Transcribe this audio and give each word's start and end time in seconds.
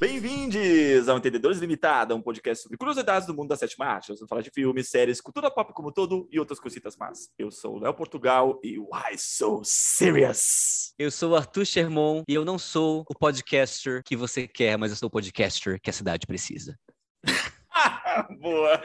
Bem-vindos 0.00 1.08
ao 1.08 1.18
Entendedores 1.18 1.58
Limitada, 1.58 2.14
um 2.14 2.22
podcast 2.22 2.62
sobre 2.62 2.78
curiosidades 2.78 3.26
do 3.26 3.34
mundo 3.34 3.48
da 3.48 3.56
sétima 3.56 3.84
arte. 3.84 4.10
Nós 4.10 4.20
vamos 4.20 4.28
falar 4.28 4.42
de 4.42 4.50
filmes, 4.54 4.88
séries, 4.88 5.20
cultura 5.20 5.50
pop 5.50 5.72
como 5.72 5.90
todo 5.90 6.28
e 6.30 6.38
outras 6.38 6.60
cositas 6.60 6.96
más. 6.96 7.28
Eu 7.36 7.50
sou 7.50 7.74
o 7.74 7.80
Léo 7.80 7.92
Portugal 7.92 8.60
e 8.62 8.78
Why 8.78 9.18
So 9.18 9.60
Serious? 9.64 10.94
Eu 10.96 11.10
sou 11.10 11.32
o 11.32 11.36
Arthur 11.36 11.66
Sherman 11.66 12.22
e 12.28 12.34
eu 12.34 12.44
não 12.44 12.60
sou 12.60 13.04
o 13.10 13.18
podcaster 13.18 14.04
que 14.04 14.14
você 14.14 14.46
quer, 14.46 14.78
mas 14.78 14.92
eu 14.92 14.96
sou 14.96 15.08
o 15.08 15.10
podcaster 15.10 15.80
que 15.80 15.90
a 15.90 15.92
cidade 15.92 16.28
precisa. 16.28 16.78
Boa! 18.40 18.80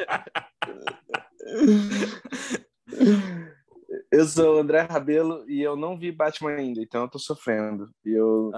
Eu 4.14 4.26
sou 4.26 4.58
o 4.58 4.60
André 4.60 4.82
Rabelo 4.82 5.44
e 5.50 5.62
eu 5.62 5.76
não 5.76 5.98
vi 5.98 6.12
Batman 6.12 6.52
ainda, 6.52 6.80
então 6.82 7.02
eu 7.02 7.10
tô 7.10 7.18
sofrendo. 7.18 7.90
Eu... 8.06 8.52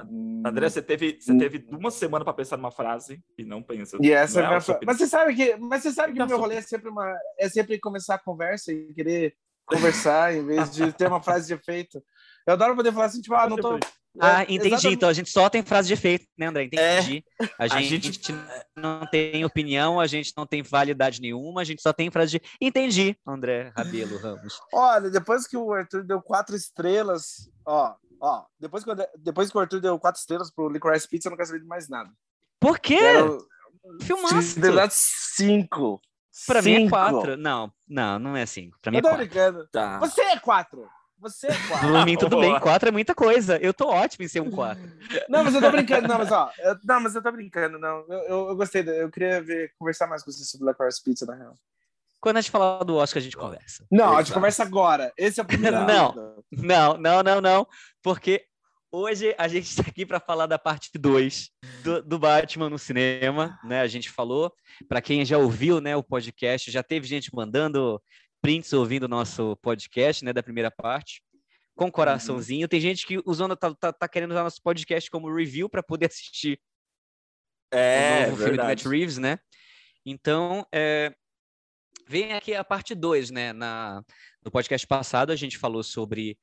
André, 0.45 0.69
você 0.69 0.81
teve, 0.81 1.17
você 1.19 1.37
teve 1.37 1.65
uma 1.71 1.89
semana 1.89 2.25
para 2.25 2.33
pensar 2.33 2.57
numa 2.57 2.71
frase 2.71 3.23
e 3.37 3.45
não 3.45 3.63
pensa. 3.63 3.97
E 4.01 4.11
essa 4.11 4.39
não 4.39 4.43
é 4.43 4.45
a 4.45 4.49
minha 4.49 4.61
fra- 4.61 4.79
Mas 4.85 4.97
você 4.97 5.07
sabe 5.07 5.33
que, 5.33 5.55
mas 5.55 5.81
você 5.81 5.91
sabe 5.91 6.11
que 6.13 6.21
o 6.21 6.27
meu 6.27 6.37
rolê 6.37 6.55
é 6.55 6.61
sempre 6.61 6.89
uma 6.89 7.09
é 7.39 7.47
sempre 7.47 7.79
começar 7.79 8.15
a 8.15 8.19
conversa 8.19 8.73
e 8.73 8.93
querer 8.93 9.33
conversar 9.65 10.35
em 10.35 10.45
vez 10.45 10.69
de 10.71 10.91
ter 10.91 11.07
uma 11.07 11.21
frase 11.21 11.47
de 11.47 11.53
efeito. 11.53 12.03
Eu 12.45 12.53
adoro 12.53 12.75
poder 12.75 12.91
falar 12.91 13.05
assim, 13.05 13.21
tipo, 13.21 13.33
ah, 13.33 13.49
não 13.49 13.55
tô 13.57 13.79
Ah, 14.19 14.41
É, 14.41 14.43
entendi. 14.43 14.67
exatamente. 14.67 14.95
Então 14.95 15.09
a 15.09 15.13
gente 15.13 15.29
só 15.29 15.49
tem 15.49 15.61
frase 15.63 15.87
de 15.87 15.93
efeito, 15.93 16.25
né, 16.37 16.47
André? 16.47 16.63
Entendi. 16.63 17.23
A, 17.59 17.67
gente, 17.67 18.11
gente- 18.11 18.35
não 18.75 19.05
tem 19.05 19.43
opinião, 19.43 19.99
a 19.99 20.07
gente 20.07 20.31
não 20.37 20.45
tem 20.45 20.61
validade 20.63 21.19
nenhuma, 21.21 21.61
a 21.61 21.63
gente 21.63 21.81
só 21.81 21.91
tem 21.91 22.09
frase 22.09 22.31
de. 22.39 22.41
Entendi, 22.61 23.17
André 23.27 23.71
Rabelo 23.75 24.17
Ramos. 24.17 24.59
Olha, 24.73 25.09
depois 25.09 25.45
que 25.47 25.57
o 25.57 25.73
Arthur 25.73 26.03
deu 26.03 26.21
quatro 26.21 26.55
estrelas, 26.55 27.49
ó, 27.65 27.95
ó, 28.21 28.43
depois 28.59 28.83
que, 28.83 28.91
o- 28.91 28.95
depois 29.17 29.51
que 29.51 29.57
o 29.57 29.61
Arthur 29.61 29.81
deu 29.81 29.99
quatro 29.99 30.19
estrelas 30.19 30.49
pro 30.51 30.69
Licorice 30.69 31.07
Pizza, 31.09 31.27
eu 31.27 31.31
não 31.31 31.37
quero 31.37 31.47
saber 31.47 31.61
de 31.61 31.67
mais 31.67 31.89
nada. 31.89 32.09
Por 32.59 32.79
quê? 32.79 32.97
Quero 32.97 33.45
Filmaço. 34.01 34.59
der 34.59 34.89
cinco. 34.91 36.01
Pra 36.47 36.61
mim 36.61 36.85
é 36.85 36.89
quatro. 36.89 37.37
Não, 37.37 37.71
não, 37.87 38.19
não 38.19 38.35
é 38.37 38.45
cinco. 38.45 38.77
Pra 38.81 38.91
mim 38.91 38.97
é 38.97 38.99
Eu 38.99 39.03
tô 39.03 39.09
quatro. 39.09 39.25
brincando. 39.25 39.67
Tá. 39.71 39.99
Você 39.99 40.21
é 40.21 40.39
quatro. 40.39 40.87
Você 41.19 41.47
é 41.47 41.55
quatro. 41.67 41.87
Por 41.87 42.05
mim, 42.05 42.17
tudo 42.17 42.35
Boa. 42.35 42.41
bem. 42.41 42.59
Quatro 42.59 42.89
é 42.89 42.91
muita 42.91 43.15
coisa. 43.15 43.57
Eu 43.57 43.73
tô 43.73 43.87
ótimo 43.87 44.25
em 44.25 44.27
ser 44.27 44.41
um 44.41 44.51
quatro. 44.51 44.83
Não, 45.29 45.43
mas 45.43 45.55
eu 45.55 45.61
tô 45.61 45.71
brincando, 45.71 46.07
não, 46.07 46.17
mas 46.17 46.31
ó, 46.31 46.51
eu- 46.59 46.77
não, 46.83 46.99
mas 46.99 47.15
eu 47.15 47.23
tô 47.23 47.31
brincando, 47.31 47.79
não. 47.79 48.05
Eu, 48.09 48.19
eu, 48.19 48.49
eu 48.49 48.55
gostei, 48.55 48.83
eu 48.87 49.09
queria 49.09 49.41
ver, 49.41 49.71
conversar 49.79 50.07
mais 50.07 50.23
com 50.23 50.31
você 50.31 50.43
sobre 50.43 50.67
Licorice 50.67 51.01
Pizza, 51.03 51.25
na 51.25 51.35
real. 51.35 51.55
Quando 52.19 52.37
a 52.37 52.41
gente 52.41 52.51
falar 52.51 52.83
do 52.83 52.95
Oscar, 52.95 53.19
a 53.21 53.23
gente 53.23 53.37
conversa. 53.37 53.85
Não, 53.91 54.05
a 54.05 54.17
gente 54.17 54.27
Exato. 54.27 54.33
conversa 54.33 54.63
agora. 54.63 55.13
Esse 55.17 55.39
é 55.39 55.43
o 55.43 55.45
primeiro. 55.45 55.77
Não. 55.85 56.43
Não, 56.51 56.97
não, 56.97 57.23
não, 57.23 57.41
não. 57.41 57.67
Porque 58.01 58.45
hoje 58.91 59.35
a 59.37 59.47
gente 59.47 59.69
está 59.69 59.83
aqui 59.83 60.05
para 60.05 60.19
falar 60.19 60.45
da 60.47 60.57
parte 60.57 60.89
2 60.97 61.49
do, 61.83 62.01
do 62.01 62.17
Batman 62.19 62.69
no 62.69 62.79
cinema, 62.79 63.59
né? 63.63 63.81
A 63.81 63.87
gente 63.87 64.09
falou, 64.09 64.51
para 64.87 65.01
quem 65.01 65.23
já 65.23 65.37
ouviu, 65.37 65.79
né, 65.79 65.95
o 65.95 66.03
podcast, 66.03 66.71
já 66.71 66.81
teve 66.81 67.05
gente 67.07 67.33
mandando 67.33 68.01
prints 68.45 68.71
ouvindo 68.73 69.05
o 69.05 69.07
nosso 69.07 69.55
podcast, 69.55 70.23
né, 70.23 70.31
da 70.31 70.43
primeira 70.43 70.69
parte, 70.69 71.23
com 71.73 71.91
coraçãozinho. 71.91 72.67
Tem 72.67 72.79
gente 72.79 73.03
que 73.07 73.19
usando 73.25 73.55
tá, 73.55 73.73
tá, 73.73 73.91
tá 73.91 74.07
querendo 74.07 74.29
usar 74.29 74.43
nosso 74.43 74.61
podcast 74.61 75.09
como 75.09 75.33
review 75.33 75.67
para 75.67 75.81
poder 75.81 76.05
assistir 76.13 76.61
É, 77.71 78.27
o 78.27 78.29
novo 78.29 78.43
filme 78.43 78.57
do 78.59 78.63
Matt. 78.63 78.85
Reeves, 78.85 79.17
né? 79.17 79.39
Então, 80.05 80.63
é, 80.71 81.11
vem 82.07 82.33
aqui 82.33 82.53
a 82.53 82.63
parte 82.63 82.93
2, 82.93 83.31
né? 83.31 83.51
Na, 83.51 84.03
no 84.43 84.51
podcast 84.51 84.85
passado, 84.85 85.31
a 85.31 85.35
gente 85.35 85.57
falou 85.57 85.81
sobre 85.81 86.37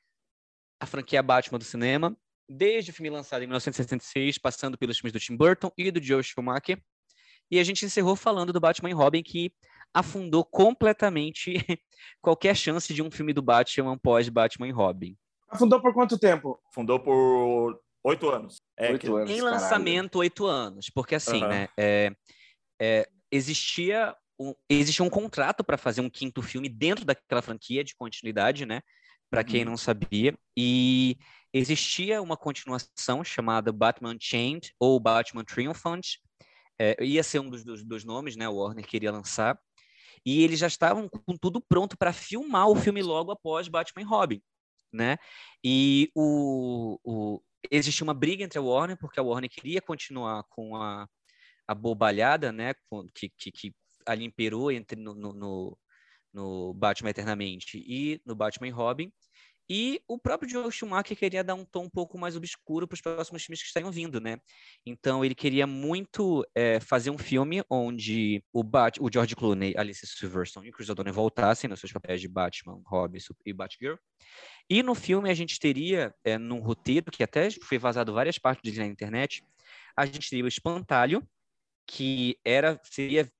a 0.80 0.86
franquia 0.86 1.22
Batman 1.22 1.60
do 1.60 1.64
cinema, 1.64 2.16
desde 2.48 2.90
o 2.90 2.94
filme 2.94 3.10
lançado 3.10 3.42
em 3.42 3.46
1966, 3.46 4.38
passando 4.38 4.76
pelos 4.76 4.98
filmes 4.98 5.12
do 5.12 5.20
Tim 5.20 5.36
Burton 5.36 5.70
e 5.78 5.88
do 5.92 6.02
Joe 6.02 6.24
Schumacher. 6.24 6.82
E 7.48 7.60
a 7.60 7.64
gente 7.64 7.84
encerrou 7.84 8.16
falando 8.16 8.52
do 8.52 8.58
Batman 8.58 8.90
e 8.90 8.92
Robin, 8.92 9.22
que 9.22 9.52
afundou 9.94 10.44
completamente 10.44 11.54
qualquer 12.20 12.56
chance 12.56 12.92
de 12.92 13.02
um 13.02 13.10
filme 13.10 13.32
do 13.32 13.42
Batman 13.42 13.98
pós 13.98 14.28
Batman 14.28 14.68
e 14.68 14.70
Robin. 14.70 15.16
Afundou 15.48 15.80
por 15.80 15.92
quanto 15.92 16.18
tempo? 16.18 16.58
Fundou 16.72 16.98
por 17.00 17.78
oito 18.04 18.28
anos. 18.30 18.56
É, 18.76 18.92
Oito 18.92 19.00
que- 19.02 19.12
anos. 19.12 19.30
Em 19.30 19.40
lançamento, 19.42 20.16
oito 20.18 20.46
anos, 20.46 20.88
porque 20.90 21.14
assim, 21.14 21.40
Aham. 21.42 21.48
né? 21.48 21.68
é, 21.76 22.12
é, 22.80 23.08
existia 23.30 24.16
um, 24.40 24.54
existia 24.68 25.04
um 25.04 25.10
contrato 25.10 25.62
para 25.62 25.76
fazer 25.78 26.00
um 26.00 26.10
quinto 26.10 26.40
filme 26.42 26.68
dentro 26.68 27.04
daquela 27.04 27.42
franquia 27.42 27.84
de 27.84 27.94
continuidade, 27.94 28.64
né? 28.66 28.80
Para 29.30 29.44
quem 29.44 29.62
Uhum. 29.62 29.70
não 29.70 29.76
sabia, 29.76 30.34
e 30.56 31.16
existia 31.52 32.20
uma 32.20 32.36
continuação 32.36 33.22
chamada 33.22 33.72
Batman 33.72 34.16
Chained 34.18 34.74
ou 34.80 34.98
Batman 34.98 35.44
Triumphant, 35.44 36.02
é, 36.78 36.96
ia 37.04 37.22
ser 37.22 37.38
um 37.40 37.48
dos, 37.48 37.62
dos, 37.64 37.84
dos 37.84 38.04
nomes, 38.04 38.36
né? 38.36 38.48
O 38.48 38.56
Warner 38.56 38.86
queria 38.86 39.12
lançar, 39.12 39.58
e 40.24 40.42
eles 40.42 40.58
já 40.58 40.66
estavam 40.66 41.08
com 41.08 41.36
tudo 41.36 41.60
pronto 41.60 41.96
para 41.96 42.12
filmar 42.12 42.68
o 42.68 42.76
filme 42.76 43.02
logo 43.02 43.30
após 43.30 43.68
Batman 43.68 44.02
e 44.02 44.06
Robin, 44.06 44.42
né? 44.92 45.16
E 45.64 46.10
o, 46.14 46.98
o, 47.04 47.42
existia 47.70 48.04
uma 48.04 48.14
briga 48.14 48.44
entre 48.44 48.58
a 48.58 48.62
Warner, 48.62 48.98
porque 48.98 49.20
a 49.20 49.22
Warner 49.22 49.50
queria 49.50 49.80
continuar 49.80 50.44
com 50.50 50.76
a, 50.76 51.08
a 51.66 51.74
bobalhada, 51.74 52.52
né, 52.52 52.74
que, 53.14 53.30
que, 53.36 53.52
que 53.52 53.74
ali 54.06 54.24
imperou 54.24 54.70
entre 54.70 55.00
no, 55.00 55.14
no, 55.14 55.32
no, 55.32 55.78
no 56.32 56.74
Batman 56.74 57.10
Eternamente 57.10 57.78
e 57.78 58.20
no 58.26 58.34
Batman 58.34 58.68
e 58.68 58.70
Robin, 58.70 59.12
e 59.68 60.02
o 60.08 60.18
próprio 60.18 60.48
Joel 60.48 60.70
Schumacher 60.70 61.16
queria 61.16 61.44
dar 61.44 61.54
um 61.54 61.64
tom 61.64 61.84
um 61.84 61.90
pouco 61.90 62.18
mais 62.18 62.36
obscuro 62.36 62.86
para 62.86 62.94
os 62.94 63.00
próximos 63.00 63.44
filmes 63.44 63.60
que 63.60 63.66
estariam 63.66 63.90
vindo, 63.90 64.20
né? 64.20 64.38
Então 64.84 65.24
ele 65.24 65.34
queria 65.34 65.66
muito 65.66 66.44
é, 66.54 66.80
fazer 66.80 67.10
um 67.10 67.18
filme 67.18 67.62
onde 67.70 68.42
o, 68.52 68.62
Bat 68.62 69.00
o 69.00 69.10
George 69.12 69.34
Clooney, 69.34 69.74
Alice 69.76 70.06
Silverstone 70.06 70.66
e 70.66 70.70
o 70.70 70.72
Chris 70.72 70.88
O'Donnell 70.88 71.14
voltassem 71.14 71.68
nos 71.68 71.80
seus 71.80 71.92
papéis 71.92 72.20
de 72.20 72.28
Batman, 72.28 72.80
Robin 72.84 73.18
e 73.46 73.52
Batgirl. 73.52 73.96
E 74.68 74.82
no 74.82 74.94
filme 74.94 75.30
a 75.30 75.34
gente 75.34 75.58
teria, 75.58 76.14
é, 76.24 76.38
num 76.38 76.60
roteiro, 76.60 77.10
que 77.10 77.22
até 77.22 77.50
foi 77.50 77.78
vazado 77.78 78.12
várias 78.12 78.38
partes 78.38 78.76
na 78.76 78.86
internet, 78.86 79.44
a 79.96 80.06
gente 80.06 80.28
teria 80.28 80.44
o 80.44 80.48
Espantalho, 80.48 81.26
que 81.86 82.38
era 82.44 82.80
seria 82.84 83.30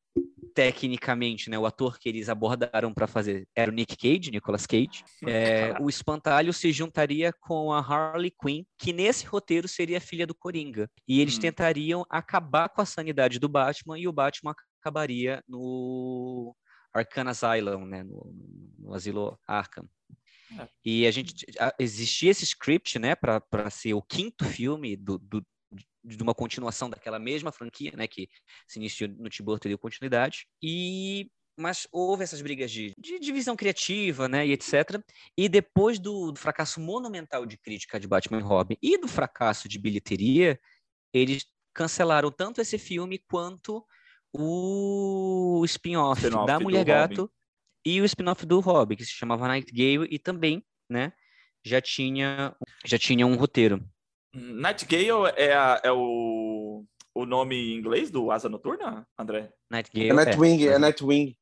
tecnicamente 0.55 1.49
né, 1.51 1.59
o 1.59 1.67
ator 1.67 1.99
que 1.99 2.09
eles 2.09 2.29
abordaram 2.29 2.93
para 2.93 3.07
fazer 3.07 3.47
era 3.55 3.71
o 3.71 3.75
Nick 3.75 3.97
Cage, 3.97 4.31
Nicolas 4.31 4.67
Cage. 4.67 5.05
É, 5.27 5.75
o 5.81 5.89
Espantalho 5.89 6.53
se 6.53 6.71
juntaria 6.73 7.33
com 7.41 7.73
a 7.73 7.79
Harley 7.81 8.31
Quinn, 8.31 8.65
que 8.79 8.93
nesse 8.93 9.27
roteiro 9.27 9.67
seria 9.69 9.99
a 9.99 10.01
filha 10.01 10.27
do 10.27 10.35
Coringa. 10.35 10.91
E 11.09 11.21
eles 11.21 11.37
Hum. 11.39 11.41
tentariam 11.41 12.05
acabar 12.11 12.69
com 12.69 12.81
a 12.81 12.87
sanidade 12.87 13.39
do 13.39 13.49
Batman 13.49 13.99
e 13.99 14.07
o 14.07 14.13
Batman 14.13 14.55
acabaria 14.81 15.43
no 15.49 16.55
Arkham 16.93 17.29
Asylum, 17.29 17.85
né, 17.87 18.03
no, 18.03 18.35
no 18.79 18.95
asilo 18.95 19.39
Arkham. 19.47 19.89
É. 20.59 20.69
E 20.85 21.07
a 21.07 21.11
gente 21.11 21.47
a- 21.59 21.75
existia 21.79 22.31
esse 22.31 22.45
script, 22.45 22.99
né, 22.99 23.15
para 23.15 23.71
ser 23.71 23.95
o 23.95 24.03
quinto 24.03 24.45
filme 24.45 24.97
do, 24.97 25.17
do- 25.19 25.47
de 26.05 26.23
uma 26.23 26.35
continuação 26.35 26.91
daquela 26.91 27.19
mesma 27.19 27.53
franquia, 27.53 27.93
né, 27.97 28.07
que 28.07 28.29
se 28.67 28.79
iniciou 28.79 29.11
no 29.11 29.29
e 29.29 29.69
deu 29.69 29.79
continuidade. 29.79 30.47
E 30.63 31.31
mas 31.55 31.87
houve 31.93 32.25
essas 32.25 32.41
brigas 32.41 32.71
de, 32.71 32.95
de 32.99 33.19
divisão 33.19 33.55
criativa, 33.55 34.27
né, 34.29 34.47
e 34.47 34.53
etc. 34.53 35.01
E 35.37 35.49
depois 35.49 35.99
do, 35.99 36.33
do 36.33 36.39
fracasso 36.39 36.81
monumental 36.81 37.45
de 37.45 37.59
crítica 37.59 38.01
de 38.01 38.09
Batman 38.09 38.39
e 38.39 38.43
Robin 38.43 38.77
e 38.83 38.99
do 38.99 39.07
fracasso 39.07 39.69
de 39.69 39.79
bilheteria, 39.79 40.59
eles 41.13 41.45
cancelaram 41.75 42.31
tanto 42.31 42.61
esse 42.61 42.79
filme 42.79 43.19
quanto 43.19 43.85
o 44.33 45.63
spin-off 45.67 46.23
Spin-off 46.23 46.47
da 46.47 46.59
Mulher 46.59 46.79
Robin. 46.79 46.91
Gato 46.91 47.33
e 47.85 48.01
o 48.01 48.05
spin-off 48.05 48.47
do 48.47 48.61
Robin, 48.61 48.97
que 48.97 49.05
se 49.05 49.13
chamava 49.13 49.49
Nightingale 49.49 50.09
e 50.11 50.19
também, 50.19 50.65
né, 50.89 51.13
já 51.65 51.81
tinha 51.81 52.57
já 52.85 52.99
tinha 52.99 53.27
um 53.27 53.37
roteiro. 53.37 53.85
Nightingale 54.35 55.33
é, 55.37 55.53
a- 55.55 55.81
é 55.85 55.93
o, 55.93 56.85
o 57.15 57.27
nome 57.27 57.55
em 57.57 57.77
inglês 57.79 58.11
do 58.11 58.31
Asa 58.31 58.49
Noturna, 58.49 59.07
André? 59.19 59.53
Nightingale, 59.71 60.09
É 60.11 60.13
Nightwing, 60.13 60.67
é 60.67 60.79
Nightwing. 60.79 61.37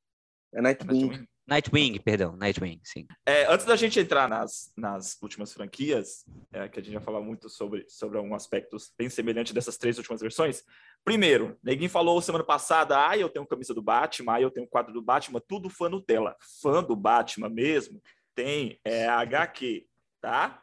É 0.54 0.62
Nightwing. 0.62 1.00
Nightwing? 1.08 1.26
Nightwing, 1.48 1.98
perdão, 2.00 2.36
Nightwing, 2.36 2.80
sim. 2.84 3.06
É, 3.26 3.44
antes 3.52 3.66
da 3.66 3.74
gente 3.74 3.98
entrar 3.98 4.28
nas, 4.28 4.72
nas 4.76 5.18
últimas 5.20 5.52
franquias, 5.52 6.24
é, 6.52 6.68
que 6.68 6.78
a 6.78 6.82
gente 6.82 6.94
vai 6.94 7.02
falar 7.02 7.20
muito 7.20 7.48
sobre, 7.48 7.84
sobre 7.88 8.18
alguns 8.18 8.36
aspectos 8.36 8.92
bem 8.96 9.08
semelhantes 9.10 9.52
dessas 9.52 9.76
três 9.76 9.98
últimas 9.98 10.20
versões. 10.20 10.62
Primeiro, 11.04 11.58
Neguinho 11.62 11.90
falou 11.90 12.20
semana 12.22 12.44
passada, 12.44 13.04
ah, 13.08 13.18
eu 13.18 13.28
tenho 13.28 13.46
camisa 13.46 13.74
do 13.74 13.82
Batman, 13.82 14.34
ah, 14.34 14.40
eu 14.40 14.50
tenho 14.50 14.66
quadro 14.68 14.92
do 14.92 15.02
Batman, 15.02 15.40
tudo 15.48 15.68
fã 15.68 15.88
Nutella. 15.88 16.36
Fã 16.62 16.84
do 16.84 16.94
Batman 16.94 17.48
mesmo 17.48 18.00
tem 18.32 18.78
é, 18.84 19.08
HQ, 19.08 19.86
tá? 20.20 20.62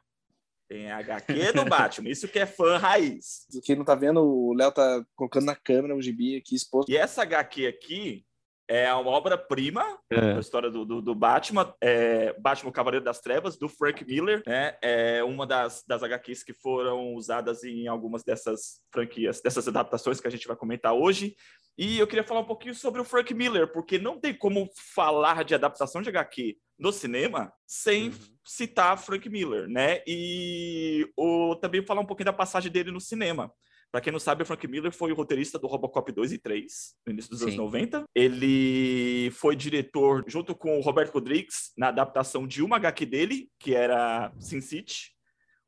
Tem 0.68 0.92
HQ 0.92 1.54
do 1.54 1.66
Batman, 1.66 2.10
isso 2.10 2.28
que 2.28 2.40
é 2.40 2.46
fã 2.46 2.78
raiz. 2.78 3.48
Quem 3.64 3.76
não 3.76 3.86
tá 3.86 3.96
vendo, 3.96 4.22
o 4.22 4.54
Léo 4.54 4.72
tá 4.72 5.04
colocando 5.16 5.46
na 5.46 5.56
câmera 5.56 5.96
o 5.96 6.02
gibi 6.02 6.36
aqui 6.36 6.56
exposto. 6.56 6.90
E 6.92 6.98
essa 6.98 7.22
HQ 7.22 7.68
aqui 7.68 8.26
é 8.68 8.94
uma 8.94 9.12
obra-prima 9.12 9.98
É. 10.12 10.34
a 10.34 10.40
história 10.40 10.70
do, 10.70 10.84
do, 10.84 11.02
do 11.02 11.16
Batman, 11.16 11.74
é, 11.82 12.34
Batman 12.38 12.70
o 12.70 12.74
Cavaleiro 12.74 13.06
das 13.06 13.22
Trevas, 13.22 13.58
do 13.58 13.70
Frank 13.70 14.04
Miller, 14.04 14.44
né? 14.46 14.78
É 14.82 15.24
uma 15.24 15.48
das, 15.48 15.84
das 15.88 16.04
HQs 16.04 16.44
que 16.44 16.54
foram 16.54 17.16
usadas 17.16 17.64
em 17.64 17.88
algumas 17.88 18.24
dessas 18.24 18.82
franquias, 18.92 19.42
dessas 19.42 19.68
adaptações 19.68 20.20
que 20.20 20.28
a 20.28 20.32
gente 20.32 20.48
vai 20.48 20.58
comentar 20.58 20.94
hoje. 20.94 21.36
E 21.78 21.98
eu 21.98 22.08
queria 22.08 22.24
falar 22.24 22.42
um 22.42 22.46
pouquinho 22.46 22.76
sobre 22.76 23.00
o 23.00 23.06
Frank 23.06 23.34
Miller, 23.34 23.72
porque 23.72 23.98
não 23.98 24.20
tem 24.20 24.34
como 24.34 24.70
falar 24.94 25.46
de 25.46 25.56
adaptação 25.56 26.02
de 26.02 26.10
HQ 26.10 26.58
no 26.78 26.92
cinema 26.92 27.52
sem 27.66 28.10
Uhum. 28.10 28.16
citar 28.46 28.98
Frank 28.98 29.28
Miller, 29.30 29.68
né? 29.68 30.02
E 30.08 31.10
o, 31.18 31.56
também 31.56 31.84
falar 31.86 32.02
um 32.02 32.06
pouquinho 32.06 32.26
da 32.26 32.34
passagem 32.34 32.72
dele 32.72 32.92
no 32.92 33.02
cinema. 33.02 33.52
Para 33.92 34.02
quem 34.02 34.12
não 34.12 34.20
sabe, 34.20 34.44
o 34.44 34.46
Frank 34.46 34.68
Miller 34.68 34.92
foi 34.92 35.12
o 35.12 35.16
roteirista 35.16 35.58
do 35.58 35.66
Robocop 35.66 36.12
2 36.12 36.34
e 36.34 36.38
3, 36.38 36.96
no 37.06 37.14
início 37.14 37.32
dos 37.32 37.42
anos 37.42 37.54
Sim. 37.54 37.60
90. 37.62 38.04
Ele 38.14 39.32
foi 39.32 39.56
diretor, 39.56 40.26
junto 40.28 40.54
com 40.54 40.78
o 40.78 40.82
Roberto 40.82 41.14
Rodrigues, 41.14 41.72
na 41.78 41.88
adaptação 41.88 42.46
de 42.46 42.62
uma 42.62 42.76
HQ 42.76 43.06
dele, 43.06 43.50
que 43.58 43.74
era 43.74 44.32
Sin 44.40 44.60
City, 44.60 45.14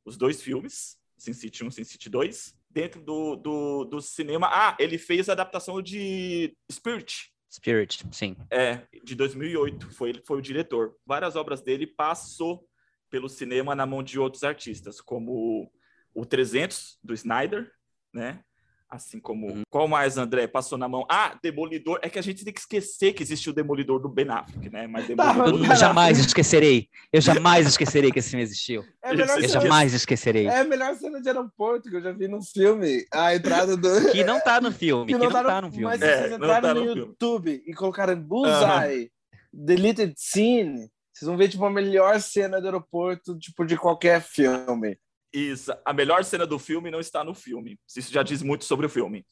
os 0.05 0.17
dois 0.17 0.41
filmes, 0.41 0.97
Sin 1.17 1.33
City 1.33 1.63
1 1.63 1.71
Sin 1.71 1.83
City 1.85 2.09
2. 2.09 2.55
Dentro 2.69 3.01
do, 3.01 3.35
do, 3.35 3.85
do 3.85 4.01
cinema. 4.01 4.47
Ah, 4.51 4.77
ele 4.79 4.97
fez 4.99 5.27
a 5.27 5.31
adaptação 5.31 5.81
de 5.81 6.55
Spirit, 6.71 7.31
Spirit, 7.49 8.05
sim. 8.11 8.35
é, 8.51 8.83
de 9.03 9.15
2008, 9.15 9.89
foi 9.91 10.09
ele 10.09 10.21
foi 10.25 10.37
o 10.37 10.41
diretor. 10.41 10.95
Várias 11.05 11.35
obras 11.35 11.61
dele 11.61 11.87
passou 11.87 12.67
pelo 13.09 13.27
cinema 13.27 13.75
na 13.75 13.85
mão 13.85 14.03
de 14.03 14.19
outros 14.19 14.43
artistas, 14.43 15.01
como 15.01 15.71
o 16.13 16.25
300 16.25 16.99
do 17.03 17.13
Snyder, 17.13 17.71
né? 18.13 18.43
Assim 18.91 19.19
como 19.19 19.45
Uhum. 19.47 19.61
qual 19.69 19.87
mais, 19.87 20.17
André, 20.17 20.47
passou 20.47 20.75
na 20.75 20.87
mão? 20.89 21.05
Ah, 21.07 21.37
Demolidor. 21.43 21.99
É 22.01 22.09
que 22.09 22.17
a 22.17 22.23
gente 22.23 22.43
tem 22.43 22.51
que 22.51 22.59
esquecer 22.59 23.13
que 23.13 23.21
existe 23.21 23.47
o 23.47 23.53
Demolidor 23.53 23.99
do 23.99 24.09
Ben 24.09 24.27
Affleck, 24.29 24.67
né? 24.71 24.87
Mas 24.87 25.05
Tá, 25.15 25.31
Demolidor 25.33 25.69
Eu 25.71 25.75
jamais 25.75 26.17
esquecerei. 26.17 26.87
Eu 27.13 27.21
jamais 27.21 27.67
esquecerei 27.67 28.11
que 28.11 28.17
esse 28.17 28.31
filme 28.31 28.41
existiu. 28.43 28.83
É 29.03 29.09
a 29.09 29.13
melhor, 29.13 29.29
Eu 29.29 29.47
cena, 29.47 29.61
jamais 29.61 29.93
esquecerei. 29.93 30.47
é 30.47 30.61
a 30.61 30.63
melhor 30.63 30.95
cena 30.95 31.21
de 31.21 31.27
aeroporto 31.27 31.87
que 31.87 31.97
eu 31.97 32.01
já 32.01 32.11
vi 32.11 32.27
no 32.27 32.41
filme. 32.41 33.05
A 33.13 33.35
entrada 33.35 33.77
do. 33.77 33.87
Que 34.11 34.23
não 34.23 34.39
tá 34.41 34.59
no 34.59 34.71
filme, 34.71 35.05
que 35.13 35.17
não 35.19 35.29
tá 35.31 35.61
no 35.61 35.69
filme. 35.69 35.85
Mas 35.85 36.01
É, 36.01 36.11
se 36.11 36.17
vocês 36.21 36.29
não 36.31 36.37
entrarem 36.37 36.61
tá 36.61 36.73
no, 36.73 36.79
no 36.85 36.85
filme. 36.93 37.01
YouTube 37.09 37.63
e 37.67 37.73
colocarem 37.75 38.15
Bullseye, 38.15 39.11
Deleted 39.53 40.13
Scene, 40.17 40.89
vocês 41.13 41.27
vão 41.27 41.37
ver 41.37 41.49
tipo 41.49 41.63
a 41.65 41.69
melhor 41.69 42.19
cena 42.21 42.59
do 42.59 42.65
aeroporto 42.65 43.37
tipo 43.37 43.65
de 43.65 43.77
qualquer 43.77 44.21
filme. 44.21 44.97
Isso, 45.31 45.71
a 45.85 45.93
melhor 45.93 46.23
cena 46.23 46.45
do 46.45 46.57
filme 46.57 46.89
não 46.89 46.99
está 46.99 47.23
no 47.23 47.35
filme. 47.35 47.79
Isso 47.95 48.11
já 48.11 48.23
diz 48.23 48.41
muito 48.41 48.65
sobre 48.65 48.85
o 48.85 48.89
filme. 48.89 49.25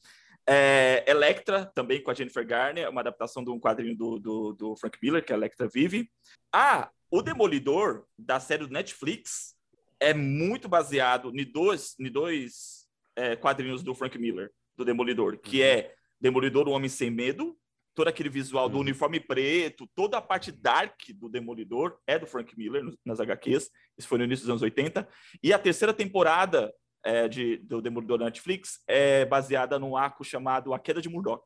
É, 0.48 1.04
Electra, 1.06 1.66
também 1.74 2.02
com 2.02 2.10
a 2.10 2.14
Jennifer 2.14 2.46
Garner, 2.46 2.88
uma 2.88 3.00
adaptação 3.00 3.44
de 3.44 3.50
um 3.50 3.60
quadrinho 3.60 3.96
do, 3.96 4.18
do, 4.18 4.52
do 4.52 4.76
Frank 4.76 4.98
Miller, 5.02 5.24
que 5.24 5.32
a 5.32 5.36
Electra 5.36 5.68
vive. 5.68 6.10
Ah, 6.52 6.90
o 7.10 7.20
Demolidor, 7.20 8.04
da 8.18 8.40
série 8.40 8.66
do 8.66 8.72
Netflix, 8.72 9.54
é 10.00 10.14
muito 10.14 10.68
baseado 10.68 11.30
em 11.34 11.44
dois, 11.44 11.94
em 11.98 12.10
dois 12.10 12.86
é, 13.16 13.36
quadrinhos 13.36 13.82
do 13.82 13.94
Frank 13.94 14.16
Miller, 14.18 14.50
do 14.76 14.84
Demolidor, 14.84 15.38
que 15.38 15.62
é 15.62 15.94
Demolidor, 16.20 16.68
o 16.68 16.72
Homem 16.72 16.88
Sem 16.88 17.10
Medo, 17.10 17.58
todo 17.98 18.06
aquele 18.08 18.28
visual 18.28 18.68
do 18.68 18.76
Uhum. 18.76 18.82
uniforme 18.82 19.18
preto, 19.18 19.84
toda 19.92 20.18
a 20.18 20.22
parte 20.22 20.52
dark 20.52 20.94
do 21.16 21.28
Demolidor 21.28 21.98
é 22.06 22.16
do 22.16 22.28
Frank 22.28 22.56
Miller 22.56 22.84
no- 22.84 22.96
nas 23.04 23.18
HQs. 23.18 23.68
Isso 23.98 24.06
foi 24.06 24.18
no 24.18 24.24
início 24.24 24.44
dos 24.44 24.50
anos 24.50 24.62
80. 24.62 25.08
E 25.42 25.52
a 25.52 25.58
terceira 25.58 25.92
temporada 25.92 26.72
é, 27.04 27.26
de, 27.28 27.56
do 27.58 27.80
Demolidor 27.82 28.18
da 28.18 28.26
Netflix 28.26 28.80
é 28.86 29.24
baseada 29.24 29.78
num 29.80 29.96
arco 29.96 30.22
chamado 30.24 30.72
A 30.72 30.78
Queda 30.78 31.00
de 31.02 31.08
Murdoch. 31.08 31.44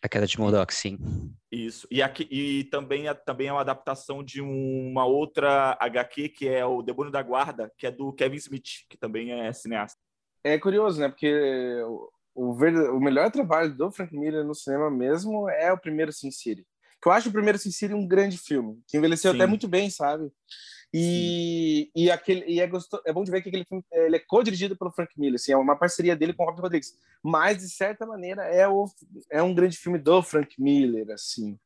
A 0.00 0.08
queda 0.08 0.26
de 0.28 0.38
Murdoch, 0.38 0.72
sim. 0.72 0.96
Isso. 1.50 1.86
E, 1.90 2.00
aqui, 2.00 2.28
e 2.30 2.62
também, 2.64 3.08
é, 3.08 3.14
também 3.14 3.48
é 3.48 3.52
uma 3.52 3.62
adaptação 3.62 4.22
de 4.22 4.40
uma 4.40 5.04
outra 5.04 5.76
HQ, 5.80 6.28
que 6.28 6.46
é 6.48 6.64
o 6.64 6.82
Demônio 6.82 7.10
da 7.10 7.20
Guarda, 7.22 7.72
que 7.76 7.86
é 7.86 7.90
do 7.90 8.12
Kevin 8.12 8.36
Smith, 8.36 8.86
que 8.88 8.96
também 8.96 9.32
é 9.32 9.52
cineasta. 9.52 9.98
É 10.44 10.56
curioso, 10.58 11.00
né? 11.00 11.08
Porque 11.08 11.26
o, 12.38 12.52
o, 12.52 13.00
melhor 13.00 13.30
trabalho 13.32 13.74
do 13.74 13.90
Frank 13.90 14.16
Miller 14.16 14.44
no 14.44 14.54
cinema 14.54 14.88
mesmo 14.88 15.50
é 15.50 15.72
o 15.72 15.78
primeiro 15.78 16.12
Sin 16.12 16.30
City. 16.30 16.64
Que 17.02 17.08
eu 17.08 17.12
acho 17.12 17.28
o 17.28 17.32
primeiro 17.32 17.58
Sin 17.58 17.72
City 17.72 17.92
um 17.92 18.06
grande 18.06 18.38
filme, 18.38 18.80
que 18.86 18.96
envelheceu 18.96 19.32
Sim. 19.32 19.38
até 19.38 19.46
muito 19.46 19.66
bem, 19.66 19.90
sabe? 19.90 20.30
E, 20.94 21.90
e, 21.94 22.10
aquele, 22.10 22.44
e 22.46 22.60
é, 22.60 22.66
gostoso, 22.66 23.02
é 23.04 23.12
bom 23.12 23.24
de 23.24 23.30
ver 23.30 23.42
que 23.42 23.48
aquele 23.48 23.64
filme 23.64 23.84
ele 23.92 24.16
é 24.16 24.20
co-dirigido 24.20 24.76
pelo 24.76 24.92
Frank 24.92 25.12
Miller, 25.18 25.34
assim, 25.34 25.52
é 25.52 25.56
uma 25.56 25.76
parceria 25.76 26.14
dele 26.14 26.32
com 26.32 26.44
o 26.44 26.46
Robert 26.46 26.62
Rodrigues. 26.62 26.94
Mas, 27.22 27.58
de 27.58 27.68
certa 27.68 28.06
maneira, 28.06 28.42
é, 28.44 28.68
o, 28.68 28.86
é 29.30 29.42
um 29.42 29.54
grande 29.54 29.76
filme 29.76 29.98
do 29.98 30.22
Frank 30.22 30.54
Miller, 30.60 31.10
assim. 31.10 31.58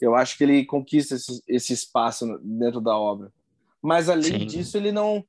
Eu 0.00 0.14
acho 0.14 0.36
que 0.36 0.44
ele 0.44 0.64
conquista 0.64 1.14
esse, 1.14 1.42
esse 1.46 1.72
espaço 1.74 2.26
dentro 2.42 2.80
da 2.80 2.96
obra. 2.96 3.30
Mas, 3.82 4.08
além 4.08 4.40
Sim. 4.40 4.46
disso, 4.46 4.76
ele 4.78 4.92
não... 4.92 5.24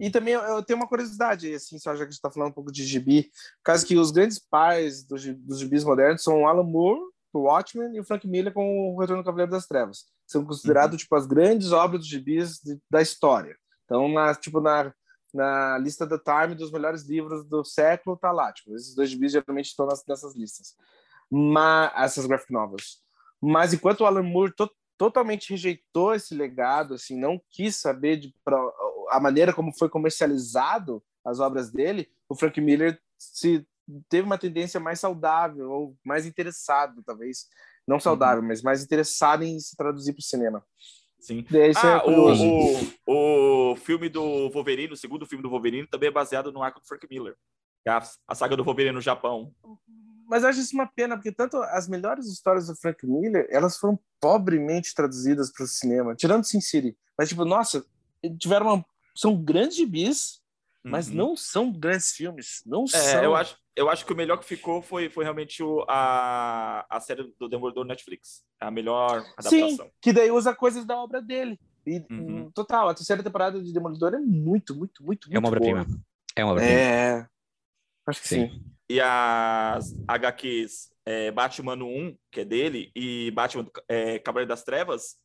E 0.00 0.10
também 0.10 0.34
eu, 0.34 0.62
tenho 0.62 0.78
uma 0.78 0.88
curiosidade, 0.88 1.52
assim, 1.54 1.78
só 1.78 1.92
já 1.92 1.98
que 1.98 2.02
a 2.02 2.06
gente 2.06 2.14
está 2.14 2.30
falando 2.30 2.50
um 2.50 2.54
pouco 2.54 2.72
de 2.72 2.84
gibi, 2.84 3.30
causa 3.62 3.86
que 3.86 3.96
os 3.96 4.10
grandes 4.10 4.38
pais 4.38 5.04
dos, 5.04 5.24
dos 5.38 5.60
gibis 5.60 5.84
modernos 5.84 6.22
são 6.22 6.42
o 6.42 6.46
Alan 6.46 6.64
Moore, 6.64 7.00
o 7.32 7.40
Watchmen, 7.40 7.94
e 7.94 8.00
o 8.00 8.04
Frank 8.04 8.26
Miller 8.26 8.52
com 8.52 8.94
o 8.94 8.98
Retorno 9.00 9.22
do 9.22 9.26
Cavaleiro 9.26 9.52
das 9.52 9.66
Trevas. 9.66 10.06
São 10.26 10.44
considerados, 10.44 10.98
tipo, 10.98 11.14
as 11.14 11.26
grandes 11.26 11.72
obras 11.72 12.00
dos 12.00 12.08
gibis 12.08 12.58
de- 12.60 12.78
da 12.90 13.00
história. 13.00 13.56
Então, 13.84 14.08
na, 14.08 14.34
tipo, 14.34 14.60
na, 14.60 14.92
na 15.32 15.78
lista 15.78 16.06
da 16.06 16.18
Time 16.18 16.54
dos 16.54 16.70
melhores 16.72 17.02
livros 17.04 17.44
do 17.44 17.64
século, 17.64 18.16
tá 18.16 18.30
lá. 18.32 18.52
Tipo, 18.52 18.74
esses 18.74 18.94
dois 18.94 19.08
gibis 19.10 19.32
geralmente 19.32 19.66
estão 19.66 19.86
nas, 19.86 20.04
nessas 20.06 20.34
listas. 20.34 20.74
Mas, 21.30 21.92
essas 21.96 22.26
graphic 22.26 22.52
novels. 22.52 23.00
Mas 23.40 23.72
enquanto 23.72 24.00
o 24.02 24.06
Alan 24.06 24.22
Moore 24.22 24.54
to- 24.54 24.70
totalmente 24.98 25.50
rejeitou 25.50 26.14
esse 26.14 26.34
legado, 26.34 26.94
assim, 26.94 27.18
não 27.18 27.40
quis 27.50 27.76
saber 27.76 28.16
de 28.18 28.34
pra- 28.44 28.72
a 29.12 29.20
maneira 29.20 29.52
como 29.52 29.72
foi 29.76 29.88
comercializado 29.88 31.02
as 31.24 31.38
obras 31.40 31.70
dele, 31.70 32.08
o 32.28 32.34
Frank 32.34 32.60
Miller 32.60 33.00
se 33.18 33.66
teve 34.08 34.24
uma 34.24 34.38
tendência 34.38 34.80
mais 34.80 35.00
saudável 35.00 35.70
ou 35.70 35.96
mais 36.04 36.26
interessado, 36.26 37.02
talvez, 37.04 37.46
não 37.86 38.00
saudável, 38.00 38.42
mas 38.42 38.62
mais 38.62 38.82
interessado 38.82 39.42
em 39.42 39.58
se 39.60 39.76
traduzir 39.76 40.12
para 40.12 40.20
o 40.20 40.24
cinema. 40.24 40.64
Sim. 41.20 41.44
É 41.52 41.70
Ah, 41.76 42.00
curioso. 42.00 42.44
o, 42.44 43.12
o, 43.12 43.72
o 43.72 43.76
filme 43.76 44.08
do 44.08 44.50
Wolverine, 44.50 44.92
o 44.92 44.96
segundo 44.96 45.26
filme 45.26 45.42
do 45.42 45.50
Wolverine, 45.50 45.86
também 45.86 46.08
é 46.08 46.12
baseado 46.12 46.50
no 46.50 46.62
arco 46.62 46.80
do 46.80 46.86
Frank 46.86 47.06
Miller. 47.08 47.36
A, 47.86 48.02
a 48.28 48.34
saga 48.34 48.56
do 48.56 48.64
Wolverine 48.64 48.94
no 48.94 49.00
Japão. 49.00 49.54
Mas 50.26 50.42
eu 50.42 50.48
acho 50.48 50.60
isso 50.60 50.74
uma 50.74 50.86
pena, 50.86 51.16
porque 51.16 51.30
tanto 51.32 51.56
as 51.58 51.88
melhores 51.88 52.26
histórias 52.26 52.66
do 52.66 52.76
Frank 52.76 53.06
Miller, 53.06 53.46
elas 53.50 53.76
foram 53.76 53.98
pobremente 54.20 54.94
traduzidas 54.94 55.52
para 55.52 55.64
o 55.64 55.68
cinema, 55.68 56.14
tirando 56.14 56.44
Sin 56.44 56.60
City. 56.60 56.96
Mas, 57.18 57.28
tipo, 57.28 57.44
nossa, 57.44 57.84
tiveram 58.38 58.66
uma... 58.66 58.86
São 59.16 59.36
grandes 59.36 59.76
gibis, 59.76 60.40
mas 60.84 61.08
Uhum. 61.08 61.14
não 61.14 61.36
são 61.36 61.70
grandes 61.72 62.12
filmes. 62.12 62.62
Não 62.66 62.84
É, 62.84 62.88
são. 62.88 63.22
eu 63.24 63.36
acho, 63.36 63.56
eu 63.76 63.88
acho 63.88 64.04
que 64.06 64.12
o 64.12 64.16
melhor 64.16 64.38
que 64.38 64.44
ficou 64.44 64.82
foi, 64.82 65.08
foi 65.08 65.24
realmente 65.24 65.62
o, 65.62 65.84
a, 65.88 66.84
a 66.90 67.00
série 67.00 67.32
do 67.38 67.48
Demolidor 67.48 67.84
Netflix. 67.84 68.42
A 68.60 68.70
melhor 68.70 69.20
Sim, 69.42 69.62
adaptação. 69.62 69.90
que 70.00 70.12
daí 70.12 70.30
usa 70.30 70.54
coisas 70.54 70.84
da 70.84 70.96
obra 70.96 71.20
dele. 71.22 71.58
E, 71.86 72.04
Uhum. 72.10 72.50
Total, 72.52 72.88
a 72.88 72.94
terceira 72.94 73.22
temporada 73.22 73.60
de 73.62 73.72
Demolidor 73.72 74.14
é 74.14 74.18
muito, 74.18 74.74
muito, 74.74 75.04
muito, 75.04 75.28
muito 75.28 75.34
É 75.34 75.38
uma 75.38 75.48
obra-prima. 75.48 75.86
É 76.36 76.44
uma 76.44 76.52
obra-prima. 76.52 76.80
É. 76.80 77.26
Acho 78.06 78.20
que 78.22 78.28
sim. 78.28 78.48
Sim. 78.50 78.64
E 78.88 79.00
as 79.00 79.94
HQs 80.08 80.90
é, 81.06 81.30
Batman 81.30 81.76
1, 81.82 82.16
que 82.30 82.40
é 82.40 82.44
dele, 82.44 82.90
e 82.94 83.30
Batman 83.32 83.66
é, 83.88 84.18
Cavaleiro 84.18 84.48
das 84.48 84.62
Trevas, 84.64 85.16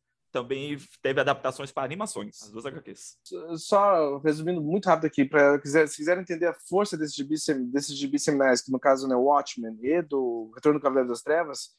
também 0.42 0.78
teve 1.02 1.20
adaptações 1.20 1.72
para 1.72 1.84
animações. 1.84 2.42
As 2.42 2.50
duas 2.50 2.64
HQs. 2.64 3.18
Só 3.56 4.18
resumindo 4.18 4.62
muito 4.62 4.86
rápido 4.86 5.06
aqui, 5.06 5.24
para 5.24 5.60
se 5.64 5.96
quiserem 5.96 6.22
entender 6.22 6.46
a 6.46 6.54
força 6.54 6.96
desses 6.96 7.14
gibis, 7.14 7.44
desses 7.72 7.96
gibis 7.96 8.22
seminais, 8.22 8.62
que 8.62 8.70
no 8.70 8.78
caso 8.78 9.12
é 9.12 9.16
o 9.16 9.24
Watchmen 9.24 9.76
e 9.82 10.00
do 10.02 10.52
Retorno 10.54 10.78
do 10.78 10.82
Cavaleiro 10.82 11.08
das 11.08 11.22
Trevas, 11.22 11.70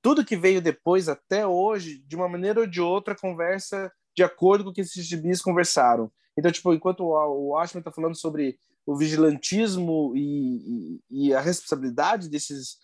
tudo 0.00 0.24
que 0.24 0.36
veio 0.36 0.62
depois 0.62 1.08
até 1.08 1.44
hoje, 1.44 1.98
de 2.06 2.14
uma 2.14 2.28
maneira 2.28 2.60
ou 2.60 2.66
de 2.66 2.80
outra, 2.80 3.16
conversa 3.16 3.90
de 4.14 4.22
acordo 4.22 4.64
com 4.64 4.70
o 4.70 4.72
que 4.72 4.80
esses 4.80 5.04
gibis 5.04 5.42
conversaram. 5.42 6.10
Então, 6.38 6.52
tipo, 6.52 6.72
enquanto 6.72 7.00
o 7.00 7.48
Watchmen 7.50 7.80
está 7.80 7.90
falando 7.90 8.14
sobre 8.14 8.58
o 8.86 8.96
vigilantismo 8.96 10.12
e, 10.14 11.00
e, 11.10 11.26
e 11.26 11.34
a 11.34 11.40
responsabilidade 11.40 12.28
desses 12.28 12.78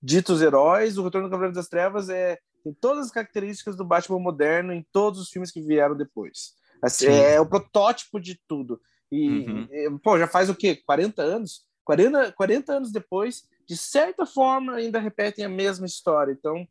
ditos 0.00 0.40
heróis, 0.40 0.96
o 0.96 1.02
Retorno 1.02 1.26
do 1.26 1.30
Cavaleiro 1.30 1.54
das 1.54 1.68
Trevas 1.68 2.08
é 2.08 2.38
tem 2.62 2.72
todas 2.72 3.06
as 3.06 3.10
características 3.12 3.76
do 3.76 3.84
Batman 3.84 4.18
moderno 4.20 4.72
em 4.72 4.86
todos 4.92 5.20
os 5.20 5.28
filmes 5.30 5.50
que 5.50 5.60
vieram 5.60 5.96
depois. 5.96 6.54
Assim, 6.82 7.06
Sim. 7.06 7.12
é 7.12 7.40
o 7.40 7.46
protótipo 7.46 8.20
de 8.20 8.40
tudo. 8.48 8.80
E, 9.10 9.46
Uhum. 9.46 9.68
e, 9.70 9.90
pô, 10.02 10.18
já 10.18 10.26
faz 10.26 10.48
o 10.48 10.54
quê? 10.54 10.76
40 10.86 11.22
anos? 11.22 11.64
40, 11.84 12.32
40 12.32 12.72
anos 12.72 12.92
depois, 12.92 13.44
de 13.66 13.76
certa 13.76 14.24
forma, 14.24 14.74
ainda 14.76 14.98
repetem 14.98 15.44
a 15.44 15.48
mesma 15.48 15.86
história. 15.86 16.32
Então, 16.32 16.66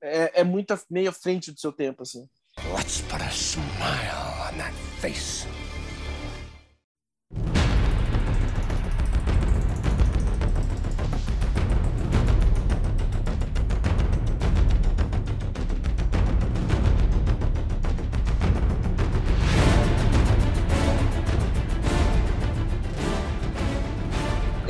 é, 0.00 0.40
é 0.40 0.44
muito 0.44 0.78
meio 0.90 1.10
à 1.10 1.12
frente 1.12 1.50
do 1.50 1.58
seu 1.60 1.72
tempo, 1.72 2.02
assim. 2.02 2.28
Let's 2.76 3.00
put 3.02 3.22
a 3.22 3.30
smile 3.30 4.52
on 4.52 4.58
that 4.58 4.74
face. 5.00 5.46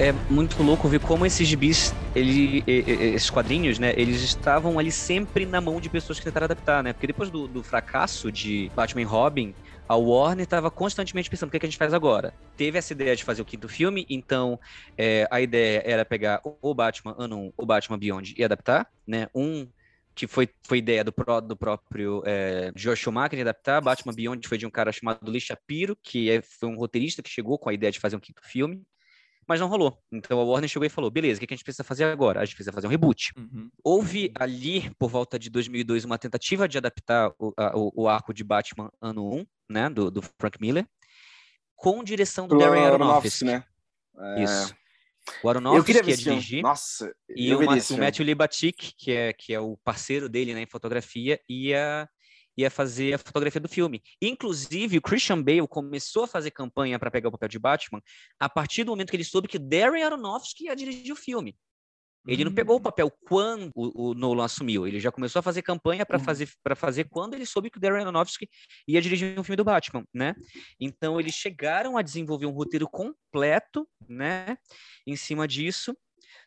É 0.03 0.11
muito 0.29 0.61
louco 0.65 0.89
ver 0.89 0.99
como 0.99 1.25
esses 1.25 1.47
gibis, 1.47 1.95
ele, 2.13 2.65
esses 2.67 3.31
quadrinhos, 3.31 3.79
né, 3.79 3.95
eles 3.97 4.21
estavam 4.21 4.77
ali 4.77 4.91
sempre 4.91 5.47
na 5.47 5.61
mão 5.61 5.81
de 5.81 5.89
pessoas 5.89 6.19
que 6.19 6.25
tentaram 6.25 6.47
adaptar, 6.47 6.83
né? 6.83 6.93
Porque 6.93 7.07
depois 7.07 7.31
do, 7.31 7.47
do 7.47 7.63
fracasso 7.63 8.33
de 8.33 8.69
Batman 8.75 9.03
e 9.03 9.05
Robin, 9.05 9.55
a 9.89 9.95
Warner 9.95 10.43
estava 10.43 10.73
constantemente 10.73 11.31
pensando 11.31 11.49
o 11.49 11.51
que, 11.53 11.57
é 11.57 11.61
que, 11.61 11.67
a 11.67 11.69
gente 11.69 11.79
faz 11.79 11.95
agora. 11.95 12.35
Teve 12.57 12.79
essa 12.79 12.93
ideia 12.93 13.15
de 13.15 13.23
fazer 13.23 13.43
o 13.43 13.45
quinto 13.45 13.69
filme, 13.69 14.05
então 14.11 14.59
é, 14.99 15.29
a 15.31 15.41
ideia 15.41 15.85
era 15.87 16.05
pegar 16.05 16.41
o 16.43 16.75
Batman 16.75 17.15
Ano 17.17 17.39
1, 17.39 17.53
o 17.57 17.65
Batman 17.65 17.99
Beyond 17.99 18.35
e 18.37 18.43
adaptar, 18.43 18.91
né? 19.07 19.29
Um 19.33 19.69
que 20.17 20.27
foi, 20.27 20.49
foi 20.65 20.79
ideia 20.79 21.05
do, 21.05 21.15
do 21.47 21.57
próprio 21.57 22.25
é, 22.27 22.73
George 22.75 23.01
Schumacher 23.01 23.37
de 23.37 23.43
adaptar. 23.43 23.81
Batman 23.81 24.13
Beyond 24.13 24.49
foi 24.49 24.59
de 24.59 24.67
um 24.67 24.71
cara 24.71 24.91
chamado 24.91 25.31
Lee 25.31 25.41
Shapiro, 25.41 25.97
que 26.03 26.29
é, 26.29 26.43
foi 26.43 26.69
um 26.69 26.77
roteirista 26.77 27.23
que 27.23 27.31
chegou 27.31 27.57
com 27.57 27.71
a 27.71 27.73
ideia 27.73 27.93
de 27.93 28.01
fazer 28.01 28.17
um 28.17 28.21
quinto 28.21 28.43
filme 28.43 28.83
mas 29.47 29.61
não 29.61 29.69
rolou. 29.69 29.99
Então 30.11 30.39
a 30.41 30.45
Warner 30.45 30.69
chegou 30.69 30.87
e 30.87 30.91
falou: 30.91 31.11
beleza, 31.11 31.39
o 31.39 31.47
que 31.47 31.53
a 31.53 31.57
gente 31.57 31.65
precisa 31.65 31.85
fazer 31.85 32.05
agora? 32.05 32.41
A 32.41 32.45
gente 32.45 32.55
precisa 32.55 32.73
fazer 32.73 32.87
um 32.87 32.91
reboot. 32.91 33.33
Uhum. 33.37 33.71
Houve 33.83 34.33
ali, 34.39 34.91
por 34.99 35.11
volta 35.11 35.39
de 35.39 35.51
2002, 35.51 36.05
uma 36.05 36.19
tentativa 36.19 36.69
de 36.69 36.79
adaptar 36.79 37.33
o, 37.39 37.53
a, 37.57 37.77
o, 37.77 37.93
o 38.03 38.09
arco 38.09 38.33
de 38.33 38.45
Batman 38.45 38.91
ano 39.01 39.29
1, 39.35 39.47
né, 39.71 39.91
do, 39.91 40.11
do 40.11 40.23
Frank 40.23 40.61
Miller, 40.61 40.87
com 41.75 42.03
direção 42.03 42.47
do 42.47 42.59
Darren 42.59 42.85
Aronofsky. 42.85 43.45
né? 43.45 43.65
É... 44.19 44.45
Isso. 44.45 44.75
O 45.43 45.49
Aronofsky 45.49 46.03
que 46.03 46.11
ia 46.11 46.17
dirigir. 46.17 46.63
Nossa, 46.63 47.15
e 47.29 47.55
o, 47.55 47.61
o 47.61 47.99
Matthew 47.99 48.25
Libatic, 48.25 48.93
que 48.99 49.13
é, 49.13 49.33
que 49.33 49.55
é 49.55 49.61
o 49.61 49.77
parceiro 49.85 50.29
dele 50.29 50.53
né, 50.53 50.63
em 50.63 50.67
fotografia, 50.67 51.41
ia 51.49 52.09
ia 52.63 52.71
fazer 52.71 53.15
a 53.15 53.19
fotografia 53.19 53.61
do 53.61 53.69
filme. 53.69 54.03
Inclusive, 54.21 54.99
o 54.99 55.03
Christian 55.03 55.43
Bale 55.43 55.69
começou 55.69 56.25
a 56.25 56.29
fazer 56.29 56.51
campanha 56.51 56.99
para 56.99 57.11
pegar 57.11 57.29
o 57.29 57.33
papel 57.33 57.49
de 57.49 57.59
Batman 57.59 58.01
a 58.41 58.49
partir 58.49 58.85
do 58.85 58.93
momento 58.93 59.11
que 59.11 59.17
ele 59.17 59.25
soube 59.25 59.49
que 59.49 59.59
Darren 59.59 60.03
Aronofsky 60.03 60.65
ia 60.65 60.77
dirigir 60.77 61.13
o 61.13 61.17
filme. 61.17 61.57
Ele 62.27 62.45
não 62.45 62.55
pegou 62.55 62.77
o 62.77 62.79
hum. 62.79 62.83
papel 62.83 63.11
quando 63.27 63.73
o, 63.75 64.11
o 64.11 64.15
Nolan 64.15 64.45
assumiu, 64.45 64.87
ele 64.87 65.01
já 65.01 65.11
começou 65.11 65.41
a 65.41 65.43
fazer 65.43 65.61
campanha 65.63 66.07
para 66.07 66.19
uhum. 66.19 66.25
fazer 66.25 66.49
para 66.63 66.77
fazer 66.77 67.05
quando 67.05 67.35
ele 67.35 67.45
soube 67.45 67.69
que 67.69 67.79
o 67.79 67.81
Darren 67.81 68.03
Aronofsky 68.03 68.49
ia 68.87 69.03
dirigir 69.03 69.39
um 69.39 69.43
filme 69.43 69.57
do 69.57 69.65
Batman, 69.65 70.05
né? 70.15 70.35
Então 70.79 71.19
eles 71.19 71.35
chegaram 71.35 71.97
a 71.97 72.03
desenvolver 72.03 72.47
um 72.47 72.53
roteiro 72.53 72.89
completo, 72.89 73.89
né, 74.09 74.57
em 75.05 75.17
cima 75.17 75.49
disso. 75.49 75.97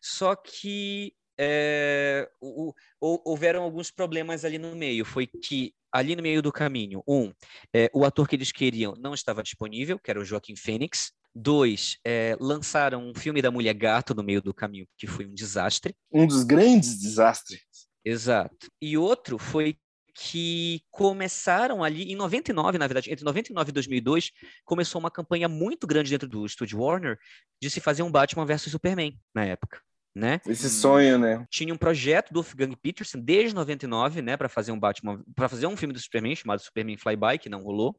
Só 0.00 0.34
que 0.34 1.12
é, 1.38 2.28
o, 2.40 2.72
o, 3.00 3.30
houveram 3.30 3.62
alguns 3.62 3.90
problemas 3.90 4.44
ali 4.44 4.58
no 4.58 4.74
meio. 4.74 5.04
Foi 5.04 5.26
que 5.26 5.74
ali 5.92 6.16
no 6.16 6.22
meio 6.22 6.42
do 6.42 6.52
caminho, 6.52 7.02
um, 7.06 7.32
é, 7.74 7.90
o 7.94 8.04
ator 8.04 8.28
que 8.28 8.36
eles 8.36 8.52
queriam 8.52 8.94
não 8.98 9.14
estava 9.14 9.42
disponível, 9.42 9.98
que 9.98 10.10
era 10.10 10.20
o 10.20 10.24
Joaquim 10.24 10.56
Fênix. 10.56 11.12
Dois, 11.38 11.98
é, 12.02 12.34
lançaram 12.40 13.10
um 13.10 13.14
filme 13.14 13.42
da 13.42 13.50
Mulher 13.50 13.74
Gato 13.74 14.14
no 14.14 14.22
meio 14.22 14.40
do 14.40 14.54
caminho, 14.54 14.86
que 14.96 15.06
foi 15.06 15.26
um 15.26 15.34
desastre. 15.34 15.94
Um 16.10 16.26
dos 16.26 16.42
grandes 16.44 16.98
desastres. 16.98 17.60
Exato. 18.02 18.68
E 18.80 18.96
outro 18.96 19.36
foi 19.38 19.76
que 20.14 20.80
começaram 20.90 21.84
ali 21.84 22.10
em 22.10 22.16
99, 22.16 22.78
na 22.78 22.86
verdade, 22.86 23.12
entre 23.12 23.22
99 23.22 23.68
e 23.68 23.72
2002, 23.72 24.30
começou 24.64 24.98
uma 24.98 25.10
campanha 25.10 25.46
muito 25.46 25.86
grande 25.86 26.08
dentro 26.08 26.26
do 26.26 26.46
estúdio 26.46 26.80
Warner 26.80 27.18
de 27.60 27.68
se 27.68 27.80
fazer 27.80 28.02
um 28.02 28.10
Batman 28.10 28.46
versus 28.46 28.72
Superman 28.72 29.14
na 29.34 29.44
época 29.44 29.82
né? 30.16 30.40
Esse 30.46 30.70
sonho, 30.70 31.18
né? 31.18 31.46
Tinha 31.50 31.74
um 31.74 31.76
projeto 31.76 32.32
do 32.32 32.40
Wolfgang 32.40 32.74
Peterson 32.74 33.20
desde 33.20 33.54
99, 33.54 34.22
né, 34.22 34.34
para 34.34 34.48
fazer 34.48 34.72
um 34.72 34.80
Batman, 34.80 35.22
para 35.34 35.46
fazer 35.46 35.66
um 35.66 35.76
filme 35.76 35.92
do 35.92 36.00
Superman 36.00 36.34
chamado 36.34 36.62
Superman 36.62 36.96
Flyby, 36.96 37.38
que 37.38 37.50
não 37.50 37.62
rolou. 37.62 37.94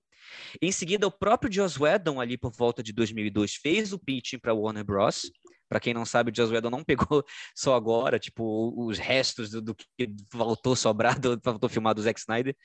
Em 0.60 0.72
seguida, 0.72 1.06
o 1.06 1.12
próprio 1.12 1.54
Joss 1.54 1.80
Whedon 1.80 2.20
ali 2.20 2.36
por 2.36 2.52
volta 2.52 2.82
de 2.82 2.92
2002 2.92 3.56
fez 3.56 3.94
o 3.94 4.00
pitching 4.00 4.40
para 4.40 4.52
Warner 4.52 4.84
Bros. 4.84 5.32
Para 5.70 5.80
quem 5.80 5.94
não 5.94 6.06
sabe, 6.06 6.32
o 6.32 6.36
Joss 6.36 6.52
Whedon 6.52 6.72
não 6.72 6.84
pegou 6.84 7.24
só 7.56 7.76
agora, 7.76 8.18
tipo, 8.18 8.74
os 8.76 8.98
restos 8.98 9.52
do, 9.52 9.62
do 9.62 9.76
que 9.76 9.86
voltou 10.34 10.76
sobrado, 10.76 11.40
voltou 11.46 11.70
filmado 11.70 12.02
do 12.02 12.04
Zack 12.04 12.20
Snyder. 12.20 12.56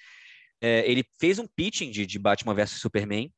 É, 0.62 0.90
ele 0.90 1.04
fez 1.20 1.38
um 1.38 1.46
pitching 1.46 1.90
de, 1.90 2.06
de 2.06 2.18
Batman 2.18 2.54
vs 2.54 2.80
Superman 2.80 3.30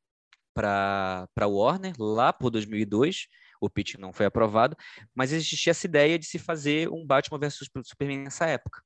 para 0.53 1.27
Warner 1.41 1.93
lá 1.99 2.31
por 2.31 2.49
2002 2.49 3.27
o 3.65 3.69
pitch 3.69 3.95
não 3.95 4.13
foi 4.13 4.25
aprovado, 4.25 4.75
mas 5.13 5.31
existia 5.31 5.71
essa 5.71 5.85
ideia 5.85 6.17
de 6.17 6.25
se 6.25 6.39
fazer 6.39 6.89
um 6.89 7.05
Batman 7.05 7.39
versus 7.39 7.69
Superman 7.83 8.19
nessa 8.19 8.45
época. 8.45 8.81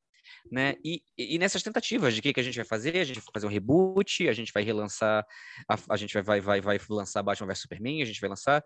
Né? 0.51 0.75
E, 0.83 1.01
e, 1.17 1.37
nessas 1.37 1.61
tentativas 1.61 2.13
de 2.13 2.21
que, 2.21 2.33
que 2.33 2.39
a 2.39 2.43
gente 2.43 2.55
vai 2.55 2.65
fazer, 2.65 2.97
a 2.97 3.03
gente 3.03 3.19
vai 3.19 3.25
fazer 3.33 3.45
um 3.45 3.49
reboot, 3.49 4.27
a 4.27 4.33
gente 4.33 4.51
vai 4.53 4.63
relançar, 4.63 5.25
a, 5.67 5.75
a 5.89 5.97
gente 5.97 6.13
vai, 6.13 6.23
vai, 6.23 6.41
vai, 6.41 6.61
vai 6.61 6.79
lançar 6.89 7.23
Batman 7.23 7.47
vs 7.47 7.61
Superman, 7.61 8.01
a 8.01 8.05
gente 8.05 8.19
vai 8.19 8.29
lançar, 8.29 8.63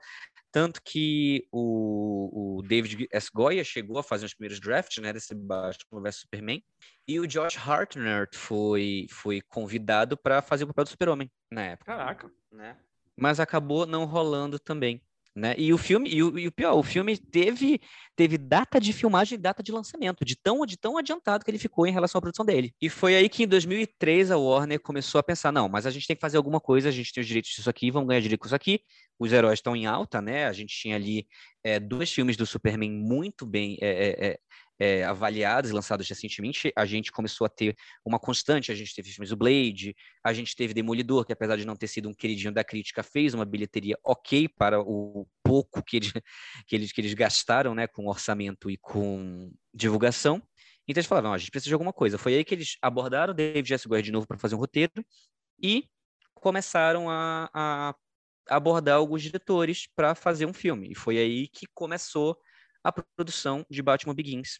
tanto 0.52 0.82
que 0.84 1.48
o, 1.52 2.58
o 2.58 2.62
David 2.64 3.08
S. 3.12 3.30
Goya 3.34 3.64
chegou 3.64 3.98
a 3.98 4.04
fazer 4.04 4.26
os 4.26 4.34
primeiros 4.34 4.60
drafts, 4.60 5.02
né, 5.02 5.12
desse 5.12 5.34
Batman 5.34 6.02
vs 6.02 6.18
Superman, 6.18 6.64
e 7.08 7.20
o 7.20 7.28
Josh 7.28 7.58
Hartnett 7.58 8.38
foi, 8.38 9.08
foi 9.10 9.42
convidado 9.42 10.18
para 10.18 10.42
fazer 10.42 10.64
o 10.64 10.68
papel 10.68 10.86
do 10.86 10.90
Super-Homem 10.90 11.32
na 11.52 11.64
época. 11.64 11.96
Caraca. 11.96 12.32
Né? 12.52 12.78
Mas 13.18 13.40
acabou 13.40 13.86
não 13.86 14.06
rolando 14.06 14.58
também. 14.58 15.02
Né? 15.36 15.56
E 15.58 15.74
o 15.74 15.80
filme, 15.80 16.08
e 16.14 16.22
o, 16.22 16.38
e 16.38 16.48
o, 16.48 16.52
pior, 16.52 16.76
o 16.76 16.84
filme 16.84 17.18
teve, 17.18 17.82
teve 18.16 18.38
data 18.38 18.80
de 18.80 18.94
filmagem 18.94 19.36
e 19.36 19.42
data 19.42 19.64
de 19.64 19.72
lançamento, 19.72 20.24
de 20.24 20.36
tão, 20.36 20.64
de 20.64 20.78
tão 20.78 20.96
adiantado 20.96 21.44
que 21.44 21.50
ele 21.50 21.58
ficou 21.58 21.88
em 21.88 21.92
relação 21.92 22.20
à 22.20 22.22
produção 22.22 22.46
dele. 22.46 22.72
E 22.80 22.88
foi 22.88 23.16
aí 23.16 23.28
que 23.28 23.44
em 23.44 23.48
2003 23.48 24.30
a 24.30 24.38
Warner 24.38 24.80
começou 24.80 25.18
a 25.18 25.24
pensar: 25.24 25.52
não, 25.52 25.68
mas 25.68 25.88
a 25.88 25.92
gente 25.92 26.06
tem 26.06 26.16
que 26.16 26.22
fazer 26.22 26.38
alguma 26.38 26.60
coisa, 26.60 26.90
a 26.90 26.92
gente 26.92 27.12
tem 27.12 27.22
os 27.22 27.28
direitos 27.28 27.50
disso 27.50 27.68
aqui, 27.68 27.90
vamos 27.90 28.10
ganhar 28.10 28.22
direito 28.22 28.42
com 28.42 28.46
isso 28.46 28.56
aqui. 28.56 28.82
Os 29.18 29.34
heróis 29.34 29.58
estão 29.58 29.76
em 29.76 29.88
alta, 29.88 30.22
né? 30.22 30.46
A 30.46 30.54
gente 30.54 30.76
tinha 30.76 30.96
ali 30.96 31.26
é, 31.64 31.80
dois 31.80 32.12
filmes 32.12 32.38
do 32.38 32.46
Superman 32.46 32.92
muito 32.92 33.44
bem 33.46 33.78
é, 33.82 34.28
é, 34.28 34.40
é, 34.84 35.06
avaliados 35.06 35.72
e 35.72 35.74
lançados 35.74 36.10
recentemente, 36.10 36.74
a 36.76 36.86
gente 36.86 37.10
começou 37.10 37.46
a 37.46 37.50
ter 37.50 37.74
uma 38.04 38.20
constante. 38.20 38.70
A 38.70 38.76
gente 38.76 38.94
teve 38.94 39.10
filmes 39.10 39.30
do 39.30 39.38
Blade, 39.38 39.96
a 40.22 40.34
gente 40.34 40.54
teve 40.58 40.74
Demolidor, 40.74 41.26
que 41.26 41.32
apesar 41.32 41.56
de 41.56 41.66
não 41.66 41.74
ter 41.74 41.88
sido 41.88 42.10
um 42.10 42.14
queridinho 42.14 42.54
da 42.54 42.66
crítica, 42.66 43.02
fez 43.02 43.34
uma 43.34 43.46
bilheteria 43.46 43.98
ok 44.04 44.50
para 44.50 44.82
o 44.82 45.26
pouco 45.42 45.82
que 45.82 45.98
eles, 45.98 46.12
que 46.68 46.76
eles, 46.76 46.92
que 46.92 47.00
eles 47.00 47.14
gastaram 47.14 47.74
né, 47.74 47.88
com 47.88 48.08
orçamento 48.08 48.70
e 48.70 48.78
com 48.78 49.50
divulgação. 49.74 50.44
Então 50.86 51.00
eles 51.00 51.08
falaram, 51.08 51.32
a 51.32 51.38
gente 51.38 51.50
precisa 51.50 51.70
de 51.70 51.74
alguma 51.74 51.94
coisa. 51.94 52.18
Foi 52.18 52.36
aí 52.36 52.44
que 52.44 52.54
eles 52.54 52.76
abordaram 52.82 53.32
o 53.32 53.36
David 53.36 53.74
S. 53.74 53.88
Goyer 53.88 54.04
de 54.04 54.12
novo 54.12 54.28
para 54.28 54.38
fazer 54.38 54.56
um 54.56 54.60
roteiro 54.60 54.92
e 55.62 55.88
começaram 56.34 57.10
a, 57.10 57.50
a 57.54 57.96
abordar 58.50 58.98
alguns 58.98 59.22
diretores 59.22 59.88
para 59.96 60.14
fazer 60.14 60.46
um 60.46 60.54
filme. 60.54 60.92
E 60.92 60.96
foi 60.96 61.18
aí 61.18 61.48
que 61.48 61.66
começou 61.74 62.38
a 62.84 62.92
produção 62.92 63.66
de 63.70 63.82
Batman 63.82 64.14
Begins, 64.14 64.60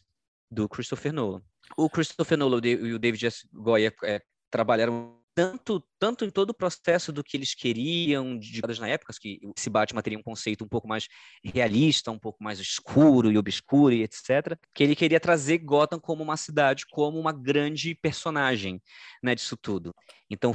do 0.54 0.68
Christopher 0.68 1.12
Nolan. 1.12 1.42
O 1.76 1.90
Christopher 1.90 2.38
Nolan 2.38 2.60
e 2.64 2.92
o 2.92 2.98
David 2.98 3.26
S. 3.26 3.46
Goya 3.52 3.92
é, 4.04 4.22
trabalharam 4.50 5.18
tanto, 5.34 5.84
tanto 5.98 6.24
em 6.24 6.30
todo 6.30 6.50
o 6.50 6.54
processo 6.54 7.12
do 7.12 7.24
que 7.24 7.36
eles 7.36 7.54
queriam 7.54 8.38
de 8.38 8.62
na 8.78 8.88
época, 8.88 9.12
que 9.20 9.40
esse 9.56 9.68
Batman 9.68 10.00
teria 10.00 10.18
um 10.18 10.22
conceito 10.22 10.64
um 10.64 10.68
pouco 10.68 10.86
mais 10.86 11.08
realista, 11.42 12.10
um 12.10 12.18
pouco 12.18 12.42
mais 12.42 12.60
escuro 12.60 13.32
e 13.32 13.36
obscuro 13.36 13.92
e 13.92 14.02
etc, 14.04 14.56
que 14.72 14.84
ele 14.84 14.94
queria 14.94 15.18
trazer 15.18 15.58
Gotham 15.58 15.98
como 15.98 16.22
uma 16.22 16.36
cidade, 16.36 16.86
como 16.86 17.18
uma 17.18 17.32
grande 17.32 17.94
personagem, 17.96 18.80
né, 19.22 19.34
disso 19.34 19.56
tudo. 19.56 19.92
Então, 20.30 20.52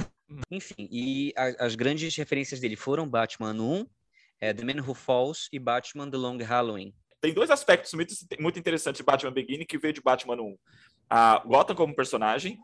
enfim, 0.49 0.87
e 0.89 1.33
a, 1.35 1.65
as 1.65 1.75
grandes 1.75 2.15
referências 2.15 2.61
dele 2.61 2.77
foram 2.77 3.09
Batman 3.09 3.53
1, 3.53 3.85
é, 4.39 4.53
The 4.53 4.63
Man 4.63 4.81
Who 4.81 4.93
Falls 4.93 5.49
e 5.51 5.59
Batman 5.59 6.09
The 6.09 6.17
Long 6.17 6.37
Halloween, 6.37 6.93
tem 7.21 7.33
dois 7.33 7.49
aspectos 7.49 7.93
muito, 7.93 8.13
muito 8.39 8.59
interessantes 8.59 8.99
de 8.99 9.03
Batman 9.03 9.31
Begin 9.31 9.65
que 9.65 9.77
veio 9.77 9.93
de 9.93 10.01
Batman 10.01 10.41
1. 10.41 10.57
A 11.09 11.43
Gotham 11.45 11.75
como 11.75 11.95
personagem 11.95 12.59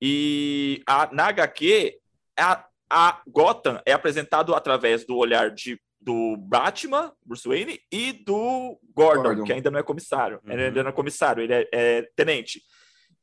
e 0.00 0.82
a, 0.86 1.12
na 1.12 1.26
HQ, 1.26 1.98
a, 2.38 2.64
a 2.88 3.22
Gotham 3.26 3.80
é 3.84 3.92
apresentado 3.92 4.54
através 4.54 5.04
do 5.04 5.16
olhar 5.16 5.50
de, 5.50 5.80
do 6.00 6.36
Batman, 6.36 7.12
Bruce 7.24 7.48
Wayne, 7.48 7.80
e 7.90 8.12
do 8.12 8.78
Gordon, 8.94 9.22
Gordon. 9.22 9.44
que 9.44 9.52
ainda 9.52 9.70
não 9.70 9.78
é 9.78 9.82
comissário. 9.82 10.40
Uhum. 10.44 10.52
Ele 10.52 10.64
ainda 10.64 10.82
não 10.82 10.90
é 10.90 10.92
comissário, 10.92 11.42
ele 11.42 11.52
é, 11.52 11.68
é 11.72 12.02
tenente. 12.14 12.62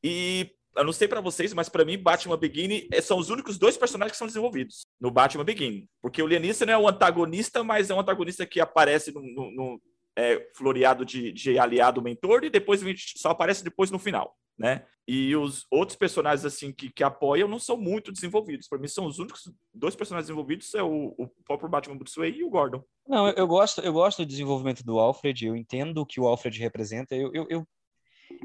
E 0.04 0.52
eu 0.76 0.84
não 0.84 0.92
sei 0.92 1.08
para 1.08 1.22
vocês, 1.22 1.54
mas 1.54 1.70
para 1.70 1.86
mim, 1.86 1.98
Batman 1.98 2.38
Begin 2.38 2.88
são 3.02 3.18
os 3.18 3.30
únicos 3.30 3.58
dois 3.58 3.78
personagens 3.78 4.12
que 4.12 4.18
são 4.18 4.28
desenvolvidos 4.28 4.86
no 5.00 5.10
Batman 5.10 5.46
Begin. 5.46 5.88
Porque 6.02 6.22
o 6.22 6.28
Lianista 6.28 6.66
não 6.66 6.74
é 6.74 6.78
o 6.78 6.88
antagonista, 6.88 7.64
mas 7.64 7.90
é 7.90 7.96
um 7.96 8.00
antagonista 8.00 8.46
que 8.46 8.60
aparece 8.60 9.14
no, 9.14 9.22
no, 9.22 9.52
no 9.52 9.82
é, 10.16 10.48
floreado 10.56 11.06
de, 11.06 11.32
de 11.32 11.60
aliado 11.60 12.02
mentor 12.02 12.44
e 12.44 12.50
depois 12.50 12.82
só 13.18 13.30
aparece 13.30 13.64
depois 13.64 13.92
no 13.92 14.00
final, 14.00 14.36
né? 14.58 14.86
E 15.08 15.36
os 15.36 15.68
outros 15.70 15.96
personagens 15.96 16.46
assim 16.46 16.74
que, 16.74 16.90
que 16.90 17.04
apoiam 17.04 17.48
não 17.48 17.60
são 17.60 17.78
muito 17.78 18.12
desenvolvidos. 18.12 18.68
Para 18.68 18.80
mim 18.80 18.88
são 18.88 19.06
os 19.06 19.20
únicos 19.20 19.52
dois 19.72 19.96
personagens 19.96 20.28
desenvolvidos 20.28 20.74
é 20.74 20.82
o, 20.82 21.14
o 21.16 21.28
próprio 21.46 21.70
Batman 21.70 21.98
Bruce 21.98 22.18
Wayne 22.18 22.40
e 22.40 22.44
o 22.44 22.50
Gordon. 22.50 22.84
Não, 23.08 23.30
eu, 23.30 23.46
gosto 23.46 23.82
eu 23.82 23.94
gosto 23.94 24.24
do 24.24 24.26
desenvolvimento 24.26 24.84
do 24.84 24.98
Alfred. 24.98 25.46
Eu 25.46 25.56
entendo 25.56 26.00
o 26.00 26.06
que 26.06 26.20
o 26.20 26.26
Alfred 26.26 26.60
representa. 26.60 27.16
Eu, 27.16 27.30
eu, 27.36 27.46
eu, 27.52 27.68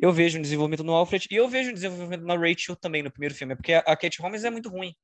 eu 0.02 0.12
vejo 0.12 0.38
um 0.38 0.42
desenvolvimento 0.42 0.84
no 0.84 0.92
Alfred 0.92 1.26
e 1.30 1.36
eu 1.36 1.48
vejo 1.48 1.70
um 1.70 1.74
desenvolvimento 1.74 2.24
na 2.24 2.36
Rachel 2.36 2.76
também 2.76 3.02
no 3.02 3.10
primeiro 3.10 3.34
filme, 3.34 3.56
porque 3.56 3.72
a, 3.72 3.78
a 3.78 3.96
Kate 3.96 4.20
Holmes 4.20 4.44
é 4.44 4.50
muito 4.50 4.68
ruim. 4.68 4.94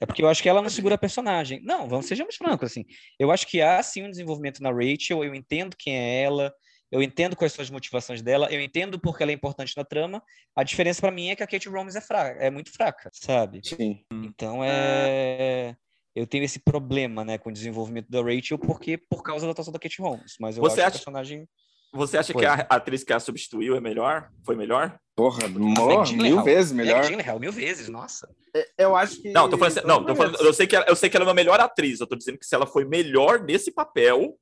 É 0.00 0.06
porque 0.06 0.22
eu 0.22 0.28
acho 0.28 0.42
que 0.42 0.48
ela 0.48 0.60
não 0.62 0.68
segura 0.68 0.96
a 0.96 0.98
personagem. 0.98 1.60
Não, 1.62 1.88
vamos 1.88 2.06
sejamos 2.06 2.36
francos 2.36 2.70
assim. 2.70 2.84
Eu 3.18 3.30
acho 3.30 3.46
que 3.46 3.60
há 3.62 3.82
sim 3.82 4.02
um 4.04 4.10
desenvolvimento 4.10 4.62
na 4.62 4.70
Rachel, 4.70 5.24
eu 5.24 5.34
entendo 5.34 5.76
quem 5.78 5.96
é 5.96 6.22
ela, 6.22 6.52
eu 6.90 7.02
entendo 7.02 7.34
quais 7.36 7.52
são 7.52 7.62
as 7.62 7.70
motivações 7.70 8.20
dela, 8.22 8.48
eu 8.52 8.60
entendo 8.60 9.00
porque 9.00 9.22
ela 9.22 9.32
é 9.32 9.34
importante 9.34 9.72
na 9.76 9.84
trama. 9.84 10.22
A 10.54 10.62
diferença 10.62 11.00
para 11.00 11.10
mim 11.10 11.30
é 11.30 11.36
que 11.36 11.42
a 11.42 11.46
Kate 11.46 11.68
Holmes 11.68 11.96
é 11.96 12.00
fraca, 12.00 12.38
é 12.40 12.50
muito 12.50 12.72
fraca, 12.72 13.10
sabe? 13.12 13.60
Sim. 13.64 14.04
Então 14.12 14.60
é 14.64 15.76
eu 16.16 16.26
tenho 16.28 16.44
esse 16.44 16.60
problema, 16.60 17.24
né, 17.24 17.38
com 17.38 17.50
o 17.50 17.52
desenvolvimento 17.52 18.08
da 18.08 18.22
Rachel 18.22 18.56
porque 18.58 18.96
por 18.96 19.22
causa 19.24 19.46
da 19.46 19.50
atuação 19.52 19.72
da 19.72 19.80
Kate 19.80 20.00
Holmes, 20.00 20.34
mas 20.40 20.56
eu 20.56 20.62
Você 20.62 20.80
acho 20.80 20.82
acha- 20.82 20.90
que 20.90 20.96
a 20.96 20.98
personagem 21.00 21.48
Você 21.94 22.18
acha 22.18 22.32
Foi. 22.32 22.42
que 22.42 22.46
a 22.46 22.54
atriz 22.70 23.04
que 23.04 23.12
a 23.12 23.20
substituiu 23.20 23.76
é 23.76 23.80
melhor? 23.80 24.28
Foi 24.44 24.56
melhor? 24.56 24.98
Porra, 25.16 25.46
mil 25.48 26.42
vezes 26.42 26.72
melhor. 26.72 27.04
Gyllenhaal, 27.06 27.38
mil 27.38 27.52
vezes, 27.52 27.88
nossa. 27.88 28.28
Eu 28.76 28.96
acho 28.96 29.22
que. 29.22 29.30
Não, 29.30 29.48
tô 29.48 29.56
falando, 29.56 29.78
assim- 29.78 29.86
não, 29.86 30.04
tô 30.04 30.14
falando, 30.16 30.36
eu 30.40 30.52
sei 30.52 30.66
que 30.66 30.74
ela, 30.76 30.84
eu 30.88 30.96
sei 30.96 31.08
que 31.08 31.16
ela 31.16 31.24
é 31.24 31.28
uma 31.28 31.34
melhor 31.34 31.60
atriz. 31.60 32.00
Eu 32.00 32.06
tô 32.06 32.16
dizendo 32.16 32.38
que 32.38 32.46
se 32.46 32.54
ela 32.54 32.66
foi 32.66 32.84
melhor 32.84 33.40
nesse 33.42 33.70
papel 33.70 34.36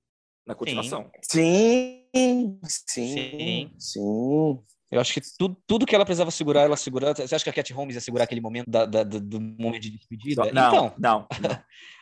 na 0.46 0.54
continuação. 0.54 1.10
Sim, 1.22 2.04
sim, 2.14 2.58
Sim. 2.66 3.70
sim. 3.78 4.58
Eu 4.90 5.00
acho 5.00 5.14
que 5.14 5.20
tudo, 5.38 5.56
tudo 5.66 5.86
que 5.86 5.94
ela 5.94 6.04
precisava 6.04 6.30
segurar, 6.30 6.62
ela 6.62 6.76
segurou. 6.76 7.14
Você 7.14 7.34
acha 7.34 7.42
que 7.44 7.48
a 7.50 7.52
Cat 7.52 7.72
Holmes 7.72 7.94
ia 7.94 8.00
segurar 8.00 8.24
aquele 8.24 8.40
momento 8.42 8.70
da, 8.70 8.84
da- 8.84 9.02
do, 9.02 9.20
do 9.20 9.40
momento 9.40 9.80
de 9.80 9.90
despedida? 9.90 10.50
Não, 10.52 10.68
então, 10.68 10.94
não, 10.98 11.26
não. 11.40 11.58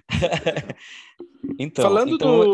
então, 1.58 1.82
falando 1.84 2.14
então, 2.14 2.40
do 2.40 2.44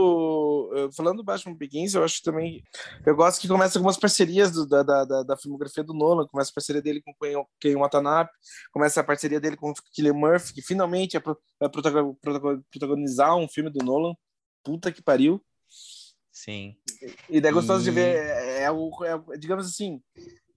eh, 0.77 0.89
falando 0.97 1.19
do 1.19 1.25
Batman 1.25 1.55
Begins, 1.55 1.95
eu 1.95 2.05
acho 2.05 2.23
também 2.23 2.63
eu 3.05 3.15
gosto 3.17 3.41
que 3.41 3.49
começa 3.49 3.79
algumas 3.79 3.97
parcerias 3.97 4.53
do- 4.53 4.67
da, 4.67 4.83
da, 4.83 5.23
da, 5.23 5.37
filmografia 5.37 5.83
do 5.83 5.95
Nolan, 5.95 6.27
começa 6.27 6.51
a 6.51 6.55
parceria 6.55 6.83
dele 6.83 7.03
com 7.03 7.13
Ken, 7.15 7.45
Ken 7.61 7.77
Watanabe, 7.77 8.31
começa 8.73 9.01
a 9.01 9.05
parceria 9.05 9.41
dele 9.41 9.57
com 9.57 9.71
o 9.71 9.75
Cillian 9.93 10.15
Murphy, 10.15 10.55
que 10.55 10.63
finalmente 10.63 11.17
é 11.17 11.21
pro- 11.21 11.39
protago- 11.73 12.19
protagonizar 12.71 13.37
um 13.37 13.49
filme 13.49 13.71
do 13.71 13.85
Nolan. 13.85 14.15
Puta 14.65 14.91
que 14.91 15.03
pariu. 15.03 15.41
Sim. 16.33 16.77
E 17.31 17.41
daí 17.41 17.51
é 17.51 17.55
gostoso 17.55 17.83
de 17.85 17.91
E- 17.91 17.93
ver, 17.93 18.17
é, 18.17 18.63
é 18.65 18.71
o, 18.71 18.91
é 19.05 19.39
digamos 19.39 19.67
assim, 19.67 20.03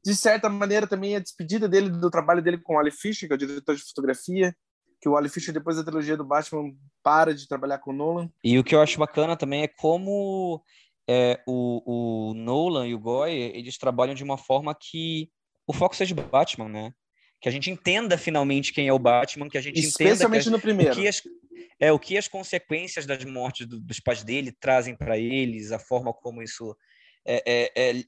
de 0.04 0.16
certa 0.16 0.50
maneira 0.50 0.88
também 0.88 1.16
a 1.16 1.20
despedida 1.20 1.68
dele 1.70 1.90
do 1.90 2.10
trabalho 2.10 2.42
dele 2.42 2.58
com 2.58 2.76
o 2.76 2.80
Ali 2.80 2.92
Fisher, 2.92 3.28
que 3.28 3.34
é 3.34 3.36
o 3.36 3.40
diretor 3.40 3.76
de 3.76 3.84
fotografia, 3.84 4.56
que 5.02 5.08
o 5.10 5.16
Ali 5.16 5.30
Fisher 5.30 5.54
depois 5.54 5.78
da 5.78 5.84
trilogia 5.84 6.18
do 6.18 6.26
Batman 6.26 6.74
para 7.02 7.34
de 7.34 7.48
trabalhar 7.48 7.80
com 7.80 7.92
o 7.92 7.94
Nolan. 7.94 8.30
E 8.44 8.58
o 8.60 8.64
que 8.64 8.76
eu 8.76 8.82
acho 8.82 9.00
bacana 9.00 9.36
também 9.38 9.64
é 9.64 9.68
como 9.68 10.62
é, 11.10 11.42
o, 11.48 12.30
o 12.32 12.34
Nolan 12.34 12.88
e 12.88 12.94
o 12.94 13.00
Goy, 13.00 13.32
eles 13.32 13.78
trabalham 13.78 14.14
de 14.14 14.24
uma 14.24 14.38
forma 14.38 14.76
que 14.76 15.30
o 15.66 15.74
foco 15.74 15.96
seja 15.96 16.14
o 16.14 16.18
Batman, 16.30 16.68
né? 16.68 16.94
Que 17.42 17.48
a 17.48 17.52
gente 17.52 17.72
entenda 17.72 18.18
finalmente 18.18 18.74
quem 18.74 18.88
é 18.88 18.94
o 18.94 19.00
Batman, 19.00 19.48
que 19.50 19.58
a 19.58 19.62
gente 19.62 19.80
entenda 19.80 19.88
que 19.96 20.04
Especialmente 20.04 20.50
no 20.50 20.58
o 20.58 20.62
primeiro. 20.62 20.94
que 20.94 21.08
as, 21.08 21.22
é 21.80 21.92
o 21.92 21.98
que 21.98 22.18
as 22.18 22.28
consequências 22.28 23.06
das 23.06 23.24
mortes 23.24 23.66
do- 23.66 23.80
dos 23.80 24.00
pais 24.02 24.24
dele 24.24 24.52
trazem 24.52 24.96
para 24.96 25.18
eles, 25.18 25.72
a 25.72 25.80
forma 25.80 26.14
como 26.14 26.44
isso 26.44 26.76
é, 27.26 27.44
é- 27.76 27.92
é, 27.92 28.04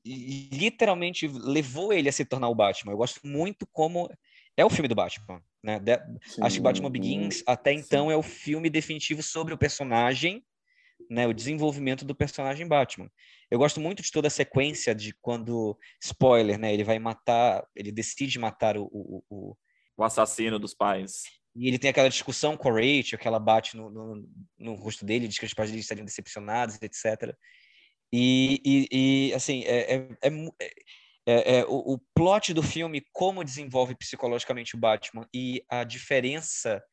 literalmente 0.51 1.27
levou 1.27 1.93
ele 1.93 2.09
a 2.09 2.11
se 2.11 2.25
tornar 2.25 2.49
o 2.49 2.55
Batman. 2.55 2.91
Eu 2.93 2.97
gosto 2.97 3.19
muito 3.25 3.65
como 3.71 4.09
é 4.57 4.65
o 4.65 4.69
filme 4.69 4.87
do 4.87 4.95
Batman, 4.95 5.41
né? 5.63 5.79
De- 5.79 5.99
Acho 6.41 6.55
que 6.57 6.61
Batman 6.61 6.89
Begins 6.89 7.43
até 7.45 7.71
então 7.73 8.09
é 8.11 8.15
o 8.15 8.23
filme 8.23 8.69
definitivo 8.69 9.21
sobre 9.21 9.53
o 9.53 9.57
personagem, 9.57 10.43
né? 11.09 11.27
O 11.27 11.33
desenvolvimento 11.33 12.05
do 12.05 12.15
personagem 12.15 12.67
Batman. 12.67 13.09
Eu 13.49 13.59
gosto 13.59 13.79
muito 13.81 14.01
de 14.01 14.11
toda 14.11 14.27
a 14.27 14.31
sequência 14.31 14.95
de 14.95 15.13
quando 15.21 15.77
spoiler, 16.01 16.57
né? 16.57 16.73
Ele 16.73 16.83
vai 16.83 16.99
matar, 16.99 17.65
ele 17.75 17.91
decide 17.91 18.39
matar 18.39 18.77
o, 18.77 18.83
o, 18.85 19.23
o- 19.29 19.57
O 19.97 20.03
assassino 20.03 20.57
dos 20.57 20.73
pais. 20.73 21.23
e 21.55 21.67
ele 21.67 21.77
tem 21.77 21.89
aquela 21.89 22.09
discussão 22.09 22.55
com 22.55 22.69
a 22.69 22.71
Rachel, 22.73 23.19
que 23.19 23.27
ela 23.27 23.39
bate 23.39 23.75
no, 23.75 23.89
no, 23.89 24.29
no 24.57 24.73
rosto 24.75 25.05
dele, 25.05 25.27
diz 25.27 25.37
que 25.37 25.45
os 25.45 25.53
pais 25.53 25.69
dele 25.69 25.81
estariam 25.81 26.05
decepcionados, 26.05 26.77
etc. 26.81 27.35
E, 28.13 28.61
e, 28.65 28.87
e, 29.29 29.33
assim, 29.33 29.63
é, 29.63 29.95
é, 29.95 30.07
é 30.23 30.29
mu- 30.29 30.55
é- 31.25 31.59
é- 31.59 31.65
o, 31.65 31.93
o 31.93 31.99
plot 32.15 32.53
do 32.53 32.63
filme, 32.63 33.03
como 33.11 33.43
desenvolve 33.43 33.95
psicologicamente 33.95 34.75
o 34.75 34.79
Batman 34.79 35.27
e 35.33 35.63
a 35.69 35.83
diferença 35.83 36.83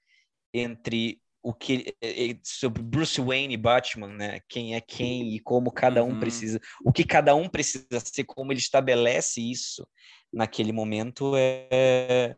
entre 0.53 1.21
o 1.43 1.55
que 1.55 1.95
é, 2.03 2.31
é, 2.31 2.39
sobre 2.43 2.83
Bruce 2.83 3.21
Wayne 3.21 3.55
e 3.55 3.57
Batman, 3.57 4.09
né? 4.09 4.41
Quem 4.49 4.75
é 4.75 4.81
quem 4.81 5.35
e 5.35 5.41
como 5.41 5.71
cada 5.71 6.03
um 6.03 6.11
Uhum. 6.11 6.21
precisa, 6.21 6.61
o 6.85 6.93
que 6.93 7.05
cada 7.05 7.35
um 7.35 7.49
precisa 7.49 8.01
ser, 8.05 8.25
como 8.25 8.53
ele 8.53 8.59
estabelece 8.61 9.41
isso 9.41 9.87
naquele 10.33 10.73
momento 10.73 11.33
é 11.37 12.37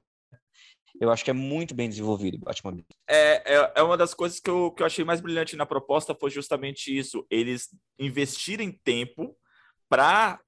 eu 1.01 1.11
acho 1.11 1.25
que 1.25 1.31
é 1.31 1.35
muito 1.35 1.75
bem 1.75 1.89
desenvolvido 1.89 2.39
Batman. 2.39 2.85
É, 3.09 3.55
é, 3.57 3.73
é 3.77 3.83
uma 3.83 3.97
das 3.97 4.13
coisas 4.13 4.39
que 4.39 4.51
eu, 4.51 4.71
que 4.71 4.83
eu 4.83 4.87
achei 4.87 5.03
mais 5.03 5.21
brilhante 5.21 5.57
na 5.57 5.65
proposta 5.65 6.15
foi 6.15 6.31
justamente 6.31 6.97
isso. 6.97 7.27
Eles 7.31 7.69
investirem 7.99 8.71
tempo 8.85 9.35
para 9.89 10.39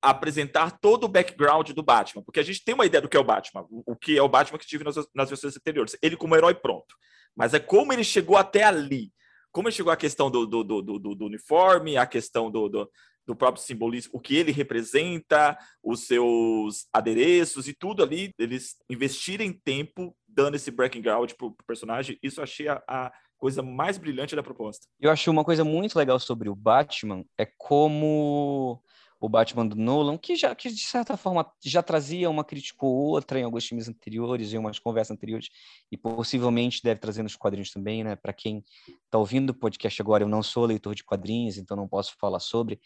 apresentar 0.00 0.78
todo 0.78 1.04
o 1.04 1.08
background 1.08 1.70
do 1.70 1.82
Batman, 1.82 2.22
porque 2.22 2.40
a 2.40 2.42
gente 2.44 2.64
tem 2.64 2.74
uma 2.74 2.86
ideia 2.86 3.02
do 3.02 3.08
que 3.08 3.16
é 3.16 3.20
o 3.20 3.24
Batman, 3.24 3.66
o, 3.68 3.92
o 3.92 3.96
que 3.96 4.16
é 4.16 4.22
o 4.22 4.28
Batman 4.28 4.58
que 4.58 4.66
tive 4.66 4.84
nas, 4.84 4.96
nas 5.14 5.28
versões 5.28 5.56
anteriores. 5.56 5.96
Ele 6.02 6.16
como 6.16 6.36
herói 6.36 6.54
pronto. 6.54 6.94
Mas 7.36 7.54
é 7.54 7.60
como 7.60 7.92
ele 7.92 8.04
chegou 8.04 8.36
até 8.36 8.64
ali. 8.64 9.12
Como 9.52 9.68
ele 9.68 9.74
chegou 9.74 9.92
à 9.92 9.96
questão 9.96 10.30
do, 10.30 10.46
do, 10.46 10.62
do, 10.62 10.82
do, 10.82 11.14
do 11.14 11.26
uniforme, 11.26 11.96
a 11.96 12.06
questão 12.06 12.50
do, 12.50 12.68
do, 12.68 12.90
do 13.26 13.36
próprio 13.36 13.62
simbolismo, 13.62 14.12
o 14.14 14.20
que 14.20 14.36
ele 14.36 14.52
representa, 14.52 15.56
os 15.82 16.06
seus 16.06 16.86
adereços 16.92 17.68
e 17.68 17.74
tudo 17.74 18.02
ali, 18.02 18.32
eles 18.38 18.76
investirem 18.88 19.52
tempo 19.52 20.16
dando 20.26 20.54
esse 20.54 20.70
background 20.70 21.32
pro 21.32 21.56
personagem, 21.66 22.18
isso 22.22 22.40
achei 22.40 22.68
a, 22.68 22.82
a 22.88 23.12
coisa 23.36 23.62
mais 23.62 23.98
brilhante 23.98 24.34
da 24.34 24.42
proposta. 24.42 24.86
Eu 25.00 25.10
acho 25.10 25.30
uma 25.30 25.44
coisa 25.44 25.64
muito 25.64 25.96
legal 25.96 26.18
sobre 26.18 26.48
o 26.48 26.54
Batman 26.54 27.24
é 27.38 27.46
como 27.56 28.82
o 29.20 29.28
Batman 29.28 29.66
do 29.66 29.74
Nolan, 29.74 30.16
que 30.16 30.36
já 30.36 30.54
que 30.54 30.70
de 30.70 30.84
certa 30.84 31.16
forma 31.16 31.50
já 31.64 31.82
trazia 31.82 32.30
uma 32.30 32.44
crítica 32.44 32.86
ou 32.86 32.94
outra 32.94 33.40
em 33.40 33.42
alguns 33.42 33.66
filmes 33.66 33.88
anteriores, 33.88 34.52
em 34.52 34.58
umas 34.58 34.78
conversas 34.78 35.16
anteriores, 35.16 35.48
e 35.90 35.96
possivelmente 35.96 36.82
deve 36.82 37.00
trazer 37.00 37.22
nos 37.22 37.34
quadrinhos 37.34 37.72
também, 37.72 38.04
né? 38.04 38.14
Para 38.14 38.32
quem 38.32 38.64
está 39.04 39.18
ouvindo 39.18 39.50
o 39.50 39.54
podcast 39.54 40.00
agora, 40.00 40.22
eu 40.22 40.28
não 40.28 40.42
sou 40.42 40.64
leitor 40.64 40.94
de 40.94 41.02
quadrinhos, 41.02 41.58
então 41.58 41.76
não 41.76 41.88
posso 41.88 42.14
falar 42.18 42.40
sobre, 42.40 42.80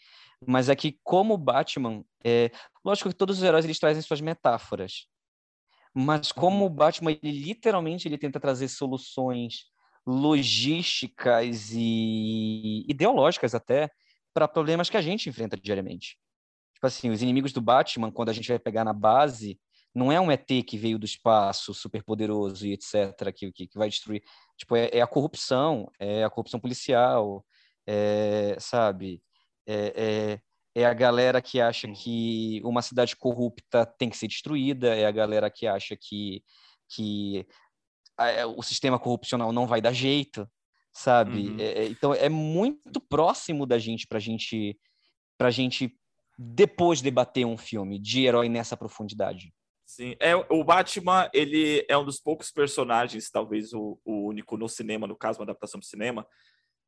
mas 0.45 0.69
é 0.69 0.75
que 0.75 0.99
como 1.03 1.35
o 1.35 1.37
Batman, 1.37 2.03
é, 2.23 2.51
lógico 2.83 3.09
que 3.09 3.15
todos 3.15 3.37
os 3.37 3.43
heróis 3.43 3.65
eles 3.65 3.79
trazem 3.79 4.01
suas 4.01 4.21
metáforas, 4.21 5.07
mas 5.93 6.31
como 6.31 6.65
o 6.65 6.69
Batman 6.69 7.11
ele 7.11 7.31
literalmente 7.31 8.07
ele 8.07 8.17
tenta 8.17 8.39
trazer 8.39 8.67
soluções 8.67 9.71
logísticas 10.05 11.71
e 11.73 12.83
ideológicas 12.89 13.53
até 13.53 13.91
para 14.33 14.47
problemas 14.47 14.89
que 14.89 14.97
a 14.97 15.01
gente 15.01 15.29
enfrenta 15.29 15.55
diariamente. 15.55 16.17
Tipo 16.83 16.87
assim, 16.87 17.09
os 17.11 17.21
inimigos 17.21 17.53
do 17.53 17.61
Batman, 17.61 18.11
quando 18.11 18.27
a 18.27 18.33
gente 18.33 18.49
vai 18.49 18.59
pegar 18.59 18.83
na 18.83 18.91
base, 18.91 19.57
não 19.95 20.11
é 20.11 20.19
um 20.19 20.29
ET 20.29 20.45
que 20.63 20.77
veio 20.77 20.99
do 20.99 21.05
espaço 21.05 21.73
super 21.73 22.03
poderoso 22.03 22.67
e 22.67 22.73
etc, 22.73 23.31
que, 23.33 23.49
que, 23.53 23.67
que 23.67 23.77
vai 23.77 23.87
destruir. 23.87 24.21
Tipo, 24.57 24.75
é, 24.75 24.89
é 24.91 25.01
a 25.01 25.07
corrupção, 25.07 25.89
é 25.97 26.25
a 26.25 26.29
corrupção 26.29 26.59
policial, 26.59 27.45
é, 27.87 28.57
sabe? 28.59 29.23
É, 29.65 30.41
é, 30.75 30.81
é 30.81 30.85
a 30.85 30.93
galera 30.93 31.41
que 31.41 31.61
acha 31.61 31.87
que 31.87 32.59
uma 32.65 32.81
cidade 32.81 33.15
corrupta 33.15 33.85
tem 33.85 34.09
que 34.09 34.17
ser 34.17 34.27
destruída, 34.27 34.93
é 34.93 35.05
a 35.05 35.11
galera 35.11 35.49
que 35.49 35.65
acha 35.65 35.95
que, 35.95 36.43
que 36.89 37.47
a- 38.17 38.45
o 38.45 38.61
sistema 38.61 38.99
corrupcional 38.99 39.53
não 39.53 39.65
vai 39.65 39.79
dar 39.79 39.93
jeito, 39.93 40.45
sabe? 40.91 41.51
Uhum. 41.51 41.55
É- 41.59 41.83
é- 41.83 41.87
então 41.87 42.13
é 42.13 42.27
muito 42.27 42.99
próximo 42.99 43.65
da 43.65 43.79
gente 43.79 44.05
para 44.05 44.19
gente, 44.19 44.77
pra 45.37 45.49
gente 45.49 45.97
depois 46.37 47.01
debater 47.01 47.45
um 47.45 47.57
filme 47.57 47.99
de 47.99 48.25
herói 48.25 48.49
nessa 48.49 48.75
profundidade. 48.75 49.53
Sim, 49.85 50.15
é, 50.19 50.35
o 50.35 50.63
Batman, 50.63 51.29
ele 51.33 51.85
é 51.87 51.97
um 51.97 52.05
dos 52.05 52.19
poucos 52.19 52.51
personagens, 52.51 53.29
talvez 53.29 53.73
o, 53.73 53.99
o 54.03 54.27
único 54.27 54.57
no 54.57 54.67
cinema, 54.67 55.05
no 55.05 55.15
caso, 55.15 55.39
uma 55.39 55.45
adaptação 55.45 55.79
para 55.79 55.87
cinema, 55.87 56.25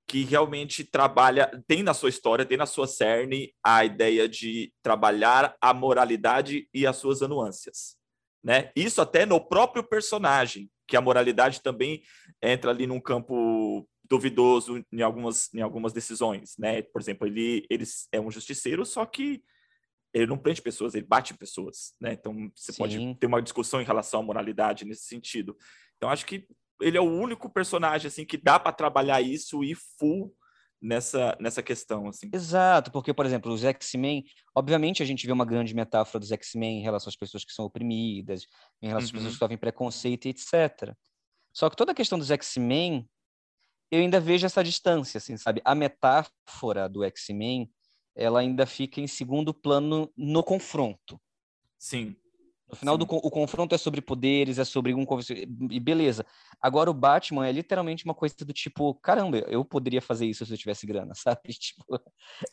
que 0.08 0.24
realmente 0.24 0.84
trabalha, 0.84 1.52
tem 1.68 1.84
na 1.84 1.94
sua 1.94 2.10
história, 2.10 2.46
tem 2.46 2.58
na 2.58 2.66
sua 2.66 2.88
cerne 2.88 3.54
a 3.64 3.84
ideia 3.84 4.30
de 4.30 4.72
trabalhar 4.82 5.56
a 5.60 5.74
moralidade 5.74 6.70
e 6.74 6.86
as 6.86 6.98
suas 6.98 7.22
anuâncias, 7.22 7.98
né? 8.44 8.72
Isso 8.76 9.02
até 9.02 9.26
no 9.26 9.40
próprio 9.40 9.84
personagem, 9.84 10.70
que 10.88 10.96
a 10.96 11.02
moralidade 11.02 11.62
também 11.62 12.02
entra 12.42 12.72
ali 12.72 12.86
num 12.86 13.00
campo 13.00 13.88
duvidoso 14.10 14.84
em 14.92 15.02
algumas, 15.02 15.54
em 15.54 15.62
algumas 15.62 15.94
decisões, 15.94 16.56
né? 16.58 16.82
Por 16.82 17.02
exemplo, 17.02 17.28
ele, 17.28 17.66
ele 17.70 17.84
é 18.12 18.20
um 18.20 18.32
justiceiro, 18.32 18.86
só 18.86 19.06
que 19.06 19.44
ele 20.14 20.28
não 20.28 20.38
prende 20.38 20.62
pessoas, 20.62 20.96
ele 20.96 21.06
bate 21.06 21.34
pessoas, 21.34 21.94
né? 22.00 22.14
Então 22.14 22.50
você 22.56 22.72
Sim. 22.72 22.78
pode 22.78 23.16
ter 23.16 23.28
uma 23.28 23.42
discussão 23.42 23.82
em 23.82 23.86
relação 23.86 24.22
à 24.22 24.24
moralidade 24.24 24.86
nesse 24.86 25.04
sentido. 25.06 25.58
Então 25.98 26.10
acho 26.10 26.26
que 26.26 26.48
ele 26.82 26.98
é 26.98 27.02
o 27.02 27.04
único 27.12 27.50
personagem 27.50 28.08
assim 28.08 28.26
que 28.26 28.38
dá 28.38 28.60
para 28.60 28.72
trabalhar 28.72 29.22
isso 29.22 29.64
e 29.64 29.76
full 29.76 30.34
nessa 30.82 31.36
nessa 31.40 31.64
questão 31.64 32.08
assim. 32.08 32.30
Exato, 32.34 32.92
porque, 32.92 33.14
por 33.14 33.26
exemplo, 33.26 33.52
os 33.52 33.64
X-Men, 33.64 34.24
obviamente 34.54 35.02
a 35.02 35.06
gente 35.06 35.26
vê 35.26 35.32
uma 35.34 35.46
grande 35.46 35.74
metáfora 35.74 36.20
dos 36.20 36.32
X-Men 36.32 36.80
em 36.80 36.84
relação 36.84 37.10
às 37.10 37.16
pessoas 37.16 37.44
que 37.44 37.54
são 37.54 37.66
oprimidas, 37.66 38.46
em 38.82 38.88
relação 38.88 39.06
às 39.06 39.10
Uhum. 39.12 39.18
pessoas 39.18 39.34
que 39.34 39.40
sofrem 39.40 39.58
preconceito 39.58 40.26
e 40.26 40.30
etc. 40.30 40.94
Só 41.54 41.70
que 41.70 41.76
toda 41.76 41.92
a 41.94 41.96
questão 41.96 42.20
dos 42.20 42.30
X-Men, 42.32 43.08
eu 43.92 44.00
ainda 44.00 44.20
vejo 44.20 44.46
essa 44.46 44.64
distância, 44.64 45.18
assim, 45.18 45.38
sabe? 45.38 45.62
A 45.64 45.76
metáfora 45.76 46.90
do 46.90 47.04
X-Men, 47.04 47.70
ela 48.16 48.40
ainda 48.40 48.66
fica 48.66 49.00
em 49.00 49.08
segundo 49.08 49.54
plano 49.54 50.12
no 50.18 50.44
confronto. 50.44 51.20
Sim. 51.78 52.16
No 52.68 52.76
final, 52.76 52.98
do, 52.98 53.04
o 53.06 53.30
confronto 53.30 53.76
é 53.76 53.78
sobre 53.78 54.02
poderes, 54.02 54.58
é 54.58 54.66
sobre 54.66 54.94
um. 54.94 55.06
E 55.70 55.80
beleza. 55.80 56.26
Agora, 56.60 56.90
o 56.90 56.94
Batman 56.96 57.48
é 57.48 57.52
literalmente 57.52 58.04
uma 58.06 58.16
coisa 58.16 58.36
do 58.40 58.52
tipo: 58.52 58.96
caramba, 58.96 59.38
eu 59.48 59.64
poderia 59.64 60.02
fazer 60.02 60.26
isso 60.26 60.44
se 60.46 60.52
eu 60.52 60.58
tivesse 60.58 60.88
grana, 60.88 61.14
sabe? 61.16 61.42
Tipo, 61.50 61.84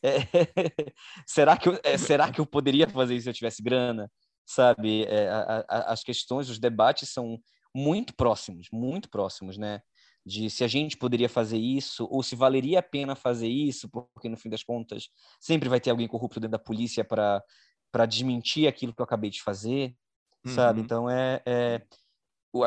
é, 0.02 0.18
será, 1.26 1.56
que 1.56 1.68
eu, 1.68 1.80
é, 1.82 1.96
será 1.96 2.30
que 2.30 2.40
eu 2.40 2.46
poderia 2.46 2.86
fazer 2.86 3.14
isso 3.14 3.24
se 3.24 3.30
eu 3.30 3.34
tivesse 3.34 3.62
grana? 3.62 4.10
Sabe? 4.44 5.04
É, 5.04 5.28
a, 5.30 5.64
a, 5.66 5.92
as 5.92 6.02
questões, 6.02 6.50
os 6.50 6.58
debates 6.58 7.08
são 7.08 7.40
muito 7.74 8.14
próximos, 8.14 8.68
muito 8.70 9.08
próximos, 9.08 9.56
né? 9.56 9.80
De 10.24 10.48
se 10.48 10.62
a 10.62 10.68
gente 10.68 10.96
poderia 10.96 11.28
fazer 11.28 11.58
isso, 11.58 12.06
ou 12.10 12.22
se 12.22 12.36
valeria 12.36 12.78
a 12.78 12.82
pena 12.82 13.16
fazer 13.16 13.48
isso, 13.48 13.88
porque 13.88 14.28
no 14.28 14.36
fim 14.36 14.48
das 14.48 14.62
contas 14.62 15.08
sempre 15.40 15.68
vai 15.68 15.80
ter 15.80 15.90
alguém 15.90 16.06
corrupto 16.06 16.38
dentro 16.38 16.52
da 16.52 16.58
polícia 16.58 17.04
para 17.04 18.06
desmentir 18.08 18.68
aquilo 18.68 18.94
que 18.94 19.00
eu 19.00 19.04
acabei 19.04 19.30
de 19.30 19.42
fazer 19.42 19.96
uhum. 20.44 20.54
sabe? 20.54 20.80
Então 20.80 21.08
é, 21.08 21.42
é, 21.46 21.82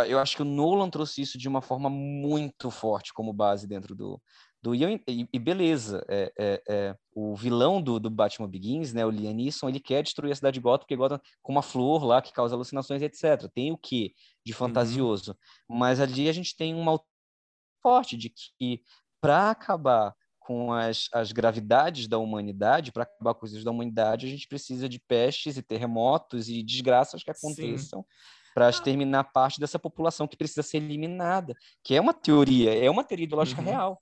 eu 0.08 0.20
acho 0.20 0.36
que 0.36 0.42
o 0.42 0.46
Nolan 0.46 0.90
trouxe 0.90 1.22
isso 1.22 1.38
de 1.38 1.48
uma 1.48 1.62
forma 1.62 1.90
muito 1.90 2.72
forte 2.72 3.14
como 3.14 3.34
base 3.34 3.68
dentro 3.68 3.96
do 3.96 4.22
do 4.62 4.74
e, 4.74 5.30
e 5.32 5.38
beleza, 5.38 6.04
é, 6.10 6.34
é, 6.40 6.64
é, 6.68 6.96
o 7.14 7.36
vilão 7.36 7.80
do, 7.80 8.00
do 8.00 8.10
Batman 8.10 8.50
Begins, 8.50 8.94
né, 8.94 9.06
o 9.06 9.12
Liam 9.12 9.32
Neeson, 9.32 9.70
ele 9.70 9.80
quer 9.80 10.02
destruir 10.02 10.32
a 10.32 10.36
cidade 10.36 10.56
de 10.56 10.60
Gotham 10.60 10.80
porque 10.80 10.96
Gotham 10.96 11.22
com 11.44 11.52
uma 11.52 11.62
flor 11.62 12.04
lá 12.04 12.20
que 12.20 12.34
causa 12.34 12.56
alucinações, 12.56 13.04
etc. 13.04 13.48
Tem 13.54 13.72
o 13.72 13.78
que 13.78 14.16
de 14.44 14.54
uhum. 14.54 14.58
fantasioso, 14.58 15.38
uhum. 15.70 15.78
mas 15.78 16.00
ali 16.00 16.28
a 16.28 16.34
gente 16.34 16.56
tem 16.58 16.74
uma 16.74 17.00
forte 17.86 18.18
de 18.18 18.32
que 18.32 18.82
para 19.22 19.52
acabar 19.52 20.16
com 20.40 20.74
as, 20.74 21.08
as 21.14 21.32
gravidades 21.32 22.08
da 22.08 22.18
humanidade, 22.18 22.92
para 22.92 23.04
acabar 23.04 23.36
com 23.36 23.46
os 23.46 23.64
da 23.64 23.70
humanidade, 23.70 24.26
a 24.26 24.30
gente 24.30 24.48
precisa 24.48 24.90
de 24.90 25.00
pestes 25.00 25.56
e 25.56 25.62
terremotos 25.62 26.50
e 26.50 26.64
desgraças 26.64 27.22
que 27.22 27.30
aconteçam 27.30 28.04
para 28.56 28.70
exterminar 28.72 29.26
parte 29.26 29.60
dessa 29.60 29.78
população 29.78 30.28
que 30.28 30.36
precisa 30.36 30.64
ser 30.64 30.78
eliminada, 30.78 31.54
que 31.84 31.94
é 31.94 32.02
uma 32.02 32.14
teoria, 32.14 32.74
é 32.74 32.90
uma 32.90 33.04
teoria 33.04 33.26
ideológica 33.26 33.62
uhum. 33.62 33.68
real, 33.68 34.02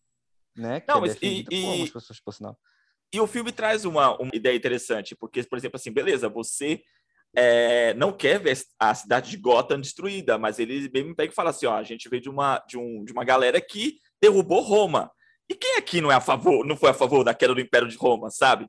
né? 0.56 0.80
Que 0.80 0.88
Não, 0.88 1.00
é 1.00 1.02
mas 1.02 1.18
e, 1.22 1.46
e, 1.52 1.92
pessoas, 1.92 2.22
por 2.22 2.34
sinal. 2.34 2.58
E 3.14 3.20
o 3.20 3.28
filme 3.28 3.52
traz 3.52 3.84
uma, 3.84 4.16
uma 4.18 4.32
ideia 4.34 4.56
interessante, 4.56 5.14
porque, 5.14 5.44
por 5.44 5.58
exemplo, 5.58 5.76
assim, 5.76 5.92
beleza, 5.92 6.30
você 6.30 6.82
é, 7.36 7.94
não 7.96 8.12
quer 8.12 8.40
ver 8.40 8.58
a 8.80 8.94
cidade 8.94 9.32
de 9.32 9.38
Gotham 9.38 9.80
destruída, 9.80 10.38
mas 10.38 10.60
ele 10.60 10.90
me 10.90 11.16
pega 11.16 11.32
e 11.32 11.36
fala 11.36 11.50
assim, 11.50 11.66
ó, 11.66 11.76
a 11.76 11.84
gente 11.84 12.08
veio 12.08 12.22
de 12.22 12.30
uma, 12.30 12.60
de, 12.68 12.78
um, 12.78 13.04
de 13.04 13.12
uma 13.12 13.24
galera 13.24 13.60
que 13.60 13.98
derrubou 14.22 14.62
Roma. 14.62 15.12
E 15.50 15.56
quem 15.56 15.78
aqui 15.78 16.00
não 16.00 16.12
é 16.12 16.16
a 16.16 16.22
favor, 16.22 16.66
não 16.66 16.78
foi 16.78 16.92
a 16.92 16.94
favor 16.94 17.24
da 17.24 17.34
queda 17.34 17.54
do 17.54 17.62
Império 17.62 17.88
de 17.88 17.98
Roma, 17.98 18.30
sabe? 18.30 18.68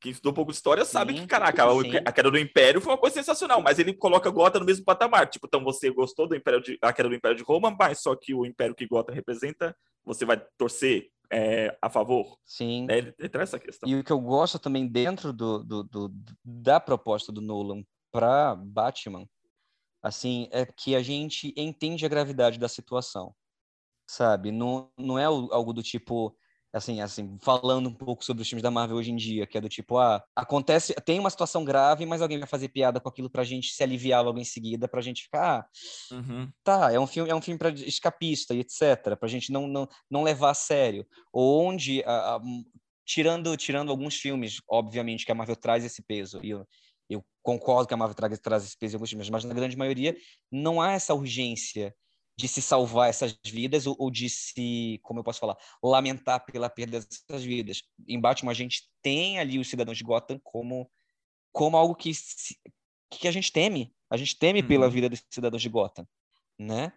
Quem 0.00 0.12
estudou 0.12 0.32
um 0.32 0.34
pouco 0.34 0.50
de 0.50 0.56
história 0.56 0.84
sabe 0.84 1.12
sim, 1.12 1.20
que, 1.20 1.26
caraca, 1.26 1.62
sim. 1.82 1.98
a 2.04 2.10
queda 2.10 2.30
do 2.30 2.38
Império 2.38 2.80
foi 2.80 2.92
uma 2.92 2.98
coisa 2.98 3.14
sensacional, 3.14 3.60
mas 3.60 3.78
ele 3.78 3.92
coloca 3.92 4.30
Gota 4.30 4.58
no 4.58 4.64
mesmo 4.64 4.82
patamar. 4.82 5.28
Tipo, 5.28 5.46
então 5.46 5.62
você 5.62 5.90
gostou 5.90 6.26
do 6.26 6.34
Império 6.34 6.62
de, 6.62 6.78
a 6.80 6.90
queda 6.90 7.10
do 7.10 7.14
Império 7.14 7.36
de 7.36 7.42
Roma, 7.42 7.74
mas 7.78 8.00
só 8.00 8.16
que 8.16 8.32
o 8.34 8.46
Império 8.46 8.74
que 8.74 8.86
Gota 8.86 9.12
representa, 9.12 9.76
você 10.02 10.24
vai 10.24 10.42
torcer 10.56 11.10
é, 11.32 11.76
a 11.80 11.88
favor. 11.88 12.38
Sim. 12.44 12.86
Né? 12.86 12.98
Ele, 12.98 13.14
ele, 13.18 13.28
traz 13.28 13.50
essa 13.50 13.58
questão. 13.58 13.88
E 13.88 13.94
o 13.94 14.04
que 14.04 14.12
eu 14.12 14.20
gosto 14.20 14.58
também 14.58 14.86
dentro 14.86 15.32
do, 15.32 15.62
do, 15.62 15.84
do 15.84 16.12
da 16.44 16.80
proposta 16.80 17.32
do 17.32 17.40
Nolan 17.40 17.82
para 18.12 18.54
Batman, 18.56 19.26
assim, 20.02 20.48
é 20.50 20.66
que 20.66 20.94
a 20.94 21.02
gente 21.02 21.54
entende 21.56 22.04
a 22.04 22.08
gravidade 22.08 22.58
da 22.58 22.68
situação 22.68 23.34
sabe? 24.10 24.50
Não, 24.50 24.90
não 24.98 25.18
é 25.18 25.24
algo 25.24 25.72
do 25.72 25.82
tipo, 25.82 26.36
assim, 26.72 27.00
assim, 27.00 27.36
falando 27.40 27.88
um 27.88 27.94
pouco 27.94 28.24
sobre 28.24 28.42
os 28.42 28.48
filmes 28.48 28.62
da 28.62 28.70
Marvel 28.70 28.96
hoje 28.96 29.10
em 29.10 29.16
dia, 29.16 29.46
que 29.46 29.58
é 29.58 29.60
do 29.60 29.68
tipo, 29.68 29.98
ah, 29.98 30.22
acontece, 30.36 30.94
tem 31.04 31.18
uma 31.18 31.30
situação 31.30 31.64
grave, 31.64 32.06
mas 32.06 32.22
alguém 32.22 32.38
vai 32.38 32.46
fazer 32.46 32.68
piada 32.68 33.00
com 33.00 33.08
aquilo 33.08 33.28
pra 33.28 33.44
gente 33.44 33.72
se 33.72 33.82
aliviar 33.82 34.24
logo 34.24 34.38
em 34.38 34.44
seguida, 34.44 34.86
pra 34.86 35.00
gente 35.00 35.22
ficar, 35.24 35.60
ah, 35.60 36.14
uhum. 36.14 36.50
tá, 36.62 36.92
é 36.92 37.00
um 37.00 37.06
filme, 37.06 37.30
é 37.30 37.34
um 37.34 37.40
filme 37.40 37.58
para 37.58 37.70
escapista 37.70 38.54
e 38.54 38.60
etc, 38.60 39.16
pra 39.18 39.28
gente 39.28 39.50
não, 39.50 39.66
não, 39.66 39.88
não 40.10 40.22
levar 40.22 40.50
a 40.50 40.54
sério. 40.54 41.06
Ou 41.32 41.64
onde, 41.64 42.02
a, 42.04 42.36
a, 42.36 42.40
tirando, 43.04 43.56
tirando 43.56 43.90
alguns 43.90 44.14
filmes, 44.14 44.60
obviamente, 44.68 45.26
que 45.26 45.32
a 45.32 45.34
Marvel 45.34 45.56
traz 45.56 45.84
esse 45.84 46.02
peso, 46.02 46.40
e 46.42 46.50
eu, 46.50 46.66
eu 47.08 47.24
concordo 47.42 47.88
que 47.88 47.94
a 47.94 47.96
Marvel 47.96 48.14
traz, 48.14 48.38
traz 48.38 48.64
esse 48.64 48.78
peso 48.78 48.94
em 48.94 48.96
alguns 48.96 49.10
filmes, 49.10 49.28
mas 49.28 49.44
na 49.44 49.54
grande 49.54 49.76
maioria 49.76 50.16
não 50.52 50.80
há 50.80 50.92
essa 50.92 51.14
urgência 51.14 51.92
de 52.40 52.48
se 52.48 52.62
salvar 52.62 53.10
essas 53.10 53.38
vidas 53.44 53.86
ou, 53.86 53.94
ou, 53.98 54.10
de 54.10 54.28
se, 54.30 54.98
como 55.02 55.20
eu 55.20 55.24
posso 55.24 55.38
falar, 55.38 55.56
lamentar 55.82 56.44
pela 56.44 56.70
perda 56.70 57.00
dessas 57.00 57.44
vidas. 57.44 57.82
Em 58.08 58.18
Batman, 58.18 58.50
a 58.50 58.54
gente 58.54 58.88
tem 59.02 59.38
ali 59.38 59.58
os 59.58 59.68
cidadãos 59.68 59.98
de 59.98 60.04
Gotham 60.04 60.40
como, 60.42 60.90
como 61.52 61.76
algo 61.76 61.94
que, 61.94 62.14
se, 62.14 62.56
que 63.10 63.28
a 63.28 63.32
gente 63.32 63.52
teme. 63.52 63.94
A 64.08 64.16
gente 64.16 64.38
teme 64.38 64.62
uhum. 64.62 64.68
pela 64.68 64.88
vida 64.88 65.08
dos 65.08 65.22
cidadãos 65.30 65.60
de 65.60 65.68
Gotham, 65.68 66.06
né? 66.58 66.92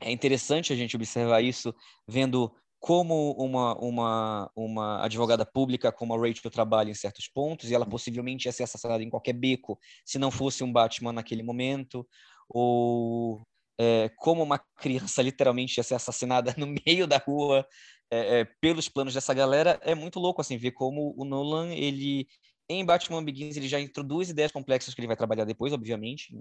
É 0.00 0.10
interessante 0.10 0.72
a 0.72 0.76
gente 0.76 0.96
observar 0.96 1.42
isso 1.42 1.74
vendo 2.08 2.50
como 2.78 3.32
uma, 3.32 3.76
uma, 3.78 4.50
uma 4.56 5.04
advogada 5.04 5.44
pública 5.44 5.92
como 5.92 6.14
a 6.14 6.16
Rachel 6.16 6.50
trabalha 6.50 6.90
em 6.90 6.94
certos 6.94 7.28
pontos 7.28 7.70
e 7.70 7.74
ela 7.74 7.84
possivelmente 7.84 8.46
ia 8.46 8.52
ser 8.52 8.62
assassinada 8.62 9.02
em 9.02 9.10
qualquer 9.10 9.34
beco 9.34 9.78
se 10.06 10.18
não 10.18 10.30
fosse 10.30 10.64
um 10.64 10.72
Batman 10.72 11.12
naquele 11.12 11.42
momento, 11.42 12.08
ou 12.48 13.42
é, 13.78 14.10
como 14.16 14.42
uma 14.42 14.58
criança 14.76 15.22
literalmente 15.22 15.78
ia 15.78 15.84
ser 15.84 15.94
assassinada 15.94 16.54
no 16.58 16.66
meio 16.86 17.06
da 17.06 17.18
rua 17.18 17.66
é, 18.10 18.40
é, 18.40 18.44
pelos 18.60 18.88
planos 18.88 19.14
dessa 19.14 19.32
galera, 19.32 19.80
é 19.82 19.94
muito 19.94 20.18
louco 20.18 20.40
assim 20.40 20.56
ver 20.56 20.72
como 20.72 21.14
o 21.16 21.24
Nolan 21.24 21.72
ele 21.72 22.26
em 22.68 22.84
Batman 22.84 23.24
Begins 23.24 23.56
ele 23.56 23.68
já 23.68 23.80
introduz 23.80 24.30
ideias 24.30 24.52
complexas 24.52 24.94
que 24.94 25.00
ele 25.00 25.08
vai 25.08 25.16
trabalhar 25.16 25.44
depois, 25.44 25.72
obviamente, 25.72 26.32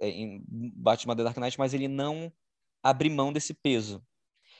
em 0.00 0.36
é, 0.36 0.40
Batman 0.48 1.14
The 1.14 1.22
Dark 1.24 1.36
Knight, 1.36 1.58
mas 1.58 1.72
ele 1.72 1.86
não 1.86 2.32
abre 2.82 3.08
mão 3.08 3.32
desse 3.32 3.54
peso. 3.54 4.04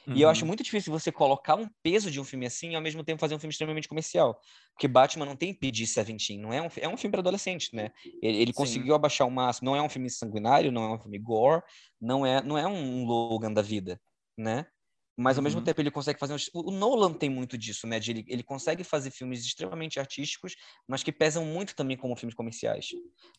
Uhum. 0.06 0.16
E 0.16 0.22
eu 0.22 0.28
acho 0.28 0.42
uhum. 0.42 0.48
muito 0.48 0.62
difícil 0.62 0.92
você 0.92 1.12
colocar 1.12 1.54
um 1.54 1.68
peso 1.82 2.10
de 2.10 2.20
um 2.20 2.24
filme 2.24 2.46
assim 2.46 2.70
e 2.70 2.74
ao 2.74 2.82
mesmo 2.82 3.04
tempo 3.04 3.20
fazer 3.20 3.34
um 3.34 3.38
filme 3.38 3.52
extremamente 3.52 3.88
comercial. 3.88 4.38
Porque 4.72 4.88
Batman 4.88 5.26
não 5.26 5.36
tem 5.36 5.54
PG-17, 5.54 6.38
não 6.38 6.52
é 6.52 6.60
um, 6.60 6.68
é 6.76 6.88
um 6.88 6.96
filme 6.96 7.12
para 7.12 7.20
adolescente, 7.20 7.74
né? 7.74 7.90
Ele, 8.22 8.38
ele 8.38 8.52
conseguiu 8.52 8.94
abaixar 8.94 9.26
o 9.26 9.30
máximo, 9.30 9.70
não 9.70 9.76
é 9.76 9.82
um 9.82 9.88
filme 9.88 10.10
sanguinário, 10.10 10.72
não 10.72 10.84
é 10.84 10.94
um 10.94 10.98
filme 10.98 11.18
gore, 11.18 11.62
não 12.00 12.26
é, 12.26 12.42
não 12.42 12.58
é 12.58 12.66
um 12.66 13.04
Logan 13.04 13.52
da 13.52 13.62
vida, 13.62 14.00
né? 14.36 14.66
Mas 15.16 15.36
ao 15.36 15.44
mesmo 15.44 15.58
uhum. 15.58 15.64
tempo 15.64 15.80
ele 15.80 15.90
consegue 15.90 16.18
fazer. 16.18 16.34
O 16.54 16.70
Nolan 16.70 17.12
tem 17.12 17.28
muito 17.28 17.58
disso, 17.58 17.86
né? 17.86 18.00
De 18.00 18.10
ele, 18.10 18.24
ele 18.28 18.42
consegue 18.42 18.82
fazer 18.82 19.10
filmes 19.10 19.44
extremamente 19.44 20.00
artísticos, 20.00 20.56
mas 20.88 21.02
que 21.02 21.12
pesam 21.12 21.44
muito 21.44 21.74
também 21.76 21.98
como 21.98 22.16
filmes 22.16 22.34
comerciais. 22.34 22.86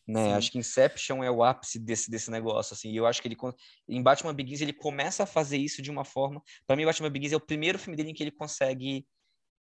Né? 0.06 0.34
Acho 0.34 0.52
que 0.52 0.58
Inception 0.58 1.24
é 1.24 1.30
o 1.30 1.42
ápice 1.42 1.80
desse, 1.80 2.08
desse 2.08 2.30
negócio. 2.30 2.74
Assim. 2.74 2.92
E 2.92 2.96
eu 2.96 3.06
acho 3.06 3.20
que 3.20 3.26
ele. 3.26 3.36
Em 3.88 4.02
Batman 4.02 4.32
Begins 4.32 4.60
ele 4.60 4.72
começa 4.72 5.24
a 5.24 5.26
fazer 5.26 5.58
isso 5.58 5.82
de 5.82 5.90
uma 5.90 6.04
forma. 6.04 6.40
Para 6.66 6.76
mim, 6.76 6.84
Batman 6.84 7.10
Begins 7.10 7.32
é 7.32 7.36
o 7.36 7.40
primeiro 7.40 7.78
filme 7.78 7.96
dele 7.96 8.10
em 8.10 8.14
que 8.14 8.22
ele 8.22 8.30
consegue 8.30 9.04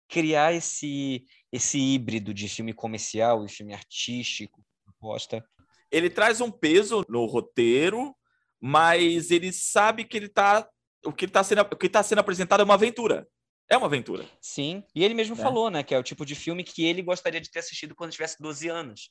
criar 0.09 0.53
esse, 0.53 1.25
esse 1.51 1.79
híbrido 1.79 2.33
de 2.33 2.49
filme 2.49 2.73
comercial 2.73 3.45
e 3.45 3.49
filme 3.49 3.73
artístico, 3.73 4.61
proposta. 4.83 5.43
Ele 5.89 6.09
traz 6.09 6.41
um 6.41 6.51
peso 6.51 7.05
no 7.07 7.25
roteiro, 7.25 8.13
mas 8.61 9.31
ele 9.31 9.53
sabe 9.53 10.03
que 10.03 10.17
ele 10.17 10.25
está 10.25 10.67
o 11.05 11.11
que 11.11 11.25
está 11.25 11.43
sendo, 11.43 11.61
o 11.61 11.75
que 11.75 11.89
tá 11.89 12.03
sendo 12.03 12.19
apresentado 12.19 12.61
é 12.61 12.63
uma 12.63 12.73
aventura. 12.73 13.27
É 13.69 13.77
uma 13.77 13.87
aventura. 13.87 14.25
Sim. 14.41 14.83
E 14.93 15.03
ele 15.03 15.13
mesmo 15.13 15.35
é. 15.35 15.37
falou, 15.37 15.69
né? 15.69 15.83
Que 15.83 15.95
é 15.95 15.99
o 15.99 16.03
tipo 16.03 16.25
de 16.25 16.35
filme 16.35 16.63
que 16.63 16.85
ele 16.85 17.01
gostaria 17.01 17.39
de 17.39 17.49
ter 17.49 17.59
assistido 17.59 17.95
quando 17.95 18.11
tivesse 18.11 18.41
12 18.41 18.67
anos. 18.67 19.09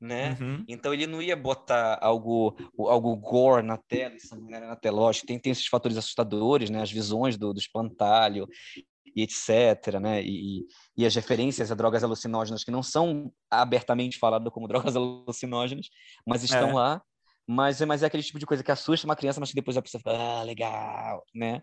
Né? 0.00 0.36
Uhum. 0.40 0.64
Então 0.68 0.92
ele 0.92 1.06
não 1.06 1.22
ia 1.22 1.36
botar 1.36 1.98
algo, 2.02 2.56
algo 2.78 3.16
gore 3.16 3.64
na 3.64 3.78
tela, 3.78 4.14
sanguinário 4.18 4.68
na 4.68 4.76
tela. 4.76 4.96
Lógico, 4.98 5.26
tem, 5.26 5.38
tem 5.38 5.52
esses 5.52 5.66
fatores 5.66 5.96
assustadores, 5.96 6.68
né? 6.68 6.82
As 6.82 6.90
visões 6.90 7.38
do, 7.38 7.52
do 7.52 7.58
espantalho 7.58 8.46
e 9.16 9.22
etc, 9.22 10.00
né? 10.00 10.22
E, 10.22 10.66
e 10.96 11.06
as 11.06 11.14
referências 11.14 11.70
a 11.70 11.74
drogas 11.74 12.02
alucinógenas 12.02 12.64
que 12.64 12.70
não 12.70 12.82
são 12.82 13.32
abertamente 13.50 14.18
faladas 14.18 14.52
como 14.52 14.68
drogas 14.68 14.96
alucinógenas, 14.96 15.88
mas 16.26 16.42
estão 16.42 16.70
é. 16.70 16.74
lá 16.74 17.02
mas, 17.46 17.80
mas 17.82 18.02
é 18.02 18.06
aquele 18.06 18.22
tipo 18.22 18.38
de 18.38 18.46
coisa 18.46 18.62
que 18.62 18.72
assusta 18.72 19.06
uma 19.06 19.16
criança, 19.16 19.40
mas 19.40 19.50
que 19.50 19.54
depois 19.54 19.76
a 19.76 19.82
pessoa 19.82 20.00
fala, 20.00 20.40
ah, 20.40 20.42
legal, 20.42 21.24
né? 21.34 21.62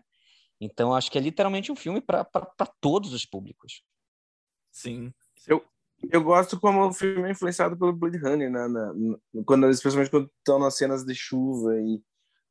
Então, 0.60 0.94
acho 0.94 1.10
que 1.10 1.18
é 1.18 1.20
literalmente 1.20 1.72
um 1.72 1.76
filme 1.76 2.00
para 2.00 2.24
todos 2.80 3.12
os 3.12 3.26
públicos. 3.26 3.82
Sim. 4.70 5.12
Eu, 5.46 5.64
eu 6.10 6.22
gosto 6.22 6.58
como 6.58 6.86
o 6.86 6.92
filme 6.92 7.28
é 7.28 7.32
influenciado 7.32 7.76
pelo 7.76 7.92
Blade 7.92 8.18
Runner, 8.18 8.50
né? 8.50 8.68
Na, 8.68 8.94
na, 8.94 9.18
quando, 9.44 9.68
especialmente 9.68 10.10
quando 10.10 10.30
estão 10.38 10.60
nas 10.60 10.76
cenas 10.76 11.04
de 11.04 11.14
chuva 11.14 11.74
e 11.80 12.00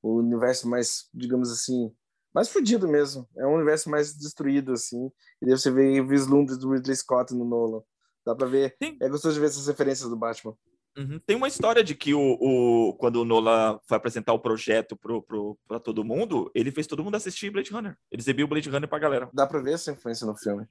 o 0.01 0.17
universo 0.17 0.67
mais, 0.67 1.07
digamos 1.13 1.51
assim, 1.51 1.89
mais 2.33 2.49
fodido 2.49 2.87
mesmo. 2.87 3.27
É 3.37 3.45
um 3.45 3.55
universo 3.55 3.89
mais 3.89 4.13
destruído, 4.13 4.73
assim. 4.73 5.09
E 5.41 5.45
daí 5.45 5.57
você 5.57 5.71
vê 5.71 6.01
vislumbres 6.01 6.57
do 6.57 6.71
Ridley 6.71 6.95
Scott 6.95 7.33
no 7.33 7.45
Nolan. 7.45 7.81
Dá 8.25 8.35
pra 8.35 8.47
ver. 8.47 8.75
Sim. 8.81 8.97
É 9.01 9.09
gostoso 9.09 9.35
de 9.35 9.39
ver 9.39 9.47
essas 9.47 9.67
referências 9.67 10.09
do 10.09 10.17
Batman. 10.17 10.55
Uhum. 10.97 11.19
Tem 11.25 11.35
uma 11.37 11.47
história 11.47 11.83
de 11.83 11.95
que 11.95 12.13
o, 12.13 12.37
o, 12.39 12.93
quando 12.95 13.17
o 13.17 13.25
Nolan 13.25 13.79
foi 13.87 13.95
apresentar 13.97 14.33
o 14.33 14.39
projeto 14.39 14.95
pro, 14.97 15.21
pro, 15.21 15.57
pra 15.67 15.79
todo 15.79 16.03
mundo, 16.03 16.51
ele 16.53 16.71
fez 16.71 16.85
todo 16.85 17.03
mundo 17.03 17.15
assistir 17.15 17.49
Blade 17.49 17.71
Runner. 17.71 17.97
Ele 18.11 18.21
exibiu 18.21 18.47
Blade 18.47 18.69
Runner 18.69 18.89
pra 18.89 18.99
galera. 18.99 19.29
Dá 19.33 19.47
pra 19.47 19.61
ver 19.61 19.73
essa 19.73 19.91
influência 19.91 20.27
no 20.27 20.35
filme. 20.35 20.65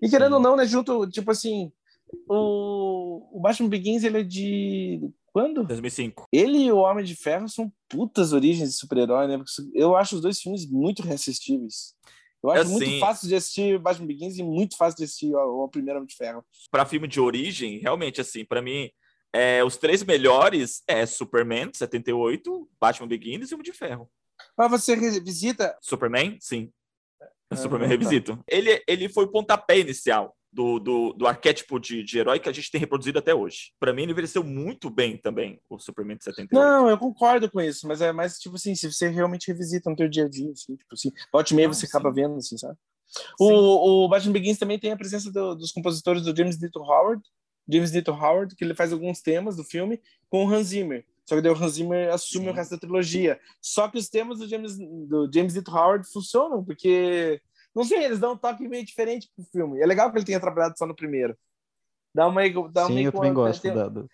E 0.00 0.08
querendo 0.08 0.34
ou 0.34 0.40
não, 0.40 0.54
né, 0.56 0.64
junto, 0.64 1.08
tipo 1.10 1.30
assim, 1.30 1.72
o, 2.28 3.36
o 3.36 3.40
Batman 3.40 3.68
Begins, 3.68 4.04
ele 4.04 4.20
é 4.20 4.22
de 4.22 5.00
quando? 5.32 5.64
2005. 5.64 6.26
Ele 6.32 6.58
e 6.64 6.72
o 6.72 6.78
Homem 6.78 7.04
de 7.04 7.14
Ferro 7.14 7.48
são 7.48 7.72
putas 7.88 8.32
origens 8.32 8.70
de 8.70 8.76
super-herói, 8.76 9.26
né? 9.26 9.38
Porque 9.38 9.50
eu 9.74 9.96
acho 9.96 10.16
os 10.16 10.22
dois 10.22 10.40
filmes 10.40 10.68
muito 10.70 11.02
reassistíveis. 11.02 11.94
Eu 12.42 12.50
acho 12.50 12.62
Assim- 12.62 12.72
muito 12.72 13.00
fácil 13.00 13.28
de 13.28 13.34
assistir 13.34 13.78
Batman 13.78 14.06
Begins 14.06 14.38
e 14.38 14.42
muito 14.42 14.76
fácil 14.76 14.98
de 14.98 15.04
assistir 15.04 15.34
o, 15.34 15.64
o 15.64 15.68
primeiro 15.68 15.98
Homem 15.98 16.06
de 16.06 16.14
Ferro. 16.16 16.44
Pra 16.70 16.86
filme 16.86 17.08
de 17.08 17.20
origem, 17.20 17.78
realmente, 17.78 18.20
assim, 18.20 18.44
pra 18.44 18.62
mim, 18.62 18.88
é, 19.32 19.62
os 19.64 19.76
três 19.76 20.02
melhores 20.02 20.82
é 20.86 21.04
Superman, 21.06 21.70
78, 21.72 22.68
Batman 22.80 23.08
Begins 23.08 23.50
e 23.50 23.54
Homem 23.54 23.64
de 23.64 23.72
Ferro. 23.72 24.10
Mas 24.56 24.70
você 24.70 24.94
revisita. 24.94 25.76
Superman, 25.80 26.38
sim. 26.40 26.70
Ah, 27.50 27.56
Superman 27.56 27.88
tá. 27.88 27.92
revisito. 27.94 28.38
Ele, 28.48 28.82
ele 28.86 29.08
foi 29.08 29.24
o 29.24 29.30
pontapé 29.30 29.78
inicial 29.78 30.36
do, 30.52 30.78
do, 30.78 31.12
do 31.12 31.26
arquétipo 31.26 31.78
de, 31.78 32.02
de 32.02 32.18
herói 32.18 32.38
que 32.38 32.48
a 32.48 32.52
gente 32.52 32.70
tem 32.70 32.80
reproduzido 32.80 33.18
até 33.18 33.34
hoje. 33.34 33.72
Pra 33.78 33.92
mim, 33.92 34.02
ele 34.02 34.12
envelheceu 34.12 34.42
muito 34.42 34.88
bem 34.90 35.16
também, 35.16 35.60
o 35.68 35.78
Superman 35.78 36.16
de 36.16 36.24
78. 36.24 36.52
Não, 36.52 36.88
eu 36.88 36.98
concordo 36.98 37.50
com 37.50 37.60
isso, 37.60 37.86
mas 37.86 38.00
é 38.00 38.12
mais 38.12 38.38
tipo 38.38 38.56
assim, 38.56 38.74
se 38.74 38.90
você 38.90 39.08
realmente 39.08 39.48
revisita 39.48 39.90
no 39.90 39.96
teu 39.96 40.08
dia 40.08 40.24
a 40.24 40.28
dia, 40.28 40.50
assim, 40.50 40.76
tipo 40.76 40.94
assim, 40.94 41.12
volte 41.32 41.54
meia 41.54 41.68
você 41.68 41.86
sim. 41.86 41.88
acaba 41.88 42.12
vendo, 42.12 42.36
assim, 42.36 42.56
sabe? 42.56 42.76
Sim. 43.08 43.24
O, 43.40 44.04
o 44.04 44.08
Batman 44.08 44.32
Begins 44.32 44.58
também 44.58 44.78
tem 44.78 44.92
a 44.92 44.96
presença 44.96 45.30
do- 45.30 45.54
dos 45.54 45.72
compositores 45.72 46.22
do 46.22 46.36
James 46.36 46.60
Newton 46.60 46.82
Howard, 46.82 47.22
James 47.68 47.92
Newton 47.92 48.12
Howard, 48.12 48.54
que 48.56 48.64
ele 48.64 48.74
faz 48.74 48.92
alguns 48.92 49.20
temas 49.20 49.56
do 49.56 49.64
filme 49.64 50.00
com 50.30 50.44
o 50.46 50.48
Hans 50.50 50.68
Zimmer. 50.68 51.04
Só 51.26 51.34
que 51.36 51.42
daí 51.42 51.52
o 51.52 51.56
Hans 51.62 51.74
Zimmer 51.74 52.12
assume 52.12 52.46
Sim. 52.46 52.50
o 52.50 52.54
resto 52.54 52.70
da 52.70 52.78
trilogia. 52.78 53.38
Só 53.60 53.86
que 53.88 53.98
os 53.98 54.08
temas 54.08 54.38
do 54.38 54.48
James, 54.48 54.78
do 54.78 55.30
James 55.32 55.54
Newton 55.54 55.72
Howard 55.72 56.10
funcionam, 56.10 56.64
porque, 56.64 57.40
não 57.74 57.84
sei, 57.84 58.04
eles 58.04 58.18
dão 58.18 58.32
um 58.32 58.36
toque 58.38 58.66
meio 58.66 58.84
diferente 58.84 59.28
pro 59.36 59.44
filme. 59.44 59.80
É 59.80 59.86
legal 59.86 60.10
que 60.10 60.16
ele 60.16 60.24
tenha 60.24 60.40
trabalhado 60.40 60.78
só 60.78 60.86
no 60.86 60.96
primeiro. 60.96 61.36
Dá 62.14 62.26
uma, 62.26 62.40
dá 62.70 62.86
Sim, 62.86 62.92
uma 62.92 63.00
eu 63.02 63.12
também 63.12 63.34
gosto 63.34 63.60
tem- 63.60 63.74
da- 63.74 63.88
do- 63.88 64.08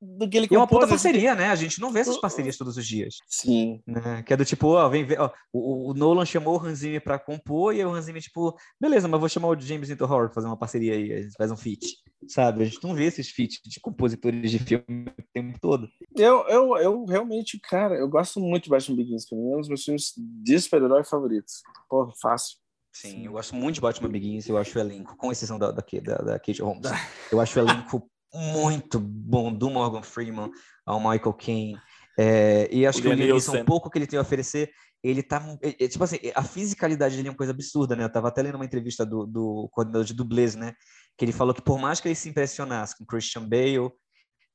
do 0.00 0.28
que 0.28 0.36
ele 0.36 0.48
E 0.50 0.54
é 0.54 0.58
uma 0.58 0.66
puta 0.66 0.86
compôs, 0.86 1.02
parceria, 1.02 1.34
né? 1.34 1.50
A 1.50 1.54
gente 1.54 1.80
não 1.80 1.92
vê 1.92 2.00
essas 2.00 2.16
parcerias 2.16 2.56
todos 2.56 2.76
os 2.76 2.86
dias. 2.86 3.16
Sim. 3.28 3.82
Né? 3.86 4.22
Que 4.22 4.32
é 4.32 4.36
do 4.36 4.44
tipo, 4.44 4.68
ó, 4.68 4.88
vem 4.88 5.04
ver, 5.04 5.20
ó, 5.20 5.30
o, 5.52 5.90
o 5.90 5.94
Nolan 5.94 6.24
chamou 6.24 6.56
o 6.56 6.64
Hans 6.64 6.78
Zimmer 6.78 7.02
pra 7.02 7.18
compor 7.18 7.74
e 7.74 7.80
aí 7.80 7.84
o 7.84 7.94
Hans 7.94 8.06
Zimmer, 8.06 8.22
tipo, 8.22 8.56
beleza, 8.80 9.06
mas 9.06 9.20
vou 9.20 9.28
chamar 9.28 9.48
o 9.48 9.60
James 9.60 9.88
Newton 9.88 10.06
Howard 10.06 10.28
pra 10.28 10.34
fazer 10.36 10.46
uma 10.46 10.56
parceria 10.56 10.94
aí, 10.94 11.12
a 11.12 11.22
gente 11.22 11.34
faz 11.36 11.50
um 11.50 11.56
feat, 11.56 11.98
sabe? 12.28 12.62
A 12.62 12.66
gente 12.66 12.82
não 12.82 12.94
vê 12.94 13.04
esses 13.04 13.28
feats 13.28 13.60
de 13.62 13.78
compositores 13.78 14.50
de 14.50 14.58
filme 14.58 14.84
o 14.88 15.22
tempo 15.34 15.58
todo. 15.60 15.88
Eu, 16.16 16.48
eu, 16.48 16.76
eu 16.78 17.04
realmente, 17.04 17.58
cara, 17.60 17.94
eu 17.96 18.08
gosto 18.08 18.40
muito 18.40 18.64
de 18.64 18.70
Batman 18.70 18.96
Begins, 18.96 19.28
pra 19.28 19.36
mim 19.36 19.52
é 19.52 19.56
um 19.56 19.60
dos 19.60 19.68
meus 19.68 19.84
filmes 19.84 20.14
de 20.16 20.58
super-herói 20.58 21.04
favoritos. 21.04 21.62
Porra, 21.88 22.10
fácil. 22.20 22.56
Sim, 22.92 23.26
eu 23.26 23.32
gosto 23.32 23.54
muito 23.54 23.76
de 23.76 23.80
Batman 23.80 24.08
Begins, 24.08 24.48
eu 24.48 24.58
acho 24.58 24.76
o 24.76 24.80
elenco, 24.80 25.16
com 25.16 25.30
exceção 25.30 25.58
da, 25.58 25.70
da, 25.70 25.84
da, 26.02 26.16
da 26.16 26.38
Kate 26.38 26.62
Holmes, 26.62 26.90
eu 27.30 27.40
acho 27.40 27.58
o 27.58 27.62
elenco 27.62 28.10
muito 28.32 28.98
bom, 28.98 29.52
do 29.52 29.70
Morgan 29.70 30.02
Freeman 30.02 30.50
ao 30.86 31.00
Michael 31.00 31.32
Caine, 31.34 31.80
é, 32.18 32.68
e 32.70 32.86
acho 32.86 32.98
O 32.98 33.02
que 33.02 33.08
o 33.08 33.12
Liam 33.12 33.36
um 33.36 33.64
pouco 33.64 33.88
que 33.90 33.98
ele 33.98 34.06
tem 34.06 34.18
a 34.18 34.22
oferecer, 34.22 34.70
ele 35.02 35.22
tá, 35.22 35.42
é, 35.62 35.84
é, 35.84 35.88
tipo 35.88 36.04
assim, 36.04 36.18
a 36.34 36.42
fisicalidade 36.42 37.16
dele 37.16 37.28
é 37.28 37.30
uma 37.30 37.36
coisa 37.36 37.52
absurda, 37.52 37.96
né, 37.96 38.04
eu 38.04 38.12
tava 38.12 38.28
até 38.28 38.42
lendo 38.42 38.56
uma 38.56 38.64
entrevista 38.64 39.04
do, 39.04 39.26
do 39.26 39.68
coordenador 39.72 40.04
de 40.04 40.14
dublês, 40.14 40.54
né, 40.54 40.74
que 41.16 41.24
ele 41.24 41.32
falou 41.32 41.54
que 41.54 41.62
por 41.62 41.78
mais 41.78 42.00
que 42.00 42.08
ele 42.08 42.14
se 42.14 42.28
impressionasse 42.28 42.96
com 42.96 43.06
Christian 43.06 43.48
Bale, 43.48 43.90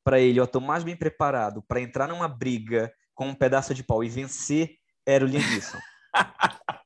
para 0.03 0.19
ele, 0.19 0.39
eu 0.39 0.45
tô 0.45 0.59
mais 0.59 0.83
bem 0.83 0.95
preparado 0.95 1.63
para 1.67 1.81
entrar 1.81 2.07
numa 2.07 2.27
briga 2.27 2.93
com 3.15 3.29
um 3.29 3.35
pedaço 3.35 3.73
de 3.73 3.83
pau 3.83 4.03
e 4.03 4.09
vencer, 4.09 4.75
era 5.05 5.25
o 5.25 5.27
Liam 5.27 5.41
Neeson. 5.41 5.79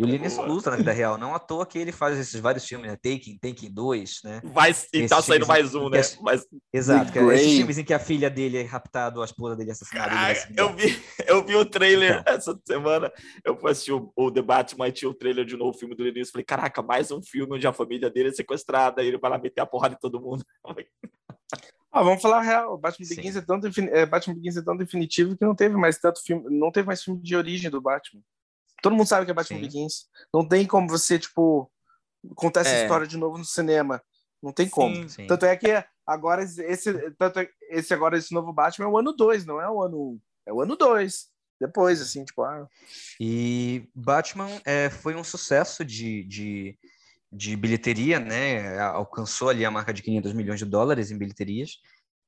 E 0.00 0.04
o 0.04 0.30
Boa. 0.36 0.46
luta 0.48 0.70
na 0.70 0.76
vida 0.76 0.92
real, 0.92 1.18
não 1.18 1.34
à 1.34 1.38
toa 1.38 1.66
que 1.66 1.78
ele 1.78 1.92
faz 1.92 2.18
esses 2.18 2.40
vários 2.40 2.64
filmes, 2.66 2.90
né? 2.90 2.96
Taken, 2.96 3.38
Taken 3.38 3.70
2, 3.70 4.20
né? 4.24 4.40
Vai, 4.44 4.74
e 4.94 5.06
tá 5.06 5.20
saindo 5.20 5.46
mais 5.46 5.74
um, 5.74 5.90
né? 5.90 6.00
é- 6.00 6.22
Mas, 6.22 6.46
Exato, 6.72 7.12
que 7.12 7.18
é 7.18 7.34
esses 7.34 7.56
filmes 7.56 7.76
em 7.76 7.84
que 7.84 7.92
a 7.92 7.98
filha 7.98 8.30
dele 8.30 8.56
é 8.56 8.62
raptada, 8.62 9.16
ou 9.16 9.22
a 9.22 9.26
esposa 9.26 9.54
dele 9.56 9.68
é 9.68 9.72
assassinada. 9.72 10.14
eu 10.56 10.74
vi, 10.74 11.02
eu 11.26 11.44
vi 11.44 11.54
o 11.54 11.66
trailer 11.66 12.22
essa 12.24 12.58
semana. 12.66 13.12
Eu 13.44 13.56
fui 13.58 13.70
assistir 13.70 13.92
o, 13.92 14.10
o 14.16 14.30
debate, 14.30 14.74
mas 14.78 14.94
tinha 14.94 15.10
o 15.10 15.14
trailer 15.14 15.44
de 15.44 15.56
novo, 15.56 15.76
o 15.76 15.78
filme 15.78 15.94
do 15.94 16.02
Linus. 16.02 16.30
Falei, 16.30 16.44
caraca, 16.44 16.80
mais 16.80 17.10
um 17.10 17.22
filme 17.22 17.56
onde 17.56 17.66
a 17.66 17.72
família 17.72 18.08
dele 18.08 18.30
é 18.30 18.32
sequestrada. 18.32 19.02
E 19.02 19.08
ele 19.08 19.18
vai 19.18 19.30
lá 19.30 19.38
meter 19.38 19.60
a 19.60 19.66
porrada 19.66 19.94
em 19.94 19.98
todo 19.98 20.20
mundo. 20.20 20.44
Ah, 21.92 22.04
vamos 22.04 22.22
falar 22.22 22.38
a 22.38 22.42
real. 22.42 22.78
Batman 22.78 23.04
Sim. 23.04 23.16
Begins, 23.16 23.34
é 23.34 23.40
tão 23.40 23.60
é, 23.90 24.06
Batman 24.06 24.34
Begins 24.36 24.56
é 24.56 24.62
tão 24.62 24.76
definitivo 24.76 25.36
que 25.36 25.44
não 25.44 25.56
teve 25.56 25.76
mais 25.76 25.98
tanto 25.98 26.22
filme, 26.22 26.44
não 26.56 26.70
teve 26.70 26.86
mais 26.86 27.02
filme 27.02 27.20
de 27.20 27.34
origem 27.34 27.68
do 27.68 27.80
Batman. 27.80 28.22
Todo 28.82 28.94
mundo 28.96 29.06
sabe 29.06 29.24
que 29.24 29.30
é 29.30 29.34
Batman 29.34 29.58
Sim. 29.58 29.62
Begins. 29.64 30.06
Não 30.32 30.46
tem 30.46 30.66
como 30.66 30.88
você, 30.88 31.18
tipo, 31.18 31.70
contar 32.34 32.60
essa 32.60 32.70
É. 32.70 32.82
história 32.82 33.06
de 33.06 33.16
novo 33.16 33.38
no 33.38 33.44
cinema. 33.44 34.02
Não 34.42 34.52
tem 34.52 34.68
como. 34.68 34.94
Sim. 34.94 35.08
Sim. 35.08 35.26
Tanto 35.26 35.44
é 35.46 35.56
que 35.56 35.84
agora 36.06 36.42
esse, 36.42 37.10
tanto 37.12 37.40
é- 37.40 37.50
esse 37.70 37.92
agora 37.92 38.16
esse 38.16 38.32
novo 38.32 38.52
Batman 38.52 38.86
é 38.86 38.88
o 38.88 38.98
ano 38.98 39.12
2, 39.12 39.44
não 39.44 39.60
é 39.60 39.68
o 39.70 39.82
ano 39.82 39.96
1. 39.96 40.00
Um. 40.00 40.20
É 40.46 40.52
o 40.52 40.60
ano 40.62 40.76
2. 40.76 41.28
Depois, 41.60 42.00
assim, 42.00 42.24
tipo, 42.24 42.42
ah, 42.42 42.66
E 43.20 43.86
Batman 43.94 44.48
é, 44.64 44.88
foi 44.88 45.14
um 45.14 45.22
sucesso 45.22 45.84
de, 45.84 46.24
de, 46.24 46.78
de 47.30 47.54
bilheteria, 47.54 48.18
né? 48.18 48.78
Alcançou 48.78 49.50
ali 49.50 49.62
a 49.64 49.70
marca 49.70 49.92
de 49.92 50.02
500 50.02 50.32
milhões 50.32 50.58
de 50.58 50.64
dólares 50.64 51.10
em 51.10 51.18
bilheterias. 51.18 51.72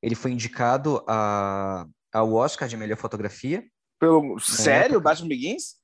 Ele 0.03 0.15
foi 0.15 0.33
indicado 0.33 1.03
a, 1.09 1.87
ao 2.13 2.35
Oscar 2.35 2.69
de 2.69 2.77
melhor 2.77 2.99
fotografia. 2.99 3.65
pelo 3.99 4.39
sério, 4.39 4.97
época. 4.97 5.01
Batman 5.11 5.29
Begins? 5.29 5.77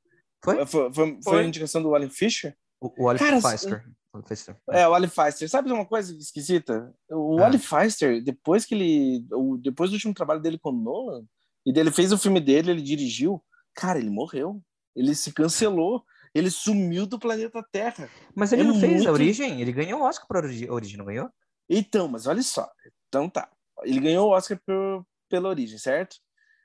Foi? 0.44 0.66
Foi, 0.66 0.92
foi, 0.92 0.92
foi 0.92 1.22
Foi. 1.22 1.40
a 1.40 1.44
indicação 1.44 1.82
do 1.82 1.94
Alan 1.94 2.08
Fisher? 2.10 2.56
O, 2.80 2.86
o 2.86 3.14
Pfister. 3.14 3.84
Pfister. 4.24 4.56
É, 4.70 4.86
o 4.88 4.94
Ali 4.94 5.08
Feister. 5.08 5.48
Sabe 5.48 5.70
uma 5.72 5.84
coisa 5.86 6.12
esquisita? 6.16 6.94
O 7.10 7.38
Ah. 7.40 7.46
Ali 7.46 7.58
Feister, 7.58 8.22
depois 8.22 8.64
que 8.64 8.74
ele. 8.74 9.26
depois 9.60 9.90
do 9.90 9.94
último 9.94 10.14
trabalho 10.14 10.40
dele 10.40 10.58
com 10.58 10.70
o 10.70 10.72
Nolan, 10.72 11.24
e 11.66 11.72
dele 11.72 11.90
fez 11.90 12.12
o 12.12 12.18
filme 12.18 12.40
dele, 12.40 12.70
ele 12.70 12.82
dirigiu, 12.82 13.42
cara, 13.74 13.98
ele 13.98 14.10
morreu. 14.10 14.62
Ele 14.96 15.14
se 15.14 15.32
cancelou. 15.32 16.04
Ele 16.34 16.50
sumiu 16.50 17.06
do 17.06 17.18
planeta 17.18 17.64
Terra. 17.72 18.08
Mas 18.34 18.52
ele 18.52 18.62
É 18.62 18.64
não 18.64 18.78
fez 18.78 18.92
muito- 18.96 19.08
a 19.08 19.12
origem, 19.12 19.60
ele 19.60 19.72
ganhou 19.72 20.00
o 20.00 20.04
Oscar 20.04 20.26
para 20.28 20.40
a 20.40 20.72
origem, 20.72 20.96
não 20.98 21.06
ganhou? 21.06 21.30
Então, 21.68 22.06
mas 22.06 22.26
olha 22.26 22.42
só. 22.42 22.68
Então 23.08 23.28
tá. 23.30 23.50
Ele 23.82 23.98
ganhou 24.00 24.28
o 24.28 24.32
Oscar 24.32 24.60
por- 24.64 25.04
pela 25.28 25.48
origem, 25.48 25.78
certo? 25.78 26.16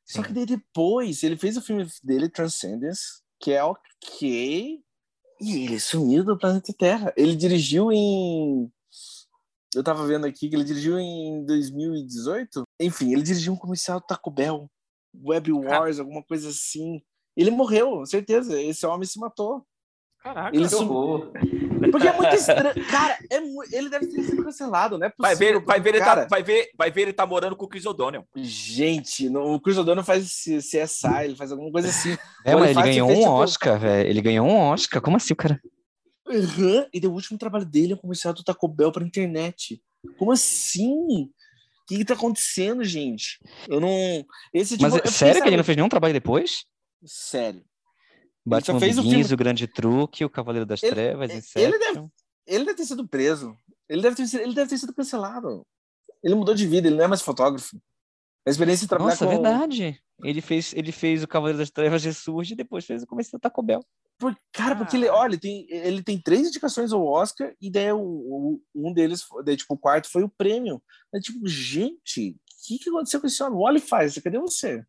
Só 0.06 0.22
Sim. 0.22 0.28
que 0.28 0.34
daí 0.34 0.46
depois 0.46 1.24
ele 1.24 1.38
fez 1.38 1.56
o 1.58 1.62
filme 1.62 1.88
dele, 2.04 2.28
Transcendence, 2.30 3.22
que 3.44 3.52
é 3.52 3.62
ok. 3.62 4.82
E 5.42 5.66
ele 5.66 5.78
sumiu 5.78 6.24
do 6.24 6.38
planeta 6.38 6.74
Terra. 6.78 7.14
Ele 7.18 7.36
dirigiu 7.36 7.92
em. 7.92 8.72
Eu 9.76 9.84
tava 9.84 10.08
vendo 10.08 10.26
aqui 10.26 10.48
que 10.48 10.56
ele 10.56 10.64
dirigiu 10.64 10.98
em 10.98 11.46
2018. 11.46 12.64
Enfim, 12.80 13.12
ele 13.12 13.22
dirigiu 13.22 13.52
um 13.52 13.58
comercial 13.58 14.00
do 14.00 14.06
Taco 14.06 14.32
Bell, 14.32 14.70
Web 15.14 15.52
Wars, 15.52 16.00
alguma 16.00 16.24
coisa 16.24 16.48
assim. 16.48 17.02
Ele 17.36 17.52
morreu, 17.52 18.06
certeza. 18.06 18.62
Esse 18.62 18.86
homem 18.86 19.06
se 19.06 19.20
matou. 19.20 19.66
Caraca, 20.24 20.56
Ele 20.56 20.64
que 20.64 20.70
sum- 20.70 20.90
horror. 20.90 21.32
Porque 21.92 22.08
é 22.08 22.14
muito 22.14 22.34
estranho. 22.36 22.88
Cara, 22.90 23.18
é 23.30 23.40
mu- 23.42 23.64
ele 23.72 23.90
deve 23.90 24.08
ter 24.08 24.24
sido 24.24 24.42
cancelado, 24.44 24.98
não 24.98 25.06
é 25.08 25.14
Vai 25.18 25.36
possível. 25.36 25.60
ver, 25.60 25.66
vai 25.66 25.80
ver, 25.82 25.90
ele 25.90 26.00
Cara, 26.00 26.22
tá, 26.22 26.28
vai 26.30 26.42
ver, 26.42 26.70
vai 26.78 26.92
ver 26.92 27.02
ele 27.02 27.14
tá 27.14 27.26
morando 27.26 27.58
com 27.58 27.66
o 27.66 27.68
Chris 27.68 27.86
O'Donnell. 27.86 28.26
Gente, 28.38 29.30
no- 29.30 29.54
o 29.56 29.60
Chris 29.60 29.78
O'Donnell 29.78 30.04
faz 30.06 30.30
CSI, 30.46 31.26
ele 31.26 31.36
faz 31.36 31.52
alguma 31.52 31.70
coisa 31.72 31.90
assim. 31.90 32.18
É, 32.46 32.56
mas 32.56 32.70
ele 32.72 32.80
ele 32.80 32.90
ganhou 32.90 33.10
um 33.12 33.16
tipo- 33.16 33.30
Oscar, 33.30 33.78
velho. 33.80 34.10
Ele 34.10 34.22
ganhou 34.22 34.48
um 34.48 34.56
Oscar. 34.58 35.02
Como 35.02 35.18
assim, 35.18 35.36
cara? 35.36 35.60
Uhum. 36.26 36.86
E 36.94 37.02
daí 37.02 37.10
o 37.10 37.14
último 37.14 37.38
trabalho 37.38 37.66
dele 37.66 37.92
é 37.92 37.96
um 37.96 38.00
comercial 38.00 38.34
do 38.34 38.44
Taco 38.46 38.68
Bell 38.68 38.94
pra 38.94 39.04
internet. 39.06 39.82
Como 40.18 40.32
assim? 40.32 40.90
O 40.94 41.86
que, 41.86 41.98
que 41.98 42.06
tá 42.06 42.14
acontecendo, 42.14 42.82
gente? 42.86 43.40
Eu 43.68 43.82
não. 43.82 43.90
Esse 44.54 44.78
tipo, 44.78 44.84
Mas 44.84 44.94
eu 44.96 45.02
é 45.04 45.08
sério 45.08 45.42
que 45.42 45.50
ele 45.50 45.58
não 45.58 45.66
fez 45.66 45.76
nenhum 45.76 45.90
trabalho 45.90 46.14
depois? 46.14 46.64
Sério. 47.06 47.62
Batman 48.46 48.80
fez 48.80 48.98
o 48.98 49.02
Begins, 49.02 49.28
filme- 49.28 49.34
o 49.34 49.38
Grande 49.38 49.68
Truque, 49.68 50.26
o 50.26 50.30
Cavaleiro 50.30 50.66
das 50.66 50.84
Ele- 50.84 50.92
Trevas, 50.92 51.30
ele 51.30 51.40
Inception. 51.40 51.80
deve- 51.80 52.08
Ele 52.46 52.66
deve 52.66 52.78
ter 52.78 52.86
sido 52.86 53.08
preso. 53.08 53.58
Ele 53.88 54.02
deve 54.02 54.16
ter, 54.16 54.28
sido- 54.28 54.42
ele 54.42 54.54
deve 54.54 54.70
ter 54.70 54.78
sido 54.78 54.94
cancelado. 54.94 55.66
Ele 56.24 56.36
mudou 56.36 56.54
de 56.54 56.68
vida, 56.68 56.88
ele 56.88 56.98
não 56.98 57.06
é 57.06 57.08
mais 57.08 57.22
fotógrafo. 57.22 57.78
A 58.46 58.50
experiência 58.50 58.84
de 58.86 58.90
trabalhar 58.90 59.12
Nossa, 59.12 59.26
com. 59.26 59.32
verdade. 59.32 59.98
Ele 60.24 60.42
fez, 60.42 60.74
ele 60.74 60.92
fez 60.92 61.24
o 61.24 61.28
Cavaleiro 61.28 61.58
das 61.60 61.70
Trevas 61.72 62.04
Ressurge 62.04 62.54
e 62.54 62.58
depois 62.58 62.86
fez 62.86 63.04
o 63.04 63.08
começo 63.08 63.32
do 63.32 63.40
Taco 63.40 63.62
Bell. 63.64 63.80
Por- 64.20 64.38
cara, 64.52 64.76
porque 64.76 64.96
ele, 64.98 65.08
olha, 65.08 65.32
ele 65.32 65.38
tem, 65.40 65.66
ele 65.70 66.04
tem 66.04 66.22
três 66.22 66.48
indicações 66.48 66.92
ao 66.94 67.06
Oscar 67.06 67.54
e 67.62 67.72
daí 67.72 67.92
o, 67.94 68.00
o- 68.02 68.62
um 68.76 68.94
deles, 68.94 69.24
daí, 69.46 69.56
tipo, 69.58 69.74
o 69.74 69.78
quarto 69.78 70.10
foi 70.10 70.24
o 70.24 70.30
prêmio. 70.30 70.82
É 71.16 71.20
tipo, 71.20 71.48
gente, 71.48 72.32
o 72.32 72.68
que, 72.68 72.78
que 72.80 72.90
aconteceu 72.90 73.20
com 73.22 73.28
esse 73.28 73.42
homem? 73.42 73.58
O 73.58 73.62
Wally 73.64 73.80
faz, 73.80 74.18
cadê 74.20 74.38
você? 74.38 74.84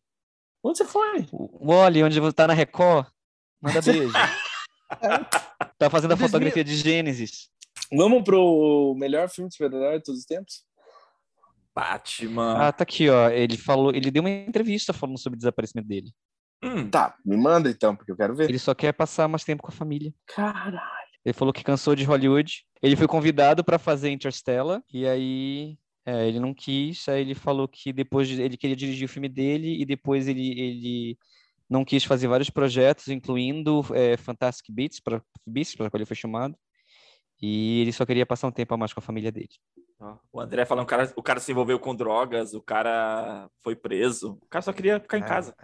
Onde 0.63 0.77
você 0.77 0.85
foi? 0.85 1.25
O 1.31 1.67
Wally, 1.73 2.03
onde 2.03 2.19
você 2.19 2.33
tá 2.33 2.47
na 2.47 2.53
Record, 2.53 3.07
manda 3.65 3.81
beijo. 3.81 4.13
tá 5.77 5.89
fazendo 5.89 6.11
a 6.13 6.15
2000. 6.15 6.27
fotografia 6.27 6.63
de 6.63 6.75
Gênesis. 6.75 7.49
Vamos 7.91 8.23
pro 8.23 8.95
melhor 8.97 9.29
filme 9.29 9.49
de 9.49 9.55
super-herói 9.55 9.97
de 9.97 10.03
todos 10.03 10.21
os 10.21 10.25
tempos? 10.25 10.63
Batman. 11.75 12.57
Ah, 12.67 12.71
tá 12.71 12.83
aqui, 12.83 13.09
ó. 13.09 13.29
Ele 13.29 13.57
falou, 13.57 13.91
ele 13.93 14.09
deu 14.09 14.23
uma 14.23 14.29
entrevista 14.29 14.93
falando 14.93 15.19
sobre 15.19 15.35
o 15.35 15.39
desaparecimento 15.39 15.87
dele. 15.87 16.11
Hum, 16.63 16.89
Tá, 16.89 17.15
me 17.25 17.35
manda 17.37 17.69
então, 17.69 17.95
porque 17.95 18.11
eu 18.11 18.15
quero 18.15 18.33
ver. 18.35 18.49
Ele 18.49 18.57
só 18.59 18.73
quer 18.73 18.93
passar 18.93 19.27
mais 19.27 19.43
tempo 19.43 19.61
com 19.61 19.69
a 19.69 19.75
família. 19.75 20.13
Caralho. 20.27 20.79
Ele 21.23 21.33
falou 21.33 21.53
que 21.53 21.63
cansou 21.63 21.95
de 21.95 22.03
Hollywood. 22.03 22.63
Ele 22.81 22.95
foi 22.95 23.07
convidado 23.07 23.63
para 23.63 23.77
fazer 23.79 24.09
Interstellar 24.11 24.81
e 24.93 25.05
aí 25.07 25.77
é, 26.05 26.27
ele 26.27 26.39
não 26.39 26.53
quis. 26.53 27.07
Aí 27.09 27.21
ele 27.21 27.35
falou 27.35 27.67
que 27.67 27.91
depois 27.91 28.27
de- 28.27 28.41
ele 28.41 28.55
queria 28.57 28.75
dirigir 28.75 29.05
o 29.05 29.11
filme 29.11 29.27
dele 29.27 29.81
e 29.81 29.85
depois 29.85 30.27
ele, 30.27 30.51
ele 30.59 31.17
não 31.69 31.83
quis 31.85 32.03
fazer 32.03 32.27
vários 32.27 32.49
projetos, 32.49 33.07
incluindo 33.07 33.81
é, 33.93 34.17
Fantastic 34.17 34.65
Beasts 34.69 34.99
para 34.99 35.21
Beasts, 35.45 35.75
para 35.75 35.89
qual 35.89 35.97
ele 35.99 36.05
foi 36.05 36.15
chamado. 36.15 36.55
E 37.41 37.81
ele 37.81 37.91
só 37.91 38.05
queria 38.05 38.25
passar 38.25 38.47
um 38.47 38.51
tempo 38.51 38.73
a 38.73 38.77
mais 38.77 38.93
com 38.93 38.99
a 38.99 39.03
família 39.03 39.31
dele. 39.31 39.49
o 40.31 40.39
André 40.39 40.65
falando, 40.65 40.83
o 40.85 40.87
cara, 40.87 41.13
o 41.15 41.23
cara 41.23 41.39
se 41.39 41.51
envolveu 41.51 41.79
com 41.79 41.95
drogas, 41.95 42.53
o 42.53 42.61
cara 42.61 43.49
foi 43.63 43.75
preso. 43.75 44.39
O 44.41 44.47
cara 44.47 44.61
só 44.61 44.71
queria 44.71 44.99
ficar 44.99 45.17
em 45.17 45.23
É. 45.23 45.27
casa. 45.27 45.55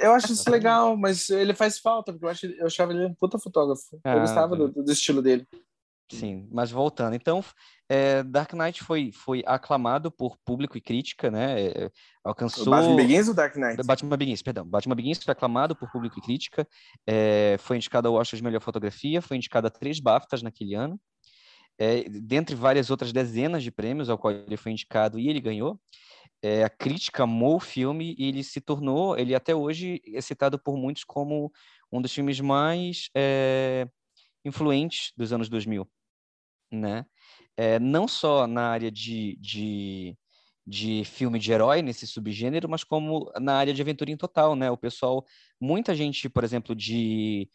Eu 0.00 0.12
acho 0.12 0.32
isso 0.32 0.50
legal, 0.50 0.96
mas 0.96 1.30
ele 1.30 1.54
faz 1.54 1.78
falta, 1.78 2.12
porque 2.12 2.24
eu, 2.24 2.28
acho, 2.30 2.46
eu 2.46 2.66
achava 2.66 2.92
ele 2.92 3.06
um 3.06 3.14
puta 3.14 3.38
fotógrafo. 3.38 3.82
Ah, 4.02 4.14
eu 4.14 4.20
gostava 4.20 4.56
do, 4.56 4.68
do 4.68 4.90
estilo 4.90 5.22
dele. 5.22 5.46
Sim, 6.10 6.48
mas 6.50 6.70
voltando. 6.70 7.14
Então, 7.14 7.44
é, 7.92 8.22
Dark 8.22 8.54
Knight 8.54 8.82
foi, 8.82 9.12
foi 9.12 9.42
aclamado 9.46 10.10
por 10.10 10.38
público 10.38 10.78
e 10.78 10.80
crítica, 10.80 11.30
né? 11.30 11.60
é, 11.60 11.90
alcançou. 12.24 12.66
O 12.66 12.70
Batman 12.70 12.96
Begins 12.96 13.28
ou 13.28 13.34
Dark 13.34 13.54
Knight? 13.54 13.82
Batman 13.84 14.16
Begins, 14.16 14.40
perdão. 14.40 14.66
Batman 14.66 14.94
Begins 14.94 15.22
foi 15.22 15.32
aclamado 15.32 15.76
por 15.76 15.92
público 15.92 16.18
e 16.18 16.22
crítica. 16.22 16.66
é, 17.06 17.56
foi 17.58 17.76
indicado 17.76 18.08
ao 18.08 18.14
Oscar 18.14 18.38
de 18.38 18.42
melhor 18.42 18.62
fotografia, 18.62 19.20
foi 19.20 19.36
indicado 19.36 19.66
a 19.66 19.70
três 19.70 20.00
BAFTAs 20.00 20.42
naquele 20.42 20.74
ano. 20.74 20.98
É, 21.78 22.04
dentre 22.08 22.54
várias 22.54 22.90
outras 22.90 23.12
dezenas 23.12 23.62
de 23.62 23.70
prêmios 23.70 24.08
ao 24.08 24.16
qual 24.16 24.32
ele 24.32 24.56
foi 24.56 24.72
indicado 24.72 25.18
e 25.18 25.28
ele 25.28 25.40
ganhou. 25.40 25.78
É, 26.40 26.64
a 26.64 26.70
crítica 26.70 27.24
amou 27.24 27.56
o 27.56 27.60
filme 27.60 28.14
e 28.18 28.26
ele 28.26 28.42
se 28.42 28.62
tornou, 28.62 29.18
ele 29.18 29.34
até 29.34 29.54
hoje 29.54 30.00
é 30.14 30.20
citado 30.22 30.58
por 30.58 30.78
muitos 30.78 31.04
como 31.04 31.52
um 31.92 32.00
dos 32.00 32.12
filmes 32.12 32.40
mais 32.40 33.10
é, 33.14 33.86
influentes 34.46 35.12
dos 35.14 35.30
anos 35.30 35.50
2000, 35.50 35.86
né? 36.72 37.04
É, 37.56 37.78
não 37.78 38.08
só 38.08 38.46
na 38.46 38.68
área 38.70 38.90
de, 38.90 39.36
de, 39.40 40.16
de 40.66 41.04
filme 41.04 41.38
de 41.38 41.52
herói, 41.52 41.82
nesse 41.82 42.06
subgênero, 42.06 42.68
mas 42.68 42.84
como 42.84 43.30
na 43.40 43.54
área 43.56 43.74
de 43.74 43.82
aventura 43.82 44.10
em 44.10 44.16
total, 44.16 44.56
né? 44.56 44.70
O 44.70 44.76
pessoal, 44.76 45.24
muita 45.60 45.94
gente, 45.94 46.28
por 46.28 46.44
exemplo, 46.44 46.74
de 46.74 47.48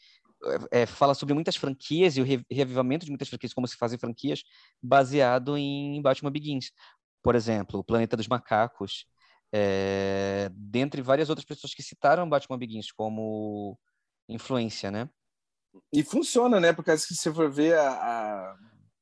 é, 0.72 0.86
fala 0.86 1.14
sobre 1.14 1.34
muitas 1.34 1.56
franquias 1.56 2.16
e 2.18 2.22
o 2.22 2.24
re- 2.24 2.46
reavivamento 2.52 3.06
de 3.06 3.12
muitas 3.12 3.28
franquias, 3.30 3.54
como 3.54 3.68
se 3.68 3.76
fazem 3.78 3.98
franquias, 4.00 4.44
baseado 4.82 5.58
em 5.58 6.02
Batman 6.02 6.32
Begins. 6.32 6.72
Por 7.24 7.36
exemplo, 7.36 7.80
o 7.80 7.84
Planeta 7.84 8.16
dos 8.16 8.28
Macacos, 8.28 9.06
é, 9.52 10.50
dentre 10.54 11.02
várias 11.02 11.30
outras 11.30 11.46
pessoas 11.46 11.74
que 11.74 11.82
citaram 11.84 12.30
Batman 12.30 12.58
Begins 12.58 12.92
como 12.92 13.78
influência, 14.30 14.92
né? 14.92 15.10
E 15.92 16.04
funciona, 16.04 16.60
né? 16.60 16.74
Porque 16.74 16.96
se 16.98 17.16
você 17.16 17.34
for 17.34 17.52
ver 17.52 17.78
a, 17.78 17.90
a- 17.92 18.56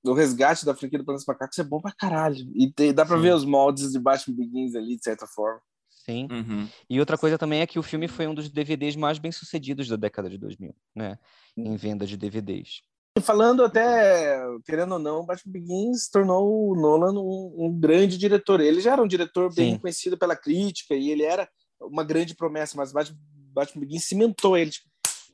o 0.06 0.14
resgate 0.14 0.66
da 0.66 0.74
franquia 0.76 1.00
do 1.00 1.06
Planeta 1.06 1.22
dos 1.22 1.28
Macacos 1.28 1.58
é 1.60 1.64
bom 1.64 1.82
pra 1.82 1.92
caralho. 1.92 2.48
E 2.54 2.72
te- 2.72 2.94
dá 2.94 3.06
pra 3.06 3.18
Sim. 3.18 3.24
ver 3.24 3.34
os 3.36 3.46
moldes 3.46 3.92
de 3.92 4.00
Batman 4.00 4.36
Begins 4.36 4.76
ali, 4.76 4.96
de 4.98 5.04
certa 5.04 5.26
forma. 5.28 5.62
Sim. 5.90 6.28
Uhum. 6.32 6.68
E 6.90 7.00
outra 7.00 7.18
coisa 7.18 7.38
também 7.38 7.62
é 7.62 7.68
que 7.68 7.80
o 7.80 7.84
filme 7.84 8.08
foi 8.08 8.28
um 8.28 8.34
dos 8.36 8.50
DVDs 8.50 8.96
mais 8.96 9.18
bem-sucedidos 9.18 9.88
da 9.88 9.96
década 9.96 10.30
de 10.30 10.38
2000, 10.38 10.76
né? 10.96 11.18
Em 11.58 11.76
venda 11.76 12.06
de 12.06 12.16
DVDs. 12.16 12.82
E 13.18 13.22
falando 13.22 13.64
até, 13.64 14.38
querendo 14.66 14.92
ou 14.94 15.00
não, 15.00 15.26
Batman 15.26 15.54
Begins 15.54 16.10
tornou 16.10 16.70
o 16.72 16.76
Nolan 16.76 17.14
um, 17.14 17.56
um 17.66 17.80
grande 17.80 18.18
diretor. 18.18 18.60
Ele 18.60 18.82
já 18.82 18.92
era 18.92 19.02
um 19.02 19.08
diretor 19.08 19.54
bem 19.54 19.68
Sim. 19.68 19.72
reconhecido 19.74 20.18
pela 20.18 20.36
crítica 20.36 20.94
e 20.94 21.10
ele 21.10 21.24
era 21.24 21.50
uma 21.80 22.04
grande 22.04 22.36
promessa, 22.36 22.76
mas 22.78 22.92
Batman, 22.92 23.18
Batman 23.54 23.80
Begins 23.80 24.04
cimentou 24.04 24.58
ele. 24.58 24.70
Tipo, 24.72 24.90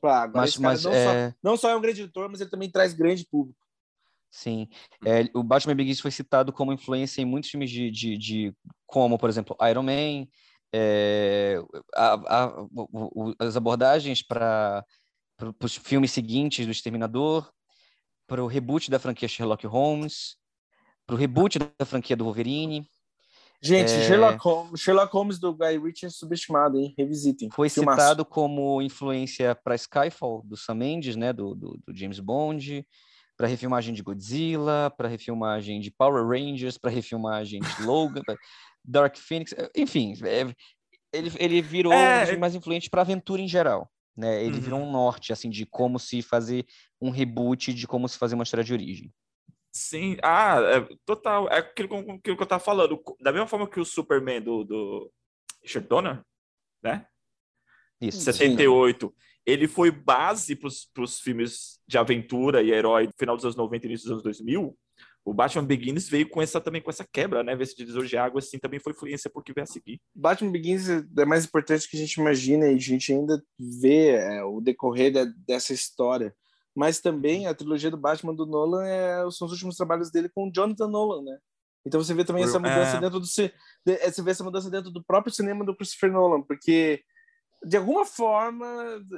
agora 0.06 0.30
Mas, 0.42 0.50
esse 0.50 0.60
cara 0.60 0.72
mas 0.74 0.84
não, 0.84 0.92
é, 0.92 1.04
só, 1.30 1.36
não 1.42 1.56
só 1.56 1.70
é 1.70 1.76
um 1.76 1.80
grande 1.80 1.96
diretor, 1.96 2.28
mas 2.30 2.40
ele 2.40 2.50
também 2.50 2.70
traz 2.70 2.94
grande 2.94 3.26
público. 3.30 3.58
Sim, 4.32 4.66
é, 5.04 5.28
o 5.34 5.42
Batman 5.42 5.76
Begins 5.76 6.00
foi 6.00 6.10
citado 6.10 6.52
como 6.52 6.72
influência 6.72 7.20
em 7.20 7.24
muitos 7.26 7.50
filmes 7.50 7.70
de, 7.70 7.90
de, 7.90 8.16
de 8.16 8.54
como, 8.86 9.18
por 9.18 9.28
exemplo, 9.28 9.54
Iron 9.70 9.82
Man, 9.82 10.26
é, 10.74 11.58
a- 11.94 12.14
a- 12.44 12.62
o- 12.74 13.30
o- 13.30 13.34
as 13.38 13.56
abordagens 13.56 14.22
para 14.22 14.82
os 15.62 15.76
filmes 15.76 16.10
seguintes 16.10 16.64
do 16.64 16.72
Exterminador, 16.72 17.52
para 18.26 18.42
o 18.42 18.46
reboot 18.46 18.90
da 18.90 18.98
franquia 18.98 19.28
Sherlock 19.28 19.66
Holmes, 19.66 20.36
para 21.06 21.14
o 21.14 21.18
reboot 21.18 21.58
da 21.58 21.84
franquia 21.84 22.16
do 22.16 22.24
Wolverine. 22.24 22.88
Gente, 23.60 23.92
É. 23.92 24.06
Sherlock, 24.06 24.38
Holmes, 24.42 24.80
Sherlock 24.80 25.12
Holmes 25.12 25.38
do 25.38 25.54
Guy 25.54 25.78
Ritchie 25.78 26.06
é 26.06 26.10
subestimado, 26.10 26.78
hein? 26.80 26.94
Revisitem. 26.98 27.48
Foi 27.52 27.68
Filmaço. 27.68 28.00
citado 28.00 28.24
como 28.24 28.80
influência 28.82 29.54
para 29.54 29.74
Skyfall, 29.76 30.42
do 30.44 30.56
Sam 30.56 30.76
Mendes, 30.76 31.14
né, 31.16 31.32
do, 31.32 31.54
do, 31.54 31.78
do 31.86 31.94
James 31.94 32.18
Bond, 32.18 32.84
para 33.42 33.48
refilmagem 33.48 33.92
de 33.92 34.04
Godzilla, 34.04 34.88
para 34.96 35.08
refilmagem 35.08 35.80
de 35.80 35.90
Power 35.90 36.24
Rangers, 36.24 36.78
para 36.78 36.92
refilmagem 36.92 37.58
de 37.60 37.82
Logan, 37.82 38.22
Dark 38.84 39.16
Phoenix, 39.16 39.52
eh, 39.52 39.68
enfim, 39.76 40.14
é, 40.24 40.42
ele, 41.12 41.32
ele 41.40 41.60
virou 41.60 41.92
É, 41.92 42.36
um 42.36 42.38
mais 42.38 42.54
influentes 42.54 42.88
para 42.88 43.00
aventura 43.00 43.42
em 43.42 43.48
geral. 43.48 43.90
Né? 44.16 44.44
Ele 44.44 44.58
Uhum. 44.58 44.60
virou 44.60 44.80
um 44.80 44.92
norte 44.92 45.32
assim 45.32 45.50
de 45.50 45.66
como 45.66 45.98
se 45.98 46.22
fazer 46.22 46.64
um 47.00 47.10
reboot, 47.10 47.74
de 47.74 47.84
como 47.84 48.08
se 48.08 48.16
fazer 48.16 48.36
uma 48.36 48.44
história 48.44 48.62
de 48.62 48.72
origem. 48.72 49.12
Sim, 49.74 50.16
ah, 50.22 50.60
é, 50.60 50.96
total. 51.04 51.48
É 51.48 51.58
aquilo, 51.58 51.98
aquilo 51.98 52.36
que 52.36 52.42
eu 52.42 52.46
tava 52.46 52.62
falando. 52.62 53.02
Da 53.20 53.32
mesma 53.32 53.48
forma 53.48 53.68
que 53.68 53.80
o 53.80 53.84
Superman 53.84 54.40
do, 54.40 54.62
do 54.62 55.12
Richard 55.64 55.88
Donner, 55.88 56.22
né? 56.80 57.08
Isso. 58.00 58.20
78, 58.20 59.12
ele 59.46 59.66
foi 59.66 59.90
base 59.90 60.54
para 60.56 60.68
os 61.02 61.20
filmes 61.20 61.80
de 61.86 61.98
aventura 61.98 62.62
e 62.62 62.70
herói 62.70 63.06
do 63.06 63.12
final 63.18 63.34
dos 63.36 63.44
anos 63.44 63.56
90 63.56 63.86
e 63.86 63.88
início 63.88 64.04
dos 64.04 64.12
anos 64.12 64.22
2000. 64.22 64.76
O 65.24 65.32
Batman 65.32 65.64
Begins 65.64 66.08
veio 66.08 66.28
com 66.28 66.42
essa 66.42 66.60
também 66.60 66.82
com 66.82 66.90
essa 66.90 67.06
quebra, 67.12 67.44
né? 67.44 67.54
Ver 67.54 67.62
esse 67.62 67.76
divisor 67.76 68.04
de 68.04 68.16
água 68.16 68.40
assim 68.40 68.58
também 68.58 68.80
foi 68.80 68.92
influência 68.92 69.30
por 69.30 69.44
que 69.44 69.52
veio 69.52 69.62
a 69.62 69.66
seguir. 69.66 70.00
Batman 70.12 70.50
Begins 70.50 70.88
é 70.88 71.24
mais 71.24 71.44
importante 71.44 71.88
que 71.88 71.96
a 71.96 72.00
gente 72.00 72.14
imagina 72.14 72.66
e 72.66 72.74
a 72.74 72.78
gente 72.78 73.12
ainda 73.12 73.40
vê 73.80 74.16
é, 74.16 74.42
o 74.42 74.60
decorrer 74.60 75.12
da- 75.12 75.32
dessa 75.46 75.72
história. 75.72 76.34
Mas 76.74 77.00
também 77.00 77.46
a 77.46 77.54
trilogia 77.54 77.90
do 77.90 77.96
Batman 77.96 78.34
do 78.34 78.46
Nolan 78.46 78.84
é, 78.84 79.18
são 79.30 79.46
os 79.46 79.52
últimos 79.52 79.76
trabalhos 79.76 80.10
dele 80.10 80.28
com 80.34 80.48
o 80.48 80.52
Jonathan 80.52 80.88
Nolan, 80.88 81.22
né? 81.22 81.38
Então 81.86 82.02
você 82.02 82.14
vê 82.14 82.24
também 82.24 82.42
essa 82.44 82.58
mudança 82.58 82.96
é. 82.96 83.00
dentro 83.00 83.20
do 83.20 83.26
de- 83.26 83.52
é, 83.86 84.10
você 84.10 84.22
vê 84.22 84.30
essa 84.32 84.42
mudança 84.44 84.70
dentro 84.70 84.90
do 84.90 85.04
próprio 85.04 85.32
cinema 85.32 85.64
do 85.64 85.76
Christopher 85.76 86.10
Nolan, 86.12 86.42
porque 86.42 87.00
de 87.64 87.76
alguma 87.76 88.04
forma 88.04 88.66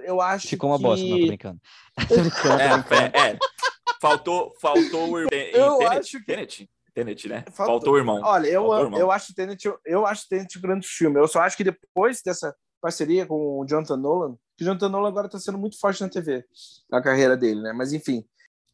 eu 0.04 0.20
acho 0.20 0.48
Ficou 0.48 0.70
uma 0.70 0.76
que 0.78 0.82
bosta, 0.82 1.06
não, 1.06 1.18
tô 1.20 1.26
brincando. 1.26 1.60
Tô 2.08 2.14
brincando, 2.16 2.62
É, 2.62 3.28
é, 3.28 3.30
é. 3.32 3.38
Faltou, 4.00 4.52
faltou 4.60 5.10
o 5.12 5.18
irmão. 5.18 5.30
Eu 5.52 5.78
Tenet, 5.78 5.98
acho 5.98 6.18
que- 6.18 6.24
Tenet, 6.26 6.70
Tenet, 6.94 7.28
né? 7.28 7.44
Faltou- 7.52 7.66
Faltou 7.66 7.94
o 7.94 7.96
irmão. 7.98 8.20
Olha, 8.22 8.46
eu, 8.48 8.62
Faltou 8.62 8.78
o 8.78 8.84
irmão. 8.86 9.00
eu 9.00 9.10
acho 9.10 9.34
Tenet, 9.34 9.64
eu 9.84 10.06
acho 10.06 10.28
Tenet 10.28 10.58
um 10.58 10.60
grande 10.60 10.86
filme. 10.86 11.18
Eu 11.18 11.26
só 11.26 11.40
acho 11.40 11.56
que 11.56 11.64
depois 11.64 12.20
dessa 12.22 12.54
parceria 12.80 13.24
com 13.26 13.60
o 13.60 13.66
Jonathan 13.66 13.96
Nolan, 13.96 14.36
que 14.58 14.62
o 14.62 14.66
Jonathan 14.66 14.88
Nolan 14.90 15.08
agora 15.08 15.26
está 15.26 15.38
sendo 15.38 15.56
muito 15.58 15.78
forte 15.80 16.02
na 16.02 16.08
TV, 16.08 16.44
a 16.92 17.00
carreira 17.00 17.36
dele, 17.36 17.62
né? 17.62 17.72
Mas 17.72 17.92
enfim. 17.92 18.24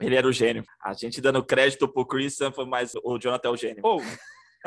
Ele 0.01 0.17
era 0.17 0.27
o 0.27 0.33
gênio. 0.33 0.65
A 0.83 0.93
gente 0.95 1.21
dando 1.21 1.45
crédito 1.45 1.87
pro 1.87 2.05
Christian, 2.07 2.51
foi 2.51 2.65
mais 2.67 2.93
o 3.05 3.19
Jonathan 3.19 3.49
é 3.49 3.53
o 3.53 3.57
gênio. 3.57 3.81
Ô, 3.85 4.01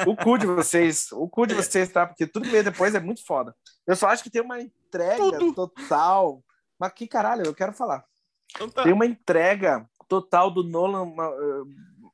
o 0.07 0.15
cu 0.15 0.37
de 0.37 0.45
vocês, 0.45 1.11
o 1.11 1.27
cu 1.27 1.45
de 1.45 1.53
vocês, 1.53 1.89
tá? 1.89 2.05
Porque 2.05 2.25
tudo 2.25 2.45
que 2.45 2.51
veio 2.51 2.63
depois 2.63 2.95
é 2.95 2.99
muito 2.99 3.25
foda. 3.25 3.55
Eu 3.85 3.95
só 3.95 4.07
acho 4.07 4.23
que 4.23 4.29
tem 4.29 4.41
uma 4.41 4.61
entrega 4.61 5.17
Tudo. 5.17 5.53
total. 5.53 6.43
Mas 6.79 6.93
que 6.93 7.07
caralho, 7.07 7.45
eu 7.45 7.53
quero 7.53 7.73
falar. 7.73 8.03
Então 8.51 8.69
tá. 8.69 8.83
Tem 8.83 8.93
uma 8.93 9.05
entrega 9.05 9.87
total 10.07 10.51
do 10.51 10.63
Nolan 10.63 11.07
eh, 11.09 11.63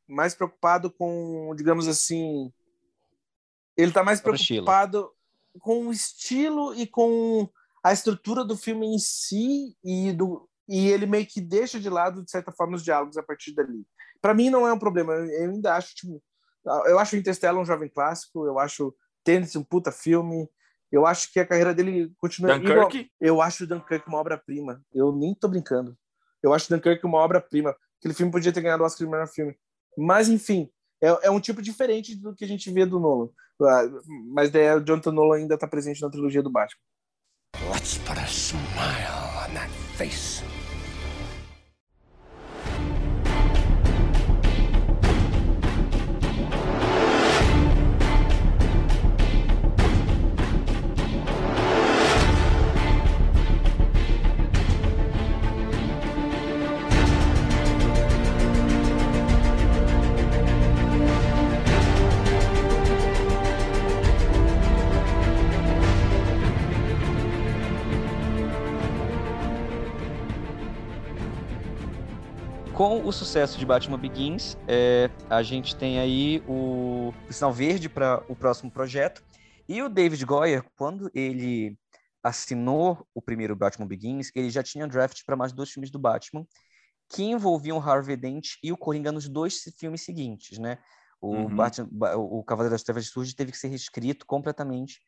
mais 0.07 0.33
preocupado 0.33 0.91
com, 0.91 1.53
digamos 1.55 1.87
assim, 1.87 2.51
ele 3.77 3.91
tá 3.91 4.03
mais 4.03 4.19
estilo. 4.19 4.35
preocupado 4.65 5.11
com 5.59 5.87
o 5.87 5.91
estilo 5.91 6.73
e 6.75 6.85
com 6.85 7.49
a 7.83 7.93
estrutura 7.93 8.43
do 8.43 8.57
filme 8.57 8.87
em 8.87 8.99
si 8.99 9.75
e 9.83 10.11
do 10.11 10.47
e 10.67 10.87
ele 10.87 11.07
meio 11.07 11.25
que 11.25 11.41
deixa 11.41 11.79
de 11.79 11.89
lado 11.89 12.23
de 12.23 12.29
certa 12.29 12.51
forma 12.51 12.75
os 12.75 12.83
diálogos 12.83 13.17
a 13.17 13.23
partir 13.23 13.53
dali. 13.53 13.87
Para 14.21 14.35
mim 14.35 14.51
não 14.51 14.67
é 14.67 14.73
um 14.73 14.77
problema, 14.77 15.13
eu 15.13 15.25
eu 15.25 15.51
ainda 15.51 15.75
acho 15.75 15.95
tipo, 15.95 16.21
eu 16.65 16.99
acho 16.99 17.15
Interstellar 17.15 17.61
um 17.61 17.65
jovem 17.65 17.89
clássico, 17.89 18.45
eu 18.45 18.59
acho 18.59 18.93
Tenet 19.23 19.57
um 19.57 19.63
puta 19.63 19.91
filme, 19.91 20.49
eu 20.91 21.05
acho 21.05 21.31
que 21.31 21.39
a 21.39 21.45
carreira 21.45 21.73
dele 21.73 22.11
continua 22.17 22.55
igual, 22.55 22.89
Dunkirk, 22.89 23.11
eu 23.21 23.41
acho 23.41 23.67
Dunkirk 23.67 24.07
uma 24.07 24.17
obra-prima. 24.17 24.81
Eu 24.93 25.11
nem 25.11 25.35
tô 25.35 25.47
brincando. 25.47 25.95
Eu 26.41 26.53
acho 26.53 26.69
Dunkirk 26.69 27.05
uma 27.05 27.19
obra-prima. 27.19 27.75
Aquele 27.99 28.13
filme 28.13 28.31
podia 28.31 28.51
ter 28.51 28.61
ganhado 28.61 28.81
o 28.81 28.85
Oscar 28.85 29.05
de 29.05 29.11
melhor 29.11 29.27
filme. 29.27 29.55
Mas, 29.97 30.29
enfim, 30.29 30.69
é, 31.01 31.27
é 31.27 31.31
um 31.31 31.39
tipo 31.39 31.61
diferente 31.61 32.15
do 32.15 32.33
que 32.33 32.43
a 32.43 32.47
gente 32.47 32.71
vê 32.71 32.85
do 32.85 32.99
Nolan. 32.99 33.29
Ah, 33.61 33.83
Mas 34.33 34.49
daí 34.49 34.73
o 34.73 34.79
Jonathan 34.79 35.11
Nolan 35.11 35.37
ainda 35.37 35.57
tá 35.57 35.67
presente 35.67 36.01
na 36.01 36.09
trilogia 36.09 36.41
do 36.41 36.49
Batman. 36.49 36.79
Let's 37.71 37.97
put 37.99 38.17
a 38.17 38.25
smile 38.25 39.49
on 39.49 39.53
that 39.53 39.69
face. 39.97 40.43
Com 72.79 73.05
o 73.05 73.11
sucesso 73.11 73.59
de 73.59 73.65
Batman 73.65 73.99
Begins, 73.99 74.57
é, 74.65 75.09
a 75.29 75.43
gente 75.43 75.75
tem 75.75 75.99
aí 75.99 76.41
o, 76.47 77.13
o 77.29 77.33
sinal 77.33 77.51
verde 77.51 77.89
para 77.89 78.23
o 78.29 78.37
próximo 78.37 78.71
projeto. 78.71 79.21
E 79.67 79.83
o 79.83 79.89
David 79.89 80.23
Goyer, 80.23 80.63
quando 80.77 81.11
ele 81.13 81.77
assinou 82.23 83.05
o 83.13 83.21
primeiro 83.21 83.53
Batman 83.53 83.85
Begins, 83.85 84.31
ele 84.33 84.49
já 84.49 84.63
tinha 84.63 84.87
draft 84.87 85.25
para 85.25 85.35
mais 85.35 85.51
dois 85.51 85.69
filmes 85.71 85.91
do 85.91 85.99
Batman, 85.99 86.47
que 87.09 87.21
envolviam 87.21 87.81
Harvey 87.81 88.15
Dent 88.15 88.51
e 88.63 88.71
o 88.71 88.77
Coringa 88.77 89.11
nos 89.11 89.27
dois 89.27 89.61
filmes 89.77 90.05
seguintes, 90.05 90.57
né? 90.57 90.77
O, 91.19 91.35
uhum. 91.35 91.53
Batman, 91.53 91.89
o 92.15 92.41
Cavaleiro 92.45 92.73
das 92.73 92.83
Trevas 92.83 93.07
Surge 93.07 93.35
teve 93.35 93.51
que 93.51 93.57
ser 93.57 93.67
reescrito 93.67 94.25
completamente, 94.25 95.01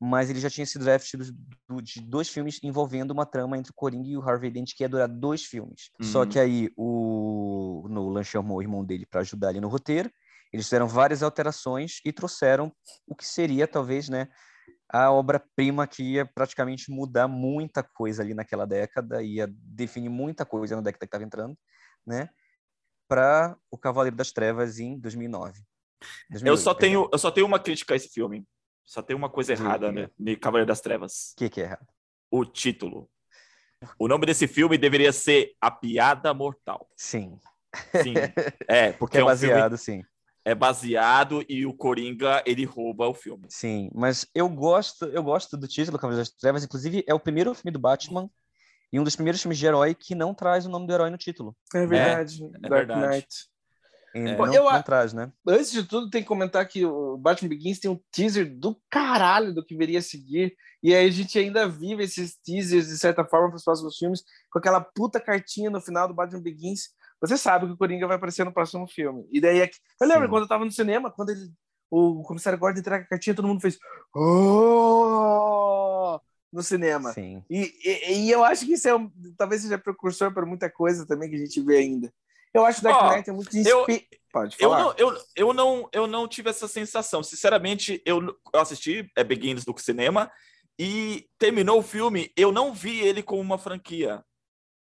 mas 0.00 0.30
ele 0.30 0.38
já 0.38 0.48
tinha 0.48 0.64
sido 0.64 0.84
draft 0.84 1.12
do, 1.16 1.82
de 1.82 2.00
dois 2.00 2.28
filmes 2.28 2.60
envolvendo 2.62 3.10
uma 3.10 3.26
trama 3.26 3.58
entre 3.58 3.72
o 3.72 3.74
Coringa 3.74 4.08
e 4.08 4.16
o 4.16 4.22
Harvey 4.22 4.50
Dent 4.50 4.72
que 4.76 4.84
ia 4.84 4.88
durar 4.88 5.08
dois 5.08 5.44
filmes. 5.44 5.90
Uhum. 6.00 6.06
Só 6.06 6.26
que 6.26 6.38
aí 6.38 6.70
o 6.76 7.86
Nolan 7.90 8.22
chamou 8.22 8.58
o 8.58 8.62
irmão 8.62 8.84
dele 8.84 9.06
para 9.06 9.20
ajudar 9.22 9.48
ali 9.48 9.60
no 9.60 9.68
roteiro. 9.68 10.10
Eles 10.52 10.66
fizeram 10.66 10.86
várias 10.86 11.22
alterações 11.22 12.00
e 12.04 12.12
trouxeram 12.12 12.72
o 13.06 13.14
que 13.14 13.26
seria 13.26 13.66
talvez, 13.66 14.08
né, 14.08 14.28
a 14.90 15.10
obra-prima 15.10 15.86
que 15.86 16.02
ia 16.02 16.24
praticamente 16.24 16.90
mudar 16.90 17.28
muita 17.28 17.82
coisa 17.82 18.22
ali 18.22 18.32
naquela 18.32 18.66
década, 18.66 19.22
ia 19.22 19.46
definir 19.50 20.08
muita 20.08 20.46
coisa 20.46 20.76
na 20.76 20.82
década 20.82 21.00
que 21.00 21.04
estava 21.06 21.24
entrando, 21.24 21.56
né? 22.06 22.30
Para 23.06 23.56
o 23.70 23.76
Cavaleiro 23.76 24.16
das 24.16 24.32
Trevas 24.32 24.78
em 24.78 24.98
2009. 24.98 25.60
2008, 26.30 26.46
eu 26.46 26.56
só 26.56 26.74
tenho 26.74 27.08
eu 27.12 27.18
só 27.18 27.30
tenho 27.30 27.46
uma 27.46 27.58
crítica 27.58 27.92
a 27.92 27.96
esse 27.96 28.08
filme. 28.08 28.46
Só 28.88 29.02
tem 29.02 29.14
uma 29.14 29.28
coisa 29.28 29.52
errada, 29.52 29.92
né? 29.92 30.08
De 30.18 30.34
Cavaleiro 30.34 30.66
das 30.66 30.80
Trevas. 30.80 31.32
O 31.34 31.36
que, 31.36 31.50
que 31.50 31.60
é 31.60 31.64
errado? 31.64 31.86
O 32.30 32.42
título. 32.42 33.06
O 33.98 34.08
nome 34.08 34.24
desse 34.24 34.48
filme 34.48 34.78
deveria 34.78 35.12
ser 35.12 35.52
A 35.60 35.70
Piada 35.70 36.32
Mortal. 36.32 36.88
Sim. 36.96 37.38
Sim. 38.02 38.14
É, 38.66 38.92
porque 38.92 39.18
é, 39.18 39.20
é 39.20 39.22
um 39.22 39.26
baseado, 39.26 39.76
filme... 39.76 40.02
sim 40.02 40.08
é 40.42 40.54
baseado 40.54 41.44
e 41.46 41.66
o 41.66 41.74
Coringa 41.74 42.42
ele 42.46 42.64
rouba 42.64 43.06
o 43.06 43.12
filme. 43.12 43.44
Sim, 43.50 43.90
mas 43.94 44.26
eu 44.34 44.48
gosto, 44.48 45.04
eu 45.04 45.22
gosto 45.22 45.58
do 45.58 45.68
título 45.68 45.98
Cavaleiro 45.98 46.22
das 46.22 46.34
Trevas, 46.34 46.64
inclusive 46.64 47.04
é 47.06 47.12
o 47.12 47.20
primeiro 47.20 47.54
filme 47.54 47.70
do 47.70 47.78
Batman 47.78 48.30
e 48.90 48.98
um 48.98 49.04
dos 49.04 49.14
primeiros 49.14 49.42
filmes 49.42 49.58
de 49.58 49.66
herói 49.66 49.94
que 49.94 50.14
não 50.14 50.32
traz 50.32 50.64
o 50.64 50.70
nome 50.70 50.86
do 50.86 50.92
herói 50.94 51.10
no 51.10 51.18
título. 51.18 51.54
É 51.74 51.86
verdade, 51.86 52.42
é, 52.42 52.48
Dark 52.60 52.72
verdade. 52.72 53.06
Knight. 53.06 53.28
É. 54.14 54.36
Não, 54.36 54.52
eu, 54.52 54.64
não 54.64 54.82
traz, 54.82 55.12
né? 55.12 55.30
Antes 55.46 55.70
de 55.70 55.82
tudo, 55.84 56.10
tem 56.10 56.22
que 56.22 56.28
comentar 56.28 56.66
que 56.66 56.84
o 56.84 57.16
Batman 57.16 57.48
Begins 57.48 57.78
tem 57.78 57.90
um 57.90 58.00
teaser 58.10 58.54
do 58.58 58.80
caralho 58.90 59.54
do 59.54 59.64
que 59.64 59.76
viria 59.76 59.98
a 59.98 60.02
seguir. 60.02 60.54
E 60.82 60.94
aí 60.94 61.06
a 61.06 61.10
gente 61.10 61.38
ainda 61.38 61.68
vive 61.68 62.04
esses 62.04 62.36
teasers, 62.36 62.88
de 62.88 62.98
certa 62.98 63.24
forma, 63.24 63.48
para 63.48 63.56
os 63.56 63.64
próximos 63.64 63.96
filmes, 63.96 64.22
com 64.50 64.58
aquela 64.58 64.80
puta 64.80 65.20
cartinha 65.20 65.70
no 65.70 65.80
final 65.80 66.08
do 66.08 66.14
Batman 66.14 66.42
Begins 66.42 66.96
você 67.20 67.36
sabe 67.36 67.66
que 67.66 67.72
o 67.72 67.76
Coringa 67.76 68.06
vai 68.06 68.16
aparecer 68.16 68.44
no 68.44 68.52
próximo 68.52 68.86
filme. 68.86 69.26
E 69.32 69.40
daí, 69.40 69.60
é 69.60 69.68
eu 70.00 70.06
lembro 70.06 70.24
Sim. 70.24 70.30
quando 70.30 70.42
eu 70.44 70.48
tava 70.48 70.64
no 70.64 70.70
cinema, 70.70 71.10
quando 71.10 71.30
ele, 71.30 71.50
o 71.90 72.22
comissário 72.22 72.58
Gordon 72.58 72.80
entrega 72.80 73.04
a 73.04 73.08
cartinha, 73.08 73.34
todo 73.34 73.48
mundo 73.48 73.60
fez 73.60 73.76
oh! 74.14 75.00
no 76.52 76.62
cinema. 76.62 77.12
Sim. 77.12 77.42
E, 77.50 77.74
e, 77.84 78.12
e, 78.26 78.30
eu 78.30 78.44
acho 78.44 78.64
que 78.64 78.74
isso 78.74 78.88
é 78.88 78.94
um, 78.94 79.10
talvez 79.36 79.62
seja 79.62 79.76
precursor 79.78 80.32
para 80.32 80.46
muita 80.46 80.70
coisa 80.70 81.04
também 81.06 81.28
que 81.28 81.34
a 81.36 81.40
gente 81.40 81.60
vê 81.60 81.78
ainda. 81.78 82.12
Eu 82.58 82.66
acho 82.66 82.78
que 82.78 82.84
Dark 82.84 83.02
oh, 83.02 83.14
Knight 83.14 83.30
é 83.30 83.32
muito 83.32 83.56
eu, 83.56 83.86
Pode 84.32 84.56
falar. 84.56 84.80
Eu 84.80 84.84
não, 84.84 84.94
eu, 84.96 85.22
eu, 85.36 85.54
não, 85.54 85.88
eu 85.92 86.06
não 86.06 86.28
tive 86.28 86.50
essa 86.50 86.68
sensação. 86.68 87.22
Sinceramente, 87.22 88.02
eu, 88.04 88.20
eu 88.52 88.60
assisti 88.60 89.10
é, 89.16 89.24
Begins 89.24 89.64
do 89.64 89.76
cinema 89.78 90.30
e 90.78 91.26
terminou 91.38 91.78
o 91.78 91.82
filme, 91.82 92.30
eu 92.36 92.52
não 92.52 92.72
vi 92.72 93.00
ele 93.00 93.22
como 93.22 93.40
uma 93.40 93.58
franquia. 93.58 94.22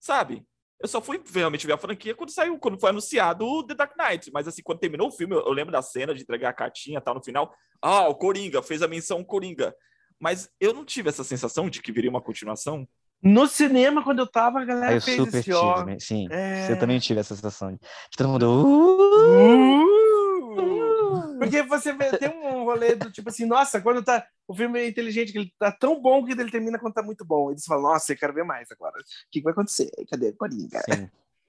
Sabe? 0.00 0.44
Eu 0.80 0.88
só 0.88 1.00
fui 1.00 1.20
realmente 1.32 1.66
ver 1.66 1.72
a 1.72 1.78
franquia 1.78 2.14
quando 2.14 2.30
saiu, 2.30 2.58
quando 2.58 2.80
foi 2.80 2.90
anunciado 2.90 3.44
o 3.44 3.66
The 3.66 3.74
Dark 3.74 3.96
Knight. 3.96 4.30
Mas 4.32 4.48
assim, 4.48 4.62
quando 4.62 4.78
terminou 4.78 5.08
o 5.08 5.12
filme, 5.12 5.34
eu, 5.34 5.40
eu 5.40 5.52
lembro 5.52 5.72
da 5.72 5.82
cena 5.82 6.14
de 6.14 6.22
entregar 6.22 6.50
a 6.50 6.54
cartinha 6.54 7.00
tal 7.00 7.14
no 7.14 7.22
final. 7.22 7.52
Ah, 7.82 8.08
o 8.08 8.14
Coringa, 8.14 8.62
fez 8.62 8.82
a 8.82 8.88
menção 8.88 9.24
Coringa. 9.24 9.74
Mas 10.20 10.50
eu 10.60 10.72
não 10.72 10.84
tive 10.84 11.08
essa 11.08 11.22
sensação 11.22 11.68
de 11.68 11.82
que 11.82 11.92
viria 11.92 12.10
uma 12.10 12.22
continuação. 12.22 12.88
No 13.22 13.46
cinema, 13.46 14.02
quando 14.02 14.20
eu 14.20 14.26
tava, 14.26 14.60
a 14.60 14.64
galera 14.64 14.94
eu 14.94 15.00
fez 15.00 15.16
super 15.16 15.38
esse. 15.38 15.50
Tive, 15.50 16.00
sim, 16.00 16.28
é... 16.30 16.70
eu 16.70 16.78
também 16.78 16.98
tive 16.98 17.20
essa 17.20 17.34
sensação. 17.34 17.72
De 17.72 18.16
todo 18.16 18.28
mundo... 18.28 18.64
Uh! 18.64 19.84
Uh! 19.84 21.38
Porque 21.38 21.62
você 21.62 21.92
vê, 21.92 22.16
tem 22.16 22.28
um 22.28 22.64
rolê 22.64 22.94
do 22.94 23.10
tipo 23.10 23.28
assim, 23.28 23.46
nossa, 23.46 23.80
quando 23.80 24.02
tá. 24.02 24.26
O 24.46 24.54
filme 24.54 24.80
é 24.80 24.88
inteligente, 24.88 25.32
que 25.32 25.38
ele 25.38 25.52
tá 25.58 25.70
tão 25.70 26.00
bom 26.00 26.24
que 26.24 26.32
ele 26.32 26.50
termina 26.50 26.78
quando 26.78 26.94
tá 26.94 27.02
muito 27.02 27.24
bom. 27.24 27.52
E 27.52 27.58
você 27.58 27.66
fala, 27.66 27.82
nossa, 27.82 28.12
eu 28.12 28.16
quero 28.16 28.32
ver 28.32 28.44
mais 28.44 28.70
agora. 28.70 28.98
O 28.98 29.04
que, 29.30 29.40
que 29.40 29.42
vai 29.42 29.52
acontecer? 29.52 29.90
Cadê 30.10 30.28
a 30.28 30.32
Coringa? 30.32 30.80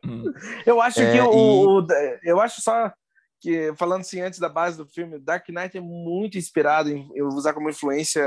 Hum. 0.04 0.24
Eu 0.66 0.82
acho 0.82 1.02
é, 1.02 1.12
que 1.12 1.22
o, 1.22 1.82
e... 1.82 1.84
o, 1.84 1.88
Eu 2.24 2.40
acho 2.40 2.62
só 2.62 2.94
que, 3.40 3.74
falando 3.76 4.02
assim 4.02 4.22
antes 4.22 4.40
da 4.40 4.50
base 4.50 4.78
do 4.78 4.86
filme, 4.86 5.20
Dark 5.20 5.48
Knight 5.50 5.78
é 5.78 5.82
muito 5.82 6.38
inspirado 6.38 6.90
em 6.90 7.10
eu 7.16 7.28
usar 7.28 7.54
como 7.54 7.70
influência 7.70 8.24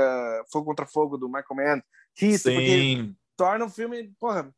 Fogo 0.51 0.65
contra 0.65 0.85
Fogo 0.85 1.17
do 1.17 1.27
Michael 1.27 1.45
Mann. 1.55 1.81
Isso, 2.19 2.49
porque 2.49 3.13
torna 3.35 3.65
o 3.65 3.69
filme, 3.69 4.13
porra, 4.19 4.53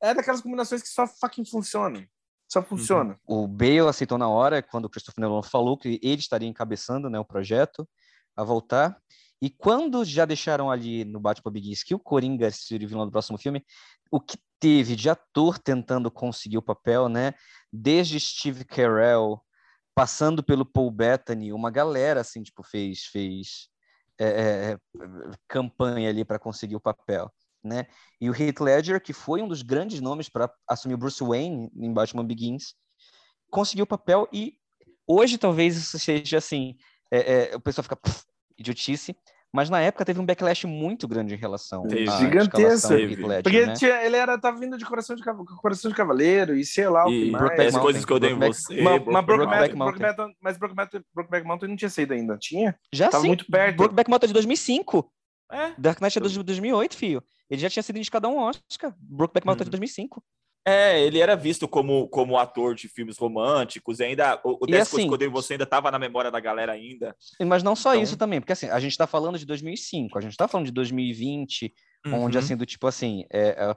é 0.00 0.14
daquelas 0.14 0.40
combinações 0.40 0.82
que 0.82 0.88
só 0.88 1.06
fucking 1.06 1.44
funcionam. 1.44 2.06
Só 2.50 2.62
funciona. 2.62 3.18
Uhum. 3.28 3.44
O 3.44 3.48
Bale 3.48 3.80
aceitou 3.80 4.16
na 4.16 4.28
hora, 4.28 4.62
quando 4.62 4.86
o 4.86 4.88
Christopher 4.88 5.22
Nolan 5.22 5.42
falou 5.42 5.76
que 5.76 6.00
ele 6.02 6.20
estaria 6.20 6.48
encabeçando 6.48 7.10
né, 7.10 7.18
o 7.18 7.24
projeto 7.24 7.86
a 8.34 8.42
voltar. 8.42 8.98
E 9.40 9.50
quando 9.50 10.04
já 10.04 10.24
deixaram 10.24 10.70
ali 10.70 11.04
no 11.04 11.20
Batman 11.20 11.52
Begins 11.52 11.82
que 11.82 11.94
o 11.94 11.98
Coringa 11.98 12.50
seria 12.50 12.86
o 12.86 12.88
vilão 12.88 13.04
do 13.04 13.12
próximo 13.12 13.38
filme, 13.38 13.64
o 14.10 14.18
que 14.18 14.38
teve 14.58 14.96
de 14.96 15.10
ator 15.10 15.58
tentando 15.58 16.10
conseguir 16.10 16.58
o 16.58 16.62
papel, 16.62 17.08
né? 17.08 17.34
Desde 17.72 18.18
Steve 18.18 18.64
Carell, 18.64 19.40
passando 19.94 20.42
pelo 20.42 20.64
Paul 20.64 20.90
Bettany, 20.90 21.52
uma 21.52 21.70
galera 21.70 22.20
assim, 22.22 22.42
tipo, 22.42 22.62
fez 22.64 23.04
fez 23.04 23.68
é, 24.18 24.26
é, 24.26 24.72
é 24.72 24.78
campanha 25.46 26.08
ali 26.08 26.24
para 26.24 26.38
conseguir 26.38 26.74
o 26.74 26.80
papel 26.80 27.30
né? 27.62 27.86
E 28.20 28.28
o 28.30 28.34
Heath 28.34 28.60
Ledger, 28.60 29.00
que 29.00 29.12
foi 29.12 29.42
um 29.42 29.48
dos 29.48 29.62
grandes 29.62 30.00
nomes 30.00 30.28
para 30.28 30.50
assumir 30.68 30.94
o 30.94 30.98
Bruce 30.98 31.22
Wayne 31.22 31.70
em 31.76 31.92
Batman 31.92 32.24
Begins, 32.24 32.74
conseguiu 33.50 33.84
o 33.84 33.88
papel 33.88 34.28
e 34.32 34.54
hoje 35.06 35.38
talvez 35.38 35.76
isso 35.76 35.98
seja 35.98 36.38
assim, 36.38 36.76
é, 37.10 37.52
é, 37.52 37.56
o 37.56 37.60
pessoal 37.60 37.82
fica 37.82 37.98
idiotice, 38.58 39.16
mas 39.52 39.70
na 39.70 39.80
época 39.80 40.04
teve 40.04 40.20
um 40.20 40.26
backlash 40.26 40.66
muito 40.66 41.08
grande 41.08 41.34
em 41.34 41.38
relação 41.38 41.84
à 41.86 42.18
gigantesco, 42.18 42.92
Ledger, 42.92 43.42
porque 43.42 43.66
né? 43.66 43.72
tinha, 43.72 44.04
ele 44.04 44.16
era 44.16 44.38
tava 44.38 44.58
vindo 44.58 44.76
de 44.76 44.84
coração 44.84 45.16
de 45.16 45.22
coração 45.62 45.90
de 45.90 45.96
cavaleiro 45.96 46.54
e 46.54 46.64
sei 46.66 46.86
lá 46.88 47.06
o 47.06 47.08
que 47.08 47.30
mais. 47.30 47.74
As 47.74 47.80
coisas 47.80 48.04
que 48.04 48.12
eu 48.12 48.20
dei 48.20 48.32
em 48.32 48.38
você. 48.38 48.82
Mas, 48.82 49.02
mas 49.06 49.24
Brokeback 49.24 49.74
Mountain, 49.74 50.34
mas 50.40 50.58
Brokeback 50.58 51.46
Mountain 51.46 51.70
não 51.70 51.76
tinha 51.76 51.88
saído 51.88 52.12
ainda, 52.12 52.36
tinha? 52.36 52.78
Já 52.92 53.08
tava 53.08 53.22
sim. 53.22 53.28
muito 53.28 53.46
perto. 53.46 53.76
Brokeback 53.76 54.10
Mountain 54.10 54.26
é 54.26 54.28
de 54.28 54.34
2005. 54.34 55.10
É. 55.50 55.72
Dark 55.78 56.00
Knight 56.00 56.18
é 56.18 56.20
de 56.20 56.42
2008, 56.42 56.96
filho. 56.96 57.22
Ele 57.50 57.60
já 57.60 57.70
tinha 57.70 57.82
sido 57.82 57.98
indicado 57.98 58.26
a 58.26 58.30
um 58.30 58.38
Oscar. 58.38 58.94
Brokeback 59.00 59.46
Mountain 59.46 59.64
uhum. 59.64 59.70
de 59.70 59.78
2005. 59.78 60.22
É, 60.66 61.00
ele 61.02 61.18
era 61.18 61.34
visto 61.34 61.66
como, 61.66 62.06
como 62.08 62.36
ator 62.36 62.74
de 62.74 62.88
filmes 62.88 63.16
românticos, 63.16 64.00
e 64.00 64.04
ainda 64.04 64.38
o, 64.44 64.64
o 64.64 64.68
e 64.68 64.76
assim, 64.76 65.08
eu 65.10 65.30
você 65.30 65.54
ainda 65.54 65.64
estava 65.64 65.90
na 65.90 65.98
memória 65.98 66.30
da 66.30 66.40
galera 66.40 66.72
ainda. 66.72 67.16
Mas 67.40 67.62
não 67.62 67.74
só 67.74 67.94
então... 67.94 68.02
isso 68.02 68.18
também, 68.18 68.38
porque 68.38 68.52
assim, 68.52 68.68
a 68.68 68.78
gente 68.78 68.92
está 68.92 69.06
falando 69.06 69.38
de 69.38 69.46
2005, 69.46 70.18
a 70.18 70.20
gente 70.20 70.32
está 70.32 70.46
falando 70.46 70.66
de 70.66 70.72
2020, 70.72 71.72
uhum. 72.06 72.24
onde 72.24 72.36
assim, 72.36 72.54
do 72.54 72.66
tipo 72.66 72.86
assim, 72.86 73.24
é, 73.32 73.48
é, 73.48 73.76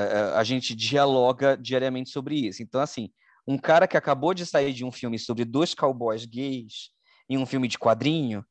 é, 0.00 0.20
a 0.34 0.42
gente 0.42 0.74
dialoga 0.74 1.58
diariamente 1.58 2.08
sobre 2.08 2.46
isso. 2.46 2.62
Então, 2.62 2.80
assim, 2.80 3.10
um 3.46 3.58
cara 3.58 3.86
que 3.86 3.96
acabou 3.96 4.32
de 4.32 4.46
sair 4.46 4.72
de 4.72 4.82
um 4.82 4.92
filme 4.92 5.18
sobre 5.18 5.44
dois 5.44 5.74
cowboys 5.74 6.24
gays 6.24 6.90
em 7.28 7.36
um 7.36 7.44
filme 7.44 7.68
de 7.68 7.78
quadrinho, 7.78 8.42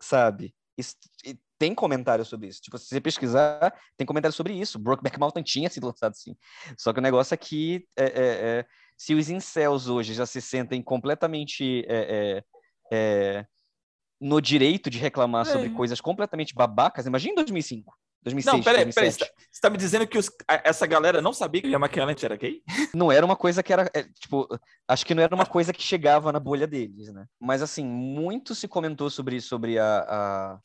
sabe? 0.00 0.54
Isso, 0.78 0.94
tem 1.58 1.74
comentário 1.74 2.24
sobre 2.24 2.48
isso. 2.48 2.60
Tipo, 2.60 2.78
se 2.78 2.86
você 2.86 3.00
pesquisar, 3.00 3.72
tem 3.96 4.06
comentário 4.06 4.34
sobre 4.34 4.54
isso. 4.54 4.78
Brokeback 4.78 5.18
Mountain 5.18 5.42
tinha 5.42 5.70
sido 5.70 5.86
lançado 5.86 6.12
assim. 6.12 6.36
Só 6.78 6.92
que 6.92 6.98
o 6.98 7.02
negócio 7.02 7.34
aqui 7.34 7.86
é, 7.96 8.04
é, 8.04 8.10
é 8.14 8.66
se 8.96 9.14
os 9.14 9.28
incels 9.28 9.88
hoje 9.88 10.14
já 10.14 10.26
se 10.26 10.40
sentem 10.40 10.82
completamente 10.82 11.84
é, 11.88 12.42
é, 12.42 12.44
é 12.92 13.46
no 14.20 14.40
direito 14.40 14.88
de 14.88 14.98
reclamar 14.98 15.44
sobre 15.44 15.68
coisas 15.70 16.00
completamente 16.00 16.54
babacas, 16.54 17.06
imagina 17.06 17.32
em 17.32 17.36
2005. 17.36 17.94
2006, 18.24 18.56
não, 18.56 18.62
peraí, 18.62 18.90
peraí, 18.90 19.12
você 19.12 19.30
está 19.52 19.68
me 19.68 19.76
dizendo 19.76 20.06
que 20.06 20.16
os, 20.16 20.30
essa 20.48 20.86
galera 20.86 21.20
não 21.20 21.32
sabia 21.32 21.60
que 21.60 21.74
a 21.74 21.78
McKellen 21.78 22.16
era 22.22 22.36
gay? 22.36 22.62
Não 22.94 23.12
era 23.12 23.26
uma 23.26 23.36
coisa 23.36 23.62
que 23.62 23.70
era, 23.70 23.90
é, 23.92 24.04
tipo, 24.04 24.48
acho 24.88 25.04
que 25.04 25.14
não 25.14 25.22
era 25.22 25.34
uma 25.34 25.44
coisa 25.44 25.72
que 25.72 25.82
chegava 25.82 26.32
na 26.32 26.40
bolha 26.40 26.66
deles, 26.66 27.12
né? 27.12 27.26
Mas, 27.38 27.60
assim, 27.60 27.84
muito 27.84 28.54
se 28.54 28.66
comentou 28.66 29.10
sobre, 29.10 29.40
sobre 29.40 29.78
a, 29.78 29.98
a 30.08 30.58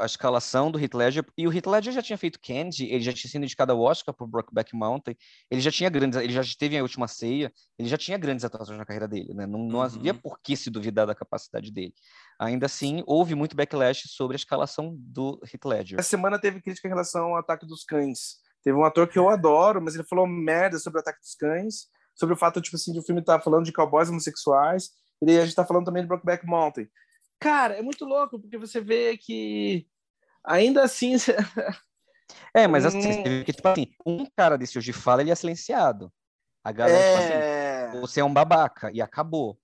a 0.00 0.06
escalação 0.06 0.70
do 0.70 0.78
Heath 0.80 0.94
Ledger, 0.94 1.24
e 1.36 1.46
o 1.46 1.52
Heath 1.52 1.66
Ledger 1.66 1.92
já 1.92 2.02
tinha 2.02 2.18
feito 2.18 2.40
Candy, 2.40 2.86
ele 2.86 3.02
já 3.02 3.12
tinha 3.12 3.30
sido 3.30 3.44
indicado 3.44 3.72
ao 3.72 3.80
Oscar 3.80 4.14
por 4.14 4.26
Brokeback 4.26 4.74
Mountain, 4.74 5.16
ele 5.50 5.60
já 5.60 5.70
tinha 5.70 5.88
grandes, 5.88 6.18
ele 6.18 6.32
já 6.32 6.42
teve 6.58 6.76
a 6.76 6.82
última 6.82 7.06
ceia, 7.06 7.52
ele 7.78 7.88
já 7.88 7.96
tinha 7.96 8.18
grandes 8.18 8.44
atuações 8.44 8.78
na 8.78 8.84
carreira 8.84 9.06
dele, 9.06 9.32
né? 9.32 9.46
Não, 9.46 9.60
não 9.60 9.78
uhum. 9.78 9.84
havia 9.84 10.12
por 10.14 10.40
que 10.40 10.56
se 10.56 10.70
duvidar 10.70 11.06
da 11.06 11.14
capacidade 11.14 11.70
dele. 11.70 11.94
Ainda 12.38 12.66
assim, 12.66 13.02
houve 13.06 13.34
muito 13.34 13.54
backlash 13.54 14.08
sobre 14.08 14.34
a 14.34 14.38
escalação 14.38 14.94
do 14.98 15.40
Heath 15.44 15.64
Ledger. 15.64 15.98
Essa 16.00 16.10
semana 16.10 16.38
teve 16.38 16.60
crítica 16.60 16.88
em 16.88 16.90
relação 16.90 17.26
ao 17.26 17.36
Ataque 17.36 17.66
dos 17.66 17.84
Cães. 17.84 18.36
Teve 18.64 18.76
um 18.76 18.84
ator 18.84 19.06
que 19.06 19.18
eu 19.18 19.28
adoro, 19.28 19.80
mas 19.80 19.94
ele 19.94 20.04
falou 20.04 20.26
merda 20.26 20.78
sobre 20.78 20.98
o 20.98 21.00
Ataque 21.00 21.20
dos 21.20 21.34
Cães, 21.36 21.86
sobre 22.16 22.34
o 22.34 22.38
fato, 22.38 22.60
tipo 22.60 22.74
assim, 22.74 22.92
de 22.92 22.98
o 22.98 23.02
filme 23.02 23.20
estar 23.20 23.38
tá 23.38 23.44
falando 23.44 23.64
de 23.64 23.72
cowboys 23.72 24.08
homossexuais, 24.08 24.90
e 25.22 25.38
a 25.38 25.44
gente 25.44 25.54
tá 25.54 25.64
falando 25.64 25.84
também 25.84 26.02
de 26.02 26.08
Brokeback 26.08 26.44
Mountain. 26.44 26.88
Cara, 27.38 27.74
é 27.74 27.82
muito 27.82 28.04
louco, 28.04 28.40
porque 28.40 28.58
você 28.58 28.80
vê 28.80 29.16
que 29.16 29.86
ainda 30.44 30.82
assim. 30.82 31.14
é, 32.54 32.66
mas 32.66 32.86
assim, 32.86 33.00
você 33.00 33.22
vê 33.22 33.44
que, 33.44 33.52
tipo 33.52 33.68
assim, 33.68 33.88
um 34.06 34.26
cara 34.36 34.56
desse 34.56 34.78
hoje 34.78 34.92
fala, 34.92 35.22
ele 35.22 35.30
é 35.30 35.34
silenciado. 35.34 36.12
A 36.64 36.72
galera, 36.72 36.98
é... 36.98 37.84
tipo 37.84 37.96
assim, 37.96 38.00
você 38.00 38.20
é 38.20 38.24
um 38.24 38.32
babaca, 38.32 38.90
e 38.92 39.00
acabou. 39.00 39.58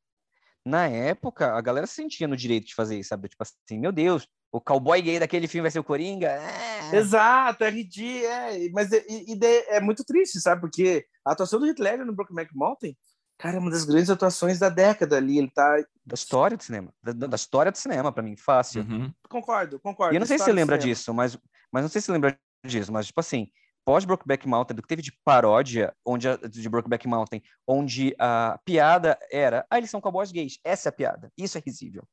Na 0.65 0.87
época, 0.87 1.53
a 1.53 1.61
galera 1.61 1.87
se 1.87 1.95
sentia 1.95 2.29
no 2.29 2.37
direito 2.37 2.69
de 2.69 2.75
fazer 2.75 2.99
isso, 2.99 3.09
sabe? 3.09 3.29
Tipo 3.29 3.43
assim, 3.43 3.79
meu 3.79 3.91
Deus, 3.91 4.29
o 4.53 4.61
cowboy 4.61 5.01
gay 5.03 5.19
daquele 5.19 5.49
filme 5.49 5.63
vai 5.63 5.71
ser 5.71 5.81
o 5.81 5.85
Coringa? 5.85 6.29
É. 6.31 6.97
Exato, 6.97 7.65
RD, 7.65 8.25
é. 8.25 8.69
Mas 8.71 8.93
é, 8.93 9.05
e, 9.09 9.35
e 9.35 9.39
é 9.69 9.81
muito 9.81 10.05
triste, 10.05 10.41
sabe? 10.41 10.61
Porque 10.61 11.05
a 11.25 11.33
atuação 11.33 11.59
do 11.59 11.67
Hitler 11.67 12.05
no 12.05 12.15
Brokeback 12.15 12.51
Mountain 12.55 12.97
Cara, 13.43 13.57
é 13.57 13.59
uma 13.59 13.73
das 13.73 13.85
grandes 13.85 14.09
atuações 14.09 14.61
da 14.61 14.69
década 14.69 15.17
ali. 15.17 15.37
Ele 15.37 15.51
tá. 15.51 15.77
Da 16.07 16.15
história 16.15 16.57
do 16.57 16.63
cinema. 16.63 16.95
Da, 17.03 17.13
da 17.27 17.35
história 17.35 17.73
do 17.73 17.77
cinema, 17.77 18.13
para 18.13 18.23
mim, 18.23 18.37
fácil. 18.37 18.83
Uhum. 18.83 19.13
Concordo, 19.29 19.81
concordo. 19.81 20.15
E 20.15 20.17
eu 20.17 20.21
não 20.21 20.27
sei 20.29 20.39
se 20.39 20.45
você 20.45 20.53
lembra 20.53 20.79
disso, 20.79 21.13
mas, 21.13 21.37
mas 21.73 21.83
não 21.83 21.89
sei 21.89 22.01
se 22.01 22.07
você 22.07 22.13
lembra 22.13 22.39
disso, 22.65 22.93
mas, 22.93 23.07
tipo 23.07 23.19
assim, 23.19 23.49
pós 23.85 24.05
Brokeback 24.05 24.47
Mountain, 24.47 24.77
do 24.77 24.83
que 24.83 24.87
teve 24.87 25.03
de 25.03 25.11
paródia 25.25 25.93
onde 26.07 26.29
a, 26.29 26.37
de 26.37 26.69
Brokeback 26.69 27.09
Mountain, 27.09 27.43
onde 27.67 28.15
a 28.17 28.61
piada 28.65 29.19
era, 29.29 29.67
ah, 29.69 29.77
eles 29.77 29.91
são 29.91 30.01
cowboys 30.01 30.31
gays. 30.31 30.61
Essa 30.63 30.89
é 30.89 30.91
a 30.91 30.93
piada. 30.93 31.33
Isso 31.37 31.59
é 31.59 31.63
risível. 31.67 32.05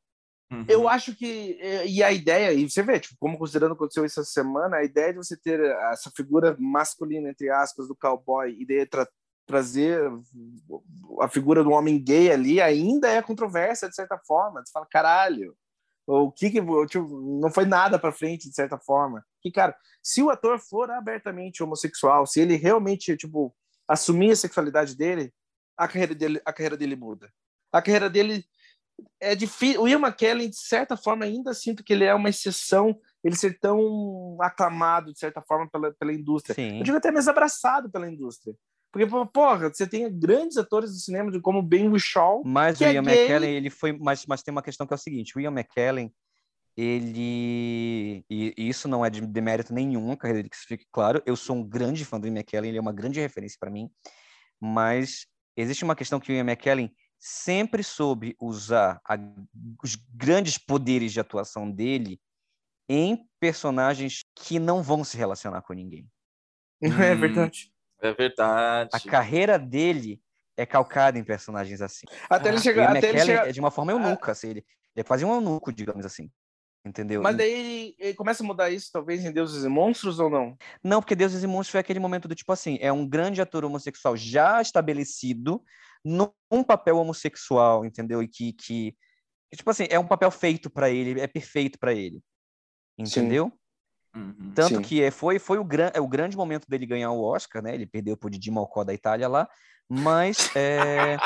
Uhum. 0.52 0.66
Eu 0.68 0.90
acho 0.90 1.16
que 1.16 1.60
e 1.86 2.02
a 2.02 2.12
ideia 2.12 2.52
e 2.54 2.68
você 2.68 2.82
vê, 2.82 3.00
tipo, 3.00 3.16
como 3.20 3.38
considerando 3.38 3.76
que 3.76 3.84
aconteceu 3.84 4.04
essa 4.04 4.24
semana, 4.24 4.78
a 4.78 4.84
ideia 4.84 5.12
de 5.12 5.18
você 5.18 5.38
ter 5.38 5.60
essa 5.92 6.10
figura 6.10 6.58
masculina 6.60 7.30
entre 7.30 7.52
aspas 7.52 7.88
do 7.88 7.96
cowboy 7.96 8.50
e 8.50 8.66
de 8.66 8.84
tra 8.88 9.08
trazer 9.50 10.00
a 11.20 11.28
figura 11.28 11.64
do 11.64 11.72
homem 11.72 12.02
gay 12.02 12.32
ali 12.32 12.62
ainda 12.62 13.10
é 13.10 13.20
controversa 13.20 13.90
de 13.90 13.96
certa 13.96 14.16
forma. 14.20 14.64
Você 14.64 14.72
fala, 14.72 14.86
caralho, 14.86 15.58
o 16.06 16.32
que 16.32 16.52
que 16.52 16.62
tipo, 16.86 17.40
não 17.42 17.50
foi 17.50 17.66
nada 17.66 17.98
para 17.98 18.12
frente 18.12 18.48
de 18.48 18.54
certa 18.54 18.78
forma. 18.78 19.26
Que 19.42 19.52
cara, 19.52 19.76
se 20.04 20.22
o 20.22 20.30
ator 20.30 20.60
for 20.60 20.92
abertamente 20.92 21.64
homossexual, 21.64 22.28
se 22.28 22.40
ele 22.40 22.58
realmente 22.58 23.18
tipo 23.18 23.56
assumir 23.88 24.32
a 24.32 24.36
sexualidade 24.36 24.96
dele, 24.96 25.34
a 25.76 25.88
carreira 25.88 26.14
dele, 26.14 26.42
a 26.46 26.54
carreira 26.54 26.78
dele 26.78 26.96
muda. 26.96 27.34
A 27.72 27.82
carreira 27.82 28.08
dele 28.08 28.46
é 29.20 29.34
difícil. 29.34 29.82
O 29.82 29.88
Ian 29.88 30.00
McKellen, 30.00 30.48
de 30.48 30.60
certa 30.60 30.96
forma, 30.96 31.26
ainda 31.26 31.56
sinto 31.56 31.84
que 31.84 31.94
ele 31.94 32.04
é 32.04 32.14
uma 32.14 32.30
exceção, 32.30 32.96
ele 33.24 33.36
ser 33.36 33.60
tão 33.60 34.38
aclamado, 34.42 35.12
de 35.12 35.18
certa 35.18 35.42
forma, 35.42 35.68
pela, 35.72 35.92
pela 35.94 36.14
indústria. 36.14 36.54
Sim. 36.54 36.78
Eu 36.78 36.84
digo 36.84 36.98
até 36.98 37.12
mesmo 37.12 37.32
abraçado 37.32 37.90
pela 37.90 38.08
indústria. 38.08 38.56
Porque, 38.92 39.08
porra, 39.32 39.70
você 39.70 39.88
tem 39.88 40.12
grandes 40.18 40.58
atores 40.58 40.92
do 40.92 40.98
cinema, 40.98 41.32
como 41.42 41.62
Ben 41.62 41.90
Whishaw. 41.90 42.42
Mas 42.44 42.80
o 42.80 42.84
é 42.84 42.94
Ian 42.94 43.04
é 43.04 43.12
McKellen, 43.12 43.56
ele 43.56 43.70
foi. 43.70 43.94
Mas, 43.94 44.26
mas 44.26 44.42
tem 44.42 44.52
uma 44.52 44.64
questão 44.64 44.88
que 44.88 44.94
é 44.94 44.96
o 44.96 45.00
seguinte: 45.00 45.38
o 45.38 45.40
Ian 45.40 45.52
McKellen, 45.52 46.12
ele. 46.76 48.26
E, 48.30 48.54
isso 48.58 48.88
não 48.88 49.06
é 49.06 49.10
de 49.10 49.22
demérito 49.22 49.74
nenhum, 49.74 50.12
a 50.12 50.18
carreira 50.18 50.40
dele, 50.40 50.50
que 50.50 50.56
isso 50.56 50.66
fique 50.68 50.86
claro. 50.92 51.22
Eu 51.26 51.36
sou 51.36 51.56
um 51.56 51.64
grande 51.64 52.04
fã 52.04 52.20
do 52.20 52.28
Ian 52.28 52.34
McKellen, 52.34 52.70
ele 52.70 52.78
é 52.80 52.82
uma 52.82 52.94
grande 52.94 53.20
referência 53.20 53.58
para 53.60 53.70
mim. 53.70 53.90
Mas 54.60 55.28
existe 55.56 55.84
uma 55.84 55.96
questão 55.96 56.20
que 56.20 56.32
o 56.32 56.36
Ian 56.36 56.46
McKellen 56.46 56.92
sempre 57.20 57.84
soube 57.84 58.36
usar 58.40 59.00
a, 59.08 59.18
os 59.84 59.96
grandes 60.16 60.58
poderes 60.58 61.12
de 61.12 61.20
atuação 61.20 61.70
dele 61.70 62.20
em 62.88 63.30
personagens 63.40 64.24
que 64.36 64.58
não 64.58 64.82
vão 64.82 65.04
se 65.04 65.16
relacionar 65.16 65.62
com 65.62 65.74
ninguém. 65.74 66.10
É 66.82 67.14
verdade. 67.14 67.72
É 68.02 68.14
verdade. 68.14 68.90
A 68.94 69.00
carreira 69.00 69.58
dele 69.58 70.22
é 70.58 70.66
calcada 70.66 71.18
em 71.18 71.24
personagens 71.24 71.82
assim. 71.82 72.06
Até 72.30 72.50
ele 72.50 72.60
chegar. 72.60 72.96
Até 72.96 73.10
ele 73.10 73.20
chega... 73.20 73.50
é 73.50 73.52
de 73.52 73.60
uma 73.60 73.72
forma 73.72 73.92
eunuca, 73.92 74.32
assim, 74.32 74.50
ele, 74.50 74.60
ele 74.60 75.02
é 75.02 75.04
quase 75.04 75.24
um 75.26 75.34
eunuco, 75.34 75.72
digamos 75.72 76.06
assim. 76.06 76.30
Entendeu? 76.86 77.22
Mas 77.22 77.36
daí 77.36 77.94
ele 78.00 78.14
começa 78.14 78.42
a 78.42 78.46
mudar 78.46 78.70
isso, 78.70 78.90
talvez, 78.92 79.24
em 79.24 79.32
Deuses 79.32 79.66
e 79.66 79.68
Monstros 79.68 80.18
ou 80.20 80.30
não? 80.30 80.58
Não, 80.82 81.02
porque 81.02 81.16
Deuses 81.16 81.44
e 81.44 81.48
Monstros 81.48 81.72
foi 81.72 81.82
aquele 81.82 82.00
momento 82.00 82.28
do 82.28 82.36
tipo 82.36 82.52
assim: 82.54 82.78
é 82.82 82.92
um 82.92 83.08
grande 83.08 83.42
ator 83.42 83.66
homossexual 83.66 84.16
já 84.16 84.62
estabelecido 84.62 85.62
num 86.04 86.64
papel 86.66 86.98
homossexual, 86.98 87.86
entendeu? 87.86 88.24
E 88.24 88.28
que, 88.30 88.54
que, 88.54 88.96
que 89.52 89.58
tipo 89.58 89.70
assim, 89.70 89.88
é 89.90 90.00
um 90.00 90.08
papel 90.08 90.32
feito 90.32 90.70
para 90.70 90.90
ele, 90.90 91.20
é 91.20 91.28
perfeito 91.28 91.78
para 91.78 91.94
ele. 91.94 92.22
Entendeu? 92.98 93.48
Sim. 93.48 93.59
Uhum, 94.20 94.52
Tanto 94.54 94.76
sim. 94.76 94.82
que 94.82 95.02
é, 95.02 95.12
foi, 95.12 95.40
foi 95.40 95.58
o, 95.58 95.64
gran, 95.64 95.92
é 95.94 96.02
o 96.02 96.08
grande 96.08 96.36
momento 96.36 96.68
dele 96.68 96.86
ganhar 96.86 97.12
o 97.12 97.24
Oscar, 97.24 97.64
né? 97.64 97.74
Ele 97.74 97.86
perdeu 97.86 98.18
por 98.18 98.30
Didi 98.30 98.52
Malcó 98.52 98.84
da 98.84 98.94
Itália 98.94 99.28
lá, 99.28 99.48
mas 99.88 100.54
é, 100.56 101.18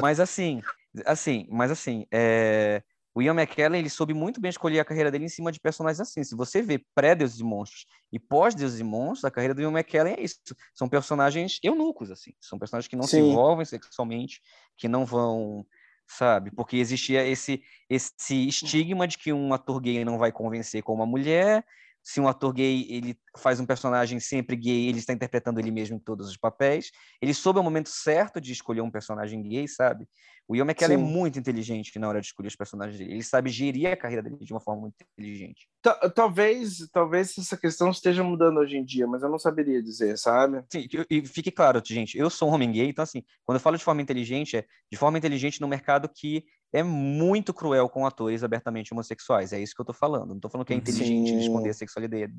mas 0.00 0.20
assim, 0.20 0.62
assim, 1.04 1.46
mas 1.50 1.70
assim, 1.70 2.06
é, 2.12 2.82
o 3.14 3.20
Ian 3.20 3.34
McKellen 3.34 3.80
ele 3.80 3.90
soube 3.90 4.14
muito 4.14 4.40
bem 4.40 4.48
escolher 4.48 4.78
a 4.80 4.84
carreira 4.84 5.10
dele 5.10 5.24
em 5.24 5.28
cima 5.28 5.50
de 5.50 5.58
personagens 5.58 6.00
assim. 6.00 6.22
Se 6.22 6.36
você 6.36 6.62
vê 6.62 6.82
pré-Deuses 6.94 7.40
e 7.40 7.44
Monstros 7.44 7.86
e 8.12 8.18
pós-Deuses 8.18 8.78
e 8.78 8.84
Monstros, 8.84 9.24
a 9.24 9.30
carreira 9.30 9.54
do 9.54 9.60
Ian 9.60 9.72
McKellen 9.72 10.14
é 10.14 10.22
isso. 10.22 10.38
São 10.74 10.88
personagens 10.88 11.58
eunucos, 11.62 12.10
assim. 12.10 12.32
São 12.40 12.58
personagens 12.58 12.88
que 12.88 12.96
não 12.96 13.04
sim. 13.04 13.16
se 13.16 13.20
envolvem 13.20 13.64
sexualmente, 13.64 14.40
que 14.76 14.88
não 14.88 15.04
vão 15.04 15.66
sabe? 16.10 16.50
Porque 16.50 16.76
existia 16.76 17.26
esse, 17.26 17.62
esse 17.88 18.48
estigma 18.48 19.06
de 19.06 19.16
que 19.18 19.32
um 19.32 19.52
ator 19.54 19.80
gay 19.80 20.04
não 20.04 20.18
vai 20.18 20.32
convencer 20.32 20.82
com 20.82 20.92
uma 20.94 21.06
mulher, 21.06 21.64
se 22.02 22.20
um 22.20 22.28
ator 22.28 22.52
gay 22.52 22.86
ele 22.88 23.16
faz 23.36 23.60
um 23.60 23.66
personagem 23.66 24.18
sempre 24.18 24.56
gay, 24.56 24.88
ele 24.88 24.98
está 24.98 25.12
interpretando 25.12 25.60
ele 25.60 25.70
mesmo 25.70 25.96
em 25.96 26.00
todos 26.00 26.28
os 26.28 26.36
papéis. 26.36 26.90
Ele 27.20 27.34
soube 27.34 27.58
o 27.58 27.62
momento 27.62 27.88
certo 27.88 28.40
de 28.40 28.52
escolher 28.52 28.80
um 28.80 28.90
personagem 28.90 29.42
gay, 29.42 29.68
sabe? 29.68 30.06
O 30.48 30.56
Ian 30.56 30.64
McKellen 30.64 30.98
é 30.98 31.00
muito 31.00 31.38
inteligente 31.38 31.96
na 31.96 32.08
hora 32.08 32.20
de 32.20 32.26
escolher 32.26 32.48
os 32.48 32.56
personagens 32.56 32.98
dele. 32.98 33.12
Ele 33.12 33.22
sabe 33.22 33.50
gerir 33.50 33.86
a 33.86 33.96
carreira 33.96 34.20
dele 34.20 34.36
de 34.40 34.52
uma 34.52 34.58
forma 34.58 34.80
muito 34.80 34.96
inteligente. 35.16 35.68
Talvez, 36.12 36.88
talvez 36.92 37.38
essa 37.38 37.56
questão 37.56 37.90
esteja 37.90 38.24
mudando 38.24 38.58
hoje 38.58 38.76
em 38.76 38.84
dia, 38.84 39.06
mas 39.06 39.22
eu 39.22 39.28
não 39.28 39.38
saberia 39.38 39.80
dizer, 39.80 40.18
sabe? 40.18 40.64
Sim, 40.72 40.88
e 41.08 41.24
fique 41.24 41.52
claro, 41.52 41.80
gente, 41.86 42.18
eu 42.18 42.28
sou 42.28 42.50
um 42.50 42.54
homem 42.54 42.72
gay, 42.72 42.88
então 42.88 43.04
assim, 43.04 43.22
quando 43.44 43.56
eu 43.56 43.62
falo 43.62 43.76
de 43.76 43.84
forma 43.84 44.02
inteligente, 44.02 44.56
é 44.56 44.64
de 44.90 44.98
forma 44.98 45.16
inteligente 45.18 45.60
no 45.60 45.68
mercado 45.68 46.08
que 46.12 46.44
é 46.72 46.82
muito 46.82 47.52
cruel 47.52 47.88
com 47.88 48.06
atores 48.06 48.44
abertamente 48.44 48.92
homossexuais. 48.92 49.52
É 49.52 49.60
isso 49.60 49.74
que 49.74 49.80
eu 49.80 49.84
tô 49.84 49.92
falando. 49.92 50.34
Não 50.34 50.40
tô 50.40 50.48
falando 50.48 50.66
que 50.66 50.72
é 50.72 50.76
inteligente 50.76 51.30
Sim. 51.30 51.38
esconder 51.38 51.70
a 51.70 51.74
sexualidade, 51.74 52.32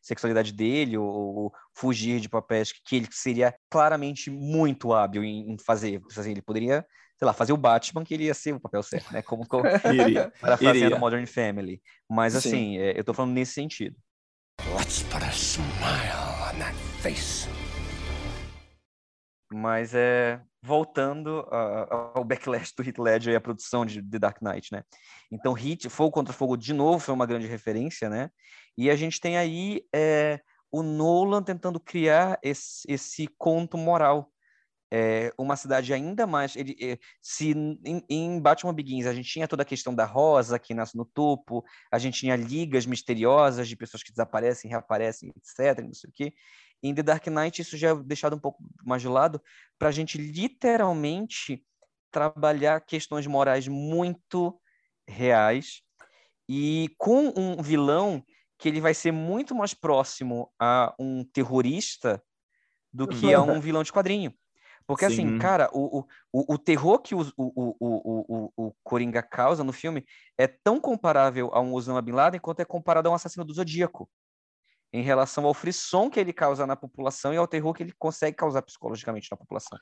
sexualidade 0.00 0.52
dele 0.52 0.96
ou, 0.96 1.06
ou, 1.06 1.52
fugir 1.74 2.20
de 2.20 2.28
papéis 2.28 2.72
que 2.72 2.96
ele 2.96 3.08
seria 3.10 3.54
claramente 3.68 4.30
muito 4.30 4.92
hábil 4.92 5.24
em 5.24 5.56
fazer. 5.58 6.00
Assim, 6.16 6.30
ele 6.30 6.42
poderia, 6.42 6.86
sei 7.18 7.26
lá, 7.26 7.32
fazer 7.32 7.52
o 7.52 7.56
Batman, 7.56 8.04
que 8.04 8.14
ele 8.14 8.24
ia 8.24 8.34
ser 8.34 8.54
o 8.54 8.60
papel 8.60 8.82
certo, 8.82 9.12
né? 9.12 9.22
Como, 9.22 9.46
como 9.46 9.64
iria, 9.92 10.32
parafraseando 10.40 10.98
Modern 10.98 11.26
Family. 11.26 11.82
Mas 12.08 12.36
assim, 12.36 12.78
é, 12.78 12.98
eu 12.98 13.02
tô 13.02 13.12
falando 13.12 13.32
nesse 13.32 13.52
sentido. 13.52 13.96
Let's 14.76 15.02
put 15.02 15.22
a 15.22 15.32
smile 15.32 16.54
on 16.54 16.58
that 16.58 16.74
face. 17.02 17.48
Mas 19.52 19.94
é 19.94 20.40
voltando 20.62 21.46
ao 21.90 22.24
backlash 22.24 22.72
do 22.74 22.82
Heath 22.82 22.98
Ledger 22.98 23.34
e 23.34 23.36
a 23.36 23.40
produção 23.40 23.84
de 23.84 24.02
The 24.02 24.18
Dark 24.18 24.40
Knight, 24.40 24.72
né? 24.72 24.82
Então, 25.30 25.56
Heat, 25.56 25.90
Fogo 25.90 26.10
contra 26.10 26.32
Fogo, 26.32 26.56
de 26.56 26.72
novo, 26.72 26.98
foi 26.98 27.12
uma 27.12 27.26
grande 27.26 27.46
referência, 27.46 28.08
né? 28.08 28.30
E 28.76 28.90
a 28.90 28.96
gente 28.96 29.20
tem 29.20 29.36
aí 29.36 29.82
é, 29.94 30.40
o 30.72 30.82
Nolan 30.82 31.42
tentando 31.42 31.78
criar 31.78 32.38
esse, 32.42 32.82
esse 32.88 33.28
conto 33.38 33.76
moral. 33.76 34.30
É, 34.92 35.32
uma 35.38 35.56
cidade 35.56 35.92
ainda 35.92 36.26
mais. 36.26 36.56
Ele, 36.56 36.76
é, 36.80 36.98
se 37.20 37.50
em, 37.84 38.02
em, 38.08 38.40
Batman 38.40 38.72
Begins 38.72 39.06
a 39.06 39.12
gente 39.12 39.28
tinha 39.28 39.48
toda 39.48 39.62
a 39.62 39.66
questão 39.66 39.94
da 39.94 40.04
rosa 40.04 40.58
que 40.58 40.72
nasce 40.72 40.96
no 40.96 41.04
topo, 41.04 41.64
a 41.92 41.98
gente 41.98 42.20
tinha 42.20 42.36
ligas 42.36 42.86
misteriosas 42.86 43.68
de 43.68 43.76
pessoas 43.76 44.02
que 44.02 44.12
desaparecem, 44.12 44.70
reaparecem, 44.70 45.30
etc. 45.36 45.84
Não 45.84 45.94
sei 45.94 46.10
o 46.10 46.12
quê. 46.12 46.32
Em 46.84 46.94
The 46.94 47.02
Dark 47.02 47.26
Knight, 47.28 47.62
isso 47.62 47.78
já 47.78 47.88
é 47.88 47.94
deixado 47.94 48.36
um 48.36 48.38
pouco 48.38 48.62
mais 48.84 49.00
de 49.00 49.08
lado, 49.08 49.40
para 49.78 49.88
a 49.88 49.92
gente 49.92 50.18
literalmente 50.18 51.64
trabalhar 52.10 52.78
questões 52.82 53.26
morais 53.26 53.66
muito 53.66 54.60
reais 55.08 55.80
e 56.46 56.94
com 56.98 57.32
um 57.34 57.62
vilão 57.62 58.22
que 58.58 58.68
ele 58.68 58.82
vai 58.82 58.92
ser 58.92 59.12
muito 59.12 59.54
mais 59.54 59.72
próximo 59.72 60.52
a 60.60 60.94
um 60.98 61.24
terrorista 61.24 62.22
do 62.92 63.08
que 63.08 63.32
a 63.32 63.40
um 63.40 63.58
vilão 63.62 63.82
de 63.82 63.90
quadrinho. 63.90 64.34
Porque, 64.86 65.06
assim, 65.06 65.16
Sim. 65.16 65.28
assim, 65.28 65.38
cara, 65.38 65.70
o, 65.72 66.00
o, 66.30 66.54
o 66.54 66.58
terror 66.58 66.98
que 66.98 67.14
o, 67.14 67.22
o, 67.38 67.74
o, 67.80 68.52
o, 68.60 68.66
o 68.66 68.74
Coringa 68.82 69.22
causa 69.22 69.64
no 69.64 69.72
filme 69.72 70.04
é 70.36 70.46
tão 70.46 70.78
comparável 70.78 71.50
a 71.54 71.60
um 71.62 71.72
Osama 71.72 72.02
Bin 72.02 72.12
Laden 72.12 72.40
quanto 72.40 72.60
é 72.60 72.64
comparado 72.66 73.08
a 73.08 73.12
um 73.12 73.14
assassino 73.14 73.42
do 73.42 73.54
Zodíaco 73.54 74.06
em 74.94 75.02
relação 75.02 75.44
ao 75.44 75.52
frisson 75.52 76.08
que 76.08 76.20
ele 76.20 76.32
causa 76.32 76.64
na 76.68 76.76
população 76.76 77.34
e 77.34 77.36
ao 77.36 77.48
terror 77.48 77.74
que 77.74 77.82
ele 77.82 77.92
consegue 77.98 78.36
causar 78.36 78.62
psicologicamente 78.62 79.28
na 79.28 79.36
população 79.36 79.76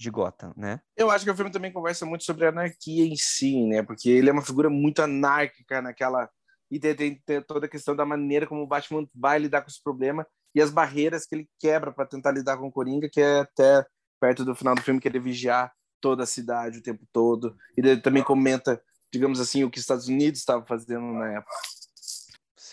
de 0.00 0.10
Gotham, 0.10 0.54
né? 0.56 0.80
Eu 0.96 1.10
acho 1.10 1.22
que 1.22 1.30
o 1.30 1.36
filme 1.36 1.50
também 1.50 1.70
conversa 1.70 2.06
muito 2.06 2.24
sobre 2.24 2.46
a 2.46 2.48
anarquia 2.48 3.04
em 3.04 3.14
si, 3.14 3.62
né? 3.66 3.82
Porque 3.82 4.08
ele 4.08 4.30
é 4.30 4.32
uma 4.32 4.40
figura 4.40 4.70
muito 4.70 5.02
anárquica 5.02 5.82
naquela 5.82 6.30
e 6.70 6.80
tem, 6.80 6.94
tem, 6.94 7.22
tem 7.26 7.42
toda 7.42 7.66
a 7.66 7.68
questão 7.68 7.94
da 7.94 8.06
maneira 8.06 8.46
como 8.46 8.62
o 8.62 8.66
Batman 8.66 9.06
vai 9.14 9.38
lidar 9.38 9.60
com 9.60 9.68
os 9.68 9.78
problemas 9.78 10.24
e 10.54 10.62
as 10.62 10.70
barreiras 10.70 11.26
que 11.26 11.34
ele 11.34 11.48
quebra 11.60 11.92
para 11.92 12.06
tentar 12.06 12.32
lidar 12.32 12.56
com 12.56 12.66
o 12.66 12.72
Coringa, 12.72 13.06
que 13.12 13.20
é 13.20 13.40
até 13.40 13.84
perto 14.18 14.46
do 14.46 14.54
final 14.54 14.74
do 14.74 14.80
filme, 14.80 14.98
querer 14.98 15.20
vigiar 15.20 15.70
toda 16.00 16.22
a 16.22 16.26
cidade 16.26 16.78
o 16.78 16.82
tempo 16.82 17.04
todo. 17.12 17.54
E 17.76 17.80
ele 17.80 18.00
também 18.00 18.22
comenta, 18.22 18.82
digamos 19.12 19.38
assim, 19.40 19.62
o 19.62 19.70
que 19.70 19.76
os 19.76 19.84
Estados 19.84 20.08
Unidos 20.08 20.40
estavam 20.40 20.64
fazendo 20.64 21.04
na 21.12 21.34
época. 21.34 21.54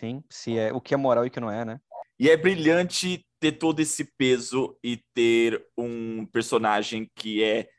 Sim, 0.02 0.24
se 0.32 0.58
é 0.58 0.74
o 0.74 0.82
que 0.82 0.96
é 0.96 0.98
moral 0.98 1.26
e 1.26 1.28
o 1.28 1.32
que 1.32 1.40
não 1.40 1.52
é, 1.52 1.64
né? 1.64 1.80
E 2.20 2.28
é 2.28 2.36
brilhante 2.36 3.24
ter 3.40 3.52
todo 3.52 3.80
esse 3.80 4.04
peso 4.18 4.76
e 4.84 5.00
ter 5.14 5.64
um 5.78 6.26
personagem 6.26 7.08
que 7.16 7.44
é 7.44 7.70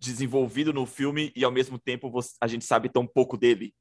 desenvolvido 0.00 0.72
no 0.72 0.86
filme 0.86 1.30
e 1.36 1.44
ao 1.44 1.52
mesmo 1.52 1.78
tempo 1.78 2.10
você- 2.10 2.34
a 2.40 2.46
gente 2.46 2.64
sabe 2.64 2.88
tão 2.88 3.06
pouco 3.06 3.36
dele. 3.36 3.74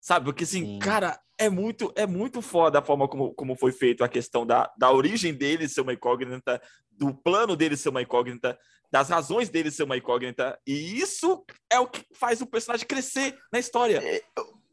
Sabe? 0.00 0.24
Porque 0.24 0.44
assim, 0.44 0.64
Sim. 0.64 0.78
cara, 0.78 1.20
é 1.38 1.50
muito 1.50 1.92
é 1.96 2.06
muito 2.06 2.40
foda 2.40 2.78
a 2.78 2.82
forma 2.82 3.06
como, 3.06 3.34
como 3.34 3.56
foi 3.56 3.72
feito 3.72 4.02
a 4.02 4.08
questão 4.08 4.46
da, 4.46 4.72
da 4.78 4.90
origem 4.90 5.34
dele 5.34 5.68
ser 5.68 5.82
uma 5.82 5.92
incógnita, 5.92 6.62
do 6.90 7.14
plano 7.14 7.54
dele 7.54 7.76
ser 7.76 7.90
uma 7.90 8.00
incógnita, 8.02 8.58
das 8.90 9.10
razões 9.10 9.50
dele 9.50 9.70
ser 9.70 9.82
uma 9.82 9.96
incógnita. 9.98 10.58
E 10.66 10.98
isso 10.98 11.44
é 11.70 11.78
o 11.78 11.86
que 11.86 12.06
faz 12.14 12.40
o 12.40 12.46
personagem 12.46 12.86
crescer 12.86 13.38
na 13.52 13.58
história. 13.58 14.00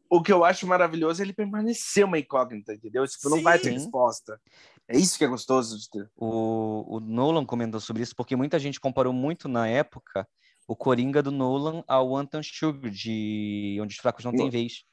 O 0.10 0.22
que 0.24 0.32
eu 0.34 0.44
acho 0.44 0.66
maravilhoso 0.66 1.22
é 1.22 1.26
ele 1.26 1.34
permanecer 1.34 2.04
uma 2.04 2.18
incógnita, 2.18 2.74
entendeu? 2.74 3.08
Tipo, 3.08 3.30
não 3.30 3.44
vai 3.44 3.60
ter 3.60 3.70
resposta. 3.72 4.42
É 4.88 4.98
isso 4.98 5.18
que 5.18 5.24
é 5.24 5.28
gostoso 5.28 5.78
de 5.78 5.90
ter. 5.90 6.10
O, 6.18 6.96
o 6.98 7.00
Nolan 7.00 7.46
comentou 7.46 7.80
sobre 7.80 8.02
isso 8.02 8.16
porque 8.16 8.36
muita 8.36 8.58
gente 8.58 8.80
comparou 8.80 9.14
muito 9.14 9.48
na 9.48 9.68
época 9.68 10.28
o 10.68 10.76
Coringa 10.76 11.22
do 11.22 11.32
Nolan 11.32 11.84
ao 11.88 12.16
Anton 12.16 12.42
Chigurh 12.42 12.90
de 12.90 13.78
Onde 13.82 13.94
os 13.94 14.00
Fracos 14.00 14.26
Não 14.26 14.32
Têm 14.32 14.48
Hum. 14.48 14.50
Vez, 14.50 14.84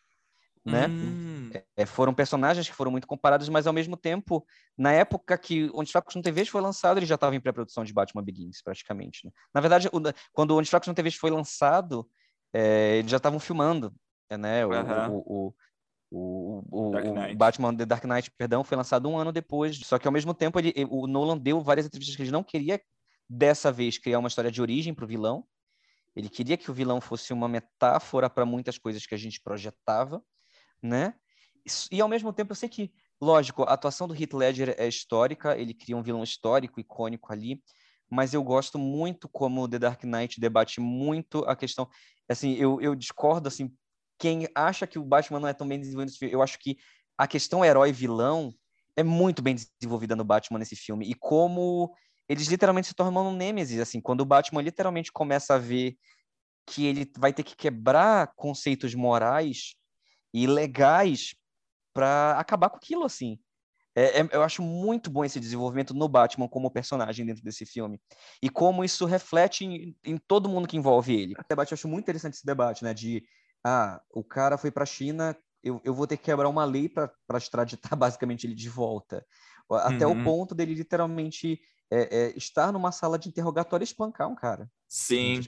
né? 0.65 0.93
Hum. 1.03 1.51
É, 1.77 1.87
foram 1.87 2.13
personagens 2.13 2.69
que 2.69 2.75
foram 2.75 2.91
muito 2.91 3.07
comparados, 3.07 3.49
mas 3.49 3.67
ao 3.67 3.73
mesmo 3.73 3.97
tempo, 3.97 4.47
na 4.77 4.93
época 4.93 5.39
que 5.39 5.71
Onde 5.73 5.85
os 5.87 5.93
Fracos 5.93 6.15
Não 6.15 6.21
Têm 6.23 6.33
Vez 6.33 6.49
foi 6.49 6.61
lançado, 6.61 6.99
ele 6.99 7.07
já 7.07 7.15
estava 7.15 7.35
em 7.35 7.41
pré-produção 7.41 7.85
de 7.85 7.93
Batman 7.95 8.23
Begins, 8.23 8.61
praticamente. 8.63 9.25
né? 9.25 9.31
Na 9.55 9.61
verdade, 9.63 9.89
o- 9.89 10.01
quando 10.33 10.51
Onde 10.57 10.65
os 10.67 10.71
Fracos 10.71 10.89
Não 10.89 10.95
Têm 10.95 11.03
Vez 11.05 11.15
foi 11.15 11.31
lançado, 11.31 12.07
é, 12.53 12.99
eles 12.99 13.11
já 13.11 13.17
estavam 13.17 13.39
filmando, 13.41 13.87
é, 13.89 13.91
né? 14.31 14.65
O, 14.65 14.73
o, 15.15 15.55
o, 16.11 16.63
o, 16.71 16.97
o-. 16.97 17.37
Batman 17.37 17.75
The 17.77 17.87
Dark 17.87 18.05
Knight, 18.05 18.31
perdão, 18.31 18.65
foi 18.65 18.77
lançado 18.77 19.09
um 19.09 19.17
ano 19.17 19.33
depois. 19.33 19.77
Só 19.79 19.99
que 19.99 20.07
ao 20.07 20.13
mesmo 20.13 20.33
tempo, 20.35 20.59
ele, 20.59 20.73
o 20.91 21.07
Nolan 21.07 21.39
deu 21.39 21.61
várias 21.61 21.87
entrevistas 21.87 22.17
que 22.17 22.23
ele 22.23 22.31
não 22.31 22.43
queria 22.43 22.81
dessa 23.29 23.73
vez 23.73 23.99
criar 23.99 24.19
uma 24.19 24.29
história 24.29 24.51
de 24.51 24.63
origem 24.63 24.95
para 24.95 25.05
o 25.05 25.09
vilão. 25.09 25.45
Ele 26.15 26.29
queria 26.29 26.57
que 26.57 26.71
o 26.71 26.75
vilão 26.75 27.01
fosse 27.01 27.33
uma 27.33 27.49
metáfora 27.49 28.31
para 28.31 28.47
muitas 28.47 28.79
coisas 28.79 29.05
que 29.05 29.15
a 29.15 29.19
gente 29.19 29.41
projetava, 29.41 30.23
né? 30.83 31.15
E 31.91 32.01
ao 32.01 32.09
mesmo 32.09 32.33
tempo 32.33 32.53
eu 32.53 32.57
sei 32.57 32.69
que, 32.69 32.93
lógico, 33.21 33.65
a 33.65 33.75
atuação 33.75 34.09
do 34.09 34.15
Heath 34.15 34.33
Ledger 34.33 34.75
é 34.79 34.87
histórica, 34.87 35.59
ele 35.59 35.75
cria 35.75 35.97
um 35.97 36.03
vilão 36.03 36.23
histórico, 36.23 36.81
icônico 36.81 37.33
ali, 37.33 37.63
mas 38.09 38.33
eu 38.33 38.43
gosto 38.43 38.79
muito 38.79 39.29
como 39.29 39.69
The 39.69 39.79
Dark 39.79 40.05
Knight 40.05 40.41
debate 40.41 40.81
muito 40.81 41.41
a 41.41 41.57
questão, 41.57 41.89
assim, 42.29 42.55
eu, 42.55 42.81
eu 42.81 42.95
discordo, 42.95 43.49
assim, 43.49 43.75
quem 44.19 44.49
acha 44.55 44.87
que 44.87 44.99
o 44.99 45.05
Batman 45.05 45.41
não 45.41 45.49
é 45.49 45.53
tão 45.55 45.67
bem 45.69 45.79
desenvolvido 45.81 46.13
eu 46.25 46.43
acho 46.43 46.59
que 46.59 46.77
a 47.19 47.27
questão 47.27 47.65
herói-vilão 47.65 48.55
é 48.97 49.03
muito 49.03 49.43
bem 49.43 49.55
desenvolvida 49.55 50.17
no 50.17 50.25
Batman 50.25 50.59
nesse 50.59 50.77
filme, 50.77 51.09
e 51.09 51.15
como 51.15 51.95
eles 52.29 52.49
literalmente 52.49 52.89
se 52.89 52.95
tornam 52.95 53.29
um 53.29 53.37
nêmesis, 53.37 53.79
assim, 53.81 54.01
quando 54.01 54.23
o 54.23 54.25
Batman 54.25 54.63
literalmente 54.63 55.13
começa 55.13 55.55
a 55.55 55.59
ver 55.59 55.97
que 56.67 56.87
ele 56.87 57.11
vai 57.19 57.33
ter 57.33 57.43
que 57.43 57.57
quebrar 57.57 58.33
conceitos 58.37 58.95
morais 58.95 59.75
e 60.35 60.47
legais 60.47 61.35
para 61.95 62.39
acabar 62.39 62.71
com 62.71 62.77
aquilo, 62.77 63.05
assim. 63.05 63.39
É, 63.97 64.21
é- 64.21 64.29
eu 64.33 64.43
acho 64.43 64.63
muito 64.63 65.11
bom 65.11 65.25
esse 65.25 65.41
desenvolvimento 65.41 65.95
no 65.95 66.09
Batman 66.09 66.49
como 66.49 66.71
personagem 66.71 67.27
dentro 67.27 67.43
desse 67.43 67.67
filme. 67.67 68.01
E 68.43 68.51
como 68.51 68.85
isso 68.85 69.07
reflete 69.07 69.65
em, 69.65 69.97
em 70.05 70.19
todo 70.19 70.49
mundo 70.49 70.69
que 70.69 70.77
envolve 70.77 71.15
ele. 71.15 71.35
Debate, 71.49 71.73
eu 71.73 71.77
acho 71.77 71.89
muito 71.89 72.05
interessante 72.05 72.35
esse 72.35 72.47
debate, 72.47 72.85
né? 72.85 72.93
De, 72.95 73.25
ah, 73.67 74.01
o 74.15 74.23
cara 74.25 74.59
foi 74.59 74.71
para 74.71 74.85
a 74.85 74.87
China, 74.87 75.37
eu, 75.63 75.81
eu 75.85 75.95
vou 75.95 76.07
ter 76.07 76.17
que 76.17 76.25
quebrar 76.25 76.49
uma 76.49 76.65
lei 76.65 76.89
para 76.89 77.11
extraditar 77.37 77.97
basicamente 77.99 78.47
ele 78.47 78.55
de 78.55 78.69
volta. 78.69 79.25
Até 79.71 80.07
Uhum. 80.07 80.13
o 80.13 80.23
ponto 80.23 80.55
dele 80.55 80.75
literalmente 80.75 81.61
é, 81.91 82.27
é, 82.29 82.39
estar 82.39 82.73
numa 82.73 82.93
sala 82.93 83.19
de 83.19 83.29
interrogatório 83.29 83.83
e 83.83 83.87
espancar 83.87 84.29
um 84.29 84.35
cara. 84.37 84.71
Sim. 84.89 85.43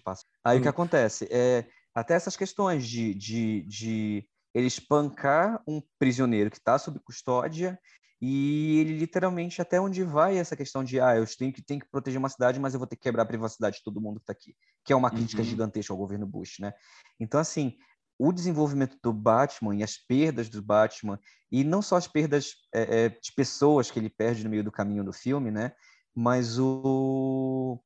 Aí 0.44 0.58
o 0.58 0.60
que 0.60 0.68
Hum. 0.68 0.70
acontece? 0.70 1.28
É, 1.30 1.66
até 1.94 2.14
essas 2.14 2.36
questões 2.36 2.86
de, 2.86 3.14
de, 3.14 3.62
de 3.62 4.28
ele 4.54 4.66
espancar 4.66 5.62
um 5.66 5.80
prisioneiro 5.98 6.50
que 6.50 6.56
está 6.58 6.78
sob 6.78 6.98
custódia 7.00 7.78
e 8.20 8.78
ele 8.80 8.98
literalmente 8.98 9.62
até 9.62 9.80
onde 9.80 10.02
vai 10.02 10.36
essa 10.38 10.56
questão 10.56 10.82
de 10.82 11.00
ah, 11.00 11.16
eu 11.16 11.24
tenho 11.36 11.52
que, 11.52 11.62
tenho 11.62 11.80
que 11.80 11.88
proteger 11.88 12.18
uma 12.18 12.28
cidade, 12.28 12.58
mas 12.58 12.74
eu 12.74 12.80
vou 12.80 12.86
ter 12.86 12.96
que 12.96 13.02
quebrar 13.02 13.22
a 13.22 13.26
privacidade 13.26 13.76
de 13.78 13.82
todo 13.84 14.00
mundo 14.00 14.16
que 14.18 14.24
está 14.24 14.32
aqui, 14.32 14.56
que 14.84 14.92
é 14.92 14.96
uma 14.96 15.10
crítica 15.10 15.42
Uhum. 15.42 15.44
gigantesca 15.44 15.92
ao 15.92 15.98
governo 15.98 16.26
Bush, 16.26 16.58
né? 16.58 16.72
Então, 17.20 17.38
assim, 17.40 17.76
o 18.18 18.32
desenvolvimento 18.32 18.98
do 19.02 19.12
Batman 19.12 19.76
e 19.76 19.82
as 19.82 19.96
perdas 19.96 20.48
do 20.48 20.60
Batman, 20.60 21.18
e 21.50 21.62
não 21.62 21.80
só 21.80 21.96
as 21.96 22.08
perdas 22.08 22.54
é, 22.74 23.04
é, 23.04 23.08
de 23.08 23.32
pessoas 23.34 23.90
que 23.90 23.98
ele 23.98 24.10
perde 24.10 24.42
no 24.42 24.50
meio 24.50 24.64
do 24.64 24.72
caminho 24.72 25.04
do 25.04 25.12
filme, 25.12 25.50
né? 25.50 25.72
Mas 26.14 26.58
o. 26.58 27.80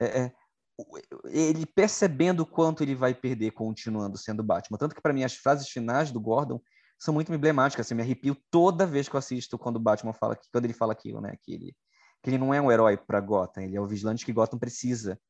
é, 0.00 0.22
é, 0.22 0.32
ele 1.26 1.66
percebendo 1.66 2.46
quanto 2.46 2.82
ele 2.82 2.94
vai 2.94 3.12
perder 3.12 3.50
continuando 3.50 4.16
sendo 4.16 4.42
Batman. 4.42 4.78
Tanto 4.78 4.94
que, 4.94 5.02
para 5.02 5.12
mim, 5.12 5.24
as 5.24 5.34
frases 5.34 5.68
finais 5.68 6.10
do 6.10 6.20
Gordon 6.20 6.60
são 6.98 7.12
muito 7.12 7.32
emblemáticas. 7.32 7.86
Assim, 7.86 7.94
me 7.94 8.02
arrepio 8.02 8.36
toda 8.50 8.86
vez 8.86 9.08
que 9.08 9.14
eu 9.14 9.18
assisto 9.18 9.58
quando 9.58 9.76
o 9.76 9.80
Batman 9.80 10.14
fala, 10.14 10.38
quando 10.52 10.64
ele 10.64 10.72
fala 10.72 10.92
aquilo, 10.92 11.20
né? 11.20 11.34
Que 11.42 11.52
ele, 11.52 11.76
que 12.22 12.30
ele 12.30 12.38
não 12.38 12.54
é 12.54 12.60
um 12.60 12.72
herói 12.72 12.96
para 12.96 13.20
Gotham, 13.20 13.64
ele 13.64 13.76
é 13.76 13.80
o 13.80 13.86
vigilante 13.86 14.24
que 14.24 14.32
Gotham 14.32 14.58
precisa, 14.58 15.20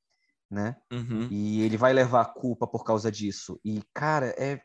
né? 0.50 0.76
Uhum. 0.92 1.28
E 1.30 1.62
ele 1.62 1.76
vai 1.76 1.92
levar 1.92 2.22
a 2.22 2.32
culpa 2.32 2.66
por 2.66 2.84
causa 2.84 3.10
disso. 3.10 3.60
E, 3.64 3.82
cara, 3.94 4.34
é, 4.38 4.60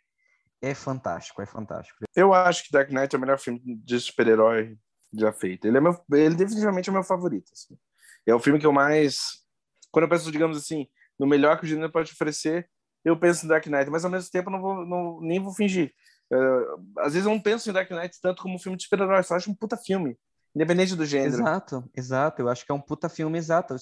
é 0.62 0.74
fantástico, 0.74 1.42
é 1.42 1.46
fantástico. 1.46 2.00
Eu 2.16 2.34
acho 2.34 2.64
que 2.64 2.72
Dark 2.72 2.90
Knight 2.90 3.14
é 3.14 3.18
o 3.18 3.22
melhor 3.22 3.40
filme 3.40 3.62
de 3.66 4.00
super-herói 4.00 4.78
já 5.14 5.32
feito. 5.32 5.66
Ele 5.68 5.78
é 5.78 5.82
meu, 5.82 6.00
ele 6.14 6.36
definitivamente 6.36 6.90
é 6.90 6.94
meu 6.94 7.04
favorito. 7.04 7.52
assim. 7.54 7.78
É 8.26 8.34
o 8.34 8.40
filme 8.40 8.60
que 8.60 8.66
eu 8.66 8.72
mais, 8.72 9.44
quando 9.92 10.04
eu 10.04 10.10
penso, 10.10 10.32
digamos 10.32 10.58
assim, 10.58 10.88
no 11.20 11.28
melhor 11.28 11.60
que 11.60 11.66
o 11.66 11.68
gênero 11.68 11.92
pode 11.92 12.12
oferecer, 12.12 12.70
eu 13.04 13.20
penso 13.20 13.46
em 13.46 13.50
Dark 13.50 13.66
Knight. 13.68 13.90
Mas 13.90 14.06
ao 14.06 14.12
mesmo 14.12 14.32
tempo, 14.32 14.50
eu 14.50 14.54
não 14.54 14.62
vou, 14.62 14.86
não, 14.86 15.22
nem 15.22 15.40
vou 15.40 15.54
fingir. 15.54 15.94
Eh, 16.32 16.66
às 17.00 17.14
vezes 17.14 17.26
eu 17.26 17.32
não 17.32 17.40
penso 17.40 17.70
em 17.70 17.74
Dark 17.74 17.90
Knight 17.92 18.20
tanto 18.22 18.42
como 18.42 18.56
um 18.56 18.60
filme 18.60 18.78
de 18.78 18.84
super-herói. 18.84 19.22
Só 19.24 19.36
acho 19.36 19.52
um 19.52 19.56
puta 19.56 19.78
filme, 19.78 20.18
independente 20.56 20.96
do 20.96 21.06
gênero. 21.06 21.52
Exato, 21.52 21.90
exato. 21.96 22.42
Eu 22.42 22.50
acho 22.50 22.66
que 22.66 22.72
é 22.72 22.76
um 22.76 22.82
puta 22.82 23.08
filme 23.10 23.38
exato. 23.38 23.76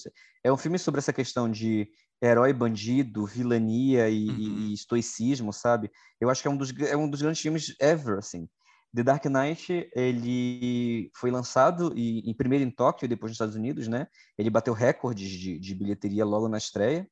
É 0.44 0.52
um 0.52 0.56
filme 0.56 0.78
sobre 0.78 0.98
essa 1.00 1.12
questão 1.12 1.50
de 1.50 1.88
herói, 2.22 2.52
bandido, 2.52 3.26
vilania 3.26 4.08
e, 4.08 4.14
Uhum. 4.28 4.70
e- 4.70 4.74
estoicismo, 4.74 5.52
sabe? 5.52 5.90
Eu 6.20 6.30
acho 6.30 6.40
que 6.40 6.48
é 6.48 6.50
um 6.50 6.56
dos, 6.56 6.72
é 6.80 6.96
um 6.96 7.10
dos 7.10 7.20
grandes 7.20 7.40
filmes 7.42 7.74
ever, 7.80 8.18
assim. 8.18 8.48
The 8.94 9.02
Dark 9.02 9.24
Knight, 9.24 9.90
ele 9.96 11.10
foi 11.16 11.30
lançado 11.30 11.92
e, 11.96 12.20
em 12.30 12.34
primeiro 12.34 12.64
em 12.64 12.70
Tóquio 12.70 13.08
depois 13.08 13.30
nos 13.30 13.36
Estados 13.36 13.56
Unidos, 13.56 13.88
né? 13.88 14.06
Ele 14.38 14.50
bateu 14.50 14.74
recordes 14.74 15.30
de, 15.30 15.58
de 15.58 15.74
bilheteria 15.74 16.24
logo 16.24 16.48
na 16.48 16.58
estreia. 16.58 17.08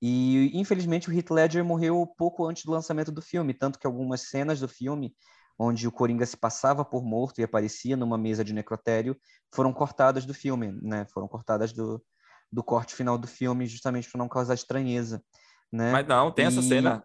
E, 0.00 0.50
infelizmente, 0.58 1.08
o 1.08 1.12
Heath 1.12 1.30
Ledger 1.30 1.64
morreu 1.64 2.04
pouco 2.18 2.46
antes 2.46 2.64
do 2.64 2.72
lançamento 2.72 3.12
do 3.12 3.22
filme, 3.22 3.54
tanto 3.54 3.78
que 3.78 3.86
algumas 3.86 4.22
cenas 4.22 4.58
do 4.60 4.68
filme 4.68 5.14
onde 5.58 5.86
o 5.86 5.92
Coringa 5.92 6.26
se 6.26 6.36
passava 6.36 6.84
por 6.84 7.02
morto 7.04 7.40
e 7.40 7.44
aparecia 7.44 7.96
numa 7.96 8.18
mesa 8.18 8.44
de 8.44 8.52
necrotério, 8.52 9.16
foram 9.54 9.72
cortadas 9.72 10.24
do 10.26 10.34
filme, 10.34 10.72
né? 10.82 11.06
Foram 11.12 11.28
cortadas 11.28 11.72
do, 11.72 12.02
do 12.50 12.62
corte 12.64 12.94
final 12.94 13.16
do 13.18 13.26
filme, 13.28 13.66
justamente 13.66 14.10
para 14.10 14.18
não 14.18 14.28
causar 14.28 14.54
estranheza, 14.54 15.22
né? 15.70 15.92
Mas 15.92 16.06
não, 16.06 16.30
tem 16.32 16.46
essa 16.46 16.60
E- 16.60 16.68
cena. 16.68 17.04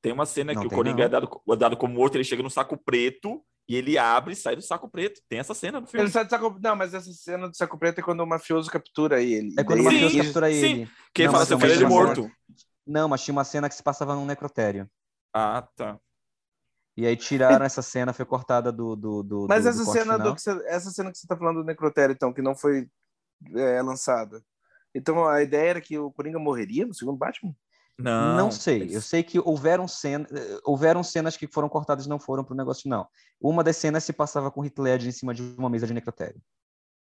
Tem 0.00 0.12
uma 0.12 0.26
cena 0.26 0.52
Não 0.52 0.62
que 0.62 0.66
o 0.66 0.70
Coringa 0.70 0.96
não. 0.98 1.04
é 1.04 1.08
dado, 1.08 1.40
é 1.48 1.56
dado 1.56 1.76
como 1.76 1.94
morto, 1.94 2.16
ele 2.16 2.24
chega 2.24 2.42
no 2.42 2.50
saco 2.50 2.76
preto 2.76 3.40
e 3.68 3.76
ele 3.76 3.96
abre 3.96 4.32
e 4.32 4.36
sai 4.36 4.56
do 4.56 4.60
saco 4.62 4.90
preto. 4.90 5.20
Tem 5.28 5.38
essa 5.38 5.54
cena 5.54 5.80
no 5.80 5.86
filme. 5.86 6.02
Ele 6.04 6.10
sai 6.12 6.24
do 6.24 6.30
saco... 6.30 6.58
Não, 6.60 6.74
mas 6.74 6.92
essa 6.92 7.12
cena 7.12 7.48
do 7.48 7.56
saco 7.56 7.78
preto 7.78 8.00
é 8.00 8.02
quando 8.02 8.18
o 8.18 8.26
mafioso 8.26 8.68
captura 8.68 9.22
ele. 9.22 9.54
É 9.56 9.62
quando 9.62 9.78
o 9.78 9.84
mafioso 9.84 10.16
ele- 10.16 10.24
captura 10.24 10.50
sim. 10.50 10.56
ele. 10.56 10.90
Que 11.14 11.22
ele 11.22 11.28
Não, 11.32 11.38
fala 11.46 11.56
uma 11.56 11.66
é 11.66 11.74
cena- 11.76 11.88
morto. 11.88 12.28
Não, 12.84 13.08
mas 13.08 13.22
tinha 13.22 13.32
uma 13.32 13.44
cena 13.44 13.68
que 13.68 13.76
se 13.76 13.82
passava 13.82 14.16
num 14.16 14.26
necrotério. 14.26 14.90
Ah, 15.32 15.68
tá. 15.76 15.96
E 16.96 17.06
aí 17.06 17.16
tiraram 17.16 17.64
essa 17.64 17.80
cena, 17.80 18.12
foi 18.12 18.24
cortada 18.24 18.70
do, 18.70 18.94
do, 18.94 19.22
do 19.22 19.46
Mas 19.48 19.64
do- 19.64 19.70
essa 19.70 19.78
do 19.78 19.84
corte 19.86 19.98
cena 19.98 20.12
final. 20.14 20.28
do 20.28 20.34
que 20.34 20.42
você, 20.42 20.50
essa 20.66 20.90
cena 20.90 21.10
que 21.10 21.18
você 21.18 21.26
tá 21.26 21.36
falando 21.36 21.60
do 21.60 21.64
necrotério, 21.64 22.12
então, 22.12 22.32
que 22.32 22.42
não 22.42 22.54
foi 22.54 22.86
é, 23.54 23.80
lançada. 23.80 24.42
Então 24.94 25.26
a 25.26 25.42
ideia 25.42 25.70
era 25.70 25.80
que 25.80 25.98
o 25.98 26.10
Coringa 26.12 26.38
morreria 26.38 26.86
no 26.86 26.94
segundo 26.94 27.16
Batman? 27.16 27.54
Não, 27.98 28.36
Não 28.36 28.50
sei. 28.50 28.94
Eu 28.94 29.00
sei 29.00 29.22
que 29.22 29.38
houveram, 29.38 29.86
cena, 29.86 30.26
eh, 30.30 30.60
houveram 30.64 31.02
cenas 31.02 31.36
que 31.36 31.46
foram 31.46 31.68
cortadas 31.68 32.06
e 32.06 32.08
não 32.08 32.18
foram 32.18 32.42
pro 32.42 32.54
negócio 32.54 32.82
final. 32.82 33.08
Uma 33.40 33.62
das 33.62 33.76
cenas 33.76 34.02
se 34.04 34.12
passava 34.12 34.50
com 34.50 34.64
Heath 34.64 34.78
Ledger 34.78 35.08
em 35.08 35.12
cima 35.12 35.34
de 35.34 35.42
uma 35.56 35.70
mesa 35.70 35.86
de 35.86 35.94
necrotério. 35.94 36.40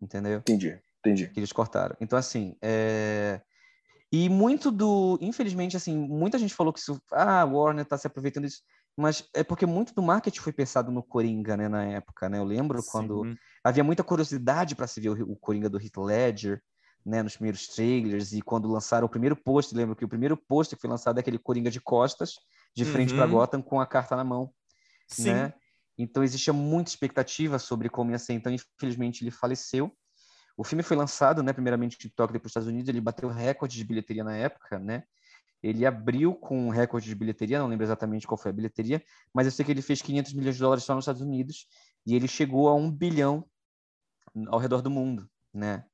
Entendeu? 0.02 0.40
Entendi, 0.40 0.80
entendi. 1.00 1.28
Que 1.30 1.40
eles 1.40 1.52
cortaram. 1.52 1.96
Então, 2.00 2.18
assim, 2.20 2.56
é... 2.62 3.42
E 4.12 4.28
muito 4.28 4.70
do... 4.70 5.18
Infelizmente, 5.22 5.78
assim, 5.78 5.98
muita 5.98 6.38
gente 6.38 6.54
falou 6.54 6.74
que 6.74 6.80
isso... 6.80 7.02
Ah, 7.12 7.46
Warner 7.46 7.86
tá 7.86 7.98
se 7.98 8.08
aproveitando 8.08 8.46
disso. 8.46 8.62
Mas 8.98 9.28
é 9.34 9.44
porque 9.44 9.66
muito 9.66 9.94
do 9.94 10.02
marketing 10.02 10.40
foi 10.40 10.54
pensado 10.54 10.92
no 10.92 11.02
Coringa, 11.02 11.56
né, 11.56 11.68
na 11.68 11.84
época, 11.86 12.28
né? 12.30 12.38
Eu 12.38 12.44
lembro 12.44 12.84
quando 12.84 13.26
Sim. 13.26 13.38
havia 13.64 13.84
muita 13.84 14.04
curiosidade 14.04 14.76
para 14.76 14.88
se 14.88 15.00
ver 15.00 15.10
o, 15.10 15.32
o 15.32 15.36
Coringa 15.36 15.70
do 15.70 15.82
Heath 15.82 15.98
Ledger, 15.98 16.62
né, 17.06 17.24
nos 17.24 17.36
primeiros 17.36 17.68
trailers 17.68 18.32
e 18.32 18.42
quando 18.42 18.72
lançaram 18.72 19.08
o 19.08 19.10
primeiro 19.10 19.36
post, 19.36 19.74
lembro 19.74 19.96
que 19.96 20.06
o 20.06 20.10
primeiro 20.10 20.38
post 20.38 20.76
que 20.76 20.82
foi 20.82 20.90
lançado 20.90 21.18
é 21.18 21.22
aquele 21.22 21.40
Coringa 21.40 21.72
de 21.72 21.82
costas, 21.82 22.36
de 22.76 22.86
frente 22.86 23.14
para 23.14 23.26
Uhum. 23.26 23.32
Gotham 23.32 23.62
com 23.62 23.80
a 23.80 23.88
carta 23.88 24.16
na 24.16 24.24
mão, 24.24 24.54
Sim. 25.08 25.32
né? 25.32 25.54
Então 25.98 26.24
existia 26.24 26.54
muita 26.54 26.90
expectativa 26.90 27.60
sobre 27.60 27.90
como 27.90 28.12
ia 28.12 28.20
ser, 28.20 28.34
então 28.34 28.52
infelizmente 28.52 29.24
ele 29.24 29.32
faleceu. 29.32 29.92
O 30.58 30.64
filme 30.64 30.84
foi 30.84 30.96
lançado, 30.98 31.42
né, 31.42 31.54
primeiramente 31.54 31.94
no 31.94 32.00
TikTok, 32.00 32.34
depois 32.34 32.50
nos 32.50 32.52
Estados 32.52 32.68
Unidos, 32.68 32.90
ele 32.90 33.02
bateu 33.02 33.30
recorde 33.30 33.78
de 33.78 33.84
bilheteria 33.84 34.24
na 34.24 34.36
época, 34.36 34.78
né? 34.78 35.04
Ele 35.64 35.86
abriu 35.86 36.34
com 36.34 36.68
um 36.68 36.70
recorde 36.70 37.08
de 37.08 37.16
bilheteria, 37.16 37.60
não 37.60 37.68
lembro 37.68 37.86
exatamente 37.86 38.26
qual 38.26 38.38
foi 38.38 38.50
a 38.50 38.54
bilheteria, 38.54 39.04
mas 39.34 39.46
eu 39.46 39.52
sei 39.52 39.64
que 39.64 39.72
ele 39.72 39.82
fez 39.82 40.02
500 40.02 40.34
milhões 40.34 40.56
de 40.56 40.62
dólares 40.62 40.84
só 40.84 40.96
nos 40.96 41.04
Estados 41.04 41.22
Unidos 41.22 41.68
e 42.06 42.16
ele 42.16 42.28
chegou 42.28 42.68
a 42.68 42.76
um 42.76 42.90
bilhão 42.90 43.46
ao 44.48 44.60
redor 44.60 44.82
do 44.82 44.90
mundo, 44.90 45.30
né? 45.54 45.86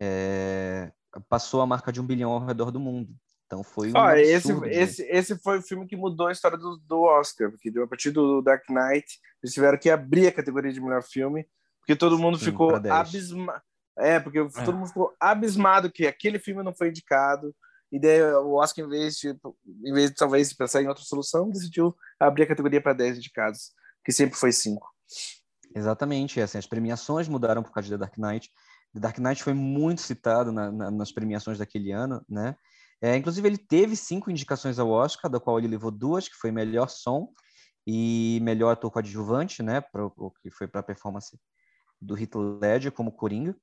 É, 0.00 0.92
passou 1.28 1.60
a 1.60 1.66
marca 1.66 1.92
de 1.92 2.00
um 2.00 2.06
bilhão 2.06 2.30
ao 2.30 2.44
redor 2.44 2.70
do 2.70 2.78
mundo. 2.78 3.14
Então 3.46 3.62
foi 3.62 3.92
um 3.92 4.10
esse, 4.10 4.48
absurdo, 4.48 4.66
né? 4.66 4.74
esse, 4.74 5.02
esse 5.02 5.38
foi 5.38 5.58
o 5.58 5.62
filme 5.62 5.86
que 5.86 5.96
mudou 5.96 6.28
a 6.28 6.32
história 6.32 6.56
do, 6.56 6.76
do 6.78 7.02
Oscar, 7.02 7.50
porque 7.50 7.70
a 7.78 7.86
partir 7.86 8.10
do 8.10 8.40
Dark 8.40 8.64
Knight, 8.68 9.18
eles 9.42 9.54
tiveram 9.54 9.78
que 9.78 9.90
abrir 9.90 10.28
a 10.28 10.32
categoria 10.32 10.72
de 10.72 10.80
melhor 10.80 11.02
filme, 11.02 11.46
porque 11.80 11.94
todo 11.94 12.18
mundo 12.18 12.38
Sim, 12.38 12.46
ficou 12.46 12.68
pra 12.68 12.78
10. 12.78 12.94
abismado. 12.94 13.62
É, 13.96 14.18
porque 14.18 14.44
todo 14.64 14.76
mundo 14.76 14.88
ficou 14.88 15.14
abismado 15.20 15.90
que 15.90 16.04
aquele 16.04 16.40
filme 16.40 16.64
não 16.64 16.74
foi 16.74 16.88
indicado, 16.88 17.54
e 17.94 18.00
daí 18.00 18.20
o 18.22 18.54
Oscar, 18.54 18.84
em 18.84 18.88
vez 18.88 19.16
de, 19.16 19.28
em 19.28 19.92
vez 19.92 20.10
de 20.10 20.16
talvez 20.16 20.52
pensar 20.52 20.82
em 20.82 20.88
outra 20.88 21.04
solução, 21.04 21.48
decidiu 21.48 21.94
abrir 22.18 22.42
a 22.42 22.46
categoria 22.48 22.82
para 22.82 22.92
10 22.92 23.18
indicados, 23.18 23.72
que 24.04 24.10
sempre 24.10 24.36
foi 24.36 24.50
5. 24.50 24.92
Exatamente, 25.72 26.40
assim, 26.40 26.58
as 26.58 26.66
premiações 26.66 27.28
mudaram 27.28 27.62
por 27.62 27.72
causa 27.72 27.88
de 27.88 27.94
The 27.94 27.98
Dark 27.98 28.18
Knight. 28.18 28.50
The 28.92 28.98
Dark 28.98 29.18
Knight 29.18 29.44
foi 29.44 29.54
muito 29.54 30.00
citado 30.00 30.50
na- 30.50 30.72
na- 30.72 30.90
nas 30.90 31.12
premiações 31.12 31.58
daquele 31.58 31.92
ano, 31.92 32.20
né? 32.28 32.56
É, 33.00 33.16
inclusive, 33.16 33.46
ele 33.46 33.58
teve 33.58 33.94
cinco 33.94 34.28
indicações 34.28 34.78
ao 34.80 34.90
Oscar, 34.90 35.30
da 35.30 35.38
qual 35.38 35.58
ele 35.58 35.68
levou 35.68 35.92
duas, 35.92 36.26
que 36.28 36.34
foi 36.34 36.50
melhor 36.50 36.88
som 36.88 37.28
e 37.86 38.40
melhor 38.42 38.72
ator 38.72 38.90
coadjuvante, 38.90 39.62
né? 39.62 39.80
Pro, 39.80 40.32
que 40.42 40.50
foi 40.50 40.66
para 40.66 40.80
a 40.80 40.84
performance 40.84 41.38
do 42.00 42.18
Heath 42.18 42.34
Ledger 42.60 42.90
como 42.90 43.12
Coringa. 43.12 43.54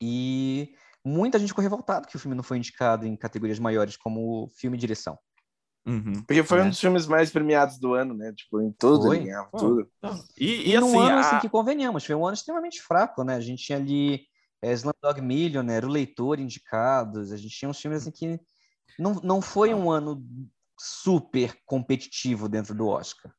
E 0.00 0.74
muita 1.04 1.38
gente 1.38 1.48
ficou 1.48 1.62
revoltada 1.62 2.06
que 2.06 2.16
o 2.16 2.18
filme 2.18 2.36
não 2.36 2.42
foi 2.44 2.58
indicado 2.58 3.06
em 3.06 3.16
categorias 3.16 3.58
maiores 3.58 3.96
como 3.96 4.48
filme 4.56 4.76
e 4.76 4.80
direção. 4.80 5.18
Uhum. 5.84 6.22
Porque 6.24 6.44
foi 6.44 6.60
É. 6.60 6.62
um 6.62 6.68
dos 6.70 6.78
filmes 6.78 7.06
mais 7.08 7.30
premiados 7.30 7.76
do 7.78 7.92
ano, 7.94 8.14
né? 8.14 8.32
Tipo, 8.36 8.60
em 8.62 8.70
tudo 8.72 9.06
Foi. 9.06 9.18
ganhava 9.18 9.50
tudo. 9.50 9.90
E, 10.38 10.70
e 10.70 10.74
E, 10.74 10.80
num 10.80 10.86
assim, 10.90 10.98
ano 10.98 11.16
a- 11.16 11.20
assim 11.20 11.38
que 11.40 11.48
convenhamos, 11.48 12.04
foi 12.04 12.14
um 12.14 12.24
ano 12.24 12.34
extremamente 12.34 12.80
fraco, 12.80 13.24
né? 13.24 13.34
A 13.34 13.40
gente 13.40 13.64
tinha 13.64 13.78
ali 13.78 14.22
é, 14.62 14.72
Slumdog 14.72 15.20
Millionaire, 15.20 15.84
O 15.84 15.88
Leitor 15.88 16.38
indicados, 16.38 17.32
a 17.32 17.36
gente 17.36 17.56
tinha 17.56 17.68
uns 17.68 17.80
filmes 17.80 18.02
assim 18.02 18.12
que 18.12 18.40
não, 18.96 19.14
não 19.14 19.42
foi 19.42 19.74
um 19.74 19.90
ano 19.90 20.24
super 20.78 21.56
competitivo 21.66 22.48
dentro 22.48 22.72
do 22.74 22.86
Oscar. 22.86 23.32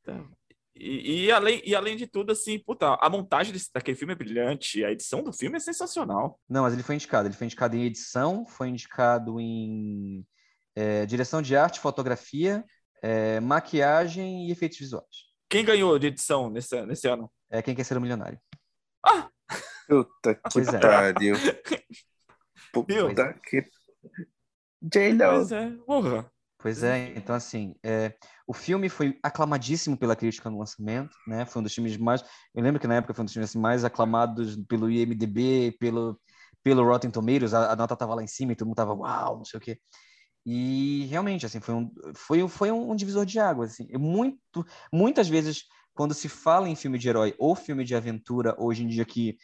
E, 0.75 1.25
e 1.25 1.31
além, 1.31 1.61
e 1.63 1.75
além 1.75 1.95
de 1.95 2.07
tudo, 2.07 2.31
assim, 2.31 2.57
puta, 2.57 2.97
a 2.99 3.09
montagem 3.09 3.53
desse, 3.53 3.69
daquele 3.73 3.97
filme 3.97 4.13
é 4.13 4.15
brilhante, 4.15 4.83
a 4.83 4.91
edição 4.91 5.23
do 5.23 5.31
filme 5.31 5.57
é 5.57 5.59
sensacional. 5.59 6.39
Não, 6.49 6.63
mas 6.63 6.73
ele 6.73 6.83
foi 6.83 6.95
indicado. 6.95 7.27
Ele 7.27 7.35
foi 7.35 7.45
indicado 7.45 7.75
em 7.75 7.85
edição, 7.85 8.45
foi 8.47 8.69
indicado 8.69 9.39
em 9.39 10.25
é, 10.75 11.05
direção 11.05 11.41
de 11.41 11.55
arte, 11.55 11.79
fotografia, 11.79 12.65
é, 13.01 13.39
maquiagem 13.39 14.47
e 14.47 14.51
efeitos 14.51 14.79
visuais. 14.79 15.31
Quem 15.49 15.63
ganhou 15.63 15.97
de 15.99 16.07
edição 16.07 16.49
nesse, 16.49 16.83
nesse 16.85 17.07
ano? 17.07 17.31
É 17.49 17.61
quem 17.61 17.75
quer 17.75 17.83
ser 17.83 17.97
o 17.97 18.01
milionário. 18.01 18.39
Puta 19.87 20.35
que 20.35 20.41
Pois 20.51 20.67
é. 20.73 20.79
pariu. 20.79 21.35
Viu? 22.87 23.09
Puta 23.09 23.39
que. 23.45 23.69
J-Lo. 24.81 25.17
Pois 25.17 25.51
é, 25.51 25.69
porra. 25.85 26.32
Pois 26.63 26.81
é, 26.81 27.13
então 27.17 27.35
assim, 27.35 27.75
é, 27.83 28.15
o 28.47 28.53
filme 28.53 28.87
foi 28.87 29.19
aclamadíssimo 29.21 29.97
pela 29.97 30.15
crítica 30.15 30.49
no 30.49 30.59
lançamento, 30.59 31.13
né? 31.27 31.45
Foi 31.45 31.59
um 31.59 31.63
dos 31.63 31.73
filmes 31.73 31.97
mais, 31.97 32.23
eu 32.55 32.63
lembro 32.63 32.79
que 32.79 32.87
na 32.87 32.95
época 32.95 33.13
foi 33.13 33.21
um 33.21 33.25
dos 33.25 33.33
filmes 33.33 33.49
assim, 33.49 33.59
mais 33.59 33.83
aclamados 33.83 34.55
pelo 34.65 34.89
IMDb, 34.89 35.75
pelo 35.77 36.17
pelo 36.63 36.85
Rotten 36.85 37.11
Tomatoes, 37.11 37.53
a, 37.53 37.73
a 37.73 37.75
nota 37.75 37.97
tava 37.97 38.15
lá 38.15 38.23
em 38.23 38.27
cima 38.27 38.53
e 38.53 38.55
todo 38.55 38.67
mundo 38.69 38.77
tava 38.77 38.93
uau, 38.93 39.39
não 39.39 39.43
sei 39.43 39.57
o 39.57 39.61
quê. 39.61 39.77
E 40.45 41.05
realmente 41.09 41.45
assim, 41.45 41.59
foi 41.59 41.75
um 41.75 41.91
foi, 42.15 42.47
foi 42.47 42.71
um 42.71 42.95
divisor 42.95 43.25
de 43.25 43.39
águas, 43.39 43.73
assim. 43.73 43.87
Eu 43.89 43.99
muito 43.99 44.65
muitas 44.91 45.27
vezes 45.27 45.65
quando 45.93 46.13
se 46.13 46.29
fala 46.29 46.69
em 46.69 46.77
filme 46.77 46.97
de 46.97 47.09
herói 47.09 47.35
ou 47.37 47.55
filme 47.55 47.83
de 47.83 47.93
aventura, 47.93 48.55
hoje 48.57 48.83
em 48.83 48.87
dia 48.87 49.03
que 49.03 49.37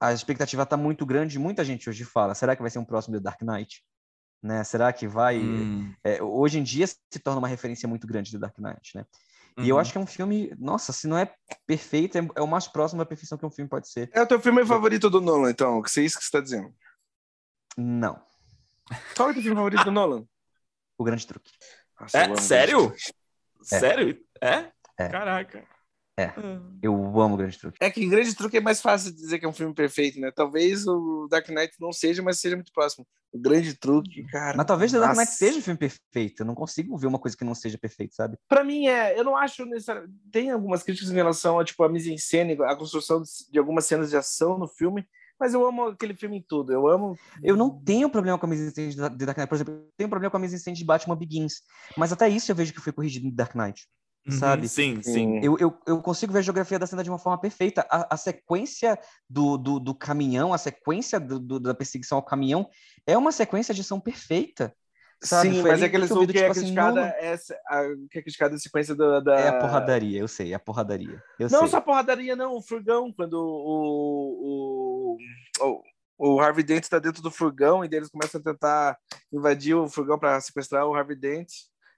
a 0.00 0.12
expectativa 0.14 0.62
está 0.62 0.76
muito 0.76 1.04
grande, 1.04 1.38
muita 1.38 1.64
gente 1.64 1.90
hoje 1.90 2.04
fala, 2.04 2.34
será 2.34 2.56
que 2.56 2.62
vai 2.62 2.70
ser 2.70 2.78
um 2.78 2.84
próximo 2.86 3.16
The 3.16 3.22
Dark 3.22 3.42
Knight? 3.42 3.84
Né? 4.42 4.64
Será 4.64 4.92
que 4.92 5.06
vai 5.06 5.38
Hum, 5.38 5.94
é, 6.02 6.22
hoje 6.22 6.58
em 6.58 6.62
dia 6.62 6.86
se 6.86 7.18
torna 7.22 7.40
uma 7.40 7.48
referência 7.48 7.88
muito 7.88 8.06
grande 8.06 8.32
do 8.32 8.38
Dark 8.38 8.58
Knight, 8.58 8.96
né? 8.96 9.04
E 9.58 9.68
eu 9.68 9.74
uhum. 9.74 9.80
acho 9.80 9.92
que 9.92 9.98
é 9.98 10.00
um 10.00 10.06
filme, 10.06 10.54
nossa, 10.58 10.92
se 10.92 11.06
não 11.06 11.18
é 11.18 11.30
perfeito, 11.66 12.16
é, 12.16 12.26
é 12.36 12.40
o 12.40 12.46
mais 12.46 12.66
próximo 12.66 12.98
da 12.98 13.04
perfeição 13.04 13.36
que 13.36 13.44
um 13.44 13.50
filme 13.50 13.68
pode 13.68 13.90
ser. 13.90 14.08
É 14.14 14.22
o 14.22 14.26
teu 14.26 14.40
filme 14.40 14.64
favorito 14.64 15.10
do 15.10 15.20
Nolan, 15.20 15.50
então? 15.50 15.82
Que 15.82 16.00
é 16.00 16.02
isso 16.02 16.16
que 16.16 16.24
você 16.24 16.28
está 16.28 16.40
dizendo? 16.40 16.72
Não, 17.76 18.20
Qual 19.16 19.28
é 19.28 19.32
o 19.32 19.34
teu 19.34 19.42
filme 19.42 19.56
favorito 19.56 19.84
do 19.84 19.90
Nolan? 19.90 20.24
o 20.96 21.04
grande 21.04 21.26
truque. 21.26 21.50
Nossa, 21.98 22.18
É, 22.18 22.36
sério? 22.36 22.94
isso. 22.94 23.12
Sério? 23.62 24.18
É? 24.40 24.70
É. 24.98 25.08
Caraca. 25.08 25.64
É. 26.20 26.34
Hum. 26.38 26.78
Eu 26.82 27.20
amo 27.20 27.34
o 27.34 27.38
grande 27.38 27.58
truque. 27.58 27.78
É 27.80 27.90
que 27.90 28.06
Grande 28.06 28.34
Truque 28.34 28.58
é 28.58 28.60
mais 28.60 28.80
fácil 28.80 29.10
de 29.10 29.16
dizer 29.16 29.38
que 29.38 29.46
é 29.46 29.48
um 29.48 29.52
filme 29.52 29.74
perfeito, 29.74 30.20
né? 30.20 30.30
Talvez 30.30 30.86
o 30.86 31.26
Dark 31.30 31.48
Knight 31.48 31.74
não 31.80 31.92
seja, 31.92 32.22
mas 32.22 32.38
seja 32.38 32.56
muito 32.56 32.72
próximo. 32.72 33.06
O 33.32 33.38
Grande 33.38 33.74
Truque, 33.74 34.24
cara. 34.24 34.56
Mas 34.56 34.66
talvez 34.66 34.92
The 34.92 34.98
Dark 34.98 35.16
Knight 35.16 35.32
seja 35.32 35.58
um 35.58 35.62
filme 35.62 35.78
perfeito. 35.78 36.42
Eu 36.42 36.46
não 36.46 36.54
consigo 36.54 36.96
ver 36.98 37.06
uma 37.06 37.18
coisa 37.18 37.36
que 37.36 37.44
não 37.44 37.54
seja 37.54 37.78
perfeita, 37.78 38.14
sabe? 38.14 38.36
Pra 38.48 38.62
mim 38.62 38.86
é, 38.86 39.18
eu 39.18 39.24
não 39.24 39.36
acho 39.36 39.64
necessário. 39.64 40.08
Tem 40.30 40.50
algumas 40.50 40.82
críticas 40.82 41.10
em 41.10 41.14
relação 41.14 41.58
a 41.58 41.64
tipo 41.64 41.82
a 41.82 41.88
mise 41.88 42.12
en 42.12 42.18
scène, 42.18 42.58
a 42.64 42.76
construção 42.76 43.22
de 43.50 43.58
algumas 43.58 43.86
cenas 43.86 44.10
de 44.10 44.16
ação 44.16 44.58
no 44.58 44.68
filme, 44.68 45.06
mas 45.38 45.54
eu 45.54 45.66
amo 45.66 45.84
aquele 45.86 46.14
filme 46.14 46.38
em 46.38 46.44
tudo. 46.46 46.72
Eu 46.72 46.86
amo. 46.86 47.16
Eu 47.42 47.56
não 47.56 47.70
tenho 47.70 48.10
problema 48.10 48.38
com 48.38 48.44
a 48.44 48.48
mise 48.48 48.66
en 48.66 48.70
scène 48.70 48.90
de 48.90 49.24
Dark 49.24 49.38
Knight. 49.38 49.48
Por 49.48 49.54
exemplo, 49.54 49.74
eu 49.74 49.88
tenho 49.96 50.10
problema 50.10 50.30
com 50.30 50.36
a 50.36 50.40
mise 50.40 50.56
en 50.56 50.58
scène 50.58 50.76
de 50.76 50.84
Batman 50.84 51.16
Begins. 51.16 51.62
Mas 51.96 52.12
até 52.12 52.28
isso 52.28 52.50
eu 52.50 52.56
vejo 52.56 52.74
que 52.74 52.80
foi 52.80 52.92
corrigido 52.92 53.26
no 53.26 53.32
Dark 53.32 53.54
Knight. 53.54 53.86
Uhum, 54.26 54.32
Sabe? 54.38 54.68
Sim, 54.68 55.00
sim. 55.02 55.40
Eu, 55.42 55.56
eu, 55.58 55.78
eu 55.86 56.02
consigo 56.02 56.32
ver 56.32 56.40
a 56.40 56.42
geografia 56.42 56.78
da 56.78 56.86
cena 56.86 57.02
de 57.02 57.08
uma 57.10 57.18
forma 57.18 57.40
perfeita. 57.40 57.86
A, 57.90 58.14
a 58.14 58.16
sequência 58.16 58.98
do, 59.28 59.56
do, 59.56 59.80
do 59.80 59.94
caminhão, 59.94 60.52
a 60.52 60.58
sequência 60.58 61.18
do, 61.18 61.38
do- 61.38 61.58
da 61.60 61.74
perseguição 61.74 62.18
ao 62.18 62.24
caminhão 62.24 62.68
é 63.06 63.16
uma 63.16 63.32
sequência 63.32 63.74
de 63.74 63.80
ação 63.80 63.98
perfeita. 63.98 64.74
Sabe? 65.22 65.54
Sim, 65.54 65.60
Foi 65.62 65.70
mas 65.70 65.82
é 65.82 65.86
aquele 65.86 66.06
que 66.08 66.14
vi 66.14 66.20
que, 66.20 66.26
do 66.26 66.32
tipo 66.32 66.44
é 66.44 66.46
assim, 66.50 66.60
criticada 66.60 67.00
não, 67.00 67.06
é 67.06 67.34
a, 67.68 67.84
que 68.10 68.18
é 68.18 68.22
criticada 68.22 68.54
a 68.54 68.58
sequência 68.58 68.94
da, 68.94 69.20
da- 69.20 69.38
É 69.38 69.48
a 69.48 69.52
porradaria, 69.52 70.18
eu 70.20 70.28
sei, 70.28 70.52
é 70.52 70.54
a 70.54 70.58
porradaria. 70.58 71.18
Eu 71.38 71.50
Não 71.50 71.60
sei. 71.60 71.68
só 71.68 71.76
a 71.78 71.80
porradaria, 71.82 72.34
não, 72.36 72.56
o 72.56 72.62
furgão, 72.62 73.12
quando 73.12 73.34
o, 73.34 75.16
o, 75.60 75.72
o, 76.18 76.34
o 76.36 76.40
Harvey 76.40 76.64
Dent 76.64 76.84
está 76.84 76.98
dentro 76.98 77.22
do 77.22 77.30
furgão 77.30 77.84
e 77.84 77.88
eles 77.92 78.08
começam 78.08 78.40
a 78.40 78.44
tentar 78.44 78.98
invadir 79.32 79.74
o 79.74 79.88
furgão 79.88 80.18
para 80.18 80.40
sequestrar 80.40 80.86
o 80.86 80.94
Harvey 80.94 81.16
Dent, 81.16 81.48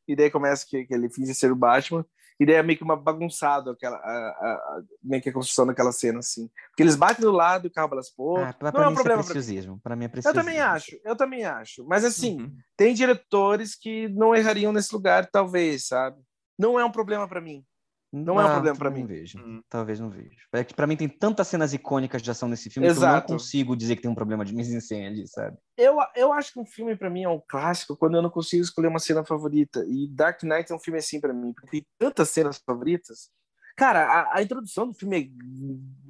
e 0.06 0.14
daí 0.16 0.30
começa 0.30 0.66
que, 0.68 0.84
que 0.84 0.94
ele 0.94 1.08
finge 1.10 1.34
ser 1.34 1.50
o 1.52 1.56
Batman, 1.56 2.04
e 2.40 2.46
daí 2.46 2.56
é 2.56 2.62
meio 2.62 2.76
que 2.78 2.82
uma 2.84 2.96
bagunçada 2.96 3.70
aquela, 3.72 3.96
a, 3.98 4.00
a- 4.00 4.54
a- 4.78 4.82
meio 5.02 5.22
que 5.22 5.28
a 5.28 5.32
construção 5.32 5.66
daquela 5.66 5.92
cena, 5.92 6.18
assim. 6.18 6.48
Porque 6.70 6.82
eles 6.82 6.96
batem 6.96 7.24
do 7.24 7.30
lado 7.30 7.66
e 7.66 7.68
o 7.68 7.72
carro 7.72 7.88
pro 7.90 8.00
outro. 8.24 8.44
Ah, 8.44 8.52
pra, 8.52 8.68
não 8.68 8.72
pra 8.72 8.84
é 8.84 8.88
um 8.88 8.90
é 8.90 8.94
problema 8.94 9.22
preciosismo. 9.22 9.78
Pra 9.80 9.94
mim 9.94 10.04
é 10.04 10.06
Eu 10.06 10.10
preciosismo. 10.10 10.44
também 10.44 10.60
acho, 10.60 10.98
eu 11.04 11.14
também 11.16 11.44
acho. 11.44 11.84
Mas 11.86 12.04
assim, 12.04 12.40
Uhum. 12.42 12.56
tem 12.76 12.94
diretores 12.94 13.74
que 13.76 14.08
não 14.08 14.34
errariam 14.34 14.72
nesse 14.72 14.92
lugar, 14.94 15.28
talvez, 15.30 15.86
sabe? 15.86 16.20
Não 16.58 16.80
é 16.80 16.84
um 16.84 16.90
problema 16.90 17.28
para 17.28 17.40
mim. 17.40 17.64
Não 18.12 18.38
é 18.38 18.44
um 18.44 18.50
problema 18.52 18.76
pra 18.76 18.90
talvez 18.90 19.08
mim. 19.08 19.14
Vejo. 19.14 19.38
Hum. 19.38 19.62
Talvez 19.70 19.98
não 19.98 20.10
vejo. 20.10 20.36
É 20.52 20.62
que 20.62 20.74
pra 20.74 20.86
mim 20.86 20.96
tem 20.96 21.08
tantas 21.08 21.48
cenas 21.48 21.72
icônicas 21.72 22.20
de 22.20 22.30
ação 22.30 22.46
nesse 22.46 22.68
filme 22.68 22.86
que 22.86 22.90
eu 22.90 23.00
não 23.00 23.08
Exato. 23.08 23.32
consigo 23.32 23.74
dizer 23.74 23.96
que 23.96 24.02
tem 24.02 24.10
um 24.10 24.14
problema 24.14 24.44
de 24.44 24.54
mise 24.54 24.76
en 24.76 24.80
scène 24.80 25.06
ali, 25.06 25.26
sabe? 25.26 25.56
Eu, 25.78 25.96
eu 26.14 26.30
acho 26.32 26.52
que 26.52 26.60
um 26.60 26.66
filme 26.66 26.94
pra 26.94 27.08
mim 27.08 27.22
é 27.22 27.28
um 27.28 27.40
clássico 27.48 27.96
quando 27.96 28.16
eu 28.16 28.22
não 28.22 28.28
consigo 28.28 28.62
escolher 28.62 28.88
uma 28.88 28.98
cena 28.98 29.24
favorita. 29.24 29.82
E 29.88 30.06
Dark 30.08 30.42
Knight 30.42 30.70
é 30.70 30.74
um 30.74 30.78
filme 30.78 30.98
assim 30.98 31.20
pra 31.20 31.32
mim, 31.32 31.54
porque 31.54 31.70
tem 31.70 31.86
tantas 31.98 32.28
cenas 32.28 32.58
favoritas. 32.58 33.30
Cara, 33.76 34.04
a, 34.04 34.36
a 34.36 34.42
introdução 34.42 34.86
do 34.86 34.92
filme 34.92 35.18
é 35.18 35.28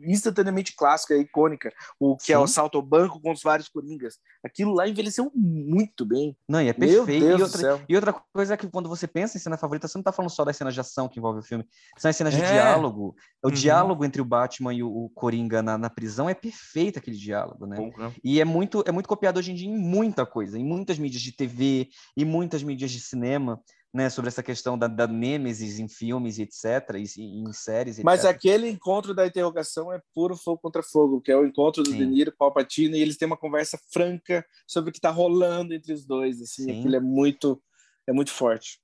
instantaneamente 0.04 0.74
clássica, 0.76 1.16
icônica. 1.16 1.72
O 1.98 2.16
que 2.16 2.32
é 2.32 2.38
o 2.38 2.46
Sim. 2.46 2.52
assalto 2.52 2.78
ao 2.78 2.82
banco 2.82 3.20
com 3.20 3.32
os 3.32 3.42
vários 3.42 3.68
coringas. 3.68 4.18
Aquilo 4.44 4.72
lá 4.74 4.88
envelheceu 4.88 5.30
muito 5.34 6.04
bem. 6.04 6.36
Não, 6.48 6.60
e 6.60 6.68
é 6.68 6.74
Meu 6.76 7.04
perfeito. 7.04 7.24
Deus 7.26 7.38
e, 7.40 7.42
outra, 7.42 7.84
e 7.88 7.96
outra 7.96 8.12
coisa 8.34 8.54
é 8.54 8.56
que 8.56 8.68
quando 8.68 8.88
você 8.88 9.06
pensa 9.06 9.36
em 9.36 9.40
cena 9.40 9.56
favorita, 9.56 9.86
você 9.88 9.98
não 9.98 10.02
tá 10.02 10.12
falando 10.12 10.30
só 10.30 10.44
das 10.44 10.56
cenas 10.56 10.74
de 10.74 10.80
ação 10.80 11.08
que 11.08 11.18
envolve 11.18 11.40
o 11.40 11.42
filme. 11.42 11.66
São 11.98 12.08
as 12.10 12.16
cenas 12.16 12.34
de 12.34 12.42
É. 12.42 12.52
diálogo. 12.52 13.14
O 13.42 13.48
Uhum. 13.48 13.54
diálogo 13.54 14.04
entre 14.04 14.20
o 14.20 14.24
Batman 14.24 14.72
e 14.74 14.82
o, 14.82 14.88
o 14.88 15.10
Coringa 15.10 15.62
na, 15.62 15.76
na 15.78 15.90
prisão 15.90 16.28
é 16.28 16.34
perfeito 16.34 16.98
aquele 16.98 17.16
diálogo, 17.16 17.66
né? 17.66 17.76
Bom, 17.76 17.92
né? 17.96 18.12
E 18.22 18.40
é 18.40 18.44
muito, 18.44 18.82
é 18.86 18.92
muito 18.92 19.08
copiado 19.08 19.38
hoje 19.38 19.52
em 19.52 19.54
dia 19.54 19.68
em 19.68 19.76
muita 19.78 20.24
coisa, 20.26 20.58
em 20.58 20.64
muitas 20.64 20.98
mídias 20.98 21.22
de 21.22 21.32
TV, 21.32 21.88
em 22.16 22.24
muitas 22.24 22.62
mídias 22.62 22.90
de 22.90 23.00
cinema. 23.00 23.60
Né, 23.92 24.08
sobre 24.08 24.28
essa 24.28 24.42
questão 24.42 24.78
da, 24.78 24.86
da 24.88 25.06
Nêmesis 25.06 25.78
em 25.78 25.86
filmes, 25.86 26.38
etc., 26.38 26.96
e, 26.96 27.20
e 27.20 27.42
em 27.42 27.52
séries, 27.52 27.96
etc. 27.96 28.04
Mas 28.04 28.24
aquele 28.24 28.68
encontro 28.68 29.12
da 29.14 29.26
interrogação 29.26 29.92
é 29.92 30.00
puro 30.14 30.34
fogo 30.36 30.58
contra 30.62 30.82
fogo, 30.82 31.20
que 31.20 31.30
é 31.30 31.36
o 31.36 31.44
encontro 31.44 31.82
do 31.82 31.90
Sim. 31.90 31.98
De 31.98 32.06
Niro 32.06 32.32
com 32.32 32.44
o 32.44 32.46
Alpatino, 32.46 32.96
e 32.96 33.02
eles 33.02 33.16
têm 33.18 33.26
uma 33.26 33.36
conversa 33.36 33.78
franca 33.92 34.44
sobre 34.66 34.88
o 34.88 34.92
que 34.92 34.98
está 34.98 35.10
rolando 35.10 35.74
entre 35.74 35.92
os 35.92 36.06
dois, 36.06 36.40
assim, 36.40 36.64
Sim. 36.64 36.78
aquilo 36.78 36.96
é 36.96 37.00
muito, 37.00 37.62
é 38.06 38.12
muito 38.12 38.30
forte. 38.30 38.80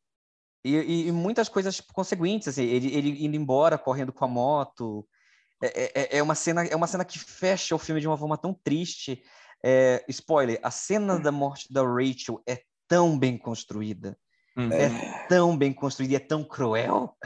E, 0.65 0.75
e- 0.77 1.09
e 1.09 1.13
muitas 1.13 1.49
coisas 1.49 1.81
consequentes, 1.81 2.49
assim, 2.49 2.65
ele, 2.65 2.95
ele 2.95 3.25
indo 3.25 3.37
embora, 3.37 3.79
correndo 3.79 4.13
com 4.13 4.25
a 4.25 4.29
moto. 4.29 5.09
É, 5.63 6.03
é- 6.03 6.19
é 6.19 6.23
uma 6.23 6.35
cena, 6.35 6.65
é 6.67 6.77
uma 6.77 6.87
cena 6.87 7.05
que 7.05 7.19
fecha 7.19 7.75
o 7.75 7.79
filme 7.79 8.01
de 8.01 8.07
uma 8.07 8.19
forma 8.19 8.37
tão 8.37 8.53
triste. 8.53 9.23
É, 9.65 10.05
spoiler, 10.09 10.61
a 10.63 10.71
cena 10.71 11.19
da 11.19 11.33
morte 11.33 11.73
da 11.73 11.83
Rachel 11.83 12.43
é 12.47 12.63
tão 12.87 13.19
bem 13.19 13.39
construída. 13.39 14.19
Hum. 14.59 14.73
É 14.73 15.27
tão 15.29 15.57
bem 15.57 15.73
construída 15.73 16.15
e 16.15 16.17
é 16.17 16.21
tão 16.21 16.43
cruel. 16.43 17.17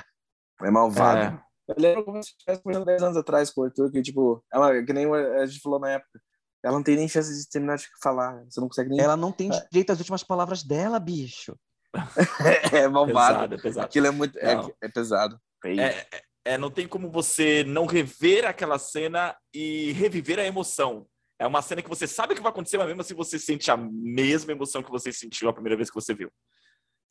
É 0.63 0.71
malvado. 0.71 1.37
É. 1.37 1.43
Eu 1.69 1.75
lembro 1.79 2.05
como 2.05 2.23
se 2.23 2.37
tivesse 2.37 2.63
conversando 2.63 2.87
10 2.87 3.03
anos 3.03 3.17
atrás 3.17 3.51
com 3.51 3.63
o 3.63 3.65
Arthur, 3.65 3.91
que, 3.91 4.03
tipo, 4.03 4.45
ela, 4.53 4.83
que 4.85 4.93
nem 4.93 5.11
a 5.13 5.47
gente 5.47 5.61
falou 5.61 5.79
na 5.81 5.91
época, 5.91 6.21
ela 6.63 6.75
não 6.77 6.83
tem 6.83 6.97
nem 6.97 7.09
chance 7.09 7.33
de 7.33 7.49
terminar 7.49 7.77
de 7.77 7.89
falar, 8.03 8.45
você 8.45 8.61
não 8.61 8.69
consegue 8.69 8.91
nem... 8.91 9.01
Ela 9.01 9.17
não 9.17 9.33
tem 9.33 9.49
É. 9.53 9.67
direito 9.71 9.91
às 9.91 9.99
últimas 9.99 10.23
palavras 10.23 10.63
dela, 10.63 10.99
bicho. 11.01 11.57
é 12.73 12.87
malvado. 12.89 13.35
Pesado, 13.35 13.55
é 13.55 13.59
pesado. 13.59 13.87
Aquilo 13.87 14.07
é 14.07 14.11
muito... 14.11 14.39
É, 14.39 14.55
Não. 14.55 14.73
é 14.83 14.89
pesado. 14.89 15.41
É, 15.65 16.07
é, 16.45 16.59
não 16.59 16.71
tem 16.71 16.87
como 16.89 17.11
você 17.11 17.65
não 17.65 17.87
rever 17.87 18.45
aquela 18.45 18.79
cena 18.79 19.37
e 19.55 19.93
reviver 19.93 20.39
a 20.39 20.45
emoção. 20.45 21.07
É 21.39 21.47
uma 21.47 21.63
cena 21.63 21.83
que 21.83 21.89
você 21.89 22.07
sabe 22.07 22.35
que 22.35 22.41
vai 22.43 22.51
acontecer, 22.51 22.79
mas 22.79 22.87
mesmo 22.87 23.01
assim 23.01 23.15
você 23.15 23.39
sente 23.39 23.71
a 23.71 23.77
mesma 23.77 24.53
emoção 24.53 24.83
que 24.83 24.91
você 24.91 25.13
sentiu 25.13 25.49
a 25.49 25.53
primeira 25.53 25.77
vez 25.77 25.89
que 25.89 25.95
você 25.95 26.15
viu. 26.15 26.31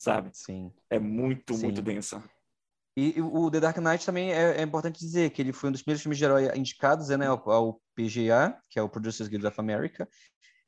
Sabe? 0.02 0.30
Sim. 0.32 0.72
É 0.90 0.98
muito, 0.98 1.54
Sim. 1.54 1.66
muito 1.66 1.80
densa. 1.80 2.20
E, 2.96 3.16
e 3.16 3.22
o 3.22 3.48
The 3.48 3.60
Dark 3.60 3.78
Knight 3.78 4.04
também 4.04 4.32
é, 4.32 4.56
é 4.58 4.62
importante 4.62 4.98
dizer 4.98 5.30
que 5.30 5.40
ele 5.40 5.52
foi 5.52 5.68
um 5.68 5.72
dos 5.72 5.80
primeiros 5.80 6.02
filmes 6.02 6.18
de 6.18 6.24
herói 6.24 6.50
indicados 6.58 7.08
né, 7.10 7.28
ao, 7.28 7.48
ao 7.48 7.80
PGA, 7.94 8.60
que 8.68 8.80
é 8.80 8.82
o 8.82 8.88
Producers 8.88 9.28
Guild 9.28 9.46
of 9.46 9.60
America, 9.60 10.08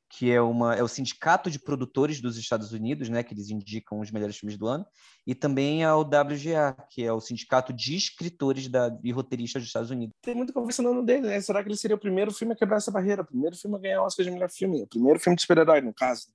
que 0.09 0.31
é, 0.31 0.39
uma, 0.39 0.73
é 0.73 0.81
o 0.81 0.87
sindicato 0.87 1.51
de 1.51 1.59
produtores 1.59 2.21
dos 2.21 2.37
Estados 2.37 2.71
Unidos, 2.71 3.09
né, 3.09 3.23
que 3.23 3.33
eles 3.33 3.49
indicam 3.49 3.99
os 3.99 4.09
melhores 4.09 4.37
filmes 4.37 4.57
do 4.57 4.67
ano, 4.67 4.85
e 5.27 5.35
também 5.35 5.83
ao 5.83 5.99
WGA, 5.99 6.73
que 6.89 7.03
é 7.03 7.11
o 7.11 7.19
sindicato 7.19 7.73
de 7.73 7.93
escritores 7.93 8.69
da, 8.69 8.97
e 9.03 9.11
roteiristas 9.11 9.63
dos 9.63 9.67
Estados 9.67 9.89
Unidos. 9.89 10.15
Tem 10.21 10.33
muita 10.33 10.53
conversa 10.53 10.81
no 10.81 10.91
ano 10.91 11.03
dele, 11.03 11.27
né? 11.27 11.41
Será 11.41 11.61
que 11.61 11.67
ele 11.67 11.75
seria 11.75 11.97
o 11.97 11.99
primeiro 11.99 12.31
filme 12.31 12.53
a 12.53 12.55
quebrar 12.55 12.77
essa 12.77 12.89
barreira? 12.89 13.21
O 13.21 13.25
primeiro 13.25 13.57
filme 13.57 13.75
a 13.75 13.79
ganhar 13.79 14.01
o 14.01 14.05
Oscar 14.05 14.23
de 14.23 14.31
melhor 14.31 14.49
filme? 14.49 14.81
O 14.83 14.87
primeiro 14.87 15.19
filme 15.19 15.35
de 15.35 15.41
super-herói, 15.41 15.81
no 15.81 15.93
caso. 15.93 16.27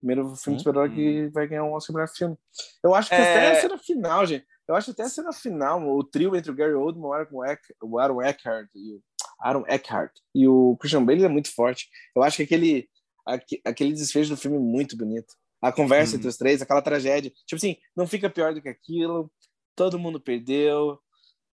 Primeiro 0.00 0.34
filme 0.36 0.56
de 0.56 0.62
super-herói 0.64 0.94
que 0.94 1.28
vai 1.28 1.46
ganhar 1.46 1.64
um 1.64 1.72
Oscar 1.72 1.94
melhor 1.94 2.08
filme. 2.08 2.36
Eu 2.82 2.94
acho 2.94 3.08
que 3.10 3.14
É. 3.14 3.18
até 3.20 3.50
a 3.58 3.60
cena 3.60 3.78
final, 3.78 4.26
gente. 4.26 4.46
Eu 4.66 4.74
acho 4.74 4.90
até 4.92 5.02
a 5.02 5.08
cena 5.08 5.32
final, 5.32 5.82
o 5.86 6.02
trio 6.02 6.34
entre 6.36 6.50
o 6.50 6.54
Gary 6.54 6.72
Oldman, 6.74 7.06
o 7.08 7.12
Aaron, 7.12 7.44
Eck, 7.44 7.62
o 7.82 7.98
Aaron 7.98 8.22
Eckhart 8.22 8.68
e 8.74 8.94
o 8.94 9.02
Aaron 9.40 9.64
Eckhart 9.68 10.12
e 10.34 10.46
o 10.48 10.76
Christian 10.78 11.04
Bale 11.04 11.24
é 11.24 11.28
muito 11.28 11.52
forte. 11.54 11.88
Eu 12.16 12.22
acho 12.22 12.36
que 12.38 12.44
aquele, 12.44 12.88
aque- 13.26 13.60
aquele 13.64 13.92
desfecho 13.92 14.30
do 14.30 14.36
filme 14.36 14.56
é 14.56 14.60
muito 14.60 14.96
bonito. 14.96 15.34
A 15.60 15.70
conversa 15.72 16.14
Hum. 16.14 16.18
entre 16.18 16.28
os 16.28 16.36
três, 16.38 16.62
aquela 16.62 16.80
tragédia. 16.80 17.30
Tipo 17.46 17.56
assim, 17.56 17.76
não 17.94 18.06
fica 18.06 18.30
pior 18.30 18.54
do 18.54 18.62
que 18.62 18.68
aquilo. 18.68 19.30
Todo 19.76 19.98
mundo 19.98 20.20
perdeu. 20.20 20.98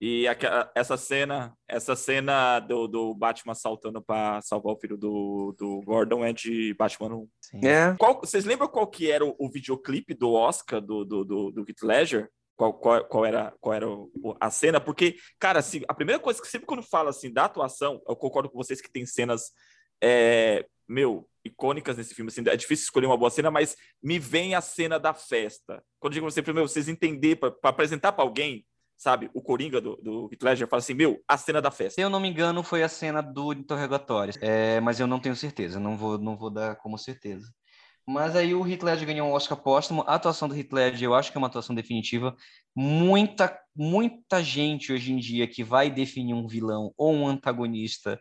E 0.00 0.28
aquela- 0.28 0.70
essa 0.74 0.96
cena, 0.96 1.56
essa 1.66 1.96
cena 1.96 2.60
do, 2.60 2.86
do 2.86 3.14
Batman 3.14 3.54
saltando 3.54 4.02
para 4.02 4.42
salvar 4.42 4.74
o 4.74 4.78
filho 4.78 4.96
do, 4.96 5.54
do 5.58 5.80
Gordon 5.82 6.22
é 6.24 6.32
de 6.32 6.74
Batman 6.74 7.16
1. 7.16 7.28
Sim. 7.40 7.60
É. 7.66 7.96
Qual- 7.98 8.20
vocês 8.20 8.44
lembram 8.44 8.68
qual 8.68 8.86
que 8.86 9.10
era 9.10 9.24
o, 9.24 9.34
o 9.38 9.50
videoclipe 9.50 10.12
do 10.14 10.32
Oscar 10.32 10.80
do, 10.80 11.04
do, 11.04 11.24
do, 11.24 11.50
do 11.50 11.60
Heath 11.62 11.82
Ledger? 11.82 12.28
Qual, 12.54 12.72
qual, 12.74 13.04
qual 13.06 13.24
era, 13.26 13.54
qual 13.60 13.74
era 13.74 13.88
o- 13.88 14.36
a 14.38 14.50
cena? 14.50 14.78
Porque, 14.80 15.16
cara, 15.38 15.60
assim, 15.60 15.82
a 15.88 15.94
primeira 15.94 16.20
coisa 16.20 16.40
que 16.40 16.48
sempre 16.48 16.66
quando 16.66 16.82
fala 16.82 17.10
assim 17.10 17.32
da 17.32 17.44
atuação, 17.46 18.00
eu 18.06 18.16
concordo 18.16 18.50
com 18.50 18.56
vocês 18.58 18.80
que 18.82 18.90
tem 18.92 19.06
cenas, 19.06 19.50
é, 20.02 20.66
meu, 20.86 21.26
icônicas 21.44 21.96
nesse 21.96 22.14
filme. 22.14 22.30
Assim, 22.30 22.42
é 22.46 22.56
difícil 22.56 22.84
escolher 22.84 23.06
uma 23.06 23.16
boa 23.16 23.30
cena, 23.30 23.50
mas 23.50 23.76
me 24.02 24.18
vem 24.18 24.54
a 24.54 24.60
cena 24.60 24.98
da 24.98 25.14
festa. 25.14 25.82
Quando 25.98 26.12
eu 26.12 26.20
digo 26.20 26.30
sempre, 26.30 26.52
meu, 26.52 26.68
vocês 26.68 26.86
entender 26.88 27.36
para 27.36 27.54
apresentar 27.62 28.12
para 28.12 28.24
alguém, 28.24 28.64
sabe, 28.96 29.30
o 29.34 29.42
Coringa 29.42 29.80
do, 29.80 29.96
do 29.96 30.28
Heath 30.32 30.42
Ledger, 30.42 30.68
fala 30.68 30.80
assim, 30.80 30.94
meu, 30.94 31.22
a 31.28 31.36
cena 31.36 31.60
da 31.60 31.70
festa. 31.70 31.96
Se 31.96 32.00
eu 32.00 32.10
não 32.10 32.20
me 32.20 32.28
engano, 32.28 32.62
foi 32.62 32.82
a 32.82 32.88
cena 32.88 33.20
do 33.20 33.52
interrogatório. 33.52 34.34
É, 34.40 34.80
mas 34.80 34.98
eu 34.98 35.06
não 35.06 35.20
tenho 35.20 35.36
certeza, 35.36 35.78
não 35.78 35.96
vou, 35.96 36.18
não 36.18 36.36
vou 36.36 36.50
dar 36.50 36.76
como 36.76 36.98
certeza. 36.98 37.46
Mas 38.08 38.36
aí 38.36 38.54
o 38.54 38.64
Heath 38.66 38.84
Ledger 38.84 39.06
ganhou 39.08 39.28
um 39.28 39.32
Oscar 39.32 39.60
póstumo. 39.60 40.04
A 40.06 40.14
atuação 40.14 40.48
do 40.48 40.56
Heath 40.56 40.72
Ledger, 40.72 41.08
eu 41.08 41.14
acho 41.14 41.32
que 41.32 41.36
é 41.36 41.40
uma 41.40 41.48
atuação 41.48 41.74
definitiva. 41.74 42.36
Muita, 42.74 43.58
muita 43.74 44.42
gente 44.42 44.92
hoje 44.92 45.12
em 45.12 45.16
dia 45.16 45.48
que 45.48 45.64
vai 45.64 45.90
definir 45.90 46.32
um 46.32 46.46
vilão 46.46 46.92
ou 46.96 47.12
um 47.12 47.26
antagonista 47.26 48.20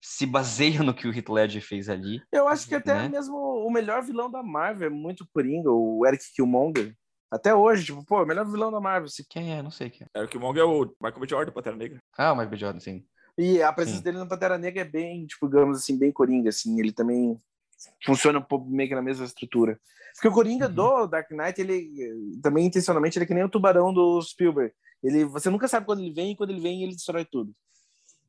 se 0.00 0.24
baseia 0.24 0.84
no 0.84 0.94
que 0.94 1.08
o 1.08 1.12
Heath 1.12 1.28
Ledger 1.28 1.62
fez 1.62 1.88
ali. 1.88 2.22
Eu 2.32 2.46
acho 2.46 2.68
que 2.68 2.76
até 2.76 2.94
Né? 2.94 3.08
mesmo 3.08 3.36
o 3.36 3.70
melhor 3.70 4.02
vilão 4.04 4.30
da 4.30 4.42
Marvel 4.42 4.86
é 4.86 4.90
muito 4.90 5.26
Coringa, 5.32 5.70
o 5.70 6.06
Eric 6.06 6.22
Killmonger. 6.34 6.94
Até 7.30 7.54
hoje, 7.54 7.84
tipo, 7.86 8.04
pô, 8.04 8.22
o 8.22 8.26
melhor 8.26 8.46
vilão 8.50 8.70
da 8.72 8.80
Marvel. 8.80 9.08
se- 9.08 9.24
Quem 9.28 9.52
é? 9.54 9.62
Não 9.62 9.70
sei 9.70 9.90
quem 9.90 10.06
é. 10.14 10.20
É 10.20 10.24
o 10.24 10.28
Killmonger 10.28 10.62
é 10.62 10.64
o 10.66 10.86
Michael 11.00 11.20
B. 11.20 11.28
Jordan, 11.28 11.52
Pantera 11.52 11.76
Negra. 11.76 12.02
Ah, 12.16 12.32
o 12.32 12.34
Michael 12.34 12.50
B. 12.50 12.56
Jordan, 12.56 12.80
sim. 12.80 13.04
E 13.36 13.62
a 13.62 13.72
presença 13.72 13.98
Sim. 13.98 14.02
dele 14.04 14.18
no 14.18 14.28
Pantera 14.28 14.58
Negra 14.58 14.80
é 14.80 14.84
bem, 14.84 15.26
tipo, 15.26 15.46
digamos 15.46 15.78
assim, 15.78 15.96
bem 15.98 16.10
Coringa, 16.10 16.48
assim. 16.48 16.80
Ele 16.80 16.90
também 16.92 17.36
funciona 18.04 18.38
um 18.38 18.42
pouco 18.42 18.68
meio 18.68 18.88
que 18.88 18.94
na 18.94 19.02
mesma 19.02 19.24
estrutura. 19.24 19.78
Porque 20.14 20.26
o 20.26 20.32
Coringa 20.32 20.66
Uhum. 20.66 20.74
do 20.74 21.06
Dark 21.06 21.30
Knight, 21.30 21.60
ele 21.60 21.92
também 22.42 22.66
intencionalmente, 22.66 23.16
ele 23.16 23.24
é 23.24 23.26
que 23.28 23.34
nem 23.34 23.44
o 23.44 23.48
tubarão 23.48 23.92
do 23.92 24.20
Spielberg. 24.22 24.72
Ele, 25.02 25.24
você 25.24 25.48
nunca 25.50 25.68
sabe 25.68 25.86
quando 25.86 26.00
ele 26.00 26.12
vem, 26.12 26.32
e 26.32 26.36
quando 26.36 26.50
ele 26.50 26.60
vem, 26.60 26.82
ele 26.82 26.94
destrói 26.96 27.24
tudo. 27.24 27.54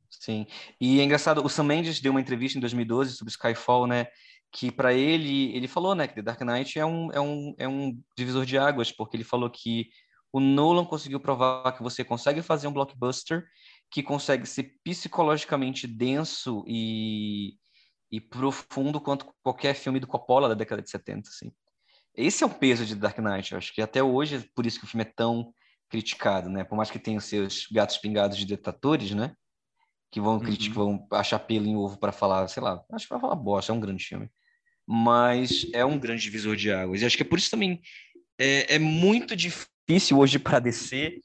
Sim. 0.08 0.46
E 0.80 1.00
é 1.00 1.04
engraçado, 1.04 1.44
o 1.44 1.48
Sam 1.48 1.64
Mendes 1.64 2.00
deu 2.00 2.12
uma 2.12 2.20
entrevista 2.20 2.58
em 2.58 2.60
2012 2.60 3.12
sobre 3.16 3.32
Skyfall, 3.32 3.86
né? 3.88 4.06
Que 4.52 4.70
para 4.72 4.92
ele, 4.92 5.54
ele 5.56 5.68
falou, 5.68 5.94
né, 5.94 6.08
que 6.08 6.14
The 6.14 6.22
Dark 6.22 6.40
Knight 6.40 6.78
é 6.78 6.84
um, 6.84 7.12
é, 7.12 7.20
um, 7.20 7.54
é 7.58 7.68
um 7.68 8.00
divisor 8.16 8.44
de 8.44 8.58
águas, 8.58 8.90
porque 8.90 9.16
ele 9.16 9.24
falou 9.24 9.48
que 9.48 9.88
o 10.32 10.40
Nolan 10.40 10.84
conseguiu 10.84 11.20
provar 11.20 11.72
que 11.76 11.82
você 11.82 12.04
consegue 12.04 12.42
fazer 12.42 12.66
um 12.68 12.72
blockbuster 12.72 13.44
que 13.90 14.02
consegue 14.02 14.46
ser 14.46 14.76
psicologicamente 14.84 15.86
denso 15.86 16.64
e, 16.66 17.54
e 18.10 18.20
profundo 18.20 19.00
quanto 19.00 19.26
qualquer 19.42 19.74
filme 19.74 19.98
do 19.98 20.06
Coppola 20.06 20.48
da 20.48 20.54
década 20.54 20.80
de 20.82 20.90
70, 20.90 21.28
assim. 21.28 21.52
Esse 22.14 22.42
é 22.44 22.46
o 22.46 22.50
peso 22.50 22.84
de 22.84 22.94
Dark 22.94 23.18
Knight, 23.18 23.52
eu 23.52 23.58
acho 23.58 23.72
que 23.74 23.82
até 23.82 24.02
hoje 24.02 24.36
é 24.36 24.44
por 24.54 24.66
isso 24.66 24.78
que 24.78 24.84
o 24.84 24.88
filme 24.88 25.04
é 25.04 25.12
tão 25.14 25.52
criticado, 25.88 26.48
né? 26.48 26.62
Por 26.64 26.76
mais 26.76 26.90
que 26.90 26.98
tenha 26.98 27.18
os 27.18 27.24
seus 27.24 27.66
gatos 27.70 27.98
pingados 27.98 28.36
de 28.36 28.46
detatores, 28.46 29.10
né? 29.12 29.34
Que 30.10 30.20
vão 30.20 30.34
Uhum. 30.34 30.40
criticar, 30.40 30.74
vão 30.76 31.06
achar 31.12 31.38
pelo 31.40 31.66
em 31.66 31.76
ovo 31.76 31.98
para 31.98 32.12
falar, 32.12 32.46
sei 32.48 32.62
lá, 32.62 32.84
acho 32.92 33.06
que 33.06 33.12
vai 33.12 33.20
falar 33.20 33.34
bosta, 33.34 33.72
é 33.72 33.74
um 33.74 33.80
grande 33.80 34.04
filme. 34.04 34.30
Mas 34.92 35.68
é 35.72 35.84
um 35.84 35.96
grande 35.96 36.22
divisor 36.22 36.56
de 36.56 36.72
águas. 36.72 37.00
E 37.00 37.06
acho 37.06 37.16
que 37.16 37.22
é 37.22 37.26
por 37.26 37.38
isso 37.38 37.48
também 37.48 37.80
é, 38.36 38.74
é 38.74 38.78
muito 38.80 39.36
difícil 39.36 40.18
hoje 40.18 40.36
para 40.36 40.58
DC 40.58 41.20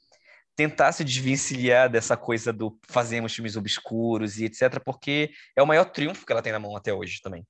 tentar 0.54 0.92
se 0.92 1.02
desvencilhar 1.02 1.90
dessa 1.90 2.16
coisa 2.16 2.52
do 2.52 2.78
fazemos 2.88 3.34
filmes 3.34 3.56
obscuros 3.56 4.38
e 4.38 4.44
etc, 4.44 4.80
porque 4.84 5.32
é 5.56 5.62
o 5.62 5.66
maior 5.66 5.84
triunfo 5.86 6.24
que 6.24 6.30
ela 6.30 6.40
tem 6.40 6.52
na 6.52 6.60
mão 6.60 6.76
até 6.76 6.94
hoje 6.94 7.20
também. 7.20 7.44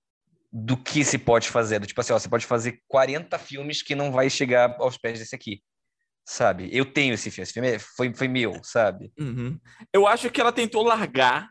Do 0.51 0.75
que 0.77 1.05
se 1.05 1.19
pode 1.19 1.51
fazer, 1.51 1.81
do 1.81 1.87
tipo 1.87 2.01
assim, 2.01 2.15
ó, 2.15 2.19
você 2.19 2.31
pode 2.31 2.47
fazer 2.47 2.81
40 2.89 3.39
filmes 3.39 3.83
que 3.83 3.95
não 3.95 4.11
vai 4.11 4.31
chegar 4.31 4.75
aos 4.81 4.97
pés 4.97 5.19
desse 5.19 5.35
aqui. 5.35 5.63
Sabe? 6.25 6.71
Eu 6.73 6.87
tenho 6.87 7.13
esse 7.13 7.31
filme, 7.31 7.43
esse 7.43 7.53
filme 7.53 7.69
é- 7.73 7.79
foi, 7.79 8.13
foi 8.15 8.27
meu, 8.27 8.59
sabe? 8.65 9.13
Uhum. 9.19 9.61
Eu 9.93 10.07
acho 10.07 10.31
que 10.31 10.41
ela 10.41 10.51
tentou 10.51 10.83
largar 10.83 11.51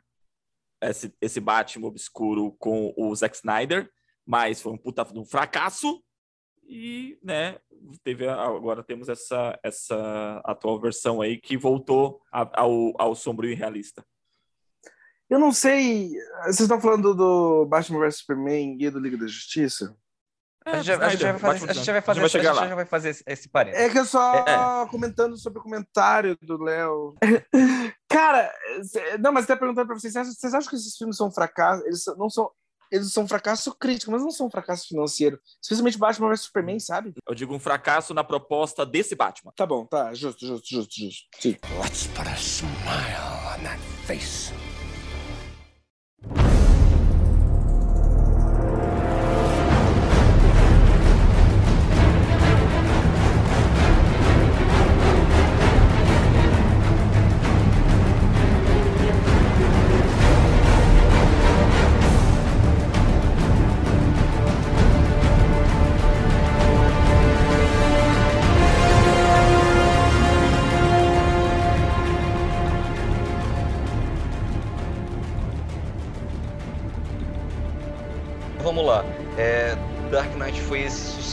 esse, 0.82 1.14
esse 1.22 1.40
Batman 1.40 1.88
obscuro 1.88 2.56
com 2.60 2.94
o 2.98 3.16
Zack 3.16 3.36
Snyder, 3.36 3.90
mas 4.26 4.62
foi 4.62 4.72
um 4.74 4.78
puta 4.78 5.04
de 5.06 5.20
um 5.20 5.26
fracasso. 5.26 6.02
E, 6.68 7.20
né, 7.24 7.60
teve 8.04 8.28
agora 8.28 8.84
temos 8.84 9.08
essa, 9.08 9.58
essa 9.64 10.42
atual 10.44 10.80
versão 10.82 11.22
aí 11.22 11.38
que 11.40 11.56
voltou 11.56 12.20
a- 12.32 12.62
ao, 12.62 12.94
ao 13.00 13.14
sombrio 13.16 13.52
e 13.52 13.56
realista. 13.56 14.04
Eu 15.30 15.40
não 15.40 15.52
sei. 15.52 16.12
Vocês 16.44 16.62
estão 16.62 16.80
falando 16.82 17.14
do 17.14 17.66
Batman 17.68 18.00
vs 18.00 18.18
Superman 18.18 18.78
e 18.80 18.90
do 18.90 19.00
Liga 19.00 19.18
da 19.18 19.28
Justiça? 19.28 19.96
a, 20.66 20.78
gente 20.78 20.86
já, 20.88 20.98
a 20.98 21.10
gente 21.10 21.22
já 21.22 21.32
vai 21.32 21.40
fazer, 21.40 21.70
a 21.70 21.74
gente 21.74 21.86
já 21.86 21.92
vai 21.94 22.02
fazer, 22.02 22.20
a 22.20 22.24
gente 22.24 22.32
vai 22.32 22.42
chegar 22.42 22.50
a 22.50 22.54
gente 22.54 22.64
lá. 22.64 22.70
já 22.70 22.76
vai 22.76 22.86
fazer 22.86 23.10
esse, 23.10 23.24
esse 23.28 23.50
parênteses. 23.50 23.86
É 23.86 23.90
que 23.92 24.00
eu 24.00 24.06
só 24.06 24.34
É, 24.36 24.88
comentando 24.90 25.38
sobre 25.38 25.60
o 25.60 25.62
comentário 25.64 26.36
do 26.42 26.58
Léo. 26.64 27.14
Cara, 28.10 28.52
cê- 28.84 29.18
não, 29.20 29.32
mas 29.32 29.44
até 29.46 29.56
perguntando 29.56 29.86
pra 29.88 30.00
vocês, 30.00 30.14
vocês 30.14 30.54
acham, 30.54 30.70
que 30.70 30.76
esses 30.76 30.96
filmes 30.98 31.16
são 31.18 31.30
fracassos? 31.32 31.86
Eles 31.86 32.04
não 32.18 32.30
são. 32.30 32.50
Eles 32.96 33.12
são 33.12 33.28
fracasso 33.28 33.76
crítico, 33.76 34.12
mas 34.12 34.22
não 34.22 34.32
são 34.32 34.50
fracasso 34.50 34.88
financeiro. 34.88 35.40
Especialmente 35.62 35.98
Batman 35.98 36.30
vs 36.30 36.42
Superman, 36.42 36.80
sabe? 36.80 37.14
Eu 37.28 37.36
digo 37.36 37.54
um 37.54 37.60
fracasso 37.60 38.14
na 38.14 38.24
proposta 38.24 38.86
desse 38.86 39.16
Batman. 39.16 39.52
Tá 39.56 39.66
bom, 39.66 39.86
tá, 39.86 40.14
justo, 40.14 40.46
justo, 40.46 40.68
justo, 40.70 40.94
justo. 40.96 41.24
Sim. 41.40 41.58
Let's 41.82 42.08
put 42.08 42.28
a 42.28 42.36
smile 42.36 43.60
on 43.60 43.64
that 43.64 43.80
face. 44.06 44.54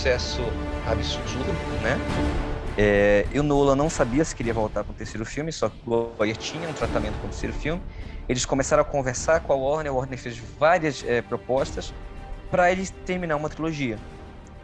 Sucesso 0.03 0.43
absurdo, 0.85 1.53
né? 1.81 1.97
É, 2.77 3.25
e 3.33 3.39
o 3.39 3.43
Nolan 3.45 3.77
não 3.77 3.89
sabia 3.89 4.25
se 4.25 4.35
queria 4.35 4.53
voltar 4.53 4.83
com 4.83 4.91
o 4.91 4.95
terceiro 4.97 5.25
filme, 5.25 5.53
só 5.53 5.69
que 5.69 5.77
o 5.87 6.11
Goyer 6.19 6.37
tinha 6.37 6.69
um 6.69 6.73
tratamento 6.73 7.15
com 7.21 7.29
o 7.29 7.31
terceiro 7.31 7.55
filme. 7.55 7.81
Eles 8.29 8.45
começaram 8.45 8.83
a 8.83 8.85
conversar 8.85 9.41
com 9.41 9.53
a 9.53 9.57
Warner, 9.57 9.93
a 9.93 9.95
Warner 9.95 10.19
fez 10.19 10.37
várias 10.59 11.05
é, 11.07 11.23
propostas 11.23 11.95
para 12.51 12.73
eles 12.73 12.91
terminar 13.07 13.37
uma 13.37 13.49
trilogia 13.49 13.97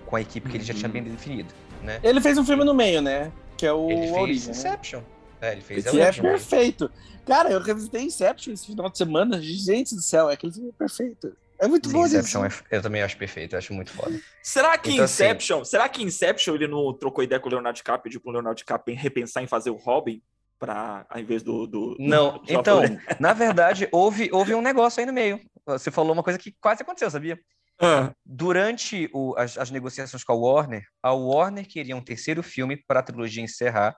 com 0.06 0.16
a 0.16 0.20
equipe 0.20 0.50
que 0.50 0.56
ele 0.56 0.64
já 0.64 0.74
tinha 0.74 0.88
bem 0.88 1.04
definido, 1.04 1.54
né? 1.84 2.00
Ele 2.02 2.20
fez 2.20 2.36
um 2.36 2.44
filme 2.44 2.64
no 2.64 2.74
meio, 2.74 3.00
né? 3.00 3.30
Que 3.56 3.64
é 3.64 3.72
o 3.72 3.88
Ele 3.88 4.10
Origem. 4.10 4.46
né? 4.46 4.50
Inception. 4.50 5.02
É, 5.40 5.52
ele 5.52 5.60
fez 5.60 5.84
Que 5.84 6.00
é 6.00 6.12
perfeito. 6.12 6.90
Cara, 7.24 7.48
eu 7.48 7.60
revisitei 7.60 8.02
Inception 8.02 8.54
esse 8.54 8.66
final 8.66 8.90
de 8.90 8.98
semana. 8.98 9.40
Gente 9.40 9.94
do 9.94 10.02
céu, 10.02 10.28
aquele 10.28 10.52
filme 10.52 10.70
é 10.70 10.72
perfeito. 10.76 11.32
É 11.60 11.66
muito 11.66 11.88
bom. 11.90 12.04
Inception 12.06 12.44
é- 12.44 12.50
eu 12.70 12.82
também 12.82 13.02
acho 13.02 13.16
perfeito, 13.16 13.54
eu 13.54 13.58
acho 13.58 13.72
muito 13.74 13.90
foda. 13.92 14.18
Será 14.42 14.78
que 14.78 14.90
Então, 14.92 15.04
assim- 15.04 15.24
Inception, 15.24 15.64
será 15.64 15.88
que 15.88 16.02
Inception 16.02 16.54
ele 16.54 16.68
não 16.68 16.92
trocou 16.92 17.24
ideia 17.24 17.40
com 17.40 17.48
o 17.48 17.52
Leonardo 17.52 17.76
DiCaprio 17.76 18.00
e 18.00 18.04
pediu 18.04 18.20
pro 18.20 18.30
Leonardo 18.32 18.58
DiCaprio 18.58 18.96
repensar 18.96 19.42
em 19.42 19.46
fazer 19.46 19.70
o 19.70 19.74
Robin 19.76 20.22
para 20.58 21.06
ao 21.08 21.20
invés 21.20 21.42
do, 21.42 21.66
do 21.66 21.96
Não, 21.98 22.38
do 22.38 22.44
então, 22.52 22.82
na 23.20 23.32
verdade, 23.32 23.88
houve, 23.92 24.28
houve 24.32 24.54
um 24.54 24.60
negócio 24.62 25.00
aí 25.00 25.06
no 25.06 25.12
meio. 25.12 25.40
Você 25.66 25.90
falou 25.90 26.12
uma 26.12 26.22
coisa 26.22 26.38
que 26.38 26.52
quase 26.60 26.82
aconteceu, 26.82 27.10
sabia? 27.10 27.38
Ah, 27.80 28.10
Durante 28.24 29.08
o- 29.12 29.34
as, 29.36 29.56
as 29.56 29.70
negociações 29.70 30.24
com 30.24 30.32
a 30.32 30.36
Warner, 30.36 30.82
a 31.02 31.12
Warner 31.12 31.66
queria 31.66 31.96
um 31.96 32.02
terceiro 32.02 32.42
filme 32.42 32.76
para 32.76 33.00
a 33.00 33.02
trilogia 33.02 33.42
encerrar, 33.42 33.96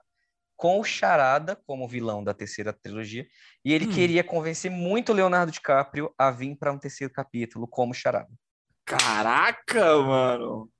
com 0.60 0.78
o 0.78 0.84
Charada 0.84 1.56
como 1.66 1.88
vilão 1.88 2.22
da 2.22 2.34
terceira 2.34 2.70
trilogia, 2.70 3.26
e 3.64 3.72
ele 3.72 3.86
Hum. 3.86 3.92
queria 3.92 4.22
convencer 4.22 4.70
muito 4.70 5.10
o 5.10 5.14
Leonardo 5.14 5.50
DiCaprio 5.50 6.12
a 6.18 6.30
vir 6.30 6.54
para 6.54 6.70
um 6.70 6.78
terceiro 6.78 7.10
capítulo 7.10 7.66
como 7.66 7.94
Charada. 7.94 8.28
Caraca, 8.84 9.96
mano. 10.02 10.70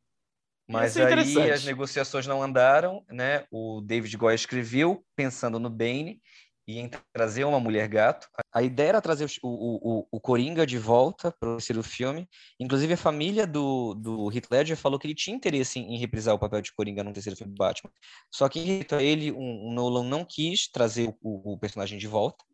Mas 0.68 0.98
é 0.98 1.14
aí 1.14 1.50
as 1.50 1.64
negociações 1.64 2.26
não 2.26 2.42
andaram, 2.42 3.02
né? 3.08 3.46
O 3.50 3.80
David 3.80 4.14
Goyer 4.18 4.34
escreveu 4.34 5.02
pensando 5.16 5.58
no 5.58 5.70
Bane 5.70 6.20
e 6.66 6.78
em 6.78 6.90
trazer 7.12 7.44
uma 7.44 7.58
mulher 7.58 7.88
gato. 7.88 8.28
A 8.52 8.62
ideia 8.62 8.90
era 8.90 9.00
trazer 9.00 9.26
o, 9.42 9.48
o, 9.48 10.06
o, 10.10 10.20
Coringa 10.20 10.66
de 10.66 10.78
volta 10.78 11.32
para 11.32 11.50
o 11.50 11.56
terceiro 11.56 11.82
filme. 11.82 12.28
Inclusive 12.58 12.94
a 12.94 12.96
família 12.96 13.46
do, 13.46 13.94
do 13.94 14.32
Heath 14.32 14.50
Ledger 14.50 14.76
falou 14.76 14.98
que 14.98 15.06
ele 15.06 15.14
tinha 15.14 15.36
interesse 15.36 15.78
em, 15.78 15.94
em 15.94 15.98
reprisar 15.98 16.34
o 16.34 16.38
papel 16.38 16.62
de 16.62 16.72
Coringa 16.72 17.02
no 17.02 17.12
terceiro 17.12 17.36
filme 17.36 17.52
do 17.52 17.58
Batman. 17.58 17.90
Só 18.32 18.48
que 18.48 18.60
irrita 18.60 19.02
ele, 19.02 19.32
um, 19.32 19.68
o 19.68 19.72
Nolan 19.72 20.04
não 20.04 20.24
quis 20.24 20.68
trazer 20.70 21.08
o, 21.20 21.52
o 21.54 21.58
personagem 21.58 21.98
de 21.98 22.06
volta 22.06 22.44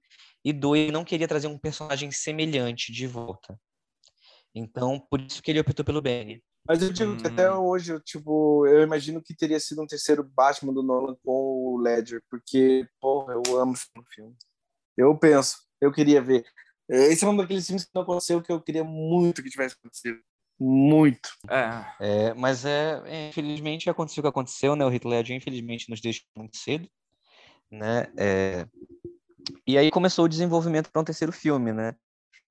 e 0.46 0.52
dois, 0.52 0.80
ele 0.80 0.92
não 0.92 1.04
queria 1.04 1.26
trazer 1.26 1.48
um 1.48 1.58
personagem 1.58 2.12
semelhante 2.12 2.92
de 2.92 3.04
volta. 3.04 3.58
Então, 4.54 5.00
por 5.10 5.20
isso 5.20 5.42
que 5.42 5.50
ele 5.50 5.58
optou 5.58 5.84
pelo 5.84 6.00
Bane. 6.00 6.40
Mas 6.68 6.82
eu 6.82 6.92
digo 6.92 7.16
que 7.16 7.26
Hum. 7.26 7.30
até 7.30 7.52
hoje, 7.52 7.92
eu, 7.92 8.00
tipo, 8.00 8.66
eu 8.66 8.82
imagino 8.82 9.22
que 9.22 9.34
teria 9.34 9.60
sido 9.60 9.82
um 9.82 9.86
terceiro 9.86 10.24
Batman 10.24 10.72
do 10.72 10.82
Nolan 10.82 11.16
com 11.24 11.32
o 11.32 11.78
Ledger, 11.78 12.22
porque, 12.30 12.88
porra, 13.00 13.34
eu 13.34 13.58
amo 13.58 13.74
esse 13.74 13.86
filme. 14.14 14.34
Eu 14.96 15.16
penso, 15.16 15.58
eu 15.80 15.92
queria 15.92 16.20
ver. 16.22 16.44
Esse 16.88 17.24
é 17.24 17.28
um 17.28 17.36
daqueles 17.36 17.66
filmes 17.66 17.84
que 17.84 17.90
não 17.94 18.02
aconteceu 18.02 18.42
que 18.42 18.50
eu 18.50 18.60
queria 18.60 18.84
muito 18.84 19.42
que 19.42 19.50
tivesse 19.50 19.76
acontecido. 19.78 20.20
Muito. 20.58 21.28
É. 21.50 21.84
É, 22.00 22.34
mas 22.34 22.64
é, 22.64 23.02
é, 23.04 23.28
infelizmente 23.28 23.90
aconteceu 23.90 24.20
o 24.20 24.24
que 24.24 24.28
aconteceu, 24.28 24.74
né? 24.74 24.84
O 24.86 24.90
Heath 24.90 25.04
Ledger 25.04 25.36
infelizmente 25.36 25.90
nos 25.90 26.00
deixou 26.00 26.24
muito 26.36 26.56
cedo, 26.56 26.88
né? 27.70 28.06
É, 28.16 28.66
e 29.66 29.76
aí 29.76 29.90
começou 29.90 30.24
o 30.24 30.28
desenvolvimento 30.28 30.90
para 30.90 31.02
um 31.02 31.04
terceiro 31.04 31.32
filme, 31.32 31.72
né? 31.72 31.94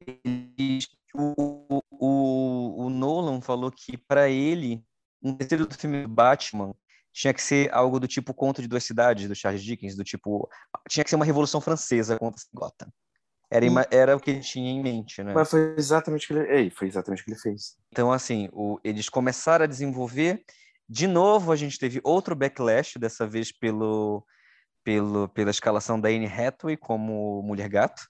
E 0.05 0.80
o, 1.16 1.82
o, 2.00 2.86
o 2.86 2.89
Nolan 2.89 3.41
falou 3.41 3.72
que 3.72 3.98
para 3.98 4.30
ele 4.30 4.84
um 5.22 5.36
terceiro 5.36 5.68
filme 5.74 6.04
do 6.04 6.10
Batman 6.10 6.74
tinha 7.14 7.34
que 7.34 7.41
ser 7.41 7.74
algo 7.74 8.00
do 8.00 8.08
tipo 8.08 8.34
Conto 8.34 8.62
de 8.62 8.68
Duas 8.68 8.84
Cidades 8.84 9.28
do 9.28 9.36
Charles 9.36 9.64
Dickens, 9.64 9.96
do 9.96 10.04
tipo 10.04 10.50
tinha 10.89 11.04
que 11.04 11.10
ser 11.10 11.16
uma 11.16 11.26
revolução 11.26 11.62
francesa 11.62 12.18
contra 12.20 12.41
Gotham. 12.54 12.89
Era, 13.50 13.88
era 13.91 14.18
o 14.18 14.20
que 14.20 14.32
ele 14.32 14.39
tinha 14.41 14.70
em 14.70 14.82
mente, 14.82 15.24
né? 15.24 15.34
Mas 15.34 15.50
foi 15.50 15.76
exatamente 15.78 16.26
o 16.26 16.28
que 16.28 16.34
ele, 16.34 16.70
foi 16.72 16.88
exatamente 16.88 17.22
o 17.22 17.26
que 17.26 17.32
ele 17.32 17.39
fez. 17.39 17.78
Então, 17.91 18.12
assim, 18.12 18.50
o- 18.52 18.80
eles 18.84 19.08
começaram 19.08 19.64
a 19.64 19.68
desenvolver. 19.68 20.43
De 20.89 21.08
novo, 21.08 21.52
a 21.52 21.56
gente 21.56 21.80
teve 21.80 22.02
outro 22.04 22.36
backlash, 22.36 23.00
dessa 23.00 23.26
vez 23.26 23.52
pelo, 23.52 24.26
pelo, 24.84 25.30
pela 25.30 25.52
escalação 25.52 26.00
da 26.00 26.10
Anne 26.10 26.28
Hathaway 26.28 26.76
como 26.76 27.41
Mulher 27.43 27.70
Gato. 27.70 28.02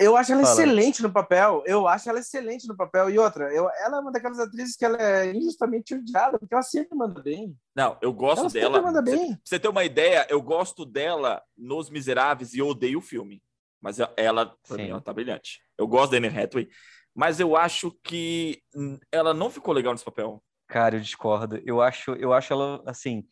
Eu 0.00 0.16
acho 0.16 0.32
ela 0.32 0.40
Fala. 0.42 0.54
excelente 0.54 1.02
no 1.02 1.12
papel. 1.12 1.62
Eu 1.66 1.86
acho 1.86 2.08
ela 2.08 2.18
excelente 2.20 2.66
no 2.66 2.74
papel. 2.74 3.10
E 3.10 3.18
outra, 3.18 3.52
eu, 3.52 3.68
ela 3.82 3.98
é 3.98 4.00
uma 4.00 4.10
daquelas 4.10 4.38
atrizes 4.40 4.74
que 4.74 4.82
ela 4.84 4.96
é 4.96 5.30
injustamente 5.30 5.94
odiada, 5.94 6.38
porque 6.38 6.54
ela 6.54 6.62
sempre 6.62 6.96
manda 6.96 7.20
bem. 7.22 7.54
Não, 7.76 7.98
eu 8.00 8.10
gosto 8.10 8.40
Ela 8.40 8.48
sempre 8.50 8.68
dela. 8.70 8.82
manda 8.82 9.02
Pra 9.02 9.12
bem. 9.12 9.38
você 9.44 9.60
ter 9.60 9.68
uma 9.68 9.84
ideia, 9.84 10.26
eu 10.30 10.40
gosto 10.40 10.86
dela 10.86 11.42
nos 11.54 11.90
Miseráveis 11.90 12.54
e 12.54 12.60
eu 12.60 12.68
odeio 12.68 12.98
o 12.98 13.02
filme. 13.02 13.42
Mas 13.78 13.98
ela, 14.16 14.46
pra 14.66 14.76
Sim. 14.76 14.82
mim, 14.84 14.90
ela 14.90 15.02
tá 15.02 15.12
brilhante. 15.12 15.60
Eu 15.76 15.86
gosto 15.86 16.12
da 16.12 16.16
Anne 16.16 16.28
Hathaway, 16.28 16.66
mas 17.14 17.38
eu 17.38 17.54
acho 17.54 17.92
que 18.02 18.62
ela 19.12 19.34
não 19.34 19.50
ficou 19.50 19.74
legal 19.74 19.92
nesse 19.92 20.04
papel. 20.04 20.42
Cara, 20.66 20.96
eu 20.96 21.00
discordo. 21.00 21.60
Eu 21.64 21.82
acho, 21.82 22.12
eu 22.12 22.32
acho 22.32 22.52
ela, 22.54 22.82
assim, 22.86 23.26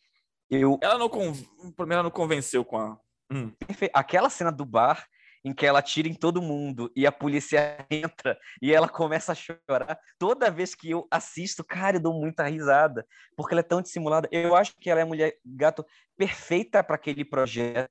eu... 0.51 0.77
Ela 0.83 0.99
não, 0.99 1.09
con... 1.09 1.33
pra 1.75 1.85
ela 1.91 2.03
não 2.03 2.11
convenceu 2.11 2.63
com 2.63 2.77
a... 2.77 2.99
Hum. 3.31 3.51
Aquela 3.93 4.29
cena 4.29 4.51
do 4.51 4.65
bar 4.65 5.07
em 5.43 5.53
que 5.53 5.65
ela 5.65 5.79
atira 5.79 6.07
em 6.07 6.13
todo 6.13 6.41
mundo 6.41 6.91
e 6.95 7.05
a 7.05 7.11
polícia 7.11 7.85
entra 7.89 8.37
e 8.61 8.73
ela 8.73 8.87
começa 8.87 9.31
a 9.31 9.35
chorar. 9.35 9.99
Toda 10.17 10.51
vez 10.51 10.75
que 10.75 10.91
eu 10.91 11.07
assisto, 11.09 11.63
cara, 11.63 11.97
eu 11.97 12.01
dou 12.01 12.13
muita 12.13 12.47
risada, 12.47 13.05
porque 13.35 13.53
ela 13.53 13.61
é 13.61 13.63
tão 13.63 13.81
dissimulada. 13.81 14.27
Eu 14.31 14.55
acho 14.55 14.75
que 14.79 14.89
ela 14.89 14.99
é 14.99 15.03
a 15.03 15.07
mulher 15.07 15.37
gato 15.45 15.85
perfeita 16.17 16.83
para 16.83 16.95
aquele 16.95 17.23
projeto, 17.23 17.89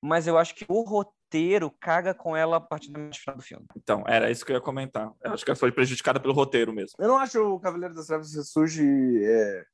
mas 0.00 0.26
eu 0.26 0.38
acho 0.38 0.54
que 0.54 0.64
o 0.68 0.82
roteiro 0.82 1.70
caga 1.80 2.14
com 2.14 2.36
ela 2.36 2.56
a 2.56 2.60
partir 2.60 2.90
do 2.90 3.14
final 3.14 3.36
do 3.36 3.42
filme. 3.42 3.66
Então, 3.76 4.02
era 4.06 4.30
isso 4.30 4.44
que 4.44 4.52
eu 4.52 4.56
ia 4.56 4.60
comentar. 4.60 5.12
Eu 5.22 5.32
acho 5.32 5.44
que 5.44 5.50
ela 5.50 5.58
foi 5.58 5.70
prejudicada 5.70 6.18
pelo 6.18 6.34
roteiro 6.34 6.72
mesmo. 6.72 6.96
Eu 6.98 7.08
não 7.08 7.18
acho 7.18 7.40
o 7.40 7.60
Cavaleiro 7.60 7.94
das 7.94 8.06
Trevas 8.06 8.34
Ressurge 8.34 8.84
é, 9.24 9.64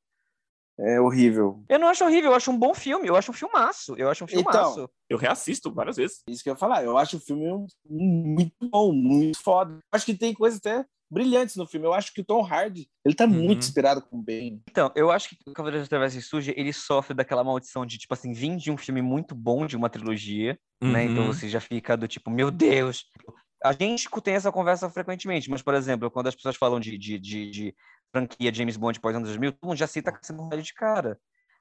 é 0.81 1.01
horrível. 1.01 1.63
Eu 1.69 1.79
não 1.79 1.89
acho 1.89 2.05
horrível, 2.05 2.31
eu 2.31 2.37
acho 2.37 2.51
um 2.51 2.59
bom 2.59 2.75
filme, 2.75 3.09
eu 3.09 3.17
acho 3.17 3.31
um 3.31 3.35
filmaço, 3.35 3.95
eu 3.97 4.09
acho 4.11 4.25
um 4.25 4.27
Então, 4.31 4.43
filmaço. 4.53 4.91
Eu 5.09 5.19
reassisto 5.19 5.73
várias 5.73 5.97
vezes. 5.97 6.23
Isso 6.29 6.43
que 6.43 6.49
eu 6.51 6.55
ia 6.55 6.59
falar. 6.59 6.85
Eu 6.85 6.97
acho 6.99 7.17
o 7.17 7.21
filme 7.21 7.45
muito 7.89 8.53
bom, 8.71 8.93
muito 8.93 9.39
foda. 9.43 9.75
Eu 9.75 9.81
acho 9.93 10.07
que 10.07 10.15
tem 10.15 10.35
coisas 10.35 10.59
até 10.59 10.85
brilhantes 11.11 11.57
no 11.57 11.67
filme. 11.67 11.87
Eu 11.87 11.95
acho 11.95 12.13
que 12.13 12.21
o 12.21 12.25
Tom 12.25 12.43
Hardy, 12.45 12.89
ele 13.05 13.15
tá 13.15 13.25
Uhum. 13.25 13.31
muito 13.33 13.61
inspirado 13.63 14.03
com 14.03 14.19
o 14.19 14.23
Bane. 14.23 14.63
Então, 14.69 14.93
eu 14.95 15.11
acho 15.11 15.31
que 15.31 15.37
o 15.47 15.53
Cavaleiro 15.55 15.81
das 15.81 15.89
Trevas 15.89 16.13
Surge, 16.25 16.53
ele 16.57 16.73
sofre 16.73 17.15
daquela 17.15 17.43
maldição 17.43 17.87
de, 17.87 17.97
tipo 17.99 18.13
assim, 18.13 18.33
vir 18.33 18.57
de 18.57 18.71
um 18.71 18.77
filme 18.77 19.01
muito 19.01 19.35
bom 19.35 19.67
de 19.67 19.77
uma 19.77 19.89
trilogia, 19.89 20.59
né? 20.83 21.05
Então 21.05 21.25
Uhum. 21.27 21.33
você 21.33 21.49
já 21.49 21.61
fica 21.61 21.97
do 21.97 22.07
tipo, 22.07 22.31
meu 22.31 22.51
Deus. 22.51 23.07
A 23.63 23.73
gente 23.73 24.09
tem 24.23 24.35
essa 24.35 24.53
conversa 24.53 24.89
frequentemente, 24.89 25.51
mas, 25.51 25.63
por 25.63 25.75
exemplo, 25.75 26.11
quando 26.11 26.29
as 26.29 26.35
pessoas 26.35 26.57
falam 26.57 26.79
de, 26.79 26.97
de, 26.97 27.19
de, 27.19 27.51
de 27.51 27.75
franquia 28.13 28.55
James 28.55 28.77
Bond 28.77 29.01
pós 29.01 29.15
anos 29.15 29.29
2000, 29.29 29.53
todo 29.53 29.69
mundo 29.69 29.79
já 29.79 29.87
cita 29.87 30.13
Cassino 30.13 30.43
Royale 30.43 30.63
de 30.63 30.75
cara. 30.75 31.19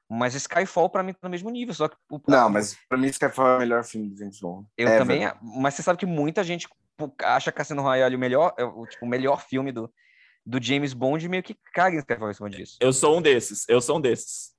Mas 0.10 0.36
Skyfall, 0.36 0.90
pra 0.90 1.04
mim, 1.04 1.12
tá 1.12 1.20
no 1.24 1.30
mesmo 1.30 1.50
nível, 1.50 1.74
só 1.74 1.88
que... 1.88 1.98
O, 2.10 2.22
Não, 2.28 2.50
mas 2.50 2.78
pra 2.88 2.98
mim 2.98 3.08
Skyfall 3.08 3.48
é 3.48 3.56
o 3.58 3.60
melhor 3.60 3.84
filme 3.84 4.10
do 4.10 4.18
James 4.18 4.40
Bond. 4.40 4.68
Eu 4.78 4.88
Ever. 4.88 5.00
também... 5.00 5.32
Mas 5.42 5.74
você 5.74 5.84
sabe 5.84 6.00
que 6.00 6.06
muita 6.06 6.44
gente 6.44 6.68
acha 7.24 7.52
Cassino 7.52 7.82
Royale 7.82 8.16
o 8.16 8.20
melhor, 8.20 8.54
é 8.58 8.64
o, 8.64 8.86
tipo, 8.86 9.06
o 9.06 9.10
melhor 9.10 9.42
filme 9.42 9.72
do, 9.72 9.92
do 10.46 10.64
James 10.64 10.94
Bond 10.94 11.26
e 11.26 11.30
meio 11.30 11.44
que 11.44 11.58
caga 11.74 11.96
em 11.96 12.00
Skyfall 12.00 12.32
em 12.32 12.34
cima 12.34 12.50
disso. 12.50 12.78
Eu 12.80 12.94
sou 12.94 13.18
um 13.18 13.22
desses. 13.22 13.66
Eu 13.68 13.82
sou 13.82 13.98
um 13.98 14.02
desses. 14.02 14.56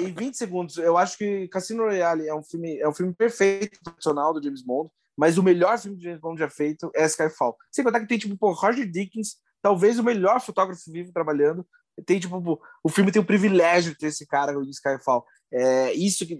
Em 0.00 0.12
20 0.12 0.36
segundos, 0.36 0.76
eu 0.76 0.96
acho 0.96 1.16
que 1.16 1.48
Cassino 1.48 1.84
Royale 1.84 2.26
é 2.26 2.34
um 2.34 2.42
filme, 2.42 2.78
é 2.78 2.88
um 2.88 2.94
filme 2.94 3.14
perfeito, 3.14 3.78
tradicional 3.82 4.32
do 4.32 4.42
James 4.42 4.62
Bond, 4.62 4.90
mas 5.16 5.38
o 5.38 5.42
melhor 5.42 5.78
filme 5.78 5.96
do 5.96 6.02
James 6.02 6.20
Bond 6.20 6.38
já 6.38 6.48
feito 6.48 6.90
é 6.94 7.04
Skyfall. 7.06 7.56
Sem 7.70 7.84
contar 7.84 8.00
que 8.00 8.06
tem, 8.06 8.18
tipo, 8.18 8.36
pô, 8.36 8.52
Roger 8.52 8.90
Dickens, 8.90 9.36
talvez 9.62 9.98
o 9.98 10.04
melhor 10.04 10.40
fotógrafo 10.40 10.90
vivo 10.90 11.12
trabalhando. 11.12 11.66
Tem, 12.06 12.18
tipo, 12.18 12.60
o 12.82 12.88
filme 12.88 13.12
tem 13.12 13.20
o 13.20 13.26
privilégio 13.26 13.92
de 13.92 13.98
ter 13.98 14.06
esse 14.06 14.26
cara 14.26 14.52
de 14.52 14.70
Skyfall. 14.70 15.24
É 15.52 15.92
isso 15.92 16.26
que. 16.26 16.38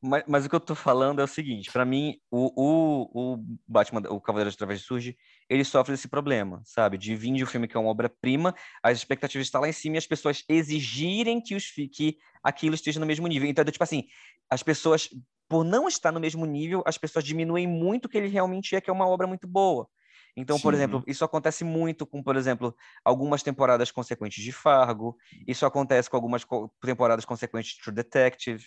Mas, 0.00 0.22
mas 0.28 0.46
o 0.46 0.48
que 0.48 0.54
eu 0.54 0.60
tô 0.60 0.76
falando 0.76 1.20
é 1.20 1.24
o 1.24 1.28
seguinte, 1.28 1.72
pra 1.72 1.84
mim, 1.84 2.20
o, 2.30 2.52
o, 2.54 3.34
o 3.34 3.44
Batman, 3.66 4.00
o 4.10 4.20
Cavaleiro 4.20 4.50
de 4.50 4.56
Trevas 4.56 4.80
surge, 4.82 5.16
ele 5.50 5.64
sofre 5.64 5.92
desse 5.92 6.06
problema, 6.06 6.62
sabe? 6.64 6.96
De 6.96 7.16
vir 7.16 7.34
de 7.34 7.42
um 7.42 7.46
filme 7.46 7.66
que 7.66 7.76
é 7.76 7.80
uma 7.80 7.90
obra-prima, 7.90 8.54
as 8.80 8.96
expectativas 8.96 9.48
estão 9.48 9.60
lá 9.60 9.68
em 9.68 9.72
cima 9.72 9.96
e 9.96 9.98
as 9.98 10.06
pessoas 10.06 10.44
exigirem 10.48 11.40
que, 11.40 11.56
os, 11.56 11.68
que 11.70 12.16
aquilo 12.44 12.76
esteja 12.76 13.00
no 13.00 13.06
mesmo 13.06 13.26
nível. 13.26 13.48
Então, 13.48 13.64
tipo 13.64 13.82
assim, 13.82 14.04
as 14.48 14.62
pessoas, 14.62 15.08
por 15.48 15.64
não 15.64 15.88
estar 15.88 16.12
no 16.12 16.20
mesmo 16.20 16.44
nível, 16.44 16.82
as 16.86 16.98
pessoas 16.98 17.24
diminuem 17.24 17.66
muito 17.66 18.04
o 18.04 18.08
que 18.08 18.18
ele 18.18 18.28
realmente 18.28 18.76
é, 18.76 18.80
que 18.80 18.90
é 18.90 18.92
uma 18.92 19.08
obra 19.08 19.26
muito 19.26 19.46
boa. 19.48 19.88
Então, 20.36 20.60
por 20.60 20.72
Sim. 20.72 20.78
exemplo, 20.78 21.02
isso 21.06 21.24
acontece 21.24 21.64
muito 21.64 22.06
com, 22.06 22.22
por 22.22 22.36
exemplo, 22.36 22.76
algumas 23.04 23.42
temporadas 23.42 23.90
consequentes 23.90 24.44
de 24.44 24.52
Fargo, 24.52 25.16
isso 25.46 25.66
acontece 25.66 26.08
com 26.08 26.16
algumas 26.16 26.44
co- 26.44 26.70
temporadas 26.80 27.24
consequentes 27.24 27.72
de 27.72 27.82
True 27.82 27.94
Detective, 27.94 28.64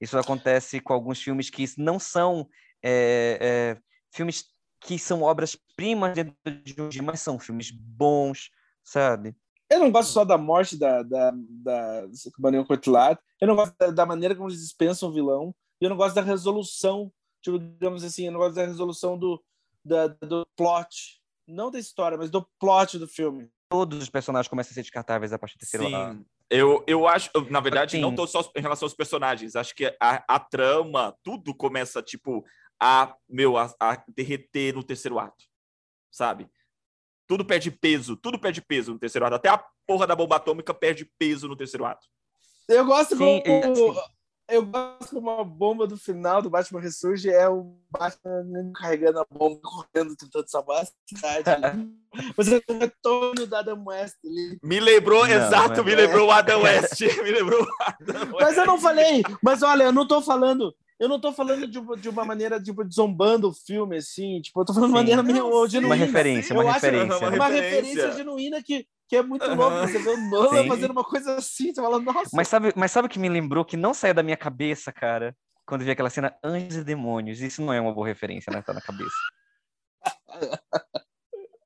isso 0.00 0.18
acontece 0.18 0.80
com 0.80 0.92
alguns 0.92 1.22
filmes 1.22 1.48
que 1.48 1.64
não 1.78 1.98
são 1.98 2.46
é, 2.82 3.38
é, 3.40 3.80
filmes 4.12 4.44
que 4.80 4.98
são 4.98 5.22
obras-primas 5.22 6.14
dentro 6.14 6.34
de 6.44 6.74
dia, 6.88 7.02
mas 7.02 7.20
são 7.20 7.38
filmes 7.38 7.70
bons, 7.70 8.50
sabe? 8.84 9.34
Eu 9.70 9.80
não 9.80 9.90
gosto 9.90 10.12
só 10.12 10.24
da 10.24 10.38
morte 10.38 10.78
da, 10.78 11.02
da, 11.02 11.32
da 11.34 12.02
Cotillard, 12.68 13.18
eu 13.40 13.48
não 13.48 13.56
gosto 13.56 13.74
da, 13.78 13.90
da, 13.90 14.06
maneira 14.06 14.34
como 14.34 14.48
eles 14.48 14.60
dispensam 14.60 15.08
o 15.08 15.12
vilão, 15.12 15.54
e 15.80 15.84
eu 15.84 15.90
não 15.90 15.96
gosto 15.96 16.14
da 16.14 16.22
resolução, 16.22 17.12
tipo, 17.42 17.58
digamos 17.58 18.02
assim, 18.04 18.26
eu 18.26 18.32
não 18.32 18.40
gosto 18.40 18.54
da 18.54 18.66
resolução 18.66 19.18
do, 19.18 19.42
da, 19.84 20.08
do 20.08 20.46
plot, 20.56 21.20
não 21.46 21.70
da 21.70 21.78
história, 21.78 22.18
mas 22.18 22.30
do 22.30 22.46
plot 22.58 22.98
do 22.98 23.06
filme. 23.06 23.50
Todos 23.68 24.02
os 24.02 24.10
personagens 24.10 24.48
começam 24.48 24.70
a 24.70 24.74
ser 24.74 24.82
descartáveis 24.82 25.32
a 25.32 25.38
partir 25.38 25.56
do 25.56 25.60
terceiro 25.60 25.86
Sim. 25.86 26.24
Eu, 26.48 26.84
eu 26.86 27.08
acho, 27.08 27.28
na 27.50 27.58
verdade, 27.58 27.98
não 27.98 28.14
tô 28.14 28.24
só 28.26 28.48
em 28.56 28.60
relação 28.60 28.86
aos 28.86 28.94
personagens. 28.94 29.56
Acho 29.56 29.74
que 29.74 29.86
a, 30.00 30.24
a 30.28 30.38
trama, 30.38 31.16
tudo 31.24 31.52
começa, 31.52 32.00
tipo, 32.00 32.44
a, 32.80 33.16
meu, 33.28 33.56
a, 33.56 33.74
a 33.80 34.04
derreter 34.08 34.72
no 34.72 34.84
terceiro 34.84 35.18
ato, 35.18 35.44
sabe? 36.08 36.48
Tudo 37.26 37.44
perde 37.44 37.72
peso, 37.72 38.16
tudo 38.16 38.38
perde 38.38 38.62
peso 38.62 38.92
no 38.92 38.98
terceiro 38.98 39.26
ato. 39.26 39.34
Até 39.34 39.48
a 39.48 39.58
porra 39.84 40.06
da 40.06 40.14
bomba 40.14 40.36
atômica 40.36 40.72
perde 40.72 41.04
peso 41.18 41.48
no 41.48 41.56
terceiro 41.56 41.84
ato. 41.84 42.06
Eu 42.68 42.84
gosto 42.84 43.16
Sim, 43.16 43.42
como... 43.42 43.94
Eu 44.48 44.64
gosto 44.64 45.14
como 45.14 45.30
a 45.30 45.42
bomba 45.42 45.86
do 45.86 45.96
final 45.96 46.40
do 46.40 46.48
Batman 46.48 46.80
Ressurge 46.80 47.28
é 47.28 47.48
o 47.48 47.76
Batman 47.90 48.72
carregando 48.74 49.18
a 49.18 49.26
bomba, 49.28 49.60
correndo, 49.60 50.14
tentando 50.16 50.48
salvar 50.48 50.82
a 50.82 50.86
cidade. 51.08 51.90
Você 52.36 52.56
é 52.56 52.72
o 52.72 52.78
retorno 52.78 53.46
da 53.46 53.58
Adam 53.58 53.84
West 53.86 54.14
ali. 54.24 54.58
Me 54.62 54.78
lembrou, 54.78 55.26
não, 55.26 55.34
exato, 55.34 55.84
me 55.84 55.92
é. 55.92 55.96
lembrou 55.96 56.28
o 56.28 56.30
Adam 56.30 56.62
West. 56.62 57.00
me 57.22 57.30
lembrou 57.30 57.62
o 57.62 57.68
Adam 57.80 58.20
West. 58.20 58.40
Mas 58.40 58.56
eu 58.56 58.66
não 58.66 58.78
falei, 58.78 59.22
mas 59.42 59.62
olha, 59.62 59.84
eu 59.84 59.92
não 59.92 60.06
tô 60.06 60.22
falando 60.22 60.74
eu 60.98 61.08
não 61.08 61.20
tô 61.20 61.30
falando 61.30 61.66
de, 61.66 61.78
de 62.00 62.08
uma 62.08 62.24
maneira, 62.24 62.60
tipo, 62.60 62.82
zombando 62.90 63.48
o 63.48 63.52
filme, 63.52 63.98
assim. 63.98 64.40
Tipo, 64.40 64.62
eu 64.62 64.64
tô 64.64 64.72
falando 64.72 64.90
de 64.90 64.94
maneira 64.94 65.22
meio 65.22 65.68
genuína. 65.68 65.94
Uma 65.94 66.04
referência, 66.04 66.54
uma 66.54 66.72
referência. 66.72 67.18
Uma, 67.18 67.28
uma 67.28 67.48
referência 67.48 68.12
genuína 68.12 68.62
que, 68.62 68.86
que 69.08 69.16
é 69.16 69.22
muito 69.22 69.46
louco. 69.54 69.86
Você 69.86 69.98
vê 69.98 70.10
o 70.10 70.30
Nolan 70.30 70.62
Sim. 70.62 70.68
fazendo 70.68 70.90
uma 70.90 71.04
coisa 71.04 71.36
assim, 71.36 71.72
você 71.72 71.80
fala, 71.80 71.98
nossa. 71.98 72.30
Mas 72.32 72.48
sabe, 72.48 72.72
mas 72.76 72.90
sabe 72.90 73.06
o 73.06 73.08
que 73.10 73.18
me 73.18 73.28
lembrou? 73.28 73.64
Que 73.64 73.76
não 73.76 73.94
saiu 73.94 74.14
da 74.14 74.22
minha 74.22 74.36
cabeça, 74.36 74.92
cara, 74.92 75.36
quando 75.66 75.84
vi 75.84 75.90
aquela 75.90 76.10
cena 76.10 76.36
Anjos 76.42 76.76
e 76.76 76.84
Demônios. 76.84 77.40
Isso 77.40 77.62
não 77.62 77.72
é 77.72 77.80
uma 77.80 77.92
boa 77.92 78.06
referência, 78.06 78.52
né? 78.52 78.62
Tá 78.62 78.72
na 78.72 78.80
cabeça. 78.80 79.14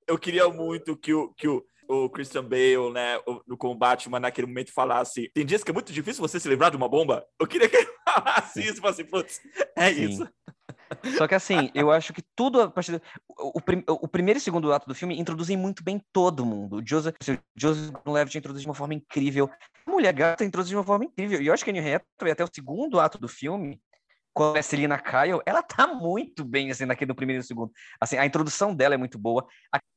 Eu 0.07 0.19
queria 0.19 0.49
muito 0.49 0.97
que 0.97 1.15
o, 1.15 1.33
que 1.35 1.47
o, 1.47 1.65
o 1.89 2.09
Christian 2.11 2.45
Bale, 2.45 2.93
né, 2.93 3.19
no 3.47 3.57
combate, 3.57 4.09
mas 4.09 4.21
naquele 4.21 4.47
momento 4.47 4.73
falasse: 4.73 5.31
tem 5.35 5.45
dias 5.47 5.63
que 5.63 5.71
é 5.71 5.75
muito 5.75 5.93
difícil 5.93 6.21
você 6.21 6.41
se 6.41 6.49
livrar 6.49 6.71
de 6.71 6.77
uma 6.77 6.89
bomba. 6.89 7.27
Eu 7.39 7.47
queria 7.47 7.69
que 7.69 7.77
ele 7.77 7.91
falasse 8.05 8.61
isso, 8.61 8.87
assim, 8.87 9.05
putz, 9.05 9.41
é 9.77 9.93
Sim. 9.93 10.09
isso. 10.09 10.29
Só 11.17 11.29
que 11.29 11.35
assim, 11.35 11.71
eu 11.75 11.91
acho 11.91 12.13
que 12.13 12.23
tudo 12.35 12.61
a 12.61 12.71
partir 12.71 12.93
do, 12.93 13.03
o, 13.39 13.61
o, 13.89 14.09
primeiro 14.09 14.39
e 14.39 14.41
segundo 14.41 14.73
ato 14.73 14.89
do 14.89 14.95
filme 14.95 15.19
introduzem 15.19 15.57
muito 15.57 15.85
bem 15.85 16.03
todo 16.13 16.45
mundo. 16.45 16.77
O 16.77 16.87
Joseph, 16.87 17.15
o 17.29 17.39
Joseph 17.57 17.95
Levitt 18.07 18.39
introduz 18.39 18.63
de 18.63 18.69
uma 18.69 18.75
forma 18.75 18.95
incrível. 18.95 19.49
A 19.87 19.91
Mulher 19.91 20.13
Gata 20.13 20.45
introduz 20.45 20.69
de 20.69 20.77
uma 20.77 20.85
forma 20.85 21.05
incrível. 21.05 21.41
E 21.41 21.47
eu 21.47 21.55
acho 21.55 21.65
que 21.65 21.71
a 21.71 21.73
New 21.73 21.83
Hathaway, 21.83 22.33
até 22.33 22.45
o 22.45 22.51
segundo 22.53 22.99
ato 22.99 23.19
do 23.19 23.29
filme, 23.29 23.81
com 24.33 24.55
a 24.57 24.63
Selina 24.63 24.99
Kyle, 24.99 25.41
ela 25.45 25.63
tá 25.63 25.87
muito 25.87 26.45
bem, 26.45 26.71
assim, 26.71 26.85
naquele 26.85 27.15
primeiro 27.15 27.43
e 27.43 27.47
segundo. 27.47 27.73
Assim, 28.01 28.17
a 28.17 28.27
introdução 28.27 28.75
dela 28.75 28.95
é 28.95 28.99
muito 28.99 29.19
boa. 29.19 29.47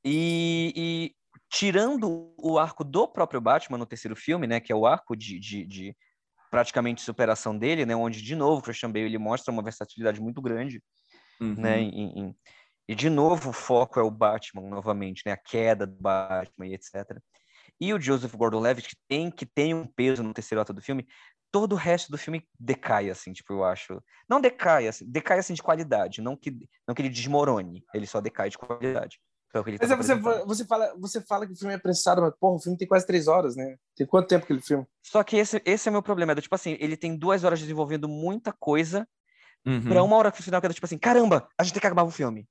E, 0.03 0.73
e 0.75 1.15
tirando 1.49 2.33
o 2.37 2.57
arco 2.57 2.83
do 2.83 3.07
próprio 3.07 3.41
Batman 3.41 3.77
no 3.77 3.85
terceiro 3.85 4.15
filme, 4.15 4.47
né, 4.47 4.59
que 4.59 4.71
é 4.71 4.75
o 4.75 4.85
arco 4.85 5.15
de, 5.15 5.39
de, 5.39 5.65
de 5.65 5.95
praticamente 6.53 7.01
superação 7.01 7.57
dele, 7.57 7.83
né, 7.83 7.95
onde 7.95 8.21
de 8.21 8.35
novo 8.35 8.61
Christian 8.61 8.91
Bale 8.91 9.05
ele 9.05 9.17
mostra 9.17 9.51
uma 9.51 9.63
versatilidade 9.63 10.21
muito 10.21 10.39
grande, 10.39 10.83
né, 11.41 11.47
uhum. 11.47 11.55
né, 11.55 11.79
em, 11.79 12.19
em, 12.19 12.35
e 12.87 12.93
de 12.93 13.09
novo 13.09 13.49
o 13.49 13.53
foco 13.53 13.99
é 13.99 14.03
o 14.03 14.11
Batman 14.11 14.61
novamente, 14.69 15.23
né, 15.25 15.31
a 15.31 15.37
queda 15.37 15.87
do 15.87 15.99
Batman 15.99 16.67
e 16.67 16.75
etc. 16.75 17.19
E 17.81 17.91
o 17.91 17.99
Joseph 17.99 18.35
Gordon-Levitt 18.35 18.87
que 18.87 18.95
tem 19.07 19.31
que 19.31 19.47
tem 19.47 19.73
um 19.73 19.87
peso 19.87 20.21
no 20.21 20.31
terceiro 20.31 20.61
ato 20.61 20.71
do 20.73 20.81
filme, 20.81 21.07
todo 21.51 21.73
o 21.73 21.75
resto 21.75 22.11
do 22.11 22.19
filme 22.19 22.47
decai 22.59 23.09
assim, 23.09 23.33
tipo 23.33 23.51
eu 23.51 23.63
acho, 23.63 23.99
não 24.29 24.39
decai, 24.39 24.87
assim, 24.87 25.09
decai 25.09 25.39
assim 25.39 25.55
de 25.55 25.63
qualidade, 25.63 26.21
não 26.21 26.37
que 26.37 26.51
não 26.87 26.93
que 26.93 27.01
ele 27.01 27.09
desmorone, 27.09 27.83
ele 27.95 28.05
só 28.05 28.21
decai 28.21 28.51
de 28.51 28.59
qualidade. 28.59 29.19
Mas 29.53 29.91
é, 29.91 29.95
você, 29.95 30.15
você, 30.15 30.65
fala, 30.65 30.95
você 30.97 31.21
fala 31.21 31.45
que 31.45 31.53
o 31.53 31.55
filme 31.55 31.73
é 31.73 31.77
apressado, 31.77 32.21
mas 32.21 32.33
porra, 32.39 32.55
o 32.55 32.59
filme 32.59 32.75
tem 32.77 32.87
quase 32.87 33.05
três 33.05 33.27
horas, 33.27 33.55
né? 33.55 33.75
Tem 33.95 34.07
quanto 34.07 34.27
tempo 34.27 34.45
aquele 34.45 34.61
filme? 34.61 34.83
Só 35.03 35.23
que 35.23 35.37
esse, 35.37 35.61
esse 35.63 35.87
é 35.87 35.91
o 35.91 35.93
meu 35.93 36.01
problema. 36.01 36.31
É 36.31 36.35
do, 36.35 36.41
tipo 36.41 36.55
assim, 36.55 36.75
ele 36.79 36.97
tem 36.97 37.15
duas 37.15 37.43
horas 37.43 37.59
desenvolvendo 37.59 38.09
muita 38.09 38.51
coisa 38.51 39.07
uhum. 39.63 39.83
pra 39.83 40.01
uma 40.01 40.15
hora 40.15 40.31
final 40.31 40.59
que 40.59 40.65
é 40.65 40.69
do, 40.69 40.73
tipo 40.73 40.85
assim, 40.85 40.97
caramba, 40.97 41.47
a 41.55 41.63
gente 41.63 41.73
tem 41.73 41.81
que 41.81 41.85
acabar 41.85 42.03
o 42.03 42.09
filme. 42.09 42.47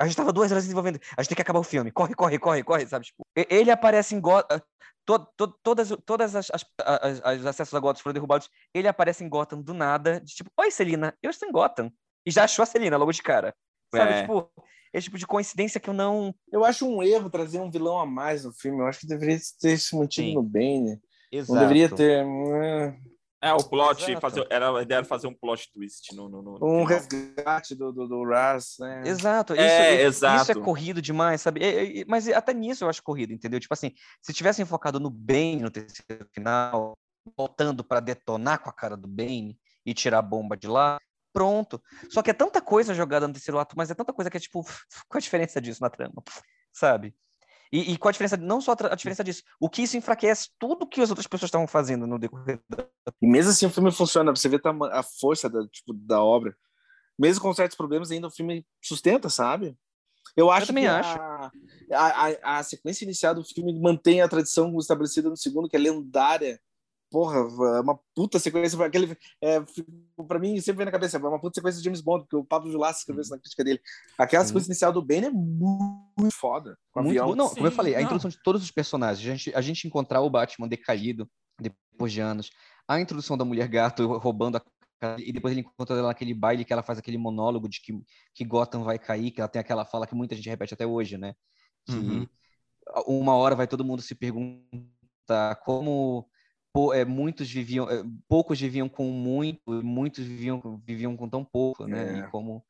A 0.00 0.06
gente 0.06 0.16
tava 0.16 0.32
duas 0.32 0.50
horas 0.50 0.64
desenvolvendo, 0.64 1.00
a 1.16 1.22
gente 1.22 1.28
tem 1.28 1.36
que 1.36 1.42
acabar 1.42 1.60
o 1.60 1.64
filme. 1.64 1.90
Corre, 1.92 2.14
corre, 2.14 2.38
corre, 2.38 2.64
corre, 2.64 2.86
sabe? 2.86 3.06
Tipo, 3.06 3.24
ele 3.36 3.70
aparece 3.70 4.14
em 4.14 4.20
Gotham. 4.20 4.60
To, 5.06 5.18
to, 5.36 5.48
todas 5.62 5.88
todas 6.04 6.34
as, 6.36 6.50
as, 6.50 6.66
as, 6.84 7.20
as 7.24 7.46
acessos 7.46 7.74
a 7.74 7.80
Gotham 7.80 8.02
foram 8.02 8.14
derrubados. 8.14 8.50
Ele 8.74 8.88
aparece 8.88 9.24
em 9.24 9.28
Gotham 9.28 9.62
do 9.62 9.72
nada, 9.72 10.20
de 10.20 10.34
tipo, 10.34 10.50
oi, 10.56 10.70
Celina, 10.70 11.16
eu 11.22 11.30
estou 11.30 11.48
em 11.48 11.52
Gotham. 11.52 11.90
E 12.26 12.30
já 12.30 12.44
achou 12.44 12.62
a 12.62 12.66
Celina 12.66 12.96
logo 12.96 13.12
de 13.12 13.22
cara. 13.22 13.54
Sabe? 13.94 14.12
É. 14.12 14.20
Tipo, 14.20 14.50
esse 14.98 15.06
tipo 15.06 15.18
de 15.18 15.26
coincidência 15.26 15.80
que 15.80 15.88
eu 15.88 15.94
não. 15.94 16.34
Eu 16.52 16.64
acho 16.64 16.86
um 16.86 17.02
erro 17.02 17.30
trazer 17.30 17.60
um 17.60 17.70
vilão 17.70 17.98
a 17.98 18.06
mais 18.06 18.44
no 18.44 18.52
filme. 18.52 18.80
Eu 18.80 18.86
acho 18.86 19.00
que 19.00 19.06
deveria 19.06 19.38
ter 19.60 19.78
se 19.78 19.96
mantido 19.96 20.28
Sim. 20.28 20.34
no 20.34 20.42
Bane. 20.42 21.00
Exato. 21.30 21.54
Não 21.54 21.60
deveria 21.60 21.88
ter. 21.88 22.24
Né? 22.24 22.98
É, 23.40 23.52
o 23.52 23.62
plot, 23.62 24.16
fazer, 24.20 24.44
era, 24.50 24.76
a 24.76 24.82
ideia 24.82 24.98
era 24.98 25.06
fazer 25.06 25.28
um 25.28 25.34
plot 25.34 25.70
twist 25.72 26.12
no. 26.14 26.28
no, 26.28 26.42
no 26.42 26.58
um 26.60 26.82
resgate 26.82 27.72
do, 27.76 27.92
do, 27.92 28.08
do 28.08 28.24
Raz, 28.24 28.74
né? 28.80 29.04
Exato, 29.06 29.52
isso 29.52 29.62
é, 29.62 30.02
exato. 30.02 30.42
isso 30.42 30.52
é 30.52 30.54
corrido 30.56 31.00
demais, 31.00 31.40
sabe? 31.40 32.04
mas 32.08 32.28
até 32.28 32.52
nisso 32.52 32.84
eu 32.84 32.88
acho 32.88 33.00
corrido, 33.00 33.32
entendeu? 33.32 33.60
Tipo 33.60 33.74
assim, 33.74 33.92
se 34.20 34.32
tivessem 34.32 34.64
focado 34.64 34.98
no 34.98 35.08
Bane 35.08 35.62
no 35.62 35.70
terceiro 35.70 36.26
final, 36.32 36.98
voltando 37.36 37.84
para 37.84 38.00
detonar 38.00 38.58
com 38.58 38.70
a 38.70 38.72
cara 38.72 38.96
do 38.96 39.06
Bane 39.06 39.56
e 39.86 39.94
tirar 39.94 40.18
a 40.18 40.22
bomba 40.22 40.56
de 40.56 40.66
lá, 40.66 40.98
pronto. 41.32 41.82
Só 42.10 42.22
que 42.22 42.30
é 42.30 42.34
tanta 42.34 42.60
coisa 42.60 42.94
jogada 42.94 43.26
no 43.26 43.34
terceiro 43.34 43.58
ato, 43.58 43.74
mas 43.76 43.90
é 43.90 43.94
tanta 43.94 44.12
coisa 44.12 44.30
que 44.30 44.36
é 44.36 44.40
tipo, 44.40 44.62
qual 45.08 45.18
a 45.18 45.20
diferença 45.20 45.60
disso 45.60 45.82
na 45.82 45.90
trama? 45.90 46.22
Sabe? 46.72 47.14
E, 47.72 47.92
e 47.92 47.98
qual 47.98 48.08
a 48.08 48.12
diferença, 48.12 48.36
não 48.36 48.60
só 48.60 48.72
a 48.72 48.94
diferença 48.94 49.22
disso, 49.22 49.42
o 49.60 49.68
que 49.68 49.82
isso 49.82 49.96
enfraquece 49.96 50.48
tudo 50.58 50.86
que 50.86 51.00
as 51.00 51.10
outras 51.10 51.26
pessoas 51.26 51.48
estavam 51.48 51.66
fazendo 51.66 52.06
no 52.06 52.18
decorrer 52.18 52.60
da... 52.68 52.86
E 53.20 53.26
mesmo 53.26 53.50
assim 53.50 53.66
o 53.66 53.70
filme 53.70 53.92
funciona, 53.92 54.34
você 54.34 54.48
vê 54.48 54.58
a 54.92 55.02
força 55.02 55.50
da, 55.50 55.66
tipo, 55.68 55.92
da 55.92 56.22
obra. 56.22 56.56
Mesmo 57.18 57.42
com 57.42 57.52
certos 57.52 57.76
problemas, 57.76 58.10
ainda 58.10 58.28
o 58.28 58.30
filme 58.30 58.66
sustenta, 58.80 59.28
sabe? 59.28 59.76
Eu 60.36 60.50
acho 60.50 60.64
Eu 60.64 60.66
também 60.68 60.84
que 60.84 60.90
acho. 60.90 61.20
A, 61.20 61.50
a, 61.92 62.58
a, 62.58 62.62
sequência 62.62 63.04
inicial 63.04 63.34
do 63.34 63.44
filme 63.44 63.78
mantém 63.80 64.20
a 64.20 64.28
tradição 64.28 64.76
estabelecida 64.78 65.28
no 65.28 65.36
segundo, 65.36 65.68
que 65.68 65.76
é 65.76 65.80
lendária, 65.80 66.60
porra, 67.10 67.38
é 67.38 67.80
uma 67.80 67.98
puta 68.14 68.38
sequência. 68.38 68.82
Aquele, 68.84 69.16
é, 69.42 69.60
pra 70.26 70.38
mim, 70.38 70.60
sempre 70.60 70.78
vem 70.78 70.86
na 70.86 70.92
cabeça, 70.92 71.16
é 71.16 71.20
uma 71.20 71.40
puta 71.40 71.54
sequência 71.54 71.78
de 71.78 71.84
James 71.84 72.00
Bond, 72.00 72.24
porque 72.24 72.36
o 72.36 72.44
Pablo 72.44 72.70
Vilaça 72.70 73.00
escreveu 73.00 73.22
isso 73.22 73.30
na 73.30 73.38
crítica 73.38 73.64
dele. 73.64 73.80
Aquela 74.16 74.44
Sim. 74.44 74.48
sequência 74.48 74.68
inicial 74.68 74.92
do 74.92 75.02
Ben 75.02 75.24
é 75.24 75.30
muito 75.30 76.34
foda. 76.34 76.78
muito 76.94 77.08
avião. 77.08 77.34
Não, 77.34 77.48
como 77.48 77.66
eu 77.66 77.72
falei, 77.72 77.94
a 77.94 78.02
introdução 78.02 78.30
de 78.30 78.42
todos 78.42 78.62
os 78.62 78.70
personagens, 78.70 79.26
a 79.26 79.36
gente, 79.36 79.54
a 79.54 79.60
gente 79.60 79.86
encontrar 79.86 80.20
o 80.20 80.30
Batman 80.30 80.68
decaído 80.68 81.28
depois 81.60 82.12
de 82.12 82.20
anos, 82.20 82.50
a 82.86 83.00
introdução 83.00 83.36
da 83.36 83.44
mulher 83.44 83.68
gato 83.68 84.06
roubando 84.18 84.56
a 84.56 84.62
e 85.18 85.32
depois 85.32 85.52
ele 85.52 85.60
encontra 85.60 85.96
ela 85.96 86.08
naquele 86.08 86.34
baile 86.34 86.64
que 86.64 86.72
ela 86.72 86.82
faz 86.82 86.98
aquele 86.98 87.18
monólogo 87.18 87.68
de 87.68 87.80
que, 87.80 87.92
que 88.34 88.44
Gotham 88.44 88.82
vai 88.82 88.98
cair, 88.98 89.30
que 89.30 89.40
ela 89.40 89.48
tem 89.48 89.60
aquela 89.60 89.84
fala 89.84 90.06
que 90.06 90.14
muita 90.14 90.34
gente 90.34 90.48
repete 90.48 90.74
até 90.74 90.84
hoje, 90.84 91.16
né? 91.16 91.34
Que 91.86 91.92
uhum. 91.92 92.26
uma 93.06 93.34
hora 93.34 93.54
vai 93.54 93.68
todo 93.68 93.84
mundo 93.84 94.02
se 94.02 94.14
perguntar 94.14 95.56
como 95.64 96.28
é, 96.94 97.04
muitos 97.04 97.50
viviam, 97.50 97.90
é, 97.90 98.02
poucos 98.28 98.60
viviam 98.60 98.88
com 98.88 99.10
muito, 99.10 99.60
muitos 99.82 100.24
viviam, 100.24 100.80
viviam 100.84 101.16
com 101.16 101.28
tão 101.28 101.44
pouco, 101.44 101.86
né? 101.86 102.20
É. 102.20 102.20
E 102.20 102.30
como 102.30 102.64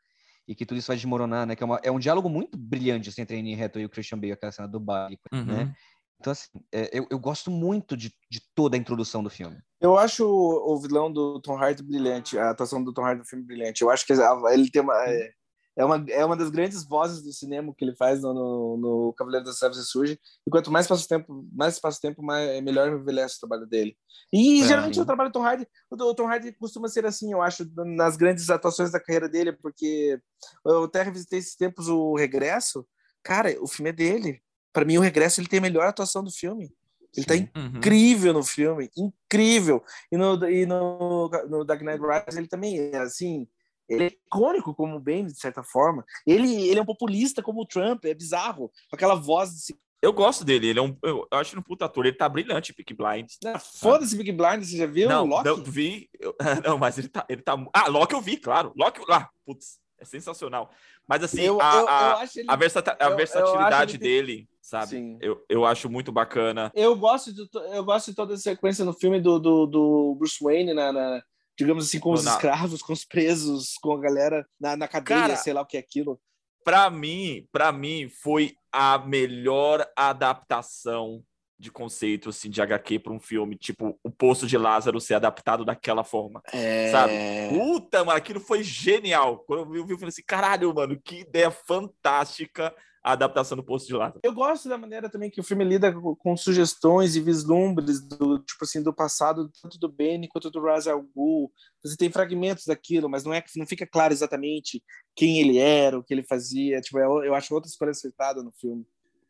e 0.46 0.54
que 0.54 0.64
tudo 0.64 0.78
isso 0.78 0.88
vai 0.88 0.96
desmoronar, 0.96 1.46
né? 1.46 1.54
Que 1.54 1.62
é, 1.62 1.66
uma, 1.66 1.80
é 1.82 1.90
um 1.90 1.98
diálogo 1.98 2.28
muito 2.30 2.56
brilhante 2.56 3.10
assim, 3.10 3.20
entre 3.20 3.36
a 3.36 3.38
Annie 3.38 3.62
Hathaway 3.62 3.82
e 3.82 3.86
o 3.86 3.90
Christian 3.90 4.18
Bale, 4.18 4.32
aquela 4.32 4.50
cena 4.50 4.66
do 4.66 4.80
baile, 4.80 5.18
né? 5.30 5.38
uhum. 5.38 5.44
né? 5.44 5.74
Então, 6.20 6.32
assim, 6.32 6.48
é, 6.72 6.98
eu, 6.98 7.06
eu 7.10 7.18
gosto 7.18 7.50
muito 7.50 7.96
de, 7.96 8.12
de 8.30 8.40
toda 8.54 8.76
a 8.76 8.78
introdução 8.78 9.22
do 9.22 9.30
filme. 9.30 9.56
Eu 9.80 9.96
acho 9.96 10.26
o, 10.26 10.74
o 10.74 10.80
vilão 10.80 11.12
do 11.12 11.40
Tom 11.40 11.56
Hardy 11.56 11.82
brilhante, 11.82 12.36
a 12.36 12.50
atuação 12.50 12.82
do 12.82 12.92
Tom 12.92 13.02
Hardy 13.02 13.20
no 13.20 13.26
filme 13.26 13.44
brilhante. 13.44 13.82
Eu 13.82 13.90
acho 13.90 14.04
que 14.04 14.12
ele 14.12 14.70
tem 14.70 14.82
uma, 14.82 14.96
é, 15.06 15.30
é 15.78 15.84
uma, 15.84 16.04
é 16.08 16.24
uma 16.24 16.36
das 16.36 16.50
grandes 16.50 16.82
vozes 16.84 17.22
do 17.22 17.32
cinema 17.32 17.72
que 17.72 17.84
ele 17.84 17.94
faz 17.94 18.20
no, 18.20 18.34
no, 18.34 18.76
no 18.76 19.12
Cavaleiro 19.12 19.46
das 19.46 19.60
Trevas 19.60 19.78
Ressurge. 19.78 20.18
E 20.44 20.50
quanto 20.50 20.72
mais 20.72 20.88
passa 20.88 21.04
o 21.04 21.06
tempo, 21.06 21.48
mais 21.52 21.78
passa 21.78 21.98
o 21.98 22.00
tempo, 22.00 22.20
mais, 22.20 22.60
melhor 22.64 22.88
envelhece 22.88 23.36
o 23.36 23.40
trabalho 23.40 23.64
dele. 23.64 23.96
E 24.32 24.60
é, 24.60 24.66
geralmente 24.66 25.00
o 25.00 25.06
trabalho 25.06 25.30
do 25.30 25.34
Tom 25.34 25.44
Hardy, 25.44 25.68
o 25.88 26.14
Tom 26.14 26.26
Hardy 26.26 26.52
costuma 26.54 26.88
ser 26.88 27.06
assim, 27.06 27.32
eu 27.32 27.40
acho, 27.40 27.64
nas 27.76 28.16
grandes 28.16 28.50
atuações 28.50 28.90
da 28.90 28.98
carreira 28.98 29.28
dele, 29.28 29.52
porque 29.52 30.20
eu 30.66 30.82
até 30.82 31.04
revisitei 31.04 31.38
esses 31.38 31.54
tempos 31.54 31.88
o 31.88 32.16
Regresso. 32.16 32.84
Cara, 33.22 33.56
o 33.62 33.68
filme 33.68 33.90
é 33.90 33.92
dele. 33.92 34.42
Para 34.72 34.84
mim, 34.84 34.98
o 34.98 35.00
Regresso 35.00 35.40
ele 35.40 35.48
tem 35.48 35.60
a 35.60 35.62
melhor 35.62 35.86
atuação 35.86 36.24
do 36.24 36.30
filme. 36.32 36.72
Ele 37.16 37.24
tá 37.24 37.34
uhum. 37.34 37.76
incrível 37.76 38.32
no 38.32 38.42
filme, 38.42 38.90
incrível. 38.96 39.80
E 40.10 40.16
no, 40.16 40.48
e 40.48 40.66
no, 40.66 41.30
no 41.48 41.64
Dark 41.64 41.82
Knight 41.82 42.00
Rises 42.00 42.36
ele 42.36 42.48
também 42.48 42.78
é 42.78 42.98
assim 42.98 43.46
ele 43.88 44.04
é 44.04 44.06
icônico 44.08 44.74
como 44.74 44.96
o 44.96 45.00
Bane, 45.00 45.32
de 45.32 45.38
certa 45.40 45.62
forma. 45.62 46.04
Ele, 46.26 46.68
ele 46.68 46.78
é 46.78 46.82
um 46.82 46.86
populista 46.86 47.42
como 47.42 47.62
o 47.62 47.66
Trump, 47.66 48.04
é 48.04 48.14
bizarro. 48.14 48.70
Com 48.90 48.96
aquela 48.96 49.14
voz 49.14 49.72
Eu 50.02 50.12
gosto 50.12 50.44
dele, 50.44 50.68
ele 50.68 50.78
é 50.78 50.82
um. 50.82 50.96
Eu, 51.02 51.26
acho 51.32 51.54
ele 51.54 51.60
um 51.60 51.62
puta 51.62 51.86
ator, 51.86 52.06
ele 52.06 52.16
tá 52.16 52.28
brilhante, 52.28 52.74
Blinders. 52.94 53.38
Ah, 53.44 53.58
Foda-se 53.58 54.16
Big 54.16 54.30
Blind, 54.32 54.62
você 54.62 54.76
já 54.76 54.86
viu 54.86 55.08
não, 55.08 55.24
o 55.24 55.26
Loki? 55.26 55.44
não 55.48 55.56
vi. 55.64 56.08
eu- 56.20 56.36
não, 56.64 56.78
mas 56.78 56.98
ele 56.98 57.08
tá, 57.08 57.24
ele 57.28 57.42
tá. 57.42 57.56
Ah, 57.74 57.88
Loki 57.88 58.14
eu 58.14 58.20
vi, 58.20 58.36
claro. 58.36 58.72
Loki, 58.76 59.00
ah, 59.10 59.28
putz, 59.44 59.78
é 59.98 60.04
sensacional. 60.04 60.70
Mas 61.06 61.24
assim, 61.24 61.40
eu, 61.40 61.58
a, 61.60 61.74
eu, 61.74 61.88
a, 61.88 62.24
ele... 62.36 62.46
a, 62.48 62.52
a 62.52 63.10
versatilidade 63.16 63.96
dele, 63.96 64.46
sabe? 64.60 64.90
Sim. 64.90 65.18
Eu, 65.22 65.42
eu 65.48 65.64
acho 65.64 65.88
muito 65.88 66.12
bacana. 66.12 66.70
Eu 66.74 66.94
gosto 66.94 67.32
de, 67.32 67.48
eu 67.72 67.82
gosto 67.82 68.10
de 68.10 68.14
toda 68.14 68.34
a 68.34 68.36
sequência 68.36 68.84
no 68.84 68.92
filme 68.92 69.18
do, 69.18 69.38
do, 69.38 69.66
do 69.66 70.14
Bruce 70.18 70.36
Wayne, 70.40 70.74
na, 70.74 70.92
na- 70.92 71.22
digamos 71.58 71.86
assim, 71.86 71.98
com 71.98 72.12
os 72.12 72.24
Na- 72.24 72.32
escravos, 72.32 72.80
com 72.80 72.92
os 72.92 73.04
presos, 73.04 73.74
com 73.82 73.92
a 73.92 74.00
galera 74.00 74.46
na, 74.60 74.76
na 74.76 74.86
cadeia, 74.86 75.20
Cara, 75.20 75.36
sei 75.36 75.52
lá 75.52 75.62
o 75.62 75.66
que 75.66 75.76
é 75.76 75.80
aquilo. 75.80 76.20
Pra 76.64 76.88
mim, 76.88 77.46
para 77.50 77.72
mim, 77.72 78.08
foi 78.08 78.54
a 78.70 78.98
melhor 78.98 79.84
adaptação 79.96 81.24
de 81.58 81.72
conceito 81.72 82.28
assim, 82.28 82.48
de 82.48 82.62
HQ 82.62 83.00
para 83.00 83.12
um 83.12 83.18
filme, 83.18 83.56
tipo 83.56 83.98
O 84.04 84.10
Poço 84.10 84.46
de 84.46 84.56
Lázaro 84.56 85.00
ser 85.00 85.14
adaptado 85.14 85.64
daquela 85.64 86.04
forma. 86.04 86.40
É... 86.52 86.92
Sabe? 86.92 87.12
Puta, 87.48 88.04
mano, 88.04 88.16
aquilo 88.16 88.38
foi 88.38 88.62
genial. 88.62 89.38
Quando 89.40 89.60
eu 89.60 89.64
vi 89.66 89.78
o 89.78 89.80
filme, 89.80 89.94
eu 89.94 89.98
falei 89.98 90.10
assim: 90.10 90.22
caralho, 90.24 90.72
mano, 90.72 91.00
que 91.02 91.20
ideia 91.20 91.50
fantástica 91.50 92.72
a 93.08 93.12
adaptação 93.12 93.56
do 93.56 93.64
Poço 93.64 93.86
de 93.86 93.94
Lázaro. 93.94 94.20
Eu 94.22 94.34
gosto 94.34 94.68
da 94.68 94.76
maneira 94.76 95.08
também 95.08 95.30
que 95.30 95.40
o 95.40 95.42
filme 95.42 95.64
lida 95.64 95.90
com, 95.90 96.14
com 96.14 96.36
sugestões 96.36 97.16
e 97.16 97.20
vislumbres 97.22 98.06
do 98.06 98.38
tipo 98.40 98.62
assim 98.62 98.82
do 98.82 98.92
passado 98.92 99.50
tanto 99.62 99.78
do 99.78 99.88
Benny 99.88 100.28
quanto 100.28 100.50
do 100.50 100.60
Ra's 100.60 100.86
al 100.86 101.02
Ghul. 101.02 101.50
Você 101.82 101.96
tem 101.96 102.12
fragmentos 102.12 102.66
daquilo, 102.66 103.08
mas 103.08 103.24
não 103.24 103.32
é 103.32 103.40
que 103.40 103.58
não 103.58 103.66
fica 103.66 103.86
claro 103.86 104.12
exatamente 104.12 104.84
quem 105.16 105.40
ele 105.40 105.56
era, 105.56 105.98
o 105.98 106.04
que 106.04 106.12
ele 106.12 106.22
fazia. 106.22 106.82
Tipo, 106.82 106.98
eu, 106.98 107.24
eu 107.24 107.34
acho 107.34 107.54
outra 107.54 107.70
escolha 107.70 107.92
acertada 107.92 108.42
no 108.42 108.52
filme. 108.52 108.86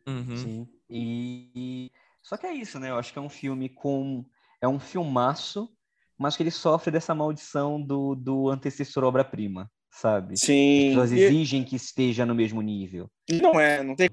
Uhum. 0.08 0.36
Sim. 0.36 0.68
E 0.90 1.92
só 2.20 2.36
que 2.36 2.46
é 2.46 2.52
isso, 2.52 2.80
né? 2.80 2.90
Eu 2.90 2.96
acho 2.96 3.12
que 3.12 3.18
é 3.20 3.22
um 3.22 3.30
filme 3.30 3.68
com 3.68 4.24
é 4.60 4.66
um 4.66 4.80
filmaço, 4.80 5.72
mas 6.18 6.36
que 6.36 6.42
ele 6.42 6.50
sofre 6.50 6.90
dessa 6.90 7.14
maldição 7.14 7.80
do, 7.80 8.16
do 8.16 8.48
antecessor 8.48 9.04
obra-prima, 9.04 9.70
sabe? 10.00 10.34
As 10.34 10.40
Sim. 10.40 10.88
pessoas 10.88 11.12
E- 11.12 11.16
exigem 11.16 11.64
que 11.64 11.76
esteja 11.76 12.24
no 12.24 12.34
mesmo 12.34 12.60
nível. 12.62 13.10
e 13.28 13.40
não 13.40 13.58
é, 13.58 13.82
não 13.82 13.94
tem. 13.96 14.08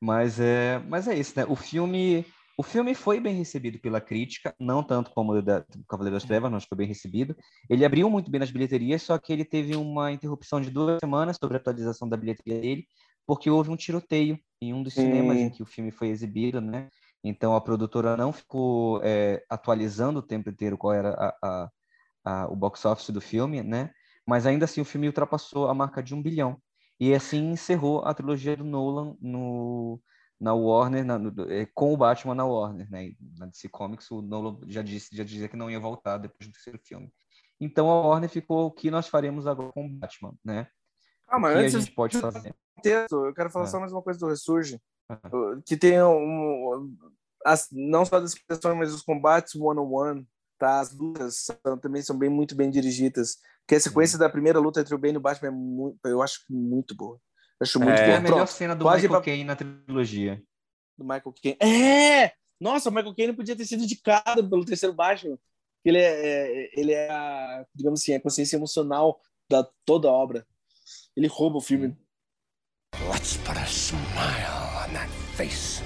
Mas 0.00 0.38
é, 0.40 0.78
mas 0.80 1.08
é 1.08 1.14
isso, 1.14 1.32
né? 1.38 1.44
O 1.48 1.56
filme, 1.56 2.24
o 2.58 2.62
filme 2.62 2.94
foi 2.94 3.18
bem 3.18 3.34
recebido 3.34 3.78
pela 3.78 4.00
crítica, 4.00 4.54
não 4.60 4.82
tanto 4.82 5.10
como 5.10 5.32
o 5.32 5.42
da 5.42 5.64
Cavaleiro 5.88 6.16
das 6.16 6.24
Trevas, 6.24 6.50
mas 6.50 6.64
foi 6.64 6.76
bem 6.76 6.86
recebido. 6.86 7.34
Ele 7.68 7.84
abriu 7.84 8.10
muito 8.10 8.30
bem 8.30 8.38
nas 8.40 8.50
bilheterias, 8.50 9.02
só 9.02 9.18
que 9.18 9.32
ele 9.32 9.44
teve 9.44 9.74
uma 9.74 10.12
interrupção 10.12 10.60
de 10.60 10.70
duas 10.70 10.98
semanas 11.00 11.36
sobre 11.40 11.56
a 11.56 11.60
atualização 11.60 12.08
da 12.08 12.16
bilheteria 12.16 12.60
dele, 12.60 12.86
porque 13.26 13.50
houve 13.50 13.70
um 13.70 13.76
tiroteio 13.76 14.38
em 14.60 14.72
um 14.74 14.82
dos 14.82 14.94
cinemas 14.94 15.38
em 15.40 15.50
que 15.50 15.62
o 15.62 15.66
filme 15.66 15.90
foi 15.90 16.08
exibido, 16.08 16.60
né? 16.60 16.88
Então 17.24 17.54
a 17.56 17.60
produtora 17.60 18.16
não 18.16 18.32
ficou 18.32 19.00
é, 19.02 19.42
atualizando 19.50 20.18
o 20.20 20.22
tempo 20.22 20.48
inteiro 20.50 20.76
qual 20.78 20.92
era 20.92 21.10
a, 21.14 21.36
a- 21.42 21.70
a- 22.24 22.48
o 22.48 22.56
box 22.56 22.84
office 22.84 23.10
do 23.10 23.20
filme, 23.20 23.62
né? 23.62 23.90
Mas 24.26 24.46
ainda 24.46 24.64
assim 24.64 24.80
o 24.80 24.84
filme 24.84 25.06
ultrapassou 25.06 25.68
a 25.68 25.74
marca 25.74 26.02
de 26.02 26.14
um 26.14 26.22
bilhão. 26.22 26.60
E 26.98 27.14
assim 27.14 27.50
encerrou 27.52 28.02
a 28.04 28.12
trilogia 28.14 28.56
do 28.56 28.64
Nolan 28.64 29.16
no, 29.20 30.00
na 30.40 30.54
Warner, 30.54 31.04
na- 31.04 31.18
no- 31.18 31.50
eh, 31.52 31.66
com 31.74 31.92
o 31.92 31.96
Batman 31.96 32.34
na 32.34 32.44
Warner, 32.44 32.90
né? 32.90 33.12
Na 33.38 33.46
DC 33.46 33.68
Comics, 33.68 34.10
o 34.10 34.20
Nolan 34.22 34.58
já 34.66 34.82
disse, 34.82 35.14
já 35.14 35.22
dizia 35.22 35.48
que 35.48 35.56
não 35.56 35.70
ia 35.70 35.78
voltar 35.78 36.18
depois 36.18 36.48
do 36.48 36.52
terceiro 36.52 36.78
filme. 36.82 37.12
Então 37.60 37.88
a 37.90 38.06
Warner 38.08 38.28
ficou 38.30 38.66
o 38.66 38.70
que 38.70 38.90
nós 38.90 39.06
faremos 39.08 39.46
agora 39.46 39.72
com 39.72 39.86
o 39.86 39.88
Batman, 39.90 40.34
né? 40.44 40.66
Ah, 41.28 41.36
O 41.36 41.40
mas 41.40 41.52
que 41.52 41.58
a 41.58 41.62
antes 41.62 41.72
gente 41.84 41.94
pode 41.94 42.18
fazer? 42.18 42.54
texto, 42.82 43.26
eu 43.26 43.34
quero 43.34 43.50
falar 43.50 43.64
Ah. 43.64 43.68
só 43.68 43.78
mais 43.80 43.92
uma 43.92 44.02
coisa 44.02 44.18
do 44.20 44.28
Ressurge. 44.28 44.80
Ah. 45.08 45.20
Que 45.64 45.76
tem 45.76 46.02
um, 46.02 46.94
as, 47.44 47.68
não 47.70 48.04
só 48.04 48.16
as 48.16 48.34
questões, 48.34 48.76
mas 48.76 48.92
os 48.92 49.02
combates 49.02 49.54
one-on-one, 49.54 50.26
tá? 50.58 50.80
As 50.80 50.92
lutas 50.92 51.44
são- 51.64 51.78
também 51.78 52.02
são 52.02 52.16
bem, 52.18 52.28
muito 52.30 52.54
bem 52.54 52.70
dirigidas. 52.70 53.36
Porque 53.60 53.74
a 53.76 53.80
sequência 53.80 54.18
da 54.18 54.28
primeira 54.28 54.58
luta 54.60 54.80
entre 54.80 54.94
o 54.94 54.98
Bane 54.98 55.14
e 55.14 55.16
o 55.16 55.20
Batman 55.20 55.48
é 55.48 55.50
muito, 55.50 55.98
eu 56.04 56.22
acho 56.22 56.40
muito 56.48 56.94
boa. 56.94 57.20
Eu 57.60 57.64
acho 57.64 57.80
muito 57.80 57.98
É. 57.98 58.02
É 58.02 58.06
boa. 58.06 58.16
a 58.16 58.20
melhor 58.20 58.36
Pronto, 58.36 58.52
cena 58.52 58.76
do 58.76 58.84
pode 58.84 59.02
Michael 59.02 59.10
pra- 59.20 59.24
Caine 59.24 59.44
na 59.44 59.56
trilogia. 59.56 60.42
do 60.98 61.04
Michael 61.04 61.34
Caine. 61.42 61.56
É! 61.60 62.32
Nossa, 62.60 62.88
o 62.88 62.92
Michael 62.92 63.14
Caine 63.14 63.32
podia 63.34 63.56
ter 63.56 63.64
sido 63.66 63.82
indicado 63.82 64.48
pelo 64.48 64.64
terceiro 64.64 64.94
Batman. 64.94 65.38
Ele 65.84 65.98
é, 65.98 66.02
é- 66.64 66.80
ele 66.80 66.92
é 66.92 67.10
a, 67.10 67.66
digamos 67.74 68.00
assim, 68.00 68.14
a 68.14 68.20
consciência 68.20 68.56
emocional 68.56 69.20
da 69.50 69.62
toda 69.84 70.08
a 70.08 70.12
obra. 70.12 70.46
Ele 71.16 71.26
rouba 71.28 71.58
o 71.58 71.60
filme. 71.60 71.96
Let's 73.12 73.36
put 73.38 73.58
a 73.58 73.64
smile 73.66 74.88
on 74.88 74.92
that 74.94 75.10
face. 75.36 75.82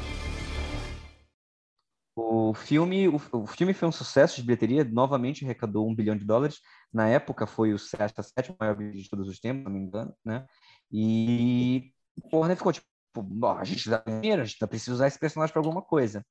O 2.50 2.54
filme, 2.54 3.06
o, 3.06 3.14
o 3.32 3.46
filme 3.46 3.72
foi 3.72 3.86
um 3.86 3.92
sucesso 3.92 4.34
de 4.34 4.42
bilheteria, 4.42 4.82
novamente 4.82 5.44
arrecadou 5.44 5.88
um 5.88 5.94
bilhão 5.94 6.16
de 6.16 6.24
dólares. 6.24 6.60
Na 6.92 7.08
época 7.08 7.46
foi 7.46 7.72
o 7.72 7.78
sexto, 7.78 8.18
a 8.18 8.22
sétima 8.24 8.56
maior 8.58 8.74
bilheteria 8.74 9.04
de 9.04 9.08
todos 9.08 9.28
os 9.28 9.38
tempos, 9.38 9.62
não 9.62 9.70
me 9.70 9.78
engano, 9.78 10.12
né? 10.24 10.44
E 10.90 11.92
o 12.24 12.38
Warner 12.38 12.56
ficou 12.56 12.72
tipo, 12.72 12.88
"Bom, 13.14 13.52
a 13.56 13.62
gente 13.62 13.88
dá 13.88 14.02
dinheiro, 14.04 14.42
a 14.42 14.44
gente 14.44 14.66
precisa 14.66 14.94
usar 14.94 15.06
esse 15.06 15.18
personagem 15.18 15.52
para 15.52 15.60
alguma 15.60 15.80
coisa. 15.80 16.26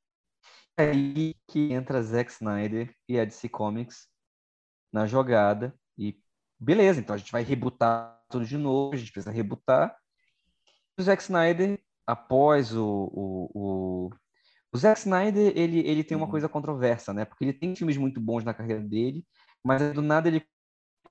Aí 0.77 1.35
que 1.47 1.71
entra 1.71 2.03
Zack 2.03 2.29
Snyder 2.31 2.93
e 3.07 3.17
a 3.17 3.23
DC 3.23 3.47
Comics 3.47 4.05
na 4.91 5.05
jogada 5.07 5.73
e 5.97 6.21
beleza, 6.59 6.99
então 6.99 7.15
a 7.15 7.17
gente 7.17 7.31
vai 7.31 7.43
rebootar 7.43 8.21
tudo 8.29 8.45
de 8.45 8.57
novo, 8.57 8.93
a 8.93 8.97
gente 8.97 9.13
precisa 9.13 9.31
rebootar. 9.31 9.95
O 10.97 11.01
Zack 11.01 11.21
Snyder, 11.23 11.81
após 12.05 12.75
o, 12.75 12.83
o, 12.83 13.51
o 14.07 14.09
o 14.71 14.77
Zack 14.77 14.99
Snyder, 14.99 15.53
ele, 15.55 15.79
ele 15.79 16.03
tem 16.03 16.15
uma 16.15 16.25
Uhum. 16.25 16.31
coisa 16.31 16.49
controversa, 16.49 17.13
né? 17.13 17.25
Porque 17.25 17.43
ele 17.43 17.53
tem 17.53 17.75
filmes 17.75 17.97
muito 17.97 18.19
bons 18.21 18.43
na 18.43 18.53
carreira 18.53 18.81
dele, 18.81 19.25
mas 19.63 19.93
do 19.93 20.01
nada 20.01 20.27
ele 20.27 20.45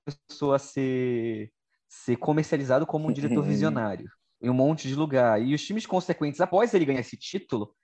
começou 0.05 0.53
a 0.53 0.59
ser, 0.59 1.51
ser 1.87 2.15
comercializado 2.17 2.85
como 2.85 3.09
um 3.09 3.13
diretor 3.13 3.43
visionário 3.43 4.09
em 4.41 4.49
um 4.49 4.53
monte 4.53 4.87
de 4.87 4.95
lugar. 4.95 5.41
E 5.41 5.53
os 5.53 5.61
filmes 5.61 5.85
consequentes, 5.85 6.39
após 6.39 6.73
ele 6.73 6.85
ganhar 6.85 7.01
esse 7.01 7.17
título, 7.17 7.75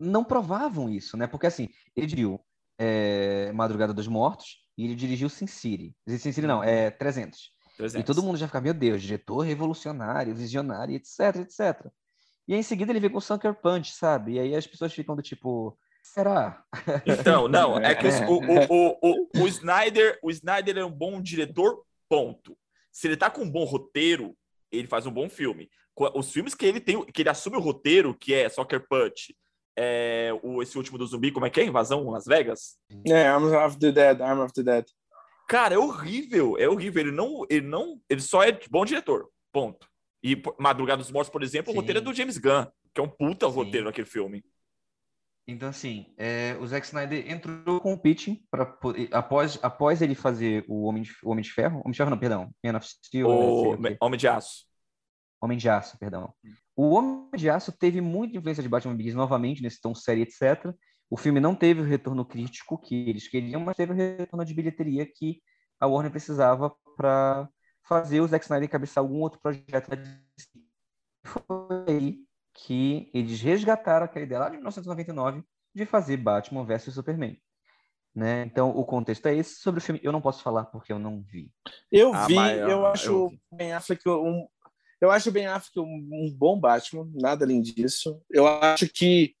não 0.00 0.24
provavam 0.24 0.88
isso, 0.88 1.16
né? 1.16 1.26
Porque 1.26 1.46
assim, 1.46 1.68
ele 1.94 2.06
dirigiu 2.06 2.40
é, 2.78 3.52
Madrugada 3.52 3.92
dos 3.92 4.06
Mortos 4.06 4.64
e 4.76 4.84
ele 4.84 4.94
dirigiu 4.94 5.28
Sin 5.28 5.46
City. 5.46 5.94
Sin 6.08 6.18
City 6.32 6.46
não, 6.46 6.62
é 6.62 6.90
300. 6.90 7.52
300. 7.76 8.00
E 8.00 8.04
todo 8.04 8.22
mundo 8.24 8.38
já 8.38 8.46
fica, 8.46 8.60
meu 8.60 8.74
Deus, 8.74 9.02
diretor 9.02 9.40
revolucionário, 9.40 10.34
visionário, 10.34 10.94
etc, 10.94 11.36
etc. 11.36 11.90
E 12.48 12.54
aí, 12.54 12.60
em 12.60 12.62
seguida 12.62 12.90
ele 12.90 12.98
vem 13.00 13.10
com 13.10 13.18
o 13.18 13.20
Sucker 13.20 13.54
Punch, 13.54 13.92
sabe? 13.92 14.32
E 14.32 14.38
aí 14.40 14.54
as 14.56 14.66
pessoas 14.66 14.92
ficam 14.94 15.14
do 15.14 15.20
tipo, 15.22 15.78
será? 16.02 16.64
Então, 17.06 17.46
não, 17.46 17.76
é 17.78 17.94
que 17.94 18.06
os- 18.08 18.20
o, 18.20 18.38
o, 18.38 18.66
o, 18.70 18.98
o, 19.02 19.42
o 19.44 19.48
Snyder, 19.48 20.18
o 20.22 20.30
Snyder 20.30 20.78
é 20.78 20.84
um 20.84 20.90
bom 20.90 21.20
diretor, 21.20 21.82
ponto. 22.08 22.56
Se 22.90 23.06
ele 23.06 23.16
tá 23.16 23.30
com 23.30 23.42
um 23.42 23.50
bom 23.50 23.64
roteiro, 23.64 24.34
ele 24.72 24.88
faz 24.88 25.06
um 25.06 25.10
bom 25.12 25.28
filme. 25.28 25.68
Os 26.14 26.32
filmes 26.32 26.54
que 26.54 26.64
ele 26.64 26.80
tem, 26.80 27.04
que 27.06 27.22
ele 27.22 27.28
assume 27.28 27.56
o 27.56 27.60
roteiro, 27.60 28.14
que 28.14 28.32
é 28.32 28.48
Soccer 28.48 28.86
Punch, 28.88 29.36
é, 29.76 30.30
o, 30.42 30.62
esse 30.62 30.76
último 30.78 30.96
do 30.96 31.06
zumbi, 31.06 31.30
como 31.30 31.44
é 31.46 31.50
que 31.50 31.60
é? 31.60 31.64
Invasão 31.64 32.08
Las 32.10 32.24
Vegas? 32.24 32.76
É, 33.06 33.26
Arm 33.28 33.44
of 33.54 33.78
the 33.78 33.92
Dead, 33.92 34.20
Arm 34.22 34.40
of 34.40 34.52
the 34.54 34.62
Dead. 34.62 34.84
Cara, 35.48 35.74
é 35.74 35.78
horrível, 35.78 36.56
é 36.58 36.68
horrível. 36.68 37.00
Ele 37.02 37.12
não, 37.12 37.44
ele 37.48 37.66
não, 37.66 38.00
ele 38.08 38.20
só 38.20 38.42
é 38.42 38.58
bom 38.70 38.84
diretor, 38.84 39.28
ponto. 39.52 39.86
E 40.22 40.40
Madrugada 40.58 41.02
dos 41.02 41.10
Mortos, 41.10 41.30
por 41.30 41.42
exemplo, 41.42 41.70
o 41.70 41.72
Sim. 41.72 41.80
roteiro 41.80 41.98
é 42.00 42.02
do 42.02 42.12
James 42.12 42.38
Gunn, 42.38 42.66
que 42.94 43.00
é 43.00 43.02
um 43.02 43.08
puta 43.08 43.48
Sim. 43.48 43.54
roteiro 43.54 43.86
naquele 43.86 44.06
filme. 44.06 44.44
Então, 45.46 45.70
assim, 45.70 46.12
é, 46.18 46.58
o 46.60 46.66
Zack 46.66 46.86
Snyder 46.86 47.30
entrou 47.30 47.80
com 47.80 47.94
o 47.94 47.98
pitching 47.98 48.44
para 48.50 48.76
após, 49.12 49.58
após 49.62 50.02
ele 50.02 50.14
fazer 50.14 50.62
o 50.68 50.84
Homem 50.84 51.02
de, 51.02 51.12
o 51.22 51.30
Homem 51.30 51.42
de 51.42 51.50
Ferro, 51.50 51.78
Homem 51.78 51.92
de 51.92 51.96
Ferro 51.96 52.10
não, 52.10 52.18
perdão, 52.18 52.50
Man 52.62 52.76
of 52.76 52.86
Steel, 52.86 53.28
né, 53.28 53.34
O 53.34 53.72
o 53.72 53.82
quê. 53.82 53.96
Homem 53.98 54.18
de 54.18 54.28
Aço. 54.28 54.66
Homem 55.40 55.56
de 55.56 55.68
Aço, 55.68 55.98
perdão. 55.98 56.34
O 56.76 56.90
Homem 56.90 57.30
de 57.34 57.48
Aço 57.48 57.72
teve 57.72 58.00
muita 58.00 58.36
influência 58.36 58.62
de 58.62 58.68
Batman 58.68 58.94
Begins 58.94 59.14
novamente, 59.14 59.62
nesse 59.62 59.80
tom 59.80 59.94
série, 59.94 60.20
etc. 60.20 60.70
O 61.08 61.16
filme 61.16 61.40
não 61.40 61.54
teve 61.54 61.80
o 61.80 61.84
retorno 61.84 62.26
crítico 62.26 62.76
que 62.76 63.08
eles 63.08 63.26
queriam, 63.26 63.60
mas 63.62 63.74
teve 63.74 63.92
o 63.92 63.96
retorno 63.96 64.44
de 64.44 64.52
bilheteria 64.52 65.06
que 65.06 65.40
a 65.80 65.86
Warner 65.86 66.10
precisava 66.10 66.74
para 66.94 67.48
fazer 67.88 68.20
o 68.20 68.28
Zack 68.28 68.44
Snyder 68.44 68.68
encabeçar 68.68 69.02
algum 69.02 69.20
outro 69.20 69.40
projeto. 69.40 69.90
Foi 71.24 71.84
aí 71.88 72.18
que 72.54 73.10
eles 73.14 73.40
resgataram 73.40 74.04
aquela 74.04 74.24
ideia 74.24 74.40
lá 74.40 74.46
de 74.46 74.56
1999 74.56 75.42
de 75.74 75.86
fazer 75.86 76.16
Batman 76.16 76.64
vs 76.64 76.92
Superman. 76.92 77.40
Né? 78.14 78.42
Então, 78.42 78.70
o 78.70 78.84
contexto 78.84 79.26
é 79.26 79.36
esse. 79.36 79.56
Sobre 79.60 79.78
o 79.78 79.82
filme, 79.82 80.00
eu 80.02 80.10
não 80.10 80.20
posso 80.20 80.42
falar 80.42 80.64
porque 80.64 80.92
eu 80.92 80.98
não 80.98 81.22
vi. 81.22 81.52
Eu 81.90 82.12
Ah, 82.12 82.26
vi, 82.26 82.36
eu 82.36 82.68
eu 82.68 82.86
acho 82.86 83.14
o 83.16 83.28
vi. 83.30 83.40
Ben 83.52 83.72
Affleck 83.72 84.08
um. 84.08 84.48
Eu 85.00 85.10
acho 85.10 85.30
Ben 85.30 85.46
Affleck 85.46 85.78
um, 85.78 86.08
um 86.12 86.34
bom 86.36 86.58
Batman, 86.58 87.08
nada 87.14 87.44
além 87.44 87.60
disso. 87.60 88.20
Eu 88.28 88.46
acho 88.46 88.88
que 88.88 89.36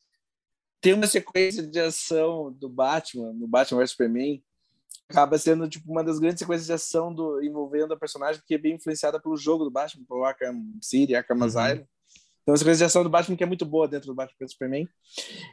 tem 0.80 0.92
uma 0.92 1.08
sequência 1.08 1.66
de 1.66 1.80
ação 1.80 2.52
do 2.52 2.68
Batman, 2.68 3.32
no 3.32 3.48
Batman 3.48 3.80
vs 3.80 3.90
Superman, 3.90 4.44
acaba 5.10 5.38
sendo 5.38 5.68
tipo 5.68 5.90
uma 5.90 6.04
das 6.04 6.18
grandes 6.18 6.38
sequências 6.40 6.66
de 6.66 6.72
ação 6.72 7.12
do 7.12 7.42
envolvendo 7.42 7.94
a 7.94 7.96
personagem 7.98 8.42
que 8.46 8.54
é 8.54 8.58
bem 8.58 8.74
influenciada 8.74 9.18
pelo 9.20 9.36
jogo 9.36 9.64
do 9.64 9.70
Batman, 9.70 10.04
pelo 10.06 10.24
Arkham 10.24 10.62
City, 10.82 11.14
Arkham 11.14 11.36
Uhum. 11.36 11.44
Asylum. 11.44 11.84
Tem 12.44 12.52
uma 12.52 12.56
sequência 12.56 12.78
de 12.78 12.84
ação 12.84 13.02
do 13.02 13.10
Batman 13.10 13.36
que 13.36 13.42
é 13.44 13.46
muito 13.46 13.64
boa 13.66 13.86
dentro 13.88 14.06
do 14.06 14.14
Batman 14.14 14.48
Superman. 14.48 14.88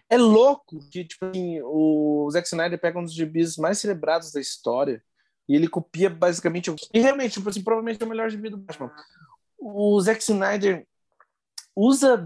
É 0.10 0.18
louco 0.18 0.80
que, 0.90 1.04
tipo 1.06 1.26
assim, 1.26 1.60
o 1.64 2.30
Zack 2.32 2.48
Snyder 2.48 2.80
pega 2.80 3.00
um 3.00 3.04
dos 3.04 3.14
gibis 3.14 3.58
mais 3.58 3.80
celebrados 3.80 4.32
da 4.32 4.40
história 4.40 5.04
e 5.48 5.56
ele 5.56 5.68
copia 5.68 6.10
basicamente. 6.10 6.72
o- 6.72 6.76
E 6.94 7.00
realmente, 7.00 7.34
tipo 7.34 7.50
assim, 7.50 7.62
provavelmente 7.64 8.02
é 8.02 8.06
o 8.06 8.10
melhor 8.10 8.30
gibi 8.30 8.50
do 8.50 8.58
Batman. 8.58 8.92
O 9.60 10.00
Zack 10.02 10.22
Snyder 10.22 10.86
usa, 11.76 12.26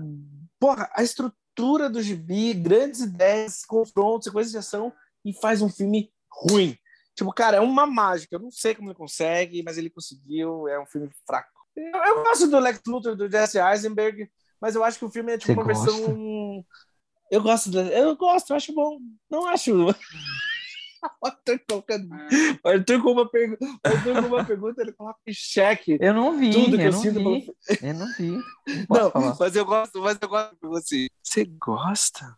porra, 0.60 0.90
a 0.94 1.02
estrutura 1.04 1.90
do 1.90 2.02
gibi, 2.02 2.54
grandes 2.54 3.02
ideias, 3.02 3.66
confrontos, 3.66 4.26
sequências 4.26 4.52
de 4.52 4.58
ação 4.58 4.94
e 5.26 5.34
faz 5.34 5.62
um 5.62 5.70
filme 5.70 6.12
ruim. 6.32 6.78
Tipo, 7.16 7.34
cara, 7.34 7.58
é 7.58 7.60
uma 7.60 7.86
mágica. 7.86 8.36
Eu 8.36 8.40
não 8.40 8.52
sei 8.52 8.74
como 8.74 8.90
ele 8.90 8.96
consegue, 8.96 9.62
mas 9.64 9.78
ele 9.78 9.90
conseguiu. 9.90 10.68
É 10.68 10.80
um 10.80 10.86
filme 10.86 11.10
fraco. 11.26 11.50
Eu, 11.76 12.04
eu 12.04 12.24
gosto 12.24 12.48
do 12.48 12.60
Lex 12.60 12.82
Luthor, 12.88 13.16
do 13.16 13.30
Jesse 13.30 13.60
Eisenberg, 13.60 14.30
mas 14.60 14.76
eu 14.76 14.84
acho 14.84 15.00
que 15.00 15.06
o 15.06 15.12
filme 15.12 15.34
é 15.34 15.38
tipo 15.38 15.54
Você 15.54 15.60
uma 15.60 15.66
versão. 15.66 16.66
Eu 17.32 17.42
gosto, 17.44 17.78
eu 17.78 18.16
gosto, 18.16 18.50
eu 18.50 18.56
acho 18.56 18.74
bom. 18.74 19.00
Não 19.30 19.48
acho. 19.48 19.72
O 21.22 21.28
Arthur 21.28 21.62
colocando. 21.66 22.10
o 22.62 22.68
Arthur 22.68 23.02
com 23.02 23.12
uma 23.12 23.30
pergunta. 23.30 23.66
Arthur 23.86 24.22
com 24.22 24.28
uma 24.28 24.44
pergunta, 24.44 24.82
ele 24.82 24.92
coloca 24.92 25.20
em 25.26 25.34
xeque. 25.34 25.98
Eu 26.00 26.14
não 26.14 26.38
vi, 26.38 26.52
Tudo 26.52 26.78
que 26.78 26.84
eu 26.84 26.88
eu 26.88 26.92
não 26.92 27.00
sinto 27.00 27.20
vi. 27.20 27.54
Eu 27.82 27.94
não 27.94 28.14
vi. 28.14 28.32
Não 28.90 29.12
Não, 29.14 29.38
mas 29.40 29.56
eu 29.56 29.66
gosto, 29.66 30.02
mas 30.02 30.18
eu 30.22 30.28
gosto 30.28 30.58
de 30.62 30.68
você. 30.68 31.08
Você 31.24 31.46
gosta? 31.46 32.38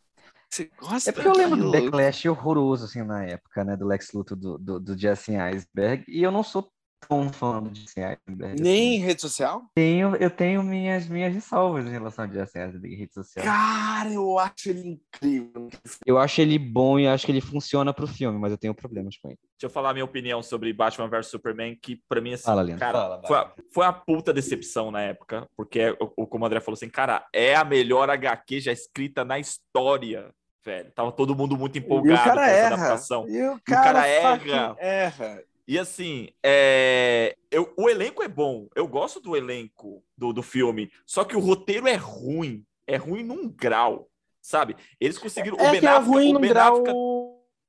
Você 0.51 0.69
gosta? 0.77 1.09
É 1.09 1.13
porque 1.13 1.27
eu 1.27 1.33
lembro 1.33 1.57
do 1.57 1.71
daquilo? 1.71 1.91
backlash 1.91 2.27
horroroso, 2.27 2.85
assim, 2.85 3.01
na 3.03 3.23
época, 3.23 3.63
né? 3.63 3.77
Do 3.77 3.87
Lex 3.87 4.11
Luthor, 4.11 4.37
do, 4.37 4.57
do, 4.57 4.79
do 4.79 4.97
Jesse 4.97 5.31
Eisenberg. 5.33 6.03
E 6.07 6.21
eu 6.21 6.31
não 6.31 6.43
sou 6.43 6.69
tão 7.07 7.31
fã 7.31 7.61
do 7.63 7.73
Jesse 7.73 7.99
Eisenberg. 7.99 8.55
assim. 8.55 8.63
Nem 8.63 8.95
em 8.95 8.99
rede 8.99 9.21
social? 9.21 9.63
Tenho, 9.73 10.15
eu 10.17 10.29
tenho 10.29 10.61
minhas, 10.61 11.07
minhas 11.07 11.33
ressalvas 11.33 11.85
em 11.85 11.89
relação 11.89 12.25
ao 12.25 12.31
Jesse 12.31 12.59
Eisenberg 12.59 12.93
em 12.93 12.97
rede 12.97 13.13
social. 13.13 13.45
Cara, 13.45 14.11
eu 14.11 14.37
acho 14.37 14.69
ele 14.69 14.87
incrível. 14.89 15.69
Eu 16.05 16.17
acho 16.17 16.41
ele 16.41 16.59
bom 16.59 16.99
e 16.99 17.07
acho 17.07 17.25
que 17.25 17.31
ele 17.31 17.41
funciona 17.41 17.93
pro 17.93 18.05
filme, 18.05 18.37
mas 18.37 18.51
eu 18.51 18.57
tenho 18.57 18.73
problemas 18.75 19.17
com 19.17 19.29
ele. 19.29 19.39
Deixa 19.57 19.65
eu 19.65 19.69
falar 19.69 19.91
a 19.91 19.93
minha 19.93 20.05
opinião 20.05 20.43
sobre 20.43 20.73
Batman 20.73 21.07
vs 21.07 21.27
Superman, 21.27 21.77
que 21.81 22.01
pra 22.09 22.19
mim, 22.19 22.33
assim, 22.33 22.43
Fala, 22.43 22.61
Leandro. 22.61 22.79
cara, 22.85 22.99
Fala, 22.99 23.21
foi, 23.25 23.37
a, 23.37 23.53
foi 23.73 23.85
uma 23.85 23.93
puta 23.93 24.33
decepção 24.33 24.91
na 24.91 25.01
época, 25.01 25.47
porque, 25.55 25.79
é 25.79 25.93
como 25.93 26.43
o 26.43 26.45
André 26.45 26.59
falou 26.59 26.75
assim, 26.75 26.89
cara, 26.89 27.25
é 27.33 27.55
a 27.55 27.63
melhor 27.63 28.09
HQ 28.09 28.59
já 28.59 28.71
escrita 28.71 29.23
na 29.23 29.39
história, 29.39 30.31
velho. 30.63 30.91
Tava 30.91 31.11
todo 31.11 31.35
mundo 31.35 31.57
muito 31.57 31.77
E 31.77 31.79
o 31.79 31.83
empolgado 31.83 32.17
com 32.19 32.23
cara 32.29 32.47
essa 32.49 32.57
erra. 32.59 32.75
adaptação. 32.75 33.27
E 33.29 33.47
o 33.47 33.59
cara 33.63 34.01
cara, 34.03 34.38
fucking 34.38 34.51
erra. 34.51 34.75
erra. 34.79 35.43
E 35.67 35.79
assim, 35.79 36.29
é, 36.43 37.35
eu- 37.49 37.71
o 37.77 37.89
elenco 37.89 38.21
é 38.23 38.27
bom. 38.27 38.67
Eu 38.75 38.88
gosto 38.88 39.19
do 39.21 39.35
elenco 39.38 40.03
do, 40.17 40.33
do 40.33 40.43
filme. 40.43 40.91
Só 41.05 41.23
que 41.23 41.35
o 41.35 41.39
roteiro 41.39 41.88
é 41.88 41.95
ruim. 41.95 42.65
É 42.88 42.97
ruim 42.97 43.23
num 43.23 43.47
grau, 43.47 44.09
sabe? 44.41 44.75
Eles 44.99 45.17
conseguiram. 45.17 45.55
o 45.55 45.61
É 45.61 45.79
que 45.79 45.85
é 45.85 45.97
ruim 45.97 46.31
o 46.31 46.39
num 46.39 46.41
grau. 46.41 46.83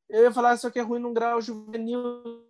Eu 0.08 0.24
ia 0.24 0.32
falar 0.32 0.56
só 0.56 0.68
que 0.68 0.78
é 0.78 0.82
ruim 0.82 0.98
num 1.00 1.12
grau 1.14 1.40
juvenil. 1.40 2.44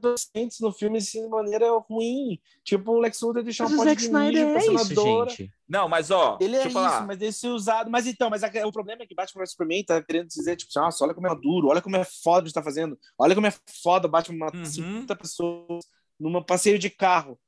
Docentes 0.00 0.60
no 0.60 0.72
filme 0.72 0.98
assim, 0.98 1.22
de 1.22 1.28
maneira 1.28 1.66
ruim. 1.88 2.38
Tipo, 2.64 2.92
o 2.92 2.98
Lex 3.00 3.20
Luthor 3.20 3.42
deixar 3.42 3.64
um 3.64 3.68
o 3.68 3.76
pote 3.76 3.84
Zack 3.88 3.96
de 4.00 4.04
Snyder 4.06 4.46
mijo 4.46 4.58
é 4.70 4.74
isso, 4.74 4.94
gente. 4.94 5.52
Não, 5.68 5.88
mas 5.88 6.10
ó, 6.10 6.38
Ele 6.40 6.56
é 6.56 6.70
falar. 6.70 6.98
isso, 6.98 7.06
mas 7.06 7.20
esse 7.22 7.46
usado. 7.48 7.90
Mas 7.90 8.06
então, 8.06 8.30
mas 8.30 8.42
a- 8.44 8.50
o 8.66 8.72
problema 8.72 9.02
é 9.02 9.06
que 9.06 9.14
Batman 9.14 9.40
vs 9.42 9.50
Superman 9.50 9.84
tá 9.84 10.02
querendo 10.02 10.28
dizer, 10.28 10.56
tipo, 10.56 10.70
nossa, 10.76 11.04
olha 11.04 11.14
como 11.14 11.26
é 11.26 11.34
duro, 11.34 11.68
olha 11.68 11.82
como 11.82 11.96
é 11.96 12.04
foda 12.04 12.42
de 12.42 12.48
estar 12.50 12.62
fazendo, 12.62 12.98
olha 13.18 13.34
como 13.34 13.46
é 13.46 13.54
foda 13.82 14.06
o 14.06 14.10
Batman 14.10 14.38
matar 14.38 14.58
Uhum. 14.58 14.64
50 14.64 15.16
pessoas 15.16 15.84
numa 16.18 16.44
passeio 16.44 16.78
de 16.78 16.88
carro. 16.90 17.38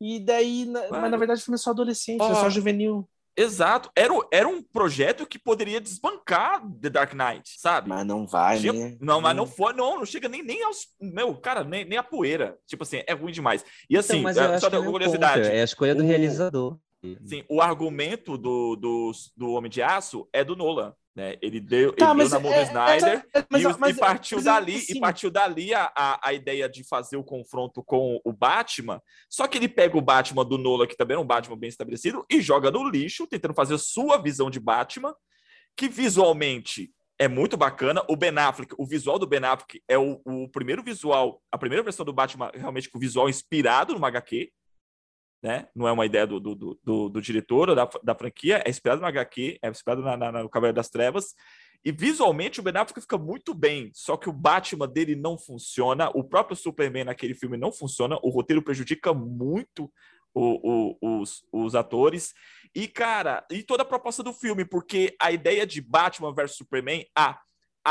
E 0.00 0.18
daí, 0.20 0.64
na- 0.66 0.88
mas 0.90 1.10
na 1.10 1.16
verdade 1.16 1.40
o 1.40 1.44
filme 1.44 1.54
é 1.56 1.58
só 1.58 1.70
adolescente, 1.70 2.20
é 2.20 2.24
Ó. 2.24 2.34
só 2.34 2.50
juvenil. 2.50 3.08
Exato. 3.36 3.90
Era, 3.96 4.12
era 4.32 4.48
um 4.48 4.62
projeto 4.62 5.26
que 5.26 5.38
poderia 5.38 5.80
desbancar 5.80 6.62
The 6.80 6.88
Dark 6.90 7.12
Knight, 7.14 7.58
sabe? 7.58 7.88
Mas 7.88 8.06
não 8.06 8.26
vai, 8.26 8.58
né? 8.60 8.96
Não, 9.00 9.20
mas 9.20 9.34
não 9.36 9.46
foi, 9.46 9.72
não, 9.72 9.98
não 9.98 10.06
chega 10.06 10.28
nem, 10.28 10.42
nem 10.42 10.62
aos. 10.62 10.86
Meu, 11.00 11.34
cara, 11.36 11.64
nem, 11.64 11.84
nem 11.84 11.98
a 11.98 12.02
poeira. 12.02 12.56
Tipo 12.66 12.84
assim, 12.84 13.02
é 13.06 13.12
ruim 13.12 13.32
demais. 13.32 13.64
E 13.90 13.96
assim, 13.98 14.18
Então, 14.20 14.30
é, 14.42 14.46
eu 14.46 14.50
acho 14.52 14.60
só 14.60 14.66
é 14.68 14.70
da 14.70 14.80
meu 14.80 14.90
curiosidade. 14.92 15.42
ponto, 15.42 15.52
É 15.52 15.60
a 15.60 15.64
escolha 15.64 15.94
do 15.94 16.02
O- 16.02 16.06
realizador. 16.06 16.78
Sim, 17.26 17.44
o 17.50 17.60
argumento 17.60 18.38
do, 18.38 18.76
do, 18.76 19.12
do 19.36 19.50
Homem 19.52 19.70
de 19.70 19.82
Aço 19.82 20.26
é 20.32 20.42
do 20.42 20.56
Nolan. 20.56 20.94
Né? 21.14 21.36
Ele 21.40 21.60
deu, 21.60 21.92
Tá, 21.92 22.10
ele 22.10 22.22
deu 22.22 22.28
na 22.28 22.40
mão 22.40 22.52
é- 22.52 22.58
do 22.58 22.66
Snyder 22.66 23.26
é- 23.32 23.44
mas- 23.48 23.62
e, 23.62 23.66
o- 23.66 23.76
mas- 23.78 23.96
e 23.96 24.00
partiu 24.00 24.36
mas 24.38 24.44
dali, 24.46 24.74
assim, 24.74 24.92
e 24.96 25.00
partiu 25.00 25.30
dali 25.30 25.72
a, 25.72 25.92
a, 25.94 26.28
a 26.28 26.32
ideia 26.32 26.68
de 26.68 26.82
fazer 26.82 27.16
o 27.16 27.22
confronto 27.22 27.84
com 27.84 28.20
o 28.24 28.32
Batman. 28.32 29.00
Só 29.30 29.46
que 29.46 29.56
ele 29.56 29.68
pega 29.68 29.96
o 29.96 30.00
Batman 30.00 30.44
do 30.44 30.58
Nolan, 30.58 30.88
que 30.88 30.96
também 30.96 31.16
é 31.16 31.20
um 31.20 31.24
Batman 31.24 31.56
bem 31.56 31.68
estabelecido, 31.68 32.26
e 32.28 32.40
joga 32.40 32.68
no 32.70 32.88
lixo, 32.88 33.28
tentando 33.28 33.54
fazer 33.54 33.74
a 33.74 33.78
sua 33.78 34.18
visão 34.18 34.50
de 34.50 34.58
Batman, 34.58 35.14
que 35.76 35.88
visualmente 35.88 36.90
é 37.16 37.28
muito 37.28 37.56
bacana. 37.56 38.02
O 38.08 38.16
Ben 38.16 38.36
Affleck, 38.36 38.74
o 38.76 38.84
visual 38.84 39.16
do 39.16 39.26
Ben 39.26 39.44
Affleck 39.44 39.80
é 39.88 39.96
o, 39.96 40.20
o 40.24 40.48
primeiro 40.48 40.82
visual, 40.82 41.40
a 41.50 41.56
primeira 41.56 41.82
versão 41.84 42.04
do 42.04 42.12
Batman 42.12 42.50
realmente 42.52 42.90
com 42.90 42.98
visual 42.98 43.28
inspirado 43.28 43.92
numa 43.94 44.08
HQ. 44.08 44.50
Né? 45.44 45.68
Não 45.76 45.86
é 45.86 45.92
uma 45.92 46.06
ideia 46.06 46.26
do, 46.26 46.40
do, 46.40 46.54
do, 46.82 47.08
do- 47.10 47.20
diretor 47.20 47.68
ou 47.68 47.76
da, 47.76 47.86
da 48.02 48.14
franquia, 48.14 48.62
é 48.64 48.70
inspirado 48.70 49.02
no 49.02 49.06
HQ, 49.06 49.58
é 49.60 49.68
inspirado 49.68 50.00
na, 50.00 50.16
na- 50.16 50.42
no 50.42 50.48
Cavaleiro 50.48 50.76
das 50.76 50.88
Trevas. 50.88 51.34
E 51.84 51.92
visualmente 51.92 52.60
o 52.60 52.62
Ben 52.62 52.74
Affleck 52.74 53.02
fica 53.02 53.18
muito 53.18 53.52
bem, 53.52 53.90
só 53.92 54.16
que 54.16 54.26
o 54.26 54.32
Batman 54.32 54.88
dele 54.88 55.14
não 55.14 55.36
funciona, 55.36 56.08
o 56.14 56.24
próprio 56.24 56.56
Superman 56.56 57.04
naquele 57.04 57.34
filme 57.34 57.58
não 57.58 57.70
funciona, 57.70 58.18
o 58.22 58.30
roteiro 58.30 58.62
prejudica 58.62 59.12
muito 59.12 59.92
o- 60.32 60.96
o- 61.02 61.20
os, 61.20 61.44
os 61.52 61.74
atores. 61.74 62.32
E, 62.74 62.88
cara, 62.88 63.46
e 63.50 63.62
toda 63.62 63.82
a 63.82 63.86
proposta 63.86 64.22
do 64.22 64.32
filme, 64.32 64.64
porque 64.64 65.14
a 65.20 65.30
ideia 65.30 65.66
de 65.66 65.82
Batman 65.82 66.32
versus 66.34 66.56
Superman, 66.56 67.04
a, 67.14 67.38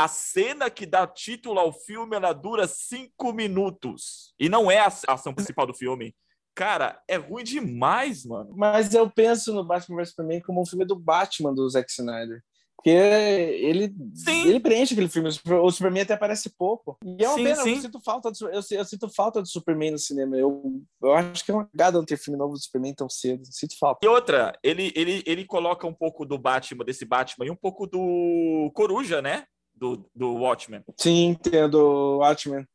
cena 0.08 0.68
que 0.68 0.84
dá 0.86 1.06
título 1.06 1.60
ao 1.60 1.72
filme, 1.72 2.16
ela 2.16 2.32
dura 2.32 2.66
cinco 2.66 3.32
minutos. 3.32 4.34
E 4.40 4.48
não 4.48 4.68
é 4.68 4.78
a 4.80 4.92
ação 5.06 5.32
principal 5.32 5.68
do 5.68 5.72
filme. 5.72 6.12
Cara, 6.54 7.00
é 7.08 7.16
ruim 7.16 7.42
demais, 7.42 8.24
mano. 8.24 8.54
Mas 8.56 8.94
eu 8.94 9.10
penso 9.10 9.52
no 9.52 9.64
Batman 9.64 9.96
vs 9.96 10.10
Superman 10.10 10.40
como 10.40 10.62
um 10.62 10.66
filme 10.66 10.84
do 10.84 10.94
Batman 10.96 11.52
do 11.52 11.68
Zack 11.68 11.90
Snyder. 11.90 12.42
Porque 12.76 12.90
ele, 12.90 13.94
Sim. 14.14 14.46
ele 14.46 14.60
preenche 14.60 14.92
aquele 14.92 15.08
filme. 15.08 15.30
O 15.62 15.70
Superman 15.70 16.02
até 16.02 16.12
aparece 16.14 16.50
pouco. 16.56 16.98
E 17.02 17.24
é 17.24 17.28
uma 17.28 17.38
Sim, 17.38 17.44
pena, 17.44 17.62
sim. 17.62 17.74
eu 17.76 17.80
sinto 17.80 18.00
falta 18.00 18.30
do, 18.30 18.48
eu, 18.50 18.60
eu 18.70 18.84
sinto 18.84 19.08
falta 19.08 19.40
do 19.40 19.48
Superman 19.48 19.92
no 19.92 19.98
cinema. 19.98 20.36
Eu, 20.36 20.82
eu 21.02 21.12
acho 21.14 21.44
que 21.44 21.50
é 21.50 21.54
uma 21.54 21.64
cagada 21.66 21.96
não 21.96 22.04
ter 22.04 22.18
filme 22.18 22.38
novo 22.38 22.52
do 22.52 22.60
Superman 22.62 22.94
tão 22.94 23.08
cedo. 23.08 23.42
Sinto 23.50 23.78
falta. 23.78 24.04
E 24.04 24.08
outra, 24.08 24.52
ele, 24.62 24.92
ele, 24.94 25.22
ele 25.24 25.44
coloca 25.46 25.86
um 25.86 25.94
pouco 25.94 26.26
do 26.26 26.36
Batman, 26.36 26.84
desse 26.84 27.06
Batman, 27.06 27.46
e 27.46 27.50
um 27.50 27.56
pouco 27.56 27.86
do 27.86 28.70
Coruja, 28.74 29.22
né? 29.22 29.44
Do, 29.74 30.08
do 30.14 30.34
Watchmen. 30.34 30.82
Sim, 31.00 31.28
entendo, 31.30 32.18
Watchmen. 32.18 32.66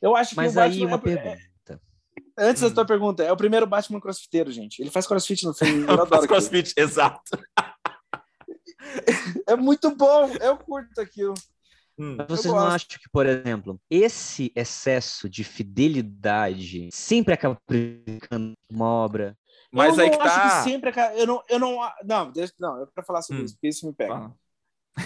Eu 0.00 0.14
acho 0.14 0.30
que 0.30 0.36
Mas 0.36 0.56
o 0.56 0.60
aí 0.60 0.70
Batman 0.80 0.86
uma 0.88 0.96
é- 0.96 1.00
pergunta. 1.00 1.53
Antes 2.36 2.62
Hum. 2.62 2.68
da 2.68 2.74
tua 2.74 2.84
pergunta, 2.86 3.22
é 3.22 3.30
o 3.32 3.36
primeiro 3.36 3.66
Batman 3.66 4.00
crossfiteiro, 4.00 4.50
gente. 4.50 4.80
Ele 4.80 4.90
faz 4.90 5.06
crossfit 5.06 5.44
no 5.44 5.54
filme. 5.54 5.82
Eu 5.84 5.86
Faz 5.86 6.00
adoro 6.00 6.14
aquilo. 6.16 6.26
crossfit, 6.28 6.72
exato. 6.76 7.20
É 9.46 9.56
muito 9.56 9.94
bom. 9.94 10.26
Eu 10.40 10.56
curto 10.58 11.00
aquilo. 11.00 11.34
Hum. 11.98 12.16
Mas 12.18 12.26
vocês 12.28 12.52
não 12.52 12.58
acham 12.60 12.88
que, 12.88 13.08
por 13.10 13.24
exemplo, 13.26 13.80
esse 13.90 14.52
excesso 14.54 15.28
de 15.28 15.44
fidelidade 15.44 16.88
sempre 16.92 17.34
acaba 17.34 17.56
prejudicando 17.66 18.52
uma 18.70 18.86
obra? 18.86 19.36
Mas 19.72 19.96
eu 19.96 20.04
aí 20.04 20.10
não 20.10 20.18
que 20.18 20.24
acho 20.26 20.34
tá. 20.36 20.48
que 20.58 20.70
sempre 20.70 20.90
acaba. 20.90 21.14
Eu 21.16 21.26
não, 21.26 21.42
eu 21.48 21.58
não, 21.58 21.78
não, 22.04 22.30
deixa, 22.30 22.52
não, 22.58 22.78
eu 22.78 22.86
quero 22.88 23.06
falar 23.06 23.22
sobre 23.22 23.42
Hum. 23.42 23.44
isso, 23.46 23.54
porque 23.54 23.68
isso 23.68 23.86
me 23.86 23.92
pega. 23.92 24.14
Ah. 24.14 24.32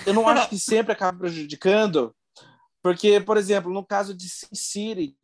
Eu 0.07 0.15
não 0.15 0.27
acho 0.29 0.49
que 0.49 0.59
sempre 0.59 0.93
acaba 0.93 1.19
prejudicando, 1.19 2.15
porque, 2.83 3.21
por 3.21 3.37
exemplo, 3.37 3.73
no 3.73 3.85
caso 3.85 4.15
de 4.15 4.29
Sin 4.29 4.49
City, 4.55 5.17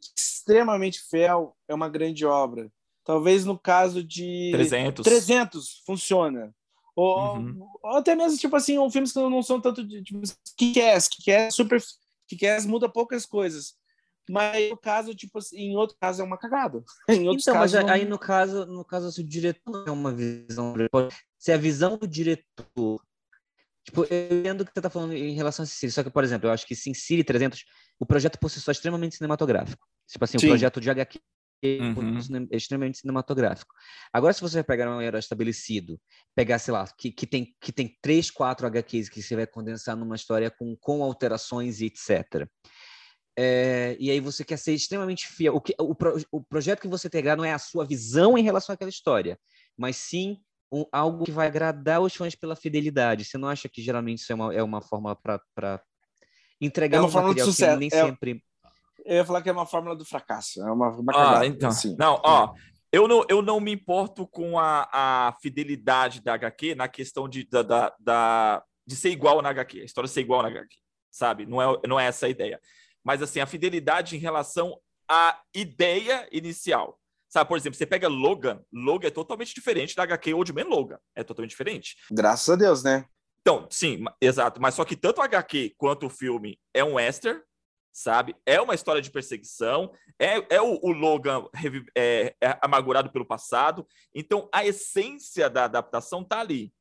extremamente 0.49 1.01
fiel, 1.09 1.57
é 1.67 1.75
uma 1.75 1.89
grande 1.89 2.25
obra. 2.27 2.71
Talvez 3.03 3.45
no 3.45 3.59
caso 3.59 4.03
de 4.05 4.51
300. 4.53 5.03
300 5.05 5.83
funciona. 5.87 6.55
Ou, 6.97 7.37
Uhum. 7.39 7.67
ou 7.83 7.97
até 7.97 8.15
mesmo, 8.15 8.39
tipo 8.39 8.55
assim, 8.55 8.79
um 8.79 8.91
filmes 8.91 9.13
que 9.13 9.19
não 9.19 9.43
são 9.43 9.61
tanto 9.61 9.83
de. 9.85 10.03
Tipo, 10.03 10.21
que 10.57 10.73
quer, 10.73 11.03
que 11.09 11.23
quer 11.25 11.51
super. 11.51 11.83
Que 12.29 12.37
quer 12.37 12.63
muda 12.63 12.89
poucas 12.89 13.27
coisas. 13.27 13.75
Mas 14.31 14.71
no 14.71 14.77
caso, 14.79 15.15
tipo 15.15 15.37
assim, 15.39 15.57
em 15.59 15.77
outro 15.77 15.97
caso 16.01 16.23
é 16.23 16.25
uma 16.25 16.39
cagada. 16.39 16.83
Em 17.09 17.29
outros 17.29 17.47
Então, 17.47 17.59
mas 17.61 17.75
aí 17.75 18.03
não- 18.05 18.11
no 18.13 18.19
caso, 18.19 18.65
no 18.65 18.83
caso, 18.85 19.13
se 19.13 19.21
o 19.21 19.25
diretor 19.27 19.85
é 19.87 19.91
uma 19.91 20.11
visão, 20.13 20.75
ser 21.39 21.53
a 21.53 21.57
visão 21.59 21.99
do 21.99 22.07
diretor. 22.09 23.03
Tipo, 23.85 24.05
eu 24.05 24.39
entendo 24.39 24.63
o 24.63 24.65
que 24.65 24.73
você 24.73 24.79
está 24.79 24.89
falando 24.91 25.13
em 25.13 25.35
relação 25.35 25.63
a 25.63 25.67
Sin 25.67 25.75
City, 25.75 25.93
só 25.93 26.03
que, 26.03 26.11
por 26.11 26.25
exemplo, 26.25 26.49
eu 26.49 26.53
acho 26.53 26.67
que 26.67 26.75
Sin 26.75 26.95
City 26.95 27.23
300, 27.23 27.65
o 28.01 28.07
projeto 28.07 28.39
por 28.39 28.51
si 28.51 28.61
só 28.61 28.71
é 28.71 28.73
extremamente 28.73 29.17
cinematográfico. 29.17 29.87
Tipo 30.09 30.25
assim, 30.25 30.39
Sim. 30.39 30.47
o 30.47 30.51
projeto 30.51 30.81
de 30.81 30.91
HQ 30.91 31.21
Uhum. 31.65 32.19
é 32.53 32.57
extremamente 32.57 32.99
cinematográfico. 32.99 33.75
Agora, 34.13 34.35
se 34.35 34.41
você 34.41 34.57
vai 34.57 34.65
pegar 34.65 34.95
um 34.95 35.01
herói 35.01 35.19
estabelecido, 35.19 35.99
pegar, 36.35 36.59
sei 36.59 36.73
lá, 36.73 36.87
que, 36.99 37.11
que, 37.11 37.27
tem, 37.27 37.55
que 37.59 37.73
tem 37.73 37.97
três, 38.03 38.31
quatro 38.31 38.67
HQs 38.67 39.09
que 39.09 39.23
você 39.23 39.35
vai 39.35 39.47
condensar 39.47 39.97
numa 39.97 40.15
história 40.15 40.51
com, 40.51 40.77
com 40.77 41.03
alterações 41.03 41.81
e 41.81 41.87
etc. 41.87 42.47
É, 43.37 43.97
e 43.99 44.11
aí 44.11 44.21
você 44.21 44.45
quer 44.45 44.59
ser 44.59 44.75
extremamente 44.75 45.27
fiel. 45.27 45.55
O, 45.55 45.61
que, 45.61 45.75
o, 45.81 45.97
o 46.33 46.45
projeto 46.45 46.81
que 46.81 46.89
você 46.89 47.09
pegar 47.09 47.35
não 47.35 47.45
é 47.45 47.53
a 47.53 47.59
sua 47.59 47.87
visão 47.87 48.37
em 48.37 48.43
relação 48.43 48.75
àquela 48.75 48.91
história, 48.91 49.39
mas 49.77 49.97
sim 49.97 50.39
um, 50.75 50.85
algo 50.91 51.25
que 51.25 51.31
vai 51.31 51.47
agradar 51.47 52.01
os 52.01 52.15
fãs 52.15 52.35
pela 52.35 52.57
fidelidade. 52.57 53.25
Você 53.25 53.39
não 53.39 53.49
acha 53.49 53.69
que 53.69 53.81
geralmente 53.83 54.19
isso 54.19 54.33
é 54.33 54.35
uma, 54.35 54.55
é 54.55 54.63
uma 54.63 54.81
forma 54.83 55.15
para 55.15 55.83
entregar 56.61 56.99
É 56.99 57.01
uma 57.01 57.09
um 57.09 57.11
fórmula 57.11 57.35
de 57.35 57.41
material 57.41 57.47
que 57.47 57.53
sucesso. 57.55 57.79
nem 57.79 57.89
É- 57.93 58.07
sempre. 58.11 58.45
Eu 59.05 59.17
ia 59.17 59.25
falar 59.25 59.43
que 59.43 59.49
é 59.51 59.53
uma 59.53 59.67
fórmula 59.67 59.95
do 59.95 60.05
fracasso. 60.05 60.63
É 60.63 60.73
uma, 60.73 60.89
uma 60.89 61.13
Ah, 61.13 61.15
cagada, 61.15 61.47
então. 61.47 61.69
assim. 61.69 61.95
Não, 61.99 62.21
ó. 62.25 62.55
Eu 62.91 63.07
não, 63.09 63.25
eu 63.29 63.43
não 63.43 63.59
me 63.61 63.73
importo 63.73 64.27
com 64.27 64.59
a, 64.59 64.89
a 64.93 65.35
fidelidade 65.43 66.23
da 66.23 66.35
HQ 66.35 66.75
na 66.77 66.87
questão 66.89 67.29
de, 67.29 67.45
da, 67.49 67.63
da, 67.63 67.95
da- 67.99 68.65
de 68.87 68.95
ser 68.97 69.11
igual 69.11 69.43
na 69.43 69.49
HQ, 69.51 69.81
a 69.81 69.85
história 69.85 70.07
ser 70.09 70.21
igual 70.21 70.43
na 70.43 70.49
HQ, 70.49 70.77
sabe? 71.11 71.45
Não 71.45 71.61
é, 71.61 71.81
não 71.89 71.99
é 72.01 72.07
essa 72.07 72.27
a 72.27 72.29
ideia. 72.29 72.61
Mas, 73.03 73.21
assim, 73.21 73.41
a 73.41 73.47
fidelidade 73.47 74.15
em 74.17 74.19
relação 74.21 74.79
à 75.11 75.39
ideia 75.55 76.27
inicial. 76.33 76.99
Sabe, 77.35 77.49
por 77.49 77.57
exemplo, 77.59 77.77
você 77.77 77.85
pega 77.85 78.07
Logan, 78.07 78.63
Logan 78.73 79.09
é 79.09 79.11
totalmente 79.11 79.53
diferente 79.53 79.97
da 79.97 80.05
HQ 80.05 80.33
Old 80.35 80.53
Man 80.53 80.69
Logan. 80.69 81.01
É 81.17 81.25
totalmente 81.25 81.51
diferente. 81.51 81.97
Graças 82.09 82.49
a 82.49 82.55
Deus, 82.55 82.85
né? 82.85 83.07
Então, 83.41 83.67
sim, 83.73 84.05
exato. 84.21 84.63
Mas 84.63 84.77
só 84.77 84.85
que 84.85 84.95
tanto 84.95 85.19
o 85.19 85.25
HQ 85.25 85.75
quanto 85.77 86.07
o 86.07 86.09
filme 86.11 86.61
é 86.73 86.85
um 86.85 86.95
western, 86.95 87.43
sabe? 87.93 88.37
É 88.47 88.61
uma 88.61 88.77
história 88.77 89.03
de 89.03 89.11
perseguição, 89.11 89.91
é, 90.17 90.55
é 90.55 90.63
o, 90.63 90.79
o 90.81 90.93
Logan 90.93 91.45
é, 91.93 92.37
é 92.41 92.57
amargurado 92.63 93.11
pelo 93.11 93.27
passado. 93.27 93.85
Então, 94.15 94.49
a 94.55 94.65
essência 94.65 95.51
da 95.51 95.65
adaptação 95.65 96.23
tá 96.23 96.39
ali, 96.39 96.73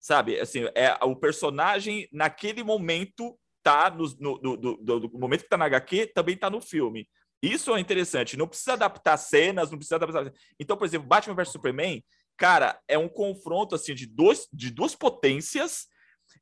sabe? 0.00 0.40
Assim, 0.40 0.64
é 0.74 0.92
o 1.04 1.14
personagem 1.14 2.08
naquele 2.12 2.64
momento 2.64 3.38
tá 3.62 3.88
no, 3.90 4.08
no, 4.18 4.38
do, 4.38 4.56
do- 4.56 4.76
do- 4.76 5.00
do 5.08 5.18
momento 5.20 5.44
que 5.44 5.48
tá 5.48 5.56
na 5.56 5.66
HQ, 5.66 6.08
também 6.08 6.36
tá 6.36 6.50
no 6.50 6.60
filme. 6.60 7.08
Isso 7.42 7.74
é 7.74 7.80
interessante. 7.80 8.36
Não 8.36 8.46
precisa 8.46 8.74
adaptar 8.74 9.16
cenas, 9.16 9.70
não 9.70 9.78
precisa 9.78 9.96
adaptar. 9.96 10.32
Então, 10.58 10.76
por 10.76 10.84
exemplo, 10.84 11.08
Batman 11.08 11.34
vs 11.34 11.48
Superman, 11.52 12.04
cara, 12.36 12.78
é 12.86 12.98
um 12.98 13.08
confronto 13.08 13.74
assim 13.74 13.94
de, 13.94 14.06
dois, 14.06 14.46
de 14.52 14.70
duas 14.70 14.94
potências 14.94 15.86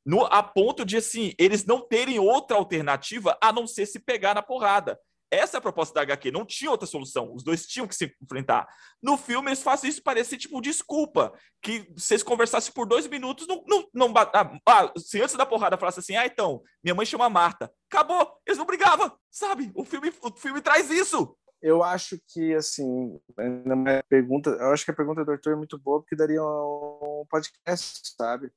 no, 0.04 0.24
a 0.24 0.42
ponto 0.42 0.84
de 0.84 0.96
assim 0.96 1.32
eles 1.38 1.64
não 1.64 1.86
terem 1.86 2.18
outra 2.18 2.56
alternativa 2.56 3.36
a 3.42 3.52
não 3.52 3.66
ser 3.66 3.86
se 3.86 3.98
pegar 3.98 4.34
na 4.34 4.42
porrada. 4.42 4.98
Essa 5.30 5.56
é 5.56 5.59
a 5.59 5.60
proposta 5.60 5.94
da 5.94 6.02
HQ, 6.02 6.30
não 6.30 6.44
tinha 6.44 6.70
outra 6.70 6.86
solução, 6.86 7.34
os 7.34 7.42
dois 7.42 7.66
tinham 7.66 7.86
que 7.86 7.94
se 7.94 8.14
enfrentar. 8.22 8.66
No 9.02 9.16
filme, 9.16 9.48
eles 9.48 9.62
fazem 9.62 9.90
isso 9.90 10.02
parecer 10.02 10.38
tipo 10.38 10.60
desculpa, 10.60 11.32
que 11.62 11.92
se 11.96 12.14
eles 12.14 12.22
conversassem 12.22 12.72
por 12.72 12.86
dois 12.86 13.06
minutos, 13.06 13.46
não, 13.46 13.62
não, 13.66 13.88
não 13.92 14.14
ah, 14.16 14.59
ah, 14.66 14.92
se 14.96 15.20
antes 15.20 15.36
da 15.36 15.44
porrada 15.44 15.76
falasse 15.76 16.00
assim, 16.00 16.16
ah, 16.16 16.26
então, 16.26 16.62
minha 16.82 16.94
mãe 16.94 17.05
chama 17.05 17.28
Marta, 17.28 17.70
acabou, 17.92 18.38
eles 18.46 18.59
não 18.59 18.64
brigavam, 18.64 19.12
sabe? 19.30 19.70
O 19.74 19.84
filme, 19.84 20.12
o 20.22 20.30
filme 20.32 20.60
traz 20.62 20.90
isso. 20.90 21.36
Eu 21.60 21.82
acho 21.82 22.18
que, 22.28 22.55
assim, 22.55 23.20
na 23.36 24.02
pergunta, 24.09 24.50
eu 24.50 24.72
acho 24.72 24.84
que 24.84 24.92
a 24.92 24.94
pergunta 24.94 25.24
do 25.24 25.32
Arthur 25.32 25.52
é 25.52 25.56
muito 25.56 25.76
boa, 25.76 26.00
porque 26.00 26.14
daria 26.14 26.42
um 26.42 27.26
podcast, 27.28 28.14
sabe? 28.16 28.50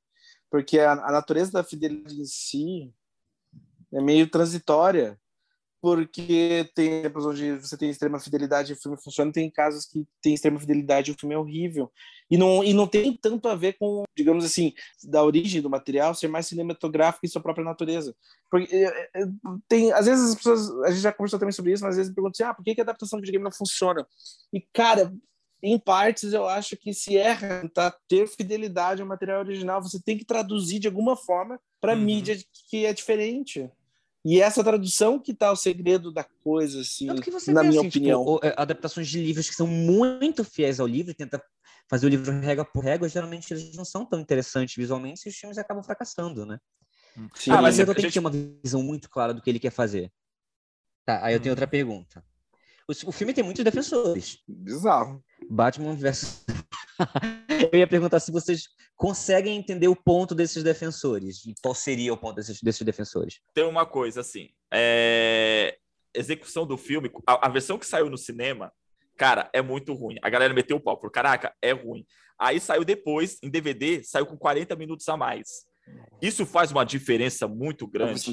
Porque 0.48 0.78
a, 0.78 0.92
a 0.92 1.10
natureza 1.10 1.50
da 1.50 1.64
fidelidade 1.64 2.20
em 2.20 2.24
si 2.24 2.94
é 3.92 4.00
meio 4.00 4.30
transitória, 4.30 5.18
porque 5.82 6.70
tem 6.76 7.00
exemplos 7.00 7.26
onde 7.26 7.58
você 7.58 7.76
tem 7.76 7.90
extrema 7.90 8.20
fidelidade 8.20 8.70
e 8.70 8.74
o 8.76 8.80
filme 8.80 8.96
funciona, 9.02 9.32
tem 9.32 9.50
casos 9.50 9.84
que 9.84 10.06
tem 10.22 10.32
extrema 10.32 10.60
fidelidade 10.60 11.10
e 11.10 11.14
o 11.14 11.16
filme 11.18 11.34
é 11.34 11.38
horrível. 11.38 11.90
E 12.30 12.38
não, 12.38 12.62
e 12.62 12.72
não 12.72 12.86
tem 12.86 13.16
tanto 13.16 13.48
a 13.48 13.56
ver 13.56 13.72
com, 13.72 14.04
digamos 14.16 14.44
assim, 14.44 14.72
da 15.02 15.24
origem 15.24 15.60
do 15.60 15.68
material 15.68 16.14
ser 16.14 16.28
mais 16.28 16.46
cinematográfico 16.46 17.26
em 17.26 17.28
sua 17.28 17.42
própria 17.42 17.64
natureza. 17.64 18.14
Porque 18.48 18.72
é, 18.72 19.10
é, 19.12 19.26
tem, 19.66 19.92
às 19.92 20.06
vezes 20.06 20.30
as 20.30 20.34
pessoas, 20.36 20.70
a 20.84 20.90
gente 20.92 21.02
já 21.02 21.12
conversou 21.12 21.40
também 21.40 21.52
sobre 21.52 21.72
isso, 21.72 21.82
mas 21.82 21.94
às 21.94 21.96
vezes 21.96 22.10
me 22.10 22.14
perguntam 22.14 22.46
assim, 22.46 22.48
ah, 22.48 22.54
por 22.54 22.62
que, 22.62 22.76
que 22.76 22.80
a 22.80 22.84
adaptação 22.84 23.18
de 23.18 23.22
videogame 23.22 23.42
não 23.42 23.50
funciona? 23.50 24.06
E, 24.52 24.60
cara, 24.72 25.12
em 25.60 25.76
partes 25.80 26.32
eu 26.32 26.46
acho 26.46 26.76
que 26.76 26.94
se 26.94 27.16
erra 27.16 27.68
tá 27.74 27.92
ter 28.08 28.28
fidelidade 28.28 29.02
ao 29.02 29.08
material 29.08 29.40
original, 29.40 29.82
você 29.82 30.00
tem 30.00 30.16
que 30.16 30.24
traduzir 30.24 30.78
de 30.78 30.86
alguma 30.86 31.16
forma 31.16 31.58
para 31.80 31.94
Uhum. 31.94 32.02
mídia 32.02 32.38
que 32.70 32.86
é 32.86 32.92
diferente. 32.92 33.68
E 34.24 34.40
essa 34.40 34.62
tradução 34.62 35.18
que 35.18 35.34
tá 35.34 35.50
o 35.50 35.56
segredo 35.56 36.12
da 36.12 36.22
coisa, 36.44 36.80
assim, 36.80 37.06
Tanto 37.08 37.22
que 37.22 37.30
você 37.30 37.52
na 37.52 37.62
vê, 37.62 37.68
minha 37.68 37.80
assim, 37.80 37.88
tipo, 37.90 38.04
opinião. 38.04 38.24
o- 38.24 38.40
é, 38.42 38.54
adaptações 38.56 39.08
de 39.08 39.20
livros 39.20 39.48
que 39.48 39.54
são 39.54 39.66
muito 39.66 40.44
fiéis 40.44 40.78
ao 40.78 40.86
livro, 40.86 41.10
e 41.10 41.14
tenta 41.14 41.42
fazer 41.90 42.06
o 42.06 42.08
livro 42.08 42.30
régua 42.40 42.64
por 42.64 42.84
régua, 42.84 43.08
geralmente 43.08 43.52
eles 43.52 43.74
não 43.74 43.84
são 43.84 44.06
tão 44.06 44.20
interessantes 44.20 44.76
visualmente 44.76 45.22
e 45.26 45.28
os 45.30 45.34
filmes 45.36 45.58
acabam 45.58 45.82
fracassando, 45.82 46.46
né? 46.46 46.58
Sim. 47.34 47.50
Ah, 47.50 47.58
Ah, 47.58 47.62
mas 47.62 47.78
eu 47.78 47.84
tenho 47.86 47.96
que 47.96 48.02
gente- 48.02 48.12
ter 48.14 48.20
uma 48.20 48.30
visão 48.30 48.82
muito 48.82 49.10
clara 49.10 49.34
do 49.34 49.42
que 49.42 49.50
ele 49.50 49.58
quer 49.58 49.72
fazer. 49.72 50.12
Tá, 51.04 51.24
aí 51.24 51.34
eu 51.34 51.40
tenho 51.40 51.50
Hum. 51.50 51.54
outra 51.54 51.66
pergunta. 51.66 52.24
O, 52.88 53.08
o 53.08 53.12
filme 53.12 53.34
tem 53.34 53.42
muitos 53.42 53.64
defensores. 53.64 54.38
Bizarro. 54.46 55.22
Batman 55.50 55.94
versus. 55.94 56.44
eu 57.72 57.78
ia 57.78 57.86
perguntar 57.86 58.20
se 58.20 58.30
vocês 58.32 58.68
conseguem 58.96 59.56
entender 59.56 59.88
o 59.88 59.96
ponto 59.96 60.34
desses 60.34 60.62
defensores. 60.62 61.44
E 61.46 61.54
qual 61.62 61.74
seria 61.74 62.12
o 62.12 62.16
ponto 62.16 62.36
desses, 62.36 62.60
desses 62.60 62.82
defensores? 62.82 63.40
tem 63.54 63.64
uma 63.64 63.86
coisa 63.86 64.20
assim, 64.20 64.50
é... 64.72 65.76
execução 66.14 66.66
do 66.66 66.76
filme, 66.76 67.10
a, 67.26 67.46
a 67.46 67.50
versão 67.50 67.78
que 67.78 67.86
saiu 67.86 68.08
no 68.08 68.18
cinema, 68.18 68.72
cara, 69.16 69.50
é 69.52 69.60
muito 69.62 69.92
ruim. 69.94 70.16
A 70.22 70.30
galera 70.30 70.54
meteu 70.54 70.76
o 70.76 70.80
pau, 70.80 70.98
por 70.98 71.10
caraca, 71.10 71.54
é 71.60 71.72
ruim. 71.72 72.04
Aí 72.38 72.58
saiu 72.60 72.84
depois, 72.84 73.38
em 73.42 73.50
DVD, 73.50 74.02
saiu 74.02 74.26
com 74.26 74.36
40 74.36 74.74
minutos 74.76 75.08
a 75.08 75.16
mais. 75.16 75.66
Isso 76.20 76.46
faz 76.46 76.70
uma 76.70 76.84
diferença 76.84 77.48
muito 77.48 77.86
grande. 77.86 78.30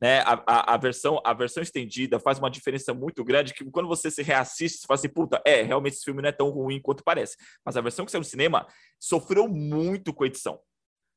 Né? 0.00 0.20
A, 0.20 0.42
a, 0.46 0.74
a 0.74 0.76
versão, 0.76 1.20
a 1.24 1.32
versão 1.32 1.62
estendida 1.62 2.18
faz 2.18 2.38
uma 2.38 2.50
diferença 2.50 2.92
muito 2.92 3.24
grande 3.24 3.54
que 3.54 3.64
quando 3.70 3.88
você 3.88 4.10
se 4.10 4.22
reassiste, 4.22 4.78
você 4.78 4.86
fala 4.86 4.98
assim, 4.98 5.08
puta, 5.08 5.40
é, 5.46 5.62
realmente 5.62 5.94
esse 5.94 6.04
filme 6.04 6.20
não 6.20 6.28
é 6.28 6.32
tão 6.32 6.50
ruim 6.50 6.80
quanto 6.80 7.04
parece. 7.04 7.36
Mas 7.64 7.76
a 7.76 7.80
versão 7.80 8.04
que 8.04 8.10
saiu 8.10 8.20
no 8.20 8.24
cinema 8.24 8.66
sofreu 9.00 9.48
muito 9.48 10.12
com 10.12 10.24
a 10.24 10.26
edição, 10.26 10.60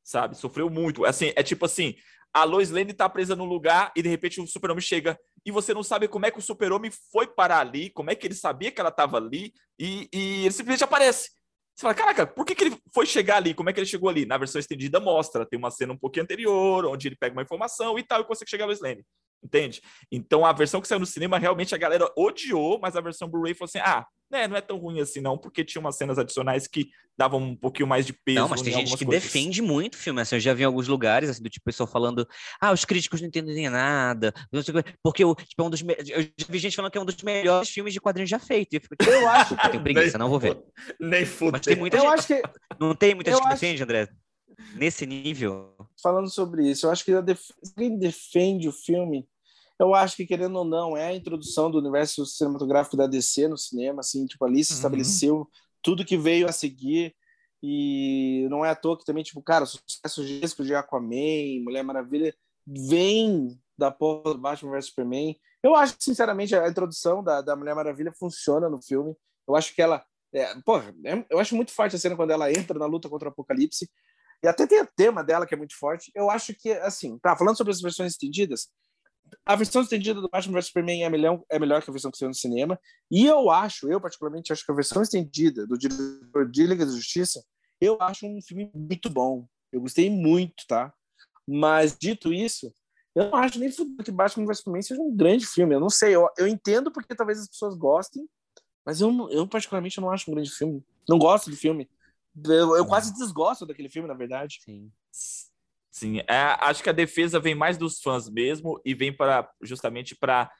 sabe? 0.03 0.37
Sofreu 0.37 0.69
muito. 0.69 1.05
Assim, 1.05 1.33
é 1.35 1.43
tipo 1.43 1.65
assim, 1.65 1.95
a 2.33 2.43
Lois 2.43 2.69
Lane 2.69 2.93
tá 2.93 3.09
presa 3.09 3.35
num 3.35 3.45
lugar 3.45 3.91
e 3.95 4.01
de 4.01 4.09
repente 4.09 4.39
o 4.39 4.47
super-homem 4.47 4.81
chega 4.81 5.19
e 5.45 5.51
você 5.51 5.73
não 5.73 5.83
sabe 5.83 6.07
como 6.07 6.25
é 6.25 6.31
que 6.31 6.39
o 6.39 6.41
super-homem 6.41 6.91
foi 7.11 7.27
parar 7.27 7.59
ali, 7.59 7.89
como 7.89 8.11
é 8.11 8.15
que 8.15 8.27
ele 8.27 8.35
sabia 8.35 8.71
que 8.71 8.79
ela 8.79 8.91
tava 8.91 9.17
ali 9.17 9.53
e, 9.79 10.07
e 10.13 10.41
ele 10.45 10.51
simplesmente 10.51 10.83
aparece. 10.83 11.31
Você 11.77 11.83
fala, 11.83 11.93
caraca, 11.93 12.25
por 12.25 12.43
que, 12.43 12.55
que 12.55 12.63
ele 12.63 12.77
foi 12.91 13.05
chegar 13.05 13.37
ali? 13.37 13.53
Como 13.53 13.69
é 13.69 13.73
que 13.73 13.79
ele 13.79 13.85
chegou 13.85 14.09
ali? 14.09 14.25
Na 14.25 14.35
versão 14.35 14.57
estendida 14.57 14.99
mostra, 14.99 15.45
tem 15.45 15.59
uma 15.59 15.69
cena 15.69 15.93
um 15.93 15.97
pouquinho 15.97 16.23
anterior, 16.23 16.83
onde 16.87 17.07
ele 17.07 17.15
pega 17.15 17.33
uma 17.33 17.43
informação 17.43 17.99
e 17.99 18.03
tal, 18.03 18.19
e 18.19 18.23
consegue 18.23 18.49
chegar 18.49 18.65
Lois 18.65 18.81
Lane. 18.81 19.05
Entende? 19.43 19.79
Então 20.11 20.43
a 20.43 20.51
versão 20.51 20.81
que 20.81 20.87
saiu 20.87 20.99
no 20.99 21.05
cinema, 21.05 21.37
realmente 21.37 21.75
a 21.75 21.77
galera 21.77 22.11
odiou, 22.17 22.79
mas 22.79 22.95
a 22.95 23.01
versão 23.01 23.29
Blu-ray 23.29 23.53
falou 23.53 23.67
assim: 23.67 23.77
ah, 23.77 24.07
né, 24.29 24.47
não 24.47 24.55
é 24.57 24.61
tão 24.61 24.77
ruim 24.77 24.99
assim, 24.99 25.21
não, 25.21 25.37
porque 25.37 25.63
tinha 25.63 25.79
umas 25.79 25.95
cenas 25.95 26.17
adicionais 26.17 26.67
que 26.67 26.89
davam 27.17 27.39
um 27.41 27.55
pouquinho 27.55 27.87
mais 27.87 28.05
de 28.05 28.13
peso. 28.13 28.39
Não, 28.39 28.47
mas 28.49 28.61
tem 28.61 28.71
em 28.73 28.75
gente 28.77 28.95
que 28.95 29.05
coisas. 29.05 29.23
defende 29.23 29.61
muito 29.61 29.95
o 29.95 29.97
filme. 29.97 30.21
Assim, 30.21 30.35
eu 30.35 30.39
já 30.39 30.53
vi 30.53 30.61
em 30.61 30.65
alguns 30.65 30.87
lugares, 30.87 31.29
assim, 31.29 31.41
do 31.41 31.49
tipo, 31.49 31.65
pessoal 31.65 31.87
falando, 31.87 32.27
ah, 32.61 32.71
os 32.71 32.85
críticos 32.85 33.21
não 33.21 33.27
entendem 33.27 33.69
nada, 33.69 34.33
não 34.51 34.61
sei 34.61 34.75
o 34.75 34.83
quê, 34.83 34.93
porque 35.01 35.25
o, 35.25 35.33
tipo, 35.33 35.61
é 35.61 35.65
um 35.65 35.69
dos 35.69 35.81
me... 35.81 35.95
eu 36.07 36.21
já 36.21 36.45
vi 36.47 36.59
gente 36.59 36.75
falando 36.75 36.91
que 36.91 36.97
é 36.97 37.01
um 37.01 37.05
dos 37.05 37.21
melhores 37.23 37.69
filmes 37.69 37.93
de 37.93 37.99
quadrinhos 37.99 38.29
já 38.29 38.37
feito. 38.39 38.73
E 38.73 38.75
eu, 38.77 38.81
fico, 38.81 38.95
tipo, 38.95 39.09
Eu 39.11 39.27
acho 39.29 39.53
eu 39.55 39.71
tenho 39.71 39.83
preguiça, 39.83 40.17
não 40.17 40.29
vou 40.29 40.39
ver. 40.39 40.61
Nem 40.99 41.25
fudeu. 41.25 41.53
Mas 41.53 41.61
tem 41.61 41.75
muita 41.75 41.97
Eu 41.97 42.01
gente, 42.01 42.13
acho 42.13 42.27
que, 42.27 42.41
não 42.79 42.95
tem 42.95 43.15
muita 43.15 43.31
eu 43.31 43.35
gente 43.35 43.43
que 43.47 43.53
acho- 43.53 43.61
defende, 43.61 43.83
André? 43.83 44.07
Nesse 44.75 45.05
nível? 45.05 45.75
falando 46.01 46.29
sobre 46.29 46.69
isso, 46.69 46.85
eu 46.85 46.91
acho 46.91 47.03
que 47.05 47.21
def... 47.21 47.41
quem 47.77 47.97
defende 47.97 48.67
o 48.67 48.71
filme, 48.71 49.27
eu 49.79 49.93
acho 49.93 50.15
que, 50.15 50.25
querendo 50.25 50.55
ou 50.57 50.65
não, 50.65 50.95
é 50.97 51.07
a 51.07 51.15
introdução 51.15 51.69
do 51.69 51.77
universo 51.79 52.25
cinematográfico 52.25 52.97
da 52.97 53.07
DC 53.07 53.47
no 53.47 53.57
cinema, 53.57 53.99
assim, 54.01 54.25
tipo, 54.25 54.43
ali 54.45 54.63
se 54.63 54.71
Uhum. 54.73 54.77
estabeleceu 54.77 55.49
tudo 55.83 56.03
que 56.05 56.17
veio 56.17 56.47
a 56.47 56.51
seguir, 56.51 57.15
e 57.61 58.47
não 58.49 58.63
é 58.65 58.69
à 58.69 58.75
toa 58.75 58.97
que 58.97 59.05
também, 59.05 59.23
tipo, 59.23 59.41
cara, 59.41 59.63
o 59.63 59.67
sucesso 59.67 60.25
gigantesco 60.25 60.63
de 60.63 60.75
Aquaman, 60.75 61.63
Mulher 61.63 61.83
Maravilha, 61.83 62.35
vem 62.65 63.59
da 63.77 63.89
porra 63.91 64.33
do 64.33 64.39
Batman 64.39 64.71
vs 64.71 64.87
Superman. 64.87 65.35
Eu 65.63 65.75
acho 65.75 65.97
que, 65.97 66.03
sinceramente, 66.03 66.55
a 66.55 66.67
introdução 66.67 67.23
da, 67.23 67.41
da 67.41 67.55
Mulher 67.55 67.75
Maravilha 67.75 68.11
funciona 68.17 68.69
no 68.69 68.81
filme. 68.81 69.15
Eu 69.47 69.55
acho 69.55 69.73
que 69.73 69.81
ela. 69.81 70.03
É, 70.33 70.53
porra, 70.61 70.93
é- 71.05 71.25
eu 71.29 71.39
acho 71.39 71.55
muito 71.55 71.71
forte 71.71 71.95
a 71.95 71.99
cena 71.99 72.15
quando 72.15 72.31
ela 72.31 72.51
entra 72.51 72.77
na 72.77 72.85
luta 72.85 73.09
contra 73.09 73.29
o 73.29 73.31
Apocalipse. 73.31 73.89
E 74.43 74.47
até 74.47 74.67
tem 74.67 74.81
o 74.81 74.89
tema 74.95 75.23
dela 75.23 75.45
que 75.47 75.53
é 75.53 75.57
muito 75.57 75.75
forte. 75.77 76.11
Eu 76.13 76.29
acho 76.29 76.53
que, 76.53 76.71
assim, 76.73 77.17
tá, 77.19 77.35
falando 77.35 77.57
sobre 77.57 77.71
as 77.73 77.81
versões 77.81 78.11
estendidas, 78.11 78.67
a 79.45 79.55
versão 79.55 79.81
estendida 79.81 80.21
do 80.21 80.29
Batman 80.29 80.53
vs 80.53 80.67
Superman 80.67 81.03
é 81.03 81.09
melhor, 81.09 81.41
é 81.49 81.59
melhor 81.59 81.81
que 81.81 81.89
a 81.89 81.93
versão 81.93 82.11
que 82.11 82.17
saiu 82.17 82.29
no 82.29 82.35
cinema. 82.35 82.79
E 83.09 83.25
eu 83.25 83.49
acho, 83.49 83.89
eu 83.89 83.99
particularmente 83.99 84.51
acho 84.51 84.65
que 84.65 84.71
a 84.71 84.75
versão 84.75 85.01
estendida 85.01 85.65
do 85.65 85.77
diretor 85.77 86.49
de 86.49 86.65
Liga 86.65 86.85
da 86.85 86.91
Justiça, 86.91 87.43
eu 87.79 87.97
acho 88.01 88.25
um 88.25 88.41
filme 88.41 88.71
muito 88.73 89.09
bom. 89.09 89.47
Eu 89.71 89.81
gostei 89.81 90.09
muito, 90.09 90.65
tá? 90.67 90.93
Mas, 91.47 91.97
dito 91.97 92.33
isso, 92.33 92.73
eu 93.15 93.31
não 93.31 93.37
acho 93.37 93.59
nem 93.59 93.69
que 94.03 94.11
Batman 94.11 94.45
vs 94.45 94.57
Superman 94.59 94.81
seja 94.81 95.01
um 95.01 95.15
grande 95.15 95.45
filme. 95.45 95.73
Eu 95.73 95.79
não 95.79 95.89
sei, 95.89 96.15
eu, 96.15 96.27
eu 96.37 96.47
entendo 96.47 96.91
porque 96.91 97.15
talvez 97.15 97.39
as 97.39 97.47
pessoas 97.47 97.75
gostem, 97.75 98.27
mas 98.85 99.01
eu, 99.01 99.29
eu 99.31 99.47
particularmente 99.47 99.99
não 99.99 100.11
acho 100.11 100.29
um 100.29 100.33
grande 100.33 100.51
filme. 100.51 100.83
Não 101.09 101.17
gosto 101.17 101.49
do 101.49 101.55
filme. 101.55 101.89
Eu, 102.45 102.75
eu 102.75 102.85
quase 102.85 103.13
desgosto 103.13 103.65
daquele 103.65 103.89
filme, 103.89 104.07
na 104.07 104.13
verdade. 104.13 104.59
Sim. 104.63 104.91
Sim, 105.97 106.19
é, 106.27 106.55
acho 106.59 106.83
que 106.83 106.91
a 106.91 106.93
defesa 106.93 107.39
vem 107.39 107.55
mais 107.55 107.75
dos 107.75 107.99
fãs 107.99 108.29
mesmo 108.29 108.79
e 108.85 108.93
vem 108.93 109.11
para 109.11 109.49
justamente 109.63 110.15
para 110.15 110.51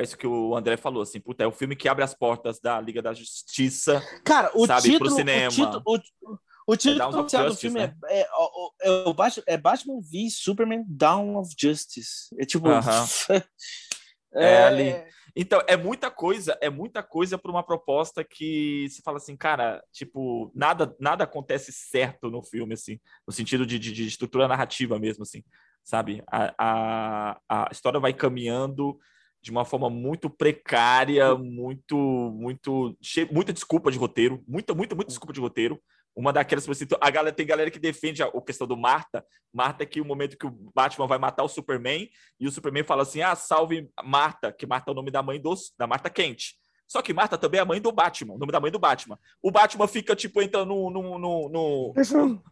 isso 0.00 0.16
que 0.16 0.24
o 0.24 0.54
André 0.54 0.76
falou, 0.76 1.02
assim, 1.02 1.18
puta, 1.18 1.42
é 1.42 1.46
o 1.48 1.52
filme 1.52 1.74
que 1.74 1.88
abre 1.88 2.04
as 2.04 2.14
portas 2.14 2.60
da 2.60 2.80
Liga 2.80 3.02
da 3.02 3.12
Justiça. 3.12 4.00
Cara, 4.24 4.52
o 4.54 4.64
Sabe, 4.68 4.82
pro 4.82 4.92
título, 4.92 5.10
cinema. 5.10 5.48
O 5.48 5.50
título, 5.50 5.82
o, 5.86 6.38
O 6.68 6.76
título 6.76 7.08
of 7.08 7.18
oficial 7.18 7.42
do 7.42 7.48
Justice, 7.48 7.72
filme 7.72 7.86
né? 7.88 7.96
é, 8.06 8.20
é, 8.20 8.26
é 9.48 9.54
é 9.54 9.56
Batman 9.56 10.00
v 10.00 10.30
Superman 10.30 10.84
Dawn 10.86 11.38
of 11.38 11.52
Justice. 11.58 12.28
É 12.38 12.44
tipo. 12.46 12.68
Aham. 12.68 13.06
É 14.36 14.64
ali. 14.64 14.92
Então, 15.36 15.60
é 15.66 15.76
muita 15.76 16.10
coisa, 16.10 16.56
é 16.60 16.70
muita 16.70 17.02
coisa 17.02 17.36
para 17.36 17.50
uma 17.50 17.62
proposta 17.62 18.22
que 18.22 18.86
se 18.88 19.02
fala 19.02 19.16
assim, 19.16 19.36
cara, 19.36 19.82
tipo, 19.92 20.52
nada, 20.54 20.94
nada 21.00 21.24
acontece 21.24 21.72
certo 21.72 22.30
no 22.30 22.40
filme, 22.40 22.74
assim, 22.74 23.00
no 23.26 23.32
sentido 23.32 23.66
de, 23.66 23.78
de, 23.78 23.90
de 23.90 24.06
estrutura 24.06 24.46
narrativa 24.46 24.96
mesmo, 24.98 25.22
assim, 25.22 25.42
sabe? 25.82 26.22
A, 26.30 26.54
a, 26.56 27.40
a 27.48 27.68
história 27.72 27.98
vai 27.98 28.12
caminhando 28.12 28.96
de 29.42 29.50
uma 29.50 29.64
forma 29.64 29.90
muito 29.90 30.30
precária, 30.30 31.34
muito, 31.34 31.96
muito, 31.96 32.96
muita 33.30 33.52
desculpa 33.52 33.90
de 33.90 33.98
roteiro, 33.98 34.42
muita, 34.46 34.72
muita, 34.72 34.94
muita 34.94 35.08
desculpa 35.08 35.32
de 35.32 35.40
roteiro. 35.40 35.82
Uma 36.16 36.32
daquelas, 36.32 36.68
assim, 36.68 36.86
a 37.00 37.10
galera 37.10 37.34
tem 37.34 37.44
galera 37.44 37.70
que 37.70 37.78
defende 37.78 38.22
a, 38.22 38.26
a 38.26 38.40
questão 38.40 38.66
do 38.66 38.76
Marta. 38.76 39.24
Marta 39.52 39.82
é 39.82 39.86
que 39.86 40.00
o 40.00 40.04
momento 40.04 40.36
que 40.38 40.46
o 40.46 40.50
Batman 40.74 41.06
vai 41.08 41.18
matar 41.18 41.42
o 41.42 41.48
Superman 41.48 42.08
e 42.38 42.46
o 42.46 42.52
Superman 42.52 42.84
fala 42.84 43.02
assim: 43.02 43.20
ah, 43.20 43.34
salve 43.34 43.90
Marta, 44.04 44.52
que 44.52 44.64
Marta 44.66 44.90
é 44.90 44.92
o 44.92 44.94
nome 44.94 45.10
da 45.10 45.22
mãe 45.22 45.40
dos, 45.40 45.72
da 45.76 45.86
Marta 45.88 46.08
Kent. 46.08 46.52
Só 46.86 47.02
que 47.02 47.12
Marta 47.12 47.36
também 47.36 47.58
é 47.58 47.62
a 47.62 47.66
mãe 47.66 47.80
do 47.80 47.90
Batman, 47.90 48.34
o 48.34 48.38
nome 48.38 48.52
da 48.52 48.60
mãe 48.60 48.70
do 48.70 48.78
Batman. 48.78 49.18
O 49.42 49.50
Batman 49.50 49.88
fica, 49.88 50.14
tipo, 50.14 50.40
entrando 50.40 50.66
no, 50.68 50.90
no, 50.90 51.18
no, 51.18 51.48
no- 51.48 52.42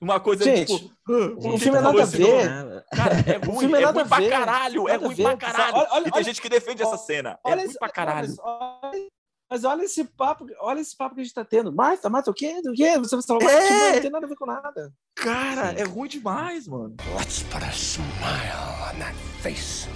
numa 0.00 0.18
coisa, 0.18 0.42
Gente, 0.42 0.76
tipo... 0.76 0.90
"Ah, 1.08 1.28
por 1.40 1.54
o 1.54 1.58
filme 1.58 1.78
é 1.78 1.80
nada 1.80 2.02
a 2.02 2.06
ver. 2.06 2.50
nome?" 2.50 2.82
Cara, 2.96 3.14
é 3.30 3.36
ruim, 3.46 3.58
filme 3.60 3.74
é 3.74 3.82
é 3.82 3.84
nada 3.84 4.00
ruim 4.00 4.08
pra 4.08 4.18
ver, 4.18 4.30
caralho, 4.30 4.88
é 4.88 4.96
ruim 4.96 5.14
pra 5.16 5.36
caralho. 5.36 5.76
Olha- 5.76 5.88
olha- 5.92 6.00
e 6.00 6.04
tem 6.04 6.12
olha- 6.14 6.24
gente 6.24 6.42
que 6.42 6.48
defende 6.48 6.82
essa 6.82 6.96
cena. 6.98 7.38
É 7.46 7.54
ruim 7.54 7.72
pra 7.78 7.88
caralho. 7.90 8.34
Olha, 8.42 9.06
mas 9.50 9.64
olha 9.64 9.82
esse 9.84 10.04
papo, 10.04 10.46
olha 10.60 10.80
esse 10.80 10.96
papo 10.96 11.14
que 11.14 11.20
a 11.20 11.24
gente 11.24 11.34
tá 11.34 11.44
tendo. 11.44 11.72
Marta, 11.72 12.08
Marta, 12.10 12.30
o 12.30 12.34
quê? 12.34 12.60
Do 12.62 12.72
quê? 12.72 12.98
Você 12.98 13.14
vai 13.16 13.22
salvar 13.22 13.48
É. 13.50 13.60
Batman? 13.60 13.92
Não 13.94 14.00
tem 14.02 14.10
nada 14.10 14.26
a 14.26 14.28
ver 14.28 14.36
com 14.36 14.46
nada. 14.46 14.92
Cara, 15.14 15.70
Sim. 15.70 15.76
é 15.80 15.84
ruim 15.84 16.08
demais, 16.08 16.66
mano. 16.66 16.96
Let's 17.16 17.42
put 17.44 17.62
a 17.64 17.70
smile 17.70 18.94
on 18.94 18.98
that 18.98 19.14
face. 19.42 19.88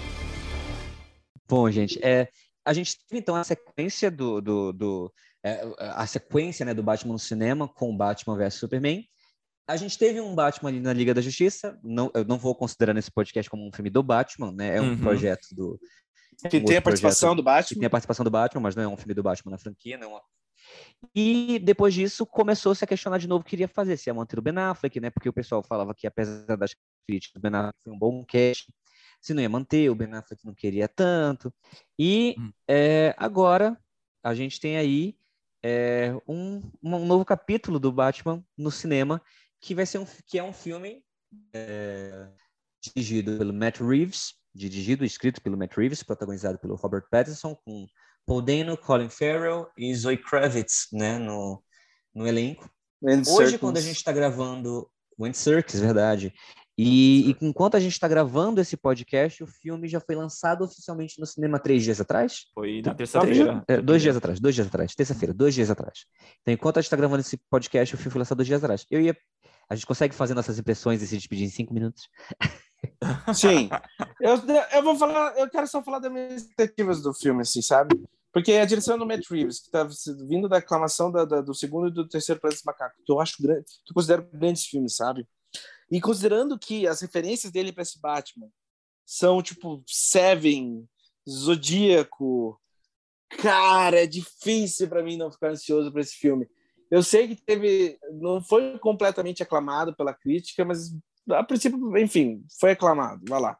Bom, 1.48 1.70
gente, 1.70 1.98
é, 2.04 2.28
a 2.64 2.72
gente 2.72 2.96
teve 3.06 3.20
então 3.20 3.34
a 3.34 3.42
sequência 3.44 4.10
do, 4.10 4.40
do, 4.40 4.72
do- 4.72 5.12
é, 5.44 5.62
a 5.78 6.06
sequência 6.06 6.64
né, 6.66 6.74
do 6.74 6.82
Batman 6.82 7.12
no 7.14 7.18
cinema 7.18 7.66
com 7.68 7.96
Batman 7.96 8.36
vs 8.36 8.54
Superman. 8.54 9.04
A 9.66 9.76
gente 9.76 9.98
teve 9.98 10.20
um 10.20 10.34
Batman 10.34 10.70
ali 10.70 10.80
na 10.80 10.92
Liga 10.92 11.12
da 11.14 11.20
Justiça. 11.20 11.78
Não, 11.82 12.10
eu 12.14 12.24
não 12.24 12.38
vou 12.38 12.54
considerar 12.54 12.94
nesse 12.94 13.10
podcast 13.10 13.50
como 13.50 13.66
um 13.66 13.72
filme 13.72 13.90
do 13.90 14.02
Batman, 14.02 14.50
né? 14.52 14.76
É 14.76 14.80
um 14.80 14.90
Uhum. 14.90 14.98
projeto 14.98 15.46
do 15.52 15.78
Que 16.48 16.58
um 16.58 16.64
tem 16.64 16.76
a 16.76 16.82
participação 16.82 17.34
do 17.34 17.42
que 17.42 17.48
tem 17.48 17.54
Batman. 17.54 17.86
a 17.86 17.90
participação 17.90 18.24
do 18.24 18.30
Batman, 18.30 18.60
mas 18.60 18.76
não 18.76 18.82
é 18.82 18.88
um 18.88 18.96
filme 18.96 19.14
do 19.14 19.22
Batman 19.22 19.52
na 19.52 19.58
franquia, 19.58 19.98
não 19.98 20.08
é 20.08 20.10
uma... 20.10 20.22
E 21.14 21.58
depois 21.60 21.94
disso 21.94 22.26
começou-se 22.26 22.84
a 22.84 22.86
questionar 22.86 23.18
de 23.18 23.26
novo 23.26 23.42
o 23.42 23.44
que 23.44 23.56
iria 23.56 23.68
fazer, 23.68 23.96
se 23.96 24.10
ia 24.10 24.14
manter 24.14 24.38
o 24.38 24.42
Ben 24.42 24.56
Affleck, 24.56 25.00
né? 25.00 25.10
Porque 25.10 25.28
o 25.28 25.32
pessoal 25.32 25.62
falava 25.62 25.94
que 25.94 26.06
apesar 26.06 26.56
das 26.56 26.76
críticas, 27.06 27.36
o 27.36 27.40
Ben 27.40 27.54
Affleck 27.54 27.78
foi 27.82 27.92
um 27.92 27.98
bom 27.98 28.24
cast, 28.24 28.72
se 29.20 29.32
não 29.34 29.42
ia 29.42 29.48
manter, 29.48 29.90
o 29.90 29.94
Ben 29.94 30.12
Affleck 30.12 30.44
não 30.44 30.54
queria 30.54 30.86
tanto. 30.88 31.52
E 31.98 32.36
Hum. 32.38 32.52
é, 32.68 33.14
agora 33.16 33.76
a 34.22 34.34
gente 34.34 34.60
tem 34.60 34.76
aí 34.76 35.16
é, 35.62 36.12
um, 36.28 36.60
um 36.82 37.06
novo 37.06 37.24
capítulo 37.24 37.78
do 37.80 37.90
Batman 37.90 38.44
no 38.56 38.70
cinema, 38.70 39.22
que 39.60 39.74
vai 39.74 39.86
ser 39.86 39.98
um, 39.98 40.06
que 40.26 40.38
é 40.38 40.42
um 40.42 40.52
filme 40.52 41.02
é, 41.52 42.28
dirigido 42.80 43.38
pelo 43.38 43.52
Matt 43.52 43.80
Reeves, 43.80 44.34
dirigido 44.58 45.04
e 45.04 45.06
escrito 45.06 45.40
pelo 45.40 45.56
Matt 45.56 45.76
Reeves, 45.76 46.02
protagonizado 46.02 46.58
pelo 46.58 46.74
Robert 46.74 47.04
Pattinson, 47.10 47.54
com 47.54 47.86
Paul 48.26 48.42
Dano, 48.42 48.76
Colin 48.76 49.08
Farrell 49.08 49.68
e 49.78 49.94
Zoe 49.94 50.18
Kravitz, 50.18 50.88
né, 50.92 51.18
no, 51.18 51.62
no 52.14 52.26
elenco. 52.26 52.68
Andy 53.02 53.30
Hoje, 53.30 53.58
quando 53.58 53.78
a 53.78 53.80
gente 53.80 53.96
está 53.96 54.12
gravando 54.12 54.90
o 55.16 55.24
Andy 55.24 55.36
Serkis, 55.36 55.80
verdade. 55.80 56.34
E, 56.76 57.30
e 57.30 57.36
enquanto 57.40 57.76
a 57.76 57.80
gente 57.80 57.92
está 57.92 58.06
gravando 58.06 58.60
esse 58.60 58.76
podcast, 58.76 59.42
o 59.42 59.46
filme 59.46 59.88
já 59.88 59.98
foi 59.98 60.14
lançado 60.14 60.62
oficialmente 60.62 61.18
no 61.18 61.26
cinema 61.26 61.58
três 61.58 61.82
dias 61.82 62.00
atrás? 62.00 62.46
Foi 62.54 62.82
na 62.82 62.94
terça-feira. 62.94 63.64
É, 63.66 63.80
dois 63.80 64.00
dias 64.00 64.16
atrás, 64.16 64.38
dois 64.38 64.54
dias 64.54 64.66
atrás, 64.68 64.94
terça-feira, 64.94 65.34
dois 65.34 65.54
dias 65.54 65.70
atrás. 65.70 66.04
Então, 66.40 66.54
enquanto 66.54 66.78
a 66.78 66.80
gente 66.80 66.86
está 66.86 66.96
gravando 66.96 67.20
esse 67.20 67.36
podcast, 67.50 67.94
o 67.94 67.98
filme 67.98 68.12
foi 68.12 68.18
lançado 68.20 68.38
dois 68.38 68.46
dias 68.46 68.62
atrás. 68.62 68.86
Eu 68.90 69.00
ia. 69.00 69.16
A 69.68 69.74
gente 69.74 69.86
consegue 69.86 70.14
fazer 70.14 70.34
nossas 70.34 70.58
impressões 70.58 71.02
e 71.02 71.06
se 71.06 71.16
despedir 71.16 71.46
em 71.46 71.50
cinco 71.50 71.74
minutos? 71.74 72.08
Sim. 73.34 73.68
Eu, 74.20 74.34
eu 74.72 74.82
vou 74.82 74.96
falar, 74.96 75.36
eu 75.38 75.48
quero 75.50 75.66
só 75.66 75.82
falar 75.82 75.98
das 75.98 76.10
minhas 76.12 76.42
expectativas 76.42 77.02
do 77.02 77.12
filme, 77.14 77.42
assim, 77.42 77.62
sabe? 77.62 78.00
Porque 78.32 78.52
a 78.52 78.64
direção 78.64 78.98
do 78.98 79.06
Matt 79.06 79.28
Reeves, 79.30 79.60
que 79.60 79.70
tá 79.70 79.88
vindo 80.28 80.48
da 80.48 80.58
aclamação 80.58 81.10
da, 81.10 81.24
da- 81.24 81.40
do 81.40 81.54
segundo 81.54 81.88
e 81.88 81.92
do 81.92 82.06
terceiro 82.08 82.40
Planeta 82.40 82.58
dos 82.58 82.64
Macacos, 82.64 83.02
que 83.04 83.10
eu 83.12 83.20
acho 83.20 83.42
grande, 83.42 83.64
que 83.84 83.90
eu 83.90 83.94
considero 83.94 84.28
grandes 84.32 84.64
filmes, 84.66 84.96
sabe? 84.96 85.26
E 85.90 86.00
considerando 86.00 86.58
que 86.58 86.86
as 86.86 87.00
referências 87.00 87.50
dele 87.50 87.72
para 87.72 87.82
esse 87.82 87.98
Batman 88.00 88.48
são 89.06 89.42
tipo 89.42 89.82
Seven, 89.86 90.86
Zodíaco, 91.28 92.60
cara, 93.40 94.02
é 94.02 94.06
difícil 94.06 94.88
para 94.88 95.02
mim 95.02 95.16
não 95.16 95.32
ficar 95.32 95.50
ansioso 95.50 95.90
para 95.90 96.02
esse 96.02 96.14
filme. 96.14 96.46
Eu 96.90 97.02
sei 97.02 97.28
que 97.28 97.36
teve, 97.36 97.98
não 98.20 98.42
foi 98.42 98.78
completamente 98.78 99.42
aclamado 99.42 99.94
pela 99.94 100.14
crítica, 100.14 100.64
mas 100.64 100.94
a 101.34 101.42
princípio, 101.44 101.96
enfim, 101.98 102.44
foi 102.60 102.72
aclamado. 102.72 103.22
Vai 103.28 103.40
lá. 103.40 103.58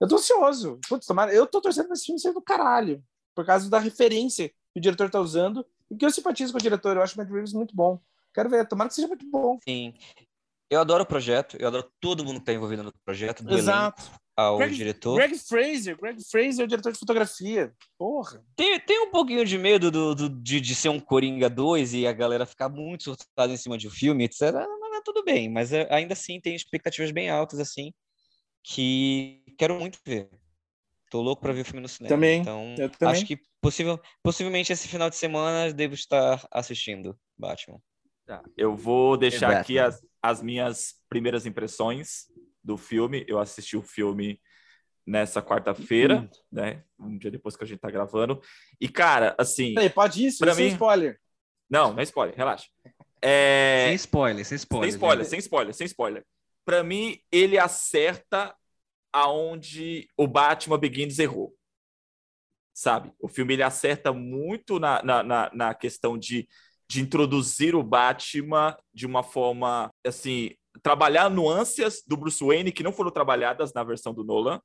Eu 0.00 0.06
tô 0.08 0.16
ansioso. 0.16 0.78
Putz, 0.88 1.06
tomara, 1.06 1.32
eu 1.32 1.46
tô 1.46 1.60
torcendo 1.60 1.86
pra 1.86 1.94
esse 1.94 2.06
filme 2.06 2.20
ser 2.20 2.32
do 2.32 2.40
caralho. 2.42 3.02
Por 3.34 3.44
causa 3.46 3.68
da 3.70 3.78
referência 3.78 4.48
que 4.48 4.78
o 4.78 4.80
diretor 4.80 5.10
tá 5.10 5.20
usando. 5.20 5.64
E 5.90 5.96
que 5.96 6.04
eu 6.04 6.10
simpatizo 6.10 6.52
com 6.52 6.58
o 6.58 6.62
diretor. 6.62 6.96
Eu 6.96 7.02
acho 7.02 7.14
o 7.14 7.18
Matt 7.18 7.30
Reeves 7.30 7.52
muito 7.52 7.74
bom. 7.74 8.00
Quero 8.34 8.48
ver. 8.50 8.66
Tomara 8.68 8.88
que 8.88 8.94
seja 8.94 9.08
muito 9.08 9.28
bom. 9.28 9.58
Sim. 9.66 9.94
Eu 10.70 10.80
adoro 10.80 11.02
o 11.02 11.06
projeto, 11.06 11.56
eu 11.58 11.66
adoro 11.66 11.90
todo 11.98 12.22
mundo 12.22 12.34
que 12.34 12.40
está 12.42 12.52
envolvido 12.52 12.82
no 12.82 12.92
projeto, 13.02 13.42
do 13.42 13.56
Exato. 13.56 14.02
elenco 14.02 14.18
ao 14.36 14.58
Greg- 14.58 14.74
diretor. 14.76 15.14
Greg 15.16 15.38
Fraser. 15.38 15.96
Greg 15.98 16.22
Fraser 16.30 16.60
é 16.60 16.64
o 16.64 16.68
diretor 16.68 16.92
de 16.92 16.98
fotografia. 16.98 17.72
Porra. 17.98 18.44
Tem, 18.54 18.78
tem 18.78 19.00
um 19.00 19.10
pouquinho 19.10 19.46
de 19.46 19.56
medo 19.56 19.90
do, 19.90 20.14
do- 20.14 20.28
de, 20.28 20.60
de 20.60 20.74
ser 20.74 20.90
um 20.90 21.00
Coringa 21.00 21.48
2 21.48 21.94
e 21.94 22.06
a 22.06 22.12
galera 22.12 22.44
ficar 22.44 22.68
muito 22.68 23.04
surtada 23.04 23.50
em 23.50 23.56
cima 23.56 23.78
de 23.78 23.88
um 23.88 23.90
filme, 23.90 24.24
etc. 24.24 24.54
É 24.98 25.02
tudo 25.02 25.24
bem, 25.24 25.48
mas 25.48 25.72
é- 25.72 25.86
ainda 25.92 26.12
assim 26.14 26.40
tem 26.40 26.54
expectativas 26.54 27.10
bem 27.10 27.30
altas, 27.30 27.60
assim, 27.60 27.92
que 28.62 29.42
quero 29.58 29.78
muito 29.78 29.98
ver. 30.04 30.28
Tô 31.10 31.22
louco 31.22 31.40
para 31.40 31.52
ver 31.52 31.62
o 31.62 31.64
filme 31.64 31.80
no 31.80 31.88
cinema. 31.88 32.14
Também, 32.14 32.40
Então, 32.40 32.74
eu 32.78 32.90
também. 32.90 33.14
acho 33.14 33.26
que 33.26 33.38
possível, 33.60 33.98
possivelmente 34.22 34.72
esse 34.72 34.86
final 34.88 35.08
de 35.08 35.16
semana 35.16 35.72
devo 35.72 35.94
estar 35.94 36.46
assistindo 36.50 37.18
Batman. 37.36 37.80
Tá, 38.26 38.42
Eu 38.56 38.76
vou 38.76 39.16
deixar 39.16 39.46
Batman. 39.46 39.60
aqui 39.62 39.78
as, 39.78 40.04
as 40.22 40.42
minhas 40.42 40.94
primeiras 41.08 41.46
impressões 41.46 42.26
do 42.62 42.76
filme. 42.76 43.24
Eu 43.26 43.38
assisti 43.38 43.74
o 43.76 43.82
filme 43.82 44.38
nessa 45.06 45.40
quarta-feira, 45.40 46.28
né? 46.52 46.84
Um 46.98 47.16
dia 47.16 47.30
depois 47.30 47.56
que 47.56 47.64
a 47.64 47.66
gente 47.66 47.78
tá 47.80 47.90
gravando. 47.90 48.38
E, 48.78 48.86
cara, 48.86 49.34
assim. 49.38 49.72
Peraí, 49.74 49.88
pode 49.88 50.26
isso? 50.26 50.40
Pra 50.40 50.54
Sem 50.54 50.66
mim- 50.66 50.72
spoiler. 50.72 51.18
Não, 51.70 51.92
não 51.92 52.00
é 52.00 52.02
spoiler, 52.02 52.36
relaxa. 52.36 52.68
É, 53.22 53.86
Sem 53.88 53.94
spoiler, 53.96 54.44
sem 54.44 54.56
spoiler. 54.56 54.90
sem 54.90 54.96
spoiler, 54.96 55.24
gente. 55.24 55.30
sem 55.30 55.38
spoiler, 55.38 55.74
sem 55.74 55.86
spoiler. 55.86 56.24
Pra 56.64 56.82
mim, 56.84 57.18
ele 57.32 57.58
acerta 57.58 58.54
aonde 59.12 60.08
o 60.16 60.26
Batman 60.26 60.78
Begins 60.78 61.18
errou. 61.18 61.54
Sabe? 62.74 63.12
O 63.18 63.26
filme 63.28 63.54
ele 63.54 63.62
acerta 63.62 64.12
muito 64.12 64.78
na, 64.78 65.02
na, 65.02 65.22
na, 65.22 65.50
na 65.52 65.74
questão 65.74 66.16
de, 66.16 66.46
de 66.88 67.00
introduzir 67.00 67.74
o 67.74 67.82
Batman 67.82 68.76
de 68.94 69.04
uma 69.06 69.22
forma, 69.22 69.90
assim, 70.06 70.54
trabalhar 70.82 71.28
nuances 71.28 72.02
do 72.06 72.16
Bruce 72.16 72.44
Wayne 72.44 72.70
que 72.70 72.84
não 72.84 72.92
foram 72.92 73.10
trabalhadas 73.10 73.72
na 73.74 73.82
versão 73.82 74.14
do 74.14 74.22
Nolan, 74.22 74.60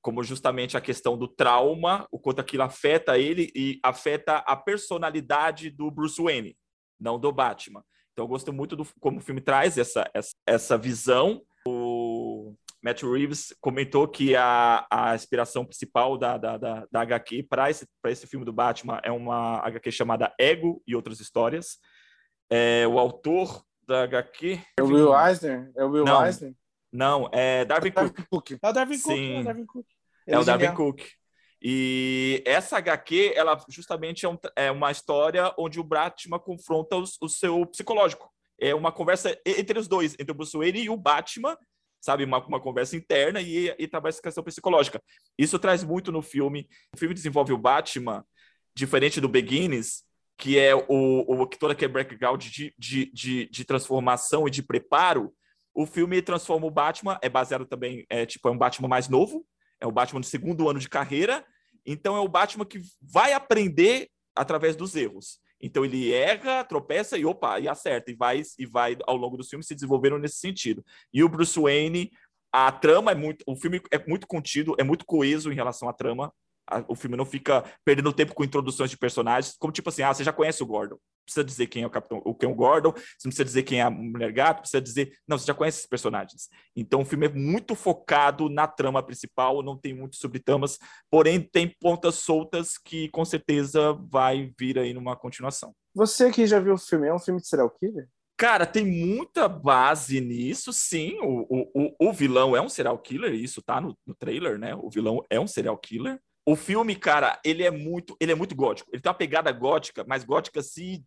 como 0.00 0.24
justamente 0.24 0.76
a 0.76 0.80
questão 0.80 1.16
do 1.16 1.28
trauma, 1.28 2.08
o 2.10 2.18
quanto 2.18 2.40
aquilo 2.40 2.64
afeta 2.64 3.16
ele 3.16 3.52
e 3.54 3.78
afeta 3.84 4.38
a 4.38 4.56
personalidade 4.56 5.70
do 5.70 5.88
Bruce 5.88 6.20
Wayne, 6.20 6.56
não 7.02 7.18
do 7.18 7.32
Batman. 7.32 7.84
Então, 8.12 8.24
eu 8.24 8.28
gosto 8.28 8.52
muito 8.52 8.76
do 8.76 8.86
como 9.00 9.18
o 9.18 9.20
filme 9.20 9.40
traz 9.40 9.76
essa, 9.76 10.08
essa, 10.14 10.32
essa 10.46 10.78
visão. 10.78 11.42
O 11.66 12.54
Matt 12.82 13.02
Reeves 13.02 13.54
comentou 13.60 14.06
que 14.06 14.36
a, 14.36 14.86
a 14.90 15.14
inspiração 15.14 15.64
principal 15.64 16.16
da, 16.18 16.36
da, 16.36 16.56
da, 16.56 16.86
da 16.90 17.00
HQ 17.00 17.44
para 17.44 17.70
esse, 17.70 17.86
pra 18.00 18.10
esse 18.10 18.26
filme 18.26 18.44
do 18.44 18.52
Batman 18.52 19.00
é 19.02 19.10
uma 19.10 19.58
HQ 19.66 19.90
chamada 19.92 20.32
Ego 20.38 20.82
e 20.86 20.94
Outras 20.94 21.20
Histórias. 21.20 21.78
É, 22.50 22.86
o 22.86 22.98
autor 22.98 23.64
da 23.86 24.02
HQ. 24.02 24.60
É 24.78 24.82
o 24.82 24.86
Will 24.86 25.18
Eisner? 25.18 25.72
É 25.74 25.84
o 25.84 25.90
Will 25.90 26.04
Não. 26.04 26.24
Eisner? 26.24 26.54
Não, 26.92 27.30
é 27.32 27.64
Darwin 27.64 27.90
Cook. 27.90 28.12
Darwin 28.12 28.26
Cook. 28.30 28.50
É 28.62 28.68
o 28.68 28.72
Darwin 28.72 29.00
Cook. 29.00 29.16
Sim. 29.16 29.32
É 29.32 29.40
o 29.40 29.44
Darwin 29.44 29.66
Cook. 29.66 29.86
É 30.26 30.38
o 30.38 30.44
Darwin 30.44 30.66
genial. 30.66 30.76
Cook. 30.76 31.02
E 31.62 32.42
essa 32.44 32.78
HQ, 32.78 33.32
ela 33.36 33.56
justamente 33.68 34.26
é, 34.26 34.28
um- 34.28 34.38
é 34.56 34.70
uma 34.70 34.90
história 34.90 35.52
onde 35.56 35.78
o 35.78 35.84
Batman 35.84 36.38
confronta 36.38 36.96
os- 36.96 37.16
o 37.20 37.28
seu 37.28 37.64
psicológico. 37.66 38.28
É 38.60 38.74
uma 38.74 38.90
conversa 38.90 39.38
entre 39.46 39.78
os 39.78 39.86
dois, 39.86 40.14
entre 40.14 40.32
o 40.32 40.34
Bruce 40.34 40.56
Wayne 40.56 40.82
e 40.82 40.90
o 40.90 40.96
Batman, 40.96 41.56
sabe? 42.00 42.24
Uma, 42.24 42.44
uma 42.44 42.60
conversa 42.60 42.96
interna 42.96 43.40
e, 43.40 43.72
e 43.78 43.86
trabalha 43.86 44.10
essa 44.10 44.22
questão 44.22 44.42
psicológica. 44.42 45.00
Isso 45.38 45.58
traz 45.58 45.84
muito 45.84 46.10
no 46.10 46.20
filme. 46.20 46.68
O 46.94 46.98
filme 46.98 47.14
desenvolve 47.14 47.52
o 47.52 47.58
Batman, 47.58 48.24
diferente 48.74 49.20
do 49.20 49.28
Begins, 49.28 50.02
que 50.36 50.58
é 50.58 50.74
o, 50.74 50.84
o 50.88 51.46
que 51.46 51.58
toda 51.58 51.74
que 51.74 51.84
é 51.84 51.88
background 51.88 52.42
de, 52.44 52.74
de, 52.76 53.06
de, 53.12 53.46
de 53.48 53.64
transformação 53.64 54.48
e 54.48 54.50
de 54.50 54.62
preparo, 54.62 55.32
o 55.74 55.86
filme 55.86 56.20
transforma 56.20 56.66
o 56.66 56.70
Batman, 56.70 57.18
é 57.22 57.28
baseado 57.28 57.64
também, 57.64 58.04
é 58.10 58.26
tipo, 58.26 58.48
é 58.48 58.50
um 58.50 58.58
Batman 58.58 58.88
mais 58.88 59.08
novo, 59.08 59.46
é 59.82 59.86
o 59.86 59.92
Batman 59.92 60.20
do 60.20 60.26
segundo 60.26 60.68
ano 60.68 60.78
de 60.78 60.88
carreira, 60.88 61.44
então 61.84 62.16
é 62.16 62.20
o 62.20 62.28
Batman 62.28 62.64
que 62.64 62.80
vai 63.02 63.32
aprender 63.32 64.08
através 64.34 64.76
dos 64.76 64.94
erros. 64.94 65.40
Então 65.60 65.84
ele 65.84 66.12
erra, 66.12 66.64
tropeça 66.64 67.18
e 67.18 67.24
opa, 67.24 67.58
e 67.58 67.68
acerta, 67.68 68.10
e 68.10 68.14
vai, 68.14 68.42
e 68.58 68.64
vai 68.64 68.96
ao 69.06 69.16
longo 69.16 69.36
do 69.36 69.44
filme 69.44 69.64
se 69.64 69.74
desenvolvendo 69.74 70.18
nesse 70.18 70.36
sentido. 70.36 70.84
E 71.12 71.22
o 71.22 71.28
Bruce 71.28 71.58
Wayne, 71.58 72.10
a 72.52 72.70
trama 72.70 73.10
é 73.10 73.14
muito. 73.14 73.44
O 73.46 73.56
filme 73.56 73.80
é 73.90 73.98
muito 74.06 74.26
contido, 74.26 74.74
é 74.78 74.84
muito 74.84 75.04
coeso 75.04 75.50
em 75.52 75.54
relação 75.54 75.88
à 75.88 75.92
trama 75.92 76.32
o 76.88 76.94
filme 76.94 77.16
não 77.16 77.24
fica 77.24 77.64
perdendo 77.84 78.12
tempo 78.12 78.34
com 78.34 78.44
introduções 78.44 78.90
de 78.90 78.96
personagens, 78.96 79.56
como 79.58 79.72
tipo 79.72 79.88
assim, 79.88 80.02
ah, 80.02 80.12
você 80.12 80.24
já 80.24 80.32
conhece 80.32 80.62
o 80.62 80.66
Gordon, 80.66 80.96
precisa 81.24 81.44
dizer 81.44 81.66
quem 81.66 81.82
é 81.82 81.86
o 81.86 81.90
Capitão, 81.90 82.22
o 82.24 82.34
quem 82.34 82.48
é 82.48 82.52
o 82.52 82.54
Gordon, 82.54 82.92
você 82.92 83.26
não 83.26 83.30
precisa 83.30 83.44
dizer 83.44 83.62
quem 83.62 83.80
é 83.80 83.82
a 83.82 83.90
Mulher 83.90 84.32
Gato, 84.32 84.60
precisa 84.60 84.80
dizer, 84.80 85.12
não, 85.26 85.38
você 85.38 85.46
já 85.46 85.54
conhece 85.54 85.78
esses 85.78 85.88
personagens. 85.88 86.48
Então 86.76 87.02
o 87.02 87.04
filme 87.04 87.26
é 87.26 87.28
muito 87.28 87.74
focado 87.74 88.48
na 88.48 88.66
trama 88.66 89.02
principal, 89.02 89.62
não 89.62 89.76
tem 89.76 89.94
muito 89.94 90.16
subtramas, 90.16 90.78
porém 91.10 91.40
tem 91.40 91.68
pontas 91.80 92.16
soltas 92.16 92.78
que 92.78 93.08
com 93.08 93.24
certeza 93.24 93.92
vai 94.10 94.52
vir 94.58 94.78
aí 94.78 94.92
numa 94.94 95.16
continuação. 95.16 95.74
Você 95.94 96.30
que 96.30 96.46
já 96.46 96.58
viu 96.58 96.74
o 96.74 96.78
filme, 96.78 97.08
é 97.08 97.14
um 97.14 97.18
filme 97.18 97.40
de 97.40 97.48
serial 97.48 97.70
killer? 97.70 98.08
Cara, 98.36 98.66
tem 98.66 98.84
muita 98.84 99.46
base 99.46 100.20
nisso, 100.20 100.72
sim. 100.72 101.16
O, 101.20 101.68
o, 101.74 102.08
o 102.08 102.12
vilão 102.12 102.56
é 102.56 102.60
um 102.60 102.68
serial 102.68 102.98
killer, 102.98 103.34
isso 103.34 103.62
tá 103.62 103.80
no, 103.80 103.96
no 104.04 104.14
trailer, 104.14 104.58
né? 104.58 104.74
O 104.74 104.90
vilão 104.90 105.22
é 105.30 105.38
um 105.38 105.46
serial 105.46 105.78
killer. 105.78 106.20
O 106.46 106.56
filme, 106.56 106.96
cara, 106.96 107.40
ele 107.44 107.62
é 107.62 107.70
muito, 107.70 108.16
ele 108.20 108.32
é 108.32 108.34
muito 108.34 108.54
gótico. 108.54 108.90
Ele 108.92 109.00
tem 109.00 109.10
uma 109.10 109.18
pegada 109.18 109.52
gótica, 109.52 110.04
mas 110.06 110.24
gótica 110.24 110.60
assim, 110.60 111.04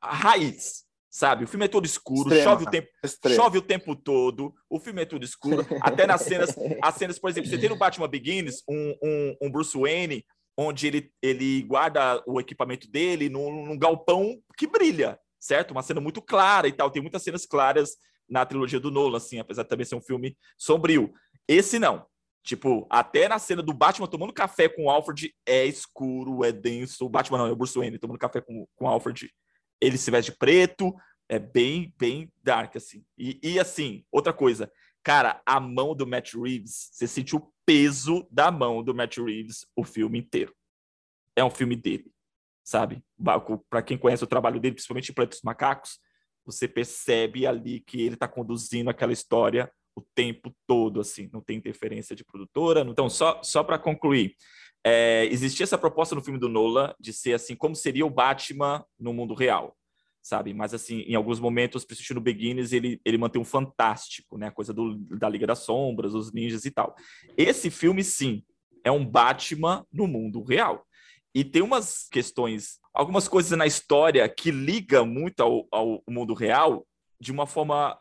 a 0.00 0.14
raiz, 0.14 0.84
sabe? 1.10 1.44
O 1.44 1.48
filme 1.48 1.66
é 1.66 1.68
todo 1.68 1.84
escuro, 1.84 2.32
Extrema, 2.32 2.42
chove 2.44 2.64
o 2.64 2.70
tempo, 2.70 2.88
chove 3.28 3.58
o 3.58 3.62
tempo 3.62 3.94
todo. 3.94 4.54
O 4.70 4.80
filme 4.80 5.02
é 5.02 5.04
tudo 5.04 5.24
escuro, 5.24 5.66
até 5.82 6.06
nas 6.06 6.22
cenas, 6.22 6.54
as 6.82 6.94
cenas, 6.94 7.18
por 7.18 7.28
exemplo, 7.28 7.50
você 7.50 7.58
tem 7.58 7.68
no 7.68 7.76
Batman 7.76 8.08
Begins 8.08 8.62
um, 8.68 8.96
um, 9.02 9.36
um 9.42 9.50
Bruce 9.50 9.78
Wayne 9.78 10.24
onde 10.56 10.86
ele, 10.86 11.12
ele 11.22 11.62
guarda 11.62 12.22
o 12.26 12.40
equipamento 12.40 12.90
dele 12.90 13.28
num, 13.28 13.66
num 13.66 13.78
galpão 13.78 14.38
que 14.56 14.66
brilha, 14.66 15.18
certo? 15.38 15.70
Uma 15.70 15.82
cena 15.82 16.00
muito 16.00 16.20
clara 16.20 16.68
e 16.68 16.72
tal. 16.72 16.90
Tem 16.90 17.00
muitas 17.00 17.22
cenas 17.22 17.46
claras 17.46 17.96
na 18.28 18.44
trilogia 18.44 18.78
do 18.78 18.90
Nolan, 18.90 19.16
assim, 19.16 19.38
apesar 19.38 19.62
de 19.62 19.68
também 19.68 19.86
ser 19.86 19.94
um 19.94 20.02
filme 20.02 20.36
sombrio. 20.58 21.12
Esse 21.48 21.78
não. 21.78 22.06
Tipo, 22.42 22.86
até 22.88 23.28
na 23.28 23.38
cena 23.38 23.62
do 23.62 23.72
Batman 23.72 24.06
tomando 24.06 24.32
café 24.32 24.68
com 24.68 24.84
o 24.84 24.90
Alfred 24.90 25.34
é 25.46 25.66
escuro, 25.66 26.44
é 26.44 26.50
denso. 26.50 27.04
O 27.04 27.08
Batman 27.08 27.38
não, 27.38 27.46
é 27.46 27.52
o 27.52 27.56
Bruce 27.56 27.78
Wayne 27.78 27.98
tomando 27.98 28.18
café 28.18 28.40
com, 28.40 28.66
com 28.74 28.84
o 28.86 28.88
Alfred. 28.88 29.30
Ele 29.80 29.98
se 29.98 30.10
veste 30.10 30.32
de 30.32 30.38
preto, 30.38 30.94
é 31.28 31.38
bem, 31.38 31.94
bem 31.98 32.32
dark, 32.42 32.76
assim. 32.76 33.04
E, 33.16 33.38
e 33.42 33.58
assim, 33.58 34.04
outra 34.10 34.32
coisa, 34.32 34.72
cara, 35.02 35.40
a 35.44 35.60
mão 35.60 35.94
do 35.94 36.06
Matt 36.06 36.34
Reeves, 36.34 36.90
você 36.92 37.06
sente 37.06 37.36
o 37.36 37.52
peso 37.64 38.26
da 38.30 38.50
mão 38.50 38.82
do 38.82 38.94
Matt 38.94 39.18
Reeves 39.18 39.66
o 39.76 39.84
filme 39.84 40.18
inteiro. 40.18 40.54
É 41.36 41.44
um 41.44 41.50
filme 41.50 41.76
dele, 41.76 42.10
sabe? 42.64 43.02
Para 43.68 43.82
quem 43.82 43.98
conhece 43.98 44.24
o 44.24 44.26
trabalho 44.26 44.58
dele, 44.58 44.74
principalmente 44.74 45.10
em 45.10 45.14
Planeta 45.14 45.38
Macacos, 45.44 46.00
você 46.44 46.66
percebe 46.66 47.46
ali 47.46 47.80
que 47.80 48.00
ele 48.00 48.14
está 48.14 48.26
conduzindo 48.26 48.90
aquela 48.90 49.12
história 49.12 49.70
o 50.00 50.06
tempo 50.14 50.54
todo, 50.66 51.00
assim, 51.00 51.28
não 51.32 51.40
tem 51.40 51.56
interferência 51.56 52.16
de 52.16 52.24
produtora. 52.24 52.80
Então, 52.88 53.08
só, 53.08 53.40
só 53.42 53.62
para 53.62 53.78
concluir, 53.78 54.34
é, 54.84 55.26
existia 55.26 55.64
essa 55.64 55.78
proposta 55.78 56.14
no 56.14 56.22
filme 56.22 56.38
do 56.38 56.48
Nolan 56.48 56.94
de 56.98 57.12
ser 57.12 57.34
assim, 57.34 57.54
como 57.54 57.76
seria 57.76 58.06
o 58.06 58.10
Batman 58.10 58.84
no 58.98 59.12
mundo 59.12 59.34
real, 59.34 59.76
sabe? 60.22 60.54
Mas, 60.54 60.72
assim, 60.72 61.00
em 61.00 61.14
alguns 61.14 61.38
momentos, 61.38 61.84
principalmente 61.84 62.14
no 62.14 62.20
Beginners, 62.20 62.72
ele, 62.72 63.00
ele 63.04 63.18
mantém 63.18 63.40
um 63.40 63.44
fantástico, 63.44 64.38
né? 64.38 64.48
A 64.48 64.52
coisa 64.52 64.72
do, 64.72 64.96
da 65.18 65.28
Liga 65.28 65.46
das 65.46 65.60
Sombras, 65.60 66.14
os 66.14 66.32
ninjas 66.32 66.64
e 66.64 66.70
tal. 66.70 66.94
Esse 67.36 67.70
filme, 67.70 68.02
sim, 68.02 68.42
é 68.82 68.90
um 68.90 69.04
Batman 69.04 69.86
no 69.92 70.06
mundo 70.06 70.42
real. 70.42 70.86
E 71.34 71.44
tem 71.44 71.62
umas 71.62 72.08
questões, 72.08 72.80
algumas 72.92 73.28
coisas 73.28 73.56
na 73.56 73.66
história 73.66 74.28
que 74.28 74.50
liga 74.50 75.04
muito 75.04 75.40
ao, 75.40 75.66
ao 75.70 76.02
mundo 76.08 76.34
real 76.34 76.86
de 77.20 77.30
uma 77.30 77.46
forma 77.46 77.96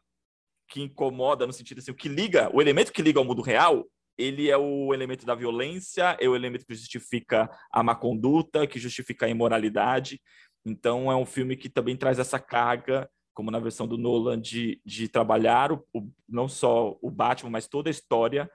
que 0.70 0.82
incomoda 0.82 1.48
no 1.48 1.54
sentido 1.54 1.80
assim, 1.80 1.92
o 1.92 1.96
que 1.96 2.08
liga, 2.08 2.50
o 2.54 2.62
elemento 2.62 2.94
que 2.94 3.02
liga 3.02 3.20
ao 3.20 3.26
mundo 3.26 3.42
real, 3.42 3.86
ele 4.18 4.50
é 4.50 4.58
o 4.58 4.94
elemento 4.94 5.26
da 5.26 5.34
violência, 5.34 6.16
é 6.20 6.28
o 6.28 6.36
elemento 6.36 6.66
que 6.66 6.76
justifica 6.76 7.50
a 7.72 7.82
má 7.82 7.96
conduta, 7.96 8.68
que 8.68 8.78
justifica 8.78 9.26
a 9.26 9.30
imoralidade. 9.30 10.22
Então 10.66 11.12
é 11.12 11.16
um 11.16 11.26
filme 11.26 11.56
que 11.56 11.70
também 11.70 11.96
traz 11.96 12.20
essa 12.20 12.38
carga, 12.38 13.10
como 13.34 13.50
na 13.50 13.60
versão 13.60 13.88
do 13.88 13.98
Nolan, 13.98 14.40
de, 14.40 14.82
de 14.86 15.08
trabalhar 15.08 15.72
o, 15.72 15.86
o, 15.94 16.12
não 16.28 16.48
só 16.48 16.98
o 17.02 17.10
Batman, 17.10 17.50
mas 17.50 17.68
toda 17.68 17.90
a 17.90 17.92
história 17.92 18.50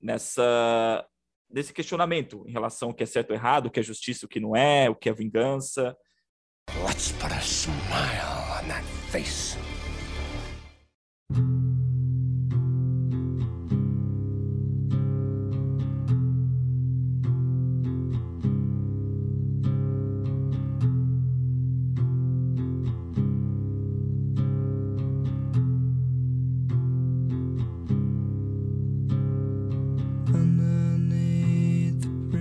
nessa 0.00 1.04
desse 1.52 1.72
questionamento 1.72 2.44
em 2.46 2.52
relação 2.52 2.90
ao 2.90 2.94
que 2.94 3.02
é 3.02 3.06
certo 3.06 3.30
ou 3.30 3.36
errado, 3.36 3.66
o 3.66 3.70
que 3.70 3.80
é 3.80 3.82
justiça, 3.82 4.24
o 4.24 4.28
que 4.28 4.38
não 4.38 4.54
é, 4.54 4.88
o 4.88 4.94
que 4.94 5.08
é 5.08 5.12
vingança. 5.12 5.96
Let's 6.86 7.10
put 7.10 7.32
a 7.32 7.40
smile 7.40 8.62
on 8.62 8.68
that 8.68 8.84
face. 9.10 9.58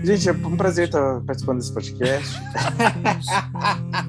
Gente, 0.10 0.28
é 0.28 0.32
um 0.32 0.58
prazer 0.58 0.88
estar 0.88 1.22
participando 1.22 1.60
desse 1.60 1.72
podcast. 1.72 2.40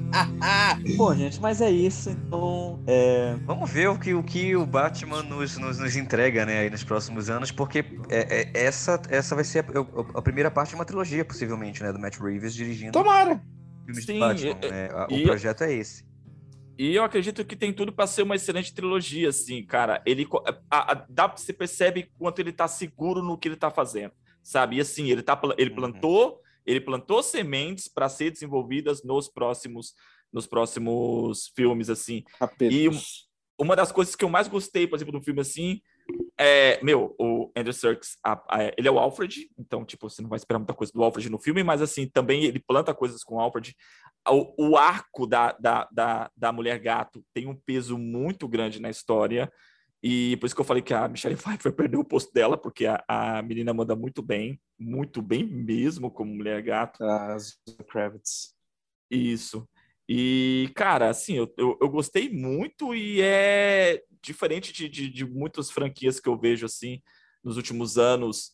Bom, 0.95 1.13
gente, 1.15 1.39
mas 1.39 1.61
é 1.61 1.69
isso. 1.69 2.09
Então, 2.09 2.83
é... 2.87 3.35
vamos 3.45 3.69
ver 3.69 3.89
o 3.89 3.97
que 3.97 4.13
o, 4.13 4.23
que 4.23 4.55
o 4.55 4.65
Batman 4.65 5.23
nos, 5.23 5.57
nos, 5.57 5.79
nos 5.79 5.95
entrega 5.95 6.45
né, 6.45 6.59
aí 6.59 6.69
nos 6.69 6.83
próximos 6.83 7.29
anos, 7.29 7.51
porque 7.51 7.85
é, 8.09 8.41
é, 8.41 8.51
essa, 8.53 9.01
essa 9.09 9.35
vai 9.35 9.43
ser 9.43 9.65
a, 9.65 10.17
a, 10.17 10.21
primeira 10.21 10.49
parte 10.49 10.69
de 10.69 10.75
uma 10.75 10.85
trilogia, 10.85 11.23
possivelmente, 11.25 11.81
né? 11.83 11.91
Do 11.91 11.99
Matt 11.99 12.17
Reeves 12.19 12.53
dirigindo. 12.53 12.91
Tomara! 12.91 13.41
Filmes 13.85 14.05
Sim, 14.05 14.13
de 14.13 14.19
Batman, 14.19 14.69
né? 14.69 14.89
O 15.09 15.23
projeto 15.23 15.63
é 15.63 15.73
esse. 15.73 16.05
E 16.77 16.95
eu 16.95 17.03
acredito 17.03 17.45
que 17.45 17.55
tem 17.55 17.71
tudo 17.71 17.93
para 17.93 18.07
ser 18.07 18.23
uma 18.23 18.35
excelente 18.35 18.73
trilogia, 18.73 19.29
assim, 19.29 19.63
cara. 19.63 20.01
Ele 20.05 20.27
a, 20.69 20.91
a, 20.91 21.05
dá, 21.07 21.27
você 21.27 21.53
percebe 21.53 22.09
quanto 22.17 22.39
ele 22.39 22.51
tá 22.51 22.67
seguro 22.67 23.21
no 23.21 23.37
que 23.37 23.47
ele 23.47 23.55
tá 23.55 23.69
fazendo 23.69 24.13
sabe? 24.43 24.77
E 24.77 24.81
assim, 24.81 25.09
ele, 25.09 25.21
tá, 25.21 25.39
ele 25.57 25.69
uhum. 25.69 25.75
plantou, 25.75 26.41
ele 26.65 26.81
plantou 26.81 27.23
sementes 27.23 27.87
para 27.87 28.09
ser 28.09 28.31
desenvolvidas 28.31 29.03
nos 29.03 29.27
próximos 29.27 29.93
nos 30.31 30.47
próximos 30.47 31.51
filmes 31.55 31.89
assim. 31.89 32.23
Apenas. 32.39 32.73
E 32.73 32.89
uma 33.61 33.75
das 33.75 33.91
coisas 33.91 34.15
que 34.15 34.25
eu 34.25 34.29
mais 34.29 34.47
gostei, 34.47 34.87
por 34.87 34.95
exemplo, 34.95 35.11
do 35.11 35.23
filme 35.23 35.41
assim, 35.41 35.81
é, 36.37 36.83
meu, 36.83 37.15
o 37.19 37.51
Andrew 37.55 37.73
Serkis, 37.73 38.17
ele 38.75 38.87
é 38.87 38.91
o 38.91 38.97
Alfred, 38.97 39.49
então, 39.57 39.85
tipo, 39.85 40.09
você 40.09 40.21
não 40.21 40.29
vai 40.29 40.37
esperar 40.37 40.57
muita 40.59 40.73
coisa 40.73 40.91
do 40.91 41.03
Alfred 41.03 41.29
no 41.29 41.37
filme, 41.37 41.63
mas, 41.63 41.81
assim, 41.81 42.07
também 42.07 42.43
ele 42.43 42.59
planta 42.59 42.93
coisas 42.93 43.23
com 43.23 43.35
o 43.35 43.39
Alfred. 43.39 43.75
O, 44.27 44.71
o 44.71 44.77
arco 44.77 45.27
da, 45.27 45.51
da, 45.53 45.87
da, 45.91 46.31
da 46.35 46.51
Mulher 46.51 46.79
Gato 46.79 47.23
tem 47.33 47.47
um 47.47 47.55
peso 47.55 47.97
muito 47.97 48.47
grande 48.47 48.81
na 48.81 48.89
história. 48.89 49.51
E 50.03 50.35
por 50.37 50.47
isso 50.47 50.55
que 50.55 50.61
eu 50.61 50.65
falei 50.65 50.81
que 50.81 50.95
a 50.95 51.07
Michelle 51.07 51.35
Pfeiffer 51.35 51.71
perdeu 51.71 51.99
o 51.99 52.05
posto 52.05 52.33
dela, 52.33 52.57
porque 52.57 52.87
a, 52.87 53.03
a 53.07 53.41
menina 53.43 53.71
manda 53.71 53.95
muito 53.95 54.23
bem, 54.23 54.59
muito 54.79 55.21
bem 55.21 55.45
mesmo 55.45 56.09
como 56.09 56.33
mulher 56.33 56.61
gato. 56.63 57.03
A 57.03 57.37
Kravitz. 57.87 58.55
Isso. 59.11 59.69
E, 60.13 60.69
cara, 60.75 61.09
assim, 61.09 61.37
eu, 61.37 61.53
eu, 61.57 61.77
eu, 61.81 61.87
gostei 61.87 62.27
muito 62.27 62.93
e 62.93 63.21
é 63.21 64.03
diferente 64.21 64.73
de, 64.73 64.89
de, 64.89 65.07
de, 65.07 65.25
muitas 65.25 65.71
franquias 65.71 66.19
que 66.19 66.27
eu 66.27 66.37
vejo, 66.37 66.65
assim, 66.65 67.01
nos 67.41 67.55
últimos 67.55 67.97
anos. 67.97 68.51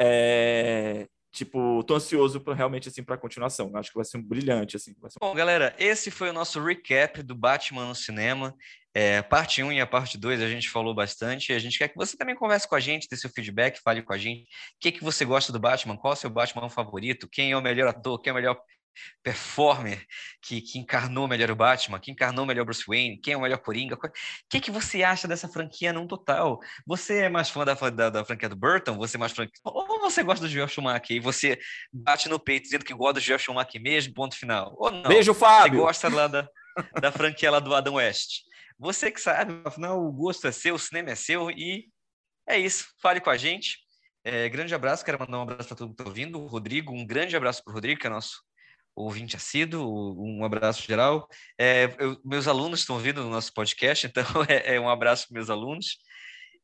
É, 0.00 1.08
tipo, 1.32 1.82
tô 1.82 1.96
ansioso 1.96 2.40
para 2.40 2.54
realmente, 2.54 2.88
assim, 2.88 3.02
para 3.02 3.18
continuação. 3.18 3.72
Acho 3.74 3.90
que 3.90 3.96
vai 3.96 4.04
ser 4.04 4.18
um 4.18 4.22
brilhante, 4.22 4.76
assim. 4.76 4.94
Ser... 5.08 5.18
Bom, 5.20 5.34
galera, 5.34 5.74
esse 5.80 6.12
foi 6.12 6.30
o 6.30 6.32
nosso 6.32 6.62
recap 6.62 7.24
do 7.24 7.34
Batman 7.34 7.88
no 7.88 7.94
cinema. 7.96 8.54
É, 8.94 9.20
parte 9.20 9.64
1 9.64 9.72
e 9.72 9.80
a 9.80 9.86
parte 9.88 10.16
2 10.16 10.40
a 10.40 10.48
gente 10.48 10.70
falou 10.70 10.94
bastante. 10.94 11.52
A 11.52 11.58
gente 11.58 11.76
quer 11.76 11.88
que 11.88 11.96
você 11.96 12.16
também 12.16 12.36
converse 12.36 12.68
com 12.68 12.76
a 12.76 12.80
gente, 12.80 13.08
dê 13.10 13.16
seu 13.16 13.30
feedback, 13.30 13.82
fale 13.82 14.00
com 14.00 14.12
a 14.12 14.18
gente. 14.18 14.42
O 14.42 14.46
que, 14.78 14.92
que 14.92 15.02
você 15.02 15.24
gosta 15.24 15.52
do 15.52 15.58
Batman? 15.58 15.96
Qual 15.96 16.12
é 16.12 16.16
o 16.16 16.20
seu 16.20 16.30
Batman 16.30 16.70
favorito? 16.70 17.28
Quem 17.28 17.50
é 17.50 17.56
o 17.56 17.60
melhor 17.60 17.88
ator? 17.88 18.20
Quem 18.20 18.30
é 18.30 18.32
o 18.32 18.36
melhor 18.36 18.56
performer 19.22 20.04
que, 20.42 20.60
que 20.60 20.78
encarnou 20.78 21.26
melhor 21.28 21.50
o 21.50 21.56
Batman, 21.56 21.98
que 21.98 22.10
encarnou 22.10 22.46
melhor 22.46 22.62
o 22.62 22.66
Bruce 22.66 22.84
Wayne, 22.86 23.18
quem 23.18 23.34
é 23.34 23.36
o 23.36 23.40
melhor 23.40 23.58
Coringa. 23.58 23.94
O 23.94 23.98
que, 24.48 24.60
que 24.60 24.70
você 24.70 25.02
acha 25.02 25.26
dessa 25.26 25.48
franquia 25.48 25.92
num 25.92 26.06
total? 26.06 26.60
Você 26.86 27.22
é 27.22 27.28
mais 27.28 27.50
fã 27.50 27.64
da, 27.64 27.74
da, 27.74 28.10
da 28.10 28.24
franquia 28.24 28.48
do 28.48 28.56
Burton? 28.56 28.96
Você 28.96 29.16
é 29.16 29.20
mais 29.20 29.32
fã... 29.32 29.46
Ou 29.64 30.00
você 30.00 30.22
gosta 30.22 30.46
do 30.46 30.50
Joel 30.50 30.68
Schumacher 30.68 31.16
e 31.16 31.20
você 31.20 31.58
bate 31.92 32.28
no 32.28 32.38
peito 32.38 32.64
dizendo 32.64 32.84
que 32.84 32.94
gosta 32.94 33.14
do 33.14 33.20
Joel 33.20 33.38
Schumacher 33.38 33.80
mesmo, 33.80 34.14
ponto 34.14 34.36
final? 34.36 34.74
Ou 34.78 34.90
não? 34.90 35.02
Beijo, 35.02 35.34
Fábio! 35.34 35.80
Você 35.80 35.86
gosta 35.86 36.08
lá 36.08 36.26
da, 36.26 36.48
da 37.00 37.12
franquia 37.12 37.50
lá 37.50 37.60
do 37.60 37.74
Adam 37.74 37.94
West? 37.94 38.42
Você 38.78 39.10
que 39.10 39.20
sabe, 39.20 39.60
afinal, 39.64 40.04
o 40.04 40.12
gosto 40.12 40.46
é 40.46 40.52
seu, 40.52 40.74
o 40.74 40.78
cinema 40.78 41.10
é 41.10 41.14
seu 41.14 41.50
e 41.50 41.88
é 42.48 42.58
isso. 42.58 42.88
Fale 43.00 43.20
com 43.20 43.30
a 43.30 43.36
gente. 43.36 43.78
É, 44.24 44.48
grande 44.48 44.74
abraço, 44.74 45.04
quero 45.04 45.18
mandar 45.18 45.38
um 45.38 45.42
abraço 45.42 45.68
para 45.68 45.76
todo 45.76 45.88
mundo 45.88 45.96
que 45.96 46.02
está 46.02 46.10
ouvindo. 46.10 46.46
Rodrigo, 46.46 46.92
um 46.92 47.06
grande 47.06 47.36
abraço 47.36 47.62
para 47.62 47.70
o 47.70 47.74
Rodrigo, 47.74 48.00
que 48.00 48.06
é 48.06 48.10
nosso 48.10 48.42
ouvinte 48.94 49.36
assíduo, 49.36 50.16
um 50.18 50.44
abraço 50.44 50.82
geral. 50.82 51.28
É, 51.58 51.94
eu, 51.98 52.20
meus 52.24 52.46
alunos 52.46 52.80
estão 52.80 52.96
ouvindo 52.96 53.22
o 53.22 53.30
nosso 53.30 53.52
podcast, 53.52 54.06
então 54.08 54.24
é, 54.48 54.76
é 54.76 54.80
um 54.80 54.88
abraço 54.88 55.28
para 55.28 55.34
meus 55.34 55.50
alunos. 55.50 55.98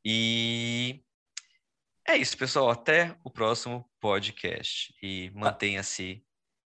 E 0.05 1.03
é 2.07 2.17
isso, 2.17 2.37
pessoal. 2.37 2.71
Até 2.71 3.17
o 3.25 3.31
próximo 3.31 3.89
podcast. 4.01 4.95
E 5.03 5.31
mantenha-se 5.35 6.25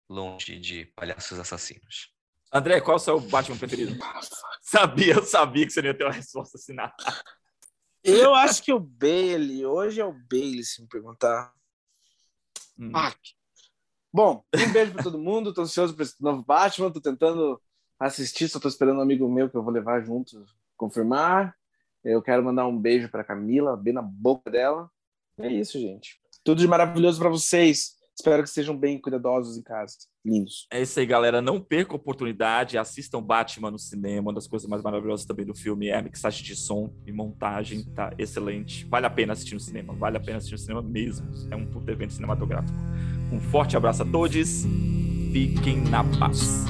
longe 0.08 0.58
de 0.58 0.86
palhaços 0.96 1.38
assassinos. 1.38 2.12
André, 2.52 2.80
qual 2.80 2.96
é 2.96 3.00
o 3.00 3.02
seu 3.02 3.20
Batman 3.20 3.58
preferido? 3.58 3.98
sabia, 4.62 5.14
eu 5.14 5.24
sabia 5.24 5.66
que 5.66 5.72
você 5.72 5.82
não 5.82 5.88
ia 5.88 5.94
ter 5.96 6.04
uma 6.04 6.12
resposta 6.12 6.56
assinada. 6.56 6.94
Eu 8.02 8.34
acho 8.34 8.62
que 8.62 8.72
o 8.72 8.78
Bailey, 8.78 9.64
hoje 9.64 10.00
é 10.00 10.04
o 10.04 10.12
Bailey, 10.12 10.62
se 10.62 10.82
me 10.82 10.88
perguntar. 10.88 11.52
Hum. 12.78 12.92
Ah, 12.94 13.12
bom, 14.14 14.44
um 14.54 14.72
beijo 14.72 14.92
para 14.92 15.02
todo 15.02 15.18
mundo. 15.18 15.52
Tô 15.52 15.62
ansioso 15.62 15.92
para 15.92 16.04
esse 16.04 16.22
novo 16.22 16.44
Batman. 16.44 16.92
Tô 16.92 17.00
tentando 17.00 17.60
assistir, 17.98 18.48
só 18.48 18.60
tô 18.60 18.68
esperando 18.68 18.98
um 18.98 19.02
amigo 19.02 19.28
meu 19.28 19.50
que 19.50 19.56
eu 19.56 19.62
vou 19.62 19.72
levar 19.72 20.04
junto 20.04 20.46
confirmar. 20.76 21.56
Eu 22.04 22.22
quero 22.22 22.44
mandar 22.44 22.66
um 22.66 22.78
beijo 22.78 23.08
para 23.08 23.24
Camila, 23.24 23.76
bem 23.76 23.92
na 23.92 24.02
boca 24.02 24.50
dela. 24.50 24.88
É 25.38 25.48
isso, 25.48 25.80
gente. 25.80 26.20
Tudo 26.44 26.60
de 26.60 26.68
maravilhoso 26.68 27.18
para 27.18 27.28
vocês. 27.28 27.94
Espero 28.14 28.42
que 28.42 28.50
sejam 28.50 28.76
bem 28.76 29.00
cuidadosos 29.00 29.56
em 29.56 29.62
casa. 29.62 29.96
Lindos. 30.24 30.66
É 30.72 30.80
isso 30.80 30.98
aí, 30.98 31.04
galera. 31.04 31.42
Não 31.42 31.60
perca 31.60 31.92
a 31.92 31.96
oportunidade. 31.96 32.78
Assistam 32.78 33.22
Batman 33.22 33.70
no 33.70 33.78
cinema. 33.78 34.28
Uma 34.28 34.32
das 34.32 34.46
coisas 34.46 34.68
mais 34.68 34.82
maravilhosas 34.82 35.26
também 35.26 35.44
do 35.44 35.54
filme 35.54 35.88
é 35.88 35.98
a 35.98 36.02
mixagem 36.02 36.42
de 36.42 36.56
som 36.56 36.90
e 37.06 37.12
montagem. 37.12 37.84
Tá 37.94 38.12
excelente. 38.16 38.86
Vale 38.86 39.06
a 39.06 39.10
pena 39.10 39.34
assistir 39.34 39.54
no 39.54 39.60
cinema. 39.60 39.92
Vale 39.94 40.16
a 40.16 40.20
pena 40.20 40.38
assistir 40.38 40.54
no 40.54 40.58
cinema 40.58 40.82
mesmo. 40.82 41.28
É 41.50 41.56
um 41.56 41.66
puto 41.66 41.90
evento 41.90 42.14
cinematográfico. 42.14 42.78
Um 43.30 43.40
forte 43.40 43.76
abraço 43.76 44.02
a 44.02 44.06
todos. 44.06 44.64
Fiquem 45.32 45.82
na 45.82 46.04
paz. 46.04 46.64